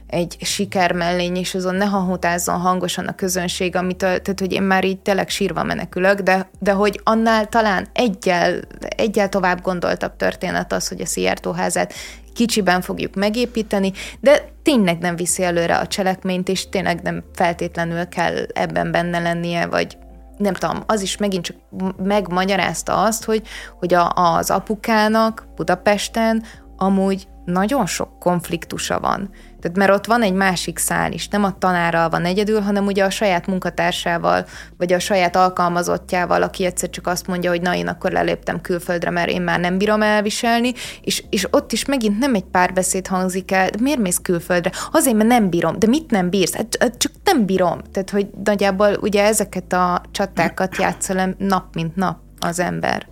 egy 0.06 0.36
sikermellény, 0.40 1.36
és 1.36 1.55
azon 1.55 1.74
ne 1.74 1.85
hahotázzon 1.85 2.60
hangosan 2.60 3.06
a 3.06 3.14
közönség, 3.14 3.77
amit, 3.77 3.97
tehát 3.97 4.40
hogy 4.40 4.52
én 4.52 4.62
már 4.62 4.85
így 4.85 4.98
tényleg 4.98 5.28
sírva 5.28 5.62
menekülök, 5.62 6.20
de, 6.20 6.51
de 6.59 6.73
hogy 6.73 7.01
annál 7.05 7.47
talán 7.47 7.86
egyel, 7.93 8.60
egyel 8.97 9.28
tovább 9.28 9.60
gondoltabb 9.60 10.16
történet 10.16 10.73
az, 10.73 10.89
hogy 10.89 11.01
a 11.01 11.06
Szijjártó 11.06 11.52
házát 11.52 11.93
kicsiben 12.37 12.81
fogjuk 12.81 13.15
megépíteni, 13.15 13.93
de 14.21 14.49
tényleg 14.63 14.99
nem 14.99 15.17
viszi 15.17 15.43
előre 15.43 15.77
a 15.77 15.87
cselekményt, 15.87 16.49
és 16.49 16.69
tényleg 16.69 17.03
nem 17.03 17.25
feltétlenül 17.35 18.09
kell 18.09 18.47
ebben 18.55 18.91
benne 18.91 19.19
lennie, 19.19 19.67
vagy 19.67 19.99
nem 20.37 20.55
tudom, 20.55 20.83
az 20.87 21.03
is 21.03 21.17
megint 21.17 21.45
csak 21.45 21.57
megmagyarázta 21.97 23.03
azt, 23.03 23.25
hogy, 23.25 23.43
hogy 23.79 23.95
a, 23.95 24.11
az 24.11 24.51
apukának 24.51 25.49
Budapesten 25.57 26.43
amúgy 26.77 27.29
nagyon 27.45 27.87
sok 27.87 28.19
konfliktusa 28.19 29.01
van. 29.01 29.31
Tehát 29.61 29.77
mert 29.77 29.91
ott 29.91 30.07
van 30.07 30.23
egy 30.23 30.33
másik 30.33 30.78
szál 30.78 31.12
is, 31.12 31.28
nem 31.28 31.45
a 31.45 31.59
tanárral 31.59 32.09
van 32.09 32.24
egyedül, 32.24 32.61
hanem 32.61 32.87
ugye 32.87 33.05
a 33.05 33.11
saját 33.11 33.47
munkatársával, 33.47 34.47
vagy 34.77 34.93
a 34.93 34.99
saját 34.99 35.37
alkalmazottjával, 35.37 36.43
aki 36.43 36.65
egyszer 36.65 36.91
csak 36.91 37.07
azt 37.07 37.27
mondja, 37.27 37.51
hogy 37.51 37.61
na 37.61 37.74
én 37.74 37.89
akkor 37.89 38.11
leléptem 38.11 38.61
külföldre, 38.61 39.11
mert 39.11 39.31
én 39.31 39.43
már 39.43 39.61
nem 39.61 39.78
bírom 39.78 40.03
elviselni, 40.03 40.73
és, 41.01 41.24
és 41.31 41.47
ott 41.51 41.73
is 41.73 41.85
megint 41.85 42.19
nem 42.19 42.35
egy 42.35 42.45
párbeszéd 42.45 43.07
hangzik 43.07 43.51
el, 43.53 43.70
de 43.70 43.78
miért 43.81 43.99
mész 43.99 44.19
külföldre? 44.23 44.70
Azért, 44.93 45.16
mert 45.16 45.28
nem 45.28 45.51
bírom. 45.51 45.78
De 45.78 45.87
mit 45.87 46.11
nem 46.11 46.31
bírsz? 46.31 46.55
Hát, 46.55 46.77
hát 46.81 46.97
csak 46.97 47.12
nem 47.24 47.47
bírom. 47.47 47.81
Tehát, 47.93 48.11
hogy 48.11 48.27
nagyjából 48.45 48.97
ugye 49.01 49.24
ezeket 49.24 49.73
a 49.73 50.03
csatákat 50.11 50.77
játszol 50.77 51.35
nap 51.39 51.74
mint 51.74 51.97
nap 51.97 52.19
az 52.41 52.61
ember. 52.61 53.07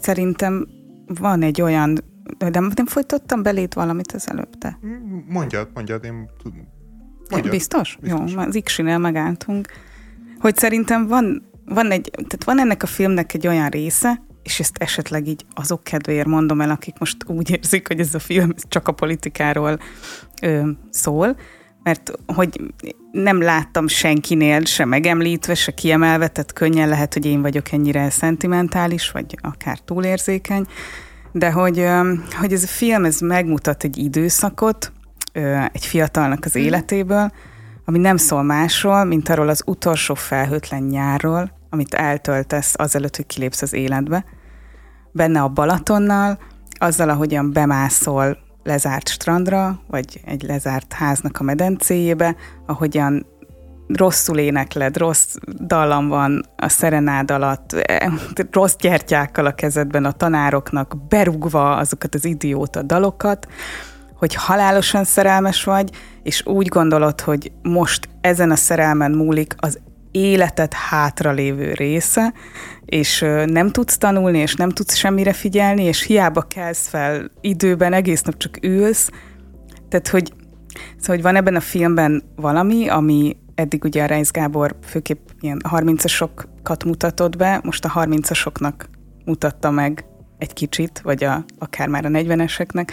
Szerintem 0.00 0.68
van 1.06 1.42
egy 1.42 1.62
olyan 1.62 1.98
de 2.38 2.58
nem 2.58 2.86
folytattam 2.86 3.42
belét 3.42 3.74
valamit 3.74 4.12
az 4.12 4.28
előbb, 4.28 4.58
te? 4.58 4.78
Mondjad, 5.28 5.68
mondjad, 5.74 6.04
én 6.04 6.12
mondjad. 7.30 7.50
Biztos? 7.50 7.98
Biztos? 8.00 8.32
Jó, 8.32 8.38
az 8.38 8.54
Iksinél 8.54 8.98
megálltunk. 8.98 9.68
Hogy 10.38 10.56
szerintem 10.56 11.06
van, 11.06 11.50
van, 11.64 11.90
egy, 11.90 12.10
tehát 12.10 12.44
van 12.44 12.60
ennek 12.60 12.82
a 12.82 12.86
filmnek 12.86 13.34
egy 13.34 13.46
olyan 13.46 13.68
része, 13.68 14.22
és 14.42 14.60
ezt 14.60 14.76
esetleg 14.78 15.26
így 15.26 15.44
azok 15.54 15.84
kedvéért 15.84 16.26
mondom 16.26 16.60
el, 16.60 16.70
akik 16.70 16.98
most 16.98 17.16
úgy 17.26 17.50
érzik, 17.50 17.86
hogy 17.88 18.00
ez 18.00 18.14
a 18.14 18.18
film 18.18 18.52
csak 18.68 18.88
a 18.88 18.92
politikáról 18.92 19.78
ö, 20.42 20.70
szól, 20.90 21.36
mert 21.82 22.12
hogy 22.26 22.60
nem 23.12 23.42
láttam 23.42 23.86
senkinél 23.86 24.64
se 24.64 24.84
megemlítve, 24.84 25.54
se 25.54 25.72
kiemelve, 25.72 26.28
tehát 26.28 26.52
könnyen 26.52 26.88
lehet, 26.88 27.12
hogy 27.12 27.26
én 27.26 27.42
vagyok 27.42 27.72
ennyire 27.72 28.10
szentimentális, 28.10 29.10
vagy 29.10 29.38
akár 29.40 29.78
túlérzékeny, 29.78 30.66
de 31.32 31.52
hogy, 31.52 31.86
hogy 32.40 32.52
ez 32.52 32.62
a 32.62 32.66
film 32.66 33.04
ez 33.04 33.20
megmutat 33.20 33.84
egy 33.84 33.96
időszakot 33.96 34.92
egy 35.72 35.86
fiatalnak 35.86 36.44
az 36.44 36.54
mhm. 36.54 36.62
életéből, 36.62 37.32
ami 37.84 37.98
nem 37.98 38.16
szól 38.16 38.42
másról, 38.42 39.04
mint 39.04 39.28
arról 39.28 39.48
az 39.48 39.62
utolsó 39.66 40.14
felhőtlen 40.14 40.82
nyárról, 40.82 41.50
amit 41.70 41.94
eltöltesz 41.94 42.74
azelőtt, 42.76 43.16
hogy 43.16 43.26
kilépsz 43.26 43.62
az 43.62 43.72
életbe. 43.72 44.24
Benne 45.12 45.42
a 45.42 45.48
Balatonnal, 45.48 46.38
azzal, 46.78 47.08
ahogyan 47.08 47.52
bemászol 47.52 48.38
lezárt 48.62 49.08
strandra, 49.08 49.80
vagy 49.86 50.20
egy 50.24 50.42
lezárt 50.42 50.92
háznak 50.92 51.40
a 51.40 51.42
medencéjébe, 51.42 52.36
ahogyan 52.66 53.26
rosszul 53.94 54.38
énekled, 54.38 54.96
rossz 54.96 55.34
dallam 55.60 56.08
van 56.08 56.44
a 56.56 56.68
szerenád 56.68 57.30
alatt, 57.30 57.72
e, 57.72 58.12
rossz 58.50 58.76
gyertyákkal 58.78 59.46
a 59.46 59.54
kezedben 59.54 60.04
a 60.04 60.12
tanároknak, 60.12 60.96
berugva 61.08 61.76
azokat 61.76 62.14
az 62.14 62.24
idióta 62.24 62.82
dalokat, 62.82 63.46
hogy 64.14 64.34
halálosan 64.34 65.04
szerelmes 65.04 65.64
vagy, 65.64 65.90
és 66.22 66.46
úgy 66.46 66.68
gondolod, 66.68 67.20
hogy 67.20 67.52
most 67.62 68.08
ezen 68.20 68.50
a 68.50 68.56
szerelmen 68.56 69.10
múlik 69.10 69.54
az 69.56 69.78
életed 70.10 70.72
hátralévő 70.72 71.72
része, 71.72 72.32
és 72.84 73.20
nem 73.46 73.70
tudsz 73.70 73.98
tanulni, 73.98 74.38
és 74.38 74.54
nem 74.54 74.70
tudsz 74.70 74.94
semmire 74.94 75.32
figyelni, 75.32 75.82
és 75.82 76.02
hiába 76.02 76.42
kelsz 76.42 76.88
fel 76.88 77.30
időben, 77.40 77.92
egész 77.92 78.22
nap 78.22 78.36
csak 78.36 78.58
ülsz. 78.62 79.10
Tehát, 79.88 80.08
hogy, 80.08 80.32
szóval, 80.96 81.14
hogy 81.16 81.22
van 81.22 81.36
ebben 81.36 81.56
a 81.56 81.60
filmben 81.60 82.22
valami, 82.36 82.88
ami 82.88 83.36
eddig 83.58 83.84
ugye 83.84 84.02
a 84.02 84.06
Reis 84.06 84.30
Gábor 84.30 84.76
főképp 84.82 85.28
ilyen 85.40 85.60
30-asokat 85.70 86.84
mutatott 86.84 87.36
be, 87.36 87.60
most 87.62 87.84
a 87.84 87.92
30-asoknak 87.94 88.74
mutatta 89.24 89.70
meg 89.70 90.04
egy 90.38 90.52
kicsit, 90.52 91.00
vagy 91.00 91.24
a, 91.24 91.44
akár 91.58 91.88
már 91.88 92.04
a 92.04 92.08
40-eseknek 92.08 92.88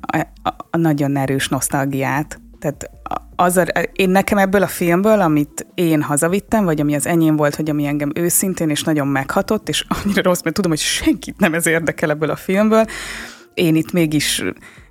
a, 0.00 0.26
a, 0.42 0.54
a 0.70 0.76
nagyon 0.76 1.16
erős 1.16 1.48
nosztalgiát. 1.48 2.40
Tehát 2.58 2.90
az 3.36 3.56
a, 3.56 3.64
én 3.92 4.10
nekem 4.10 4.38
ebből 4.38 4.62
a 4.62 4.66
filmből, 4.66 5.20
amit 5.20 5.66
én 5.74 6.02
hazavittem, 6.02 6.64
vagy 6.64 6.80
ami 6.80 6.94
az 6.94 7.06
enyém 7.06 7.36
volt, 7.36 7.54
hogy 7.54 7.70
ami 7.70 7.86
engem 7.86 8.12
őszintén 8.14 8.70
és 8.70 8.82
nagyon 8.82 9.06
meghatott, 9.06 9.68
és 9.68 9.84
annyira 9.88 10.22
rossz, 10.22 10.42
mert 10.42 10.56
tudom, 10.56 10.70
hogy 10.70 10.80
senkit 10.80 11.38
nem 11.38 11.54
ez 11.54 11.66
érdekel 11.66 12.10
ebből 12.10 12.30
a 12.30 12.36
filmből, 12.36 12.84
én 13.54 13.74
itt 13.74 13.92
mégis 13.92 14.44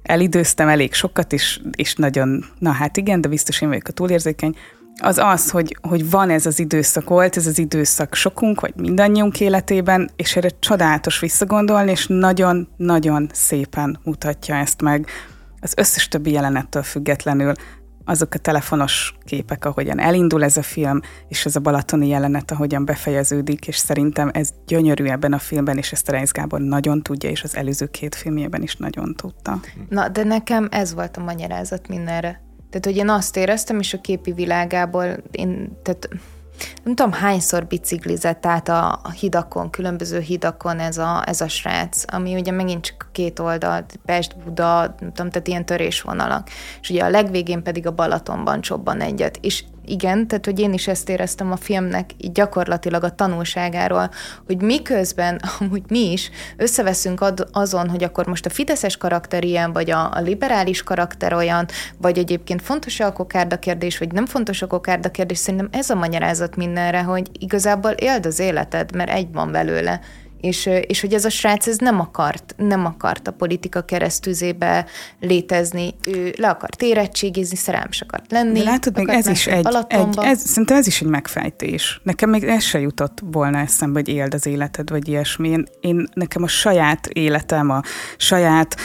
elidőztem 0.04 0.68
elég 0.68 0.94
sokat, 0.94 1.34
és, 1.34 1.60
és 1.76 1.96
nagyon, 1.96 2.46
na 2.60 2.72
hát 2.72 2.98
igen, 2.98 3.22
de 3.22 3.28
biztos 3.28 3.62
én 3.62 3.68
vagyok 3.68 3.88
a 3.88 3.92
túlérzékeny, 3.92 4.56
az 5.02 5.18
az, 5.18 5.50
hogy, 5.50 5.78
hogy 5.82 6.10
van 6.10 6.30
ez 6.30 6.46
az 6.46 6.60
időszak, 6.60 7.10
volt 7.10 7.38
ez 7.38 7.48
az 7.48 7.58
időszak 7.58 8.16
sokunk, 8.16 8.60
vagy 8.62 8.74
mindannyiunk 8.76 9.40
életében, 9.40 10.10
és 10.16 10.36
erre 10.36 10.50
csodálatos 10.60 11.20
visszagondolni, 11.20 11.92
és 11.92 12.08
nagyon-nagyon 12.08 13.30
szépen 13.34 14.00
mutatja 14.04 14.56
ezt 14.56 14.82
meg 14.82 15.08
az 15.62 15.74
összes 15.78 16.08
többi 16.08 16.32
jelenettől 16.32 16.84
függetlenül, 16.84 17.54
azok 18.06 18.34
a 18.34 18.38
telefonos 18.38 19.14
képek, 19.26 19.66
ahogyan 19.66 20.00
elindul 20.00 20.44
ez 20.44 20.58
a 20.58 20.62
film, 20.62 21.00
és 21.28 21.46
ez 21.46 21.56
a 21.56 21.60
balatoni 21.60 22.08
jelenet, 22.08 22.52
ahogyan 22.52 22.86
befejeződik, 22.86 23.68
és 23.68 23.78
szerintem 23.78 24.30
ez 24.34 24.50
gyönyörű 24.66 25.06
ebben 25.06 25.34
a 25.34 25.40
filmben, 25.40 25.78
és 25.78 25.92
ezt 25.92 26.10
a 26.10 26.12
Reis 26.12 26.32
Gábor 26.32 26.60
nagyon 26.60 27.02
tudja, 27.02 27.30
és 27.30 27.44
az 27.44 27.56
előző 27.56 27.86
két 27.86 28.16
filmjében 28.16 28.62
is 28.62 28.76
nagyon 28.76 29.16
tudta. 29.16 29.60
Na, 29.90 30.08
de 30.08 30.24
nekem 30.24 30.68
ez 30.72 30.94
volt 30.94 31.18
a 31.18 31.24
magyarázat 31.24 31.88
mindenre. 31.88 32.42
Tehát, 32.70 32.86
hogy 32.86 32.98
én 32.98 33.10
azt 33.10 33.38
éreztem, 33.38 33.80
és 33.80 33.94
a 33.94 34.02
képi 34.02 34.32
világából 34.32 35.06
én, 35.32 35.78
tehát 35.84 36.10
nem 36.84 36.96
tudom 36.96 37.12
hányszor 37.12 37.66
biciklizett 37.66 38.46
át 38.46 38.70
a, 38.70 39.02
hidakon, 39.20 39.70
különböző 39.70 40.20
hidakon 40.20 40.80
ez 40.80 40.98
a, 40.98 41.24
ez 41.26 41.42
a 41.42 41.48
srác, 41.48 42.04
ami 42.14 42.36
ugye 42.36 42.52
megint 42.52 42.86
csak 42.86 43.10
két 43.12 43.40
oldal, 43.40 43.86
Pest, 44.06 44.38
Buda, 44.38 44.96
nem 45.00 45.14
tudom, 45.14 45.30
tehát 45.30 45.48
ilyen 45.48 45.66
törésvonalak. 45.66 46.50
És 46.82 46.90
ugye 46.90 47.04
a 47.04 47.10
legvégén 47.10 47.64
pedig 47.64 47.88
a 47.88 47.92
Balatonban 47.92 48.62
csobban 48.62 49.02
egyet. 49.02 49.38
És 49.42 49.64
igen, 49.90 50.28
tehát 50.28 50.46
hogy 50.46 50.60
én 50.60 50.74
is 50.74 50.88
ezt 50.88 51.10
éreztem 51.10 51.52
a 51.52 51.56
filmnek 51.56 52.10
így 52.18 52.32
gyakorlatilag 52.32 53.04
a 53.04 53.16
tanulságáról, 53.16 54.10
hogy 54.46 54.62
miközben 54.62 55.42
amúgy 55.60 55.84
mi 55.88 56.12
is 56.12 56.30
összeveszünk 56.58 57.22
ad, 57.22 57.48
azon, 57.52 57.90
hogy 57.90 58.04
akkor 58.04 58.28
most 58.28 58.46
a 58.46 58.50
fideszes 58.50 58.98
karakter 58.98 59.44
ilyen, 59.44 59.74
vagy 59.74 59.92
a, 59.92 60.12
a 60.14 60.20
liberális 60.20 60.84
karakter 60.84 61.34
olyan, 61.34 61.66
vagy 61.98 62.18
egyébként 62.18 62.62
fontos 62.62 63.00
a 63.00 63.14
kokárda 63.14 63.60
kérdés, 63.60 63.98
vagy 63.98 64.12
nem 64.12 64.26
fontos 64.26 64.62
a 64.62 64.68
kokárda 64.68 65.12
kérdés, 65.12 65.38
szerintem 65.38 65.70
ez 65.72 65.90
a 65.90 65.96
magyarázat 65.96 66.56
mindenre, 66.56 67.02
hogy 67.02 67.30
igazából 67.40 67.92
éld 67.92 68.26
az 68.26 68.40
életed, 68.40 68.96
mert 68.96 69.10
egy 69.10 69.32
van 69.32 69.52
belőle, 69.52 70.00
és, 70.42 70.70
és 70.88 71.02
hogy 71.02 71.14
ez 71.14 71.26
a 71.26 71.30
srác 71.30 71.68
ez 71.68 71.78
nem 71.78 72.00
akart, 72.00 72.54
nem 72.58 72.86
akart 72.86 73.28
a 73.28 73.32
politika 73.32 73.82
keresztüzébe 73.82 74.86
létezni, 75.20 75.96
ő 76.06 76.34
le 76.38 76.50
akart 76.50 76.82
érettségizni, 76.82 77.56
szerelmes 77.56 78.02
akart 78.02 78.32
lenni. 78.32 78.60
De 78.60 78.64
látod, 78.64 78.98
még 78.98 79.10
ez 79.10 79.28
is 79.28 79.48
egy, 79.48 79.68
egy 79.88 80.08
ez, 80.18 80.40
szerintem 80.40 80.78
ez 80.78 80.88
is 80.88 81.02
egy 81.02 81.08
megfejtés. 81.08 82.02
Nekem 82.04 82.30
még 82.30 82.44
ez 82.44 82.64
se 82.64 82.80
jutott 82.80 83.20
volna 83.32 83.58
eszembe, 83.58 84.00
hogy 84.00 84.16
éld 84.16 84.34
az 84.34 84.46
életed, 84.46 84.90
vagy 84.90 85.08
ilyesmi. 85.08 85.50
Én, 85.50 85.68
én 85.82 86.08
nekem 86.14 86.44
a 86.44 86.48
saját 86.48 87.08
életem, 87.08 87.70
a 87.70 87.82
saját, 88.18 88.76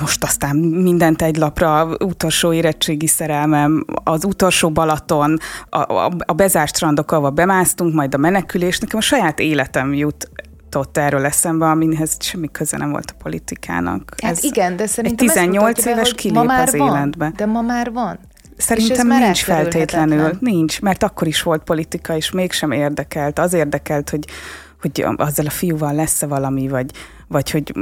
most 0.00 0.24
aztán 0.24 0.56
mindent 0.56 1.22
egy 1.22 1.36
lapra, 1.36 1.96
utolsó 1.98 2.52
érettségi 2.52 3.06
szerelmem, 3.06 3.84
az 4.04 4.24
utolsó 4.24 4.70
Balaton, 4.70 5.38
a, 5.68 5.78
a, 5.78 6.12
a 6.26 6.32
bezárt 6.32 6.76
strandok, 6.76 7.12
ahol 7.12 7.30
bemásztunk, 7.30 7.94
majd 7.94 8.14
a 8.14 8.18
menekülés, 8.18 8.78
nekem 8.78 8.98
a 8.98 9.02
saját 9.02 9.38
életem 9.38 9.94
jut 9.94 10.30
jutott 10.72 10.96
erről 10.96 11.24
eszembe, 11.24 11.66
aminhez 11.66 12.16
semmi 12.20 12.50
köze 12.50 12.76
nem 12.76 12.90
volt 12.90 13.10
a 13.10 13.22
politikának. 13.22 14.14
Hát 14.22 14.32
Ez 14.32 14.44
igen, 14.44 14.76
de 14.76 14.86
szerintem 14.86 15.26
egy 15.28 15.34
18 15.34 15.84
éves 15.84 16.14
kilép 16.14 16.36
ma 16.36 16.42
már 16.42 16.66
az 16.66 16.76
van, 16.76 16.96
életbe. 16.96 17.32
De 17.36 17.46
ma 17.46 17.60
már 17.60 17.92
van. 17.92 18.18
Szerintem 18.56 19.06
nincs 19.06 19.42
feltétlenül, 19.42 20.36
nincs, 20.40 20.80
mert 20.80 21.02
akkor 21.02 21.26
is 21.26 21.42
volt 21.42 21.62
politika, 21.62 22.16
és 22.16 22.30
mégsem 22.30 22.70
érdekelt. 22.70 23.38
Az 23.38 23.52
érdekelt, 23.52 24.10
hogy, 24.10 24.24
hogy 24.80 25.04
azzal 25.16 25.46
a 25.46 25.50
fiúval 25.50 25.94
lesz-e 25.94 26.26
valami, 26.26 26.68
vagy, 26.68 26.90
vagy 27.32 27.50
hogy 27.50 27.72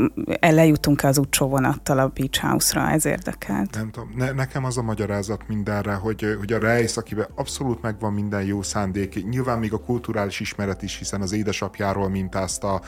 lejutunk-e 0.41 1.09
az 1.09 1.19
utcsó 1.19 1.49
vonattal 1.49 1.99
a 1.99 2.09
Beach 2.15 2.41
House-ra, 2.41 2.91
ez 2.91 3.05
érdekelt. 3.05 3.75
Nem 3.75 3.91
tudom, 3.91 4.13
ne, 4.17 4.33
nekem 4.33 4.65
az 4.65 4.79
a 4.79 4.83
magyarázat 4.83 5.49
mindenre, 5.49 5.93
hogy, 5.93 6.37
hogy 6.39 6.53
a 6.53 6.59
rejsz, 6.59 6.97
akiben 6.97 7.27
abszolút 7.35 7.83
megvan 7.83 8.13
minden 8.13 8.43
jó 8.43 8.63
szándék, 8.63 9.29
nyilván 9.29 9.59
még 9.59 9.73
a 9.73 9.79
kulturális 9.79 10.41
ismeret 10.41 10.83
is, 10.83 10.99
hiszen 10.99 11.21
az 11.21 11.33
édesapjáról 11.33 12.09
mintázta 12.09 12.81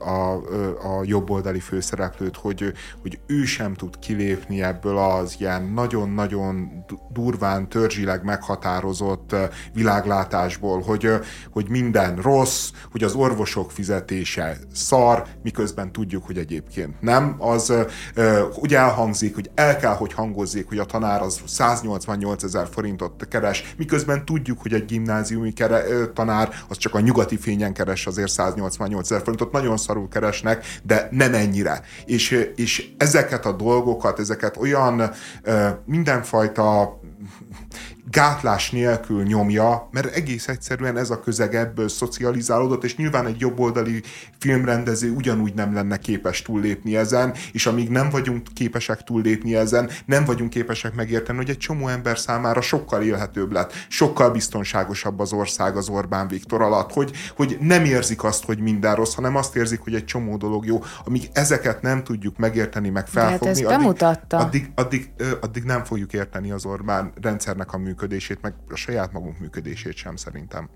a, 0.00 0.08
a, 0.08 0.34
a 0.98 1.02
jobboldali 1.04 1.60
főszereplőt, 1.60 2.36
hogy, 2.36 2.72
hogy 3.02 3.18
ő 3.26 3.44
sem 3.44 3.74
tud 3.74 3.98
kilépni 3.98 4.62
ebből 4.62 4.98
az 4.98 5.36
ilyen 5.38 5.62
nagyon-nagyon 5.62 6.84
durván, 7.12 7.68
törzsileg 7.68 8.24
meghatározott 8.24 9.36
világlátásból, 9.72 10.80
hogy, 10.80 11.10
hogy 11.50 11.68
minden 11.68 12.16
rossz, 12.16 12.70
hogy 12.90 13.02
az 13.04 13.14
orvosok 13.14 13.70
fizetése 13.70 14.56
szar, 14.72 15.26
miközben 15.42 15.87
miközben 15.88 15.92
tudjuk, 15.92 16.26
hogy 16.26 16.38
egyébként 16.38 17.00
nem, 17.00 17.36
az 17.38 17.72
úgy 18.54 18.74
elhangzik, 18.74 19.34
hogy 19.34 19.50
el 19.54 19.76
kell, 19.76 19.94
hogy 19.94 20.12
hangozzék, 20.12 20.68
hogy 20.68 20.78
a 20.78 20.84
tanár 20.84 21.22
az 21.22 21.40
188 21.46 22.42
ezer 22.42 22.68
forintot 22.70 23.28
keres, 23.28 23.74
miközben 23.76 24.24
tudjuk, 24.24 24.60
hogy 24.62 24.72
egy 24.72 24.84
gimnáziumi 24.84 25.52
kere, 25.52 26.06
tanár 26.14 26.48
az 26.68 26.76
csak 26.76 26.94
a 26.94 27.00
nyugati 27.00 27.36
fényen 27.36 27.72
keres 27.72 28.06
azért 28.06 28.30
188 28.30 29.10
ezer 29.10 29.22
forintot, 29.22 29.52
nagyon 29.52 29.76
szarul 29.76 30.08
keresnek, 30.08 30.64
de 30.82 31.08
nem 31.10 31.34
ennyire. 31.34 31.82
És, 32.04 32.52
és 32.56 32.90
ezeket 32.98 33.46
a 33.46 33.52
dolgokat, 33.52 34.18
ezeket 34.18 34.56
olyan 34.56 35.10
mindenfajta 35.84 36.98
gátlás 38.10 38.70
nélkül 38.70 39.22
nyomja, 39.22 39.88
mert 39.90 40.14
egész 40.14 40.48
egyszerűen 40.48 40.96
ez 40.96 41.10
a 41.10 41.20
közeg 41.20 41.54
ebből 41.54 41.88
szocializálódott, 41.88 42.84
és 42.84 42.96
nyilván 42.96 43.26
egy 43.26 43.40
jobboldali 43.40 44.02
filmrendező 44.38 45.10
ugyanúgy 45.10 45.54
nem 45.54 45.74
lenne 45.74 45.96
képes 45.96 46.42
túllépni 46.42 46.96
ezen, 46.96 47.34
és 47.52 47.66
amíg 47.66 47.88
nem 47.88 48.10
vagyunk 48.10 48.46
képesek 48.54 49.02
túllépni 49.02 49.56
ezen, 49.56 49.90
nem 50.06 50.24
vagyunk 50.24 50.50
képesek 50.50 50.94
megérteni, 50.94 51.38
hogy 51.38 51.50
egy 51.50 51.58
csomó 51.58 51.88
ember 51.88 52.18
számára 52.18 52.60
sokkal 52.60 53.02
élhetőbb 53.02 53.52
lett, 53.52 53.72
sokkal 53.88 54.30
biztonságosabb 54.30 55.20
az 55.20 55.32
ország 55.32 55.76
az 55.76 55.88
Orbán 55.88 56.28
Viktor 56.28 56.62
alatt, 56.62 56.92
hogy, 56.92 57.10
hogy 57.36 57.56
nem 57.60 57.84
érzik 57.84 58.24
azt, 58.24 58.44
hogy 58.44 58.58
minden 58.58 58.94
rossz, 58.94 59.14
hanem 59.14 59.36
azt 59.36 59.56
érzik, 59.56 59.80
hogy 59.80 59.94
egy 59.94 60.04
csomó 60.04 60.36
dolog 60.36 60.66
jó. 60.66 60.82
Amíg 61.04 61.28
ezeket 61.32 61.82
nem 61.82 62.04
tudjuk 62.04 62.36
megérteni, 62.36 62.88
meg 62.88 63.06
felfogni, 63.06 63.64
hát 63.64 63.80
addig, 64.32 64.36
addig, 64.38 64.70
addig, 64.74 65.10
addig 65.40 65.62
nem 65.62 65.84
fogjuk 65.84 66.12
érteni 66.12 66.50
az 66.50 66.64
Orbán 66.64 67.12
rendszernek 67.20 67.72
a 67.72 67.78
működését, 67.98 68.40
meg 68.42 68.54
a 68.68 68.76
saját 68.76 69.12
magunk 69.12 69.38
működését 69.38 69.96
sem 69.96 70.16
szerintem. 70.16 70.68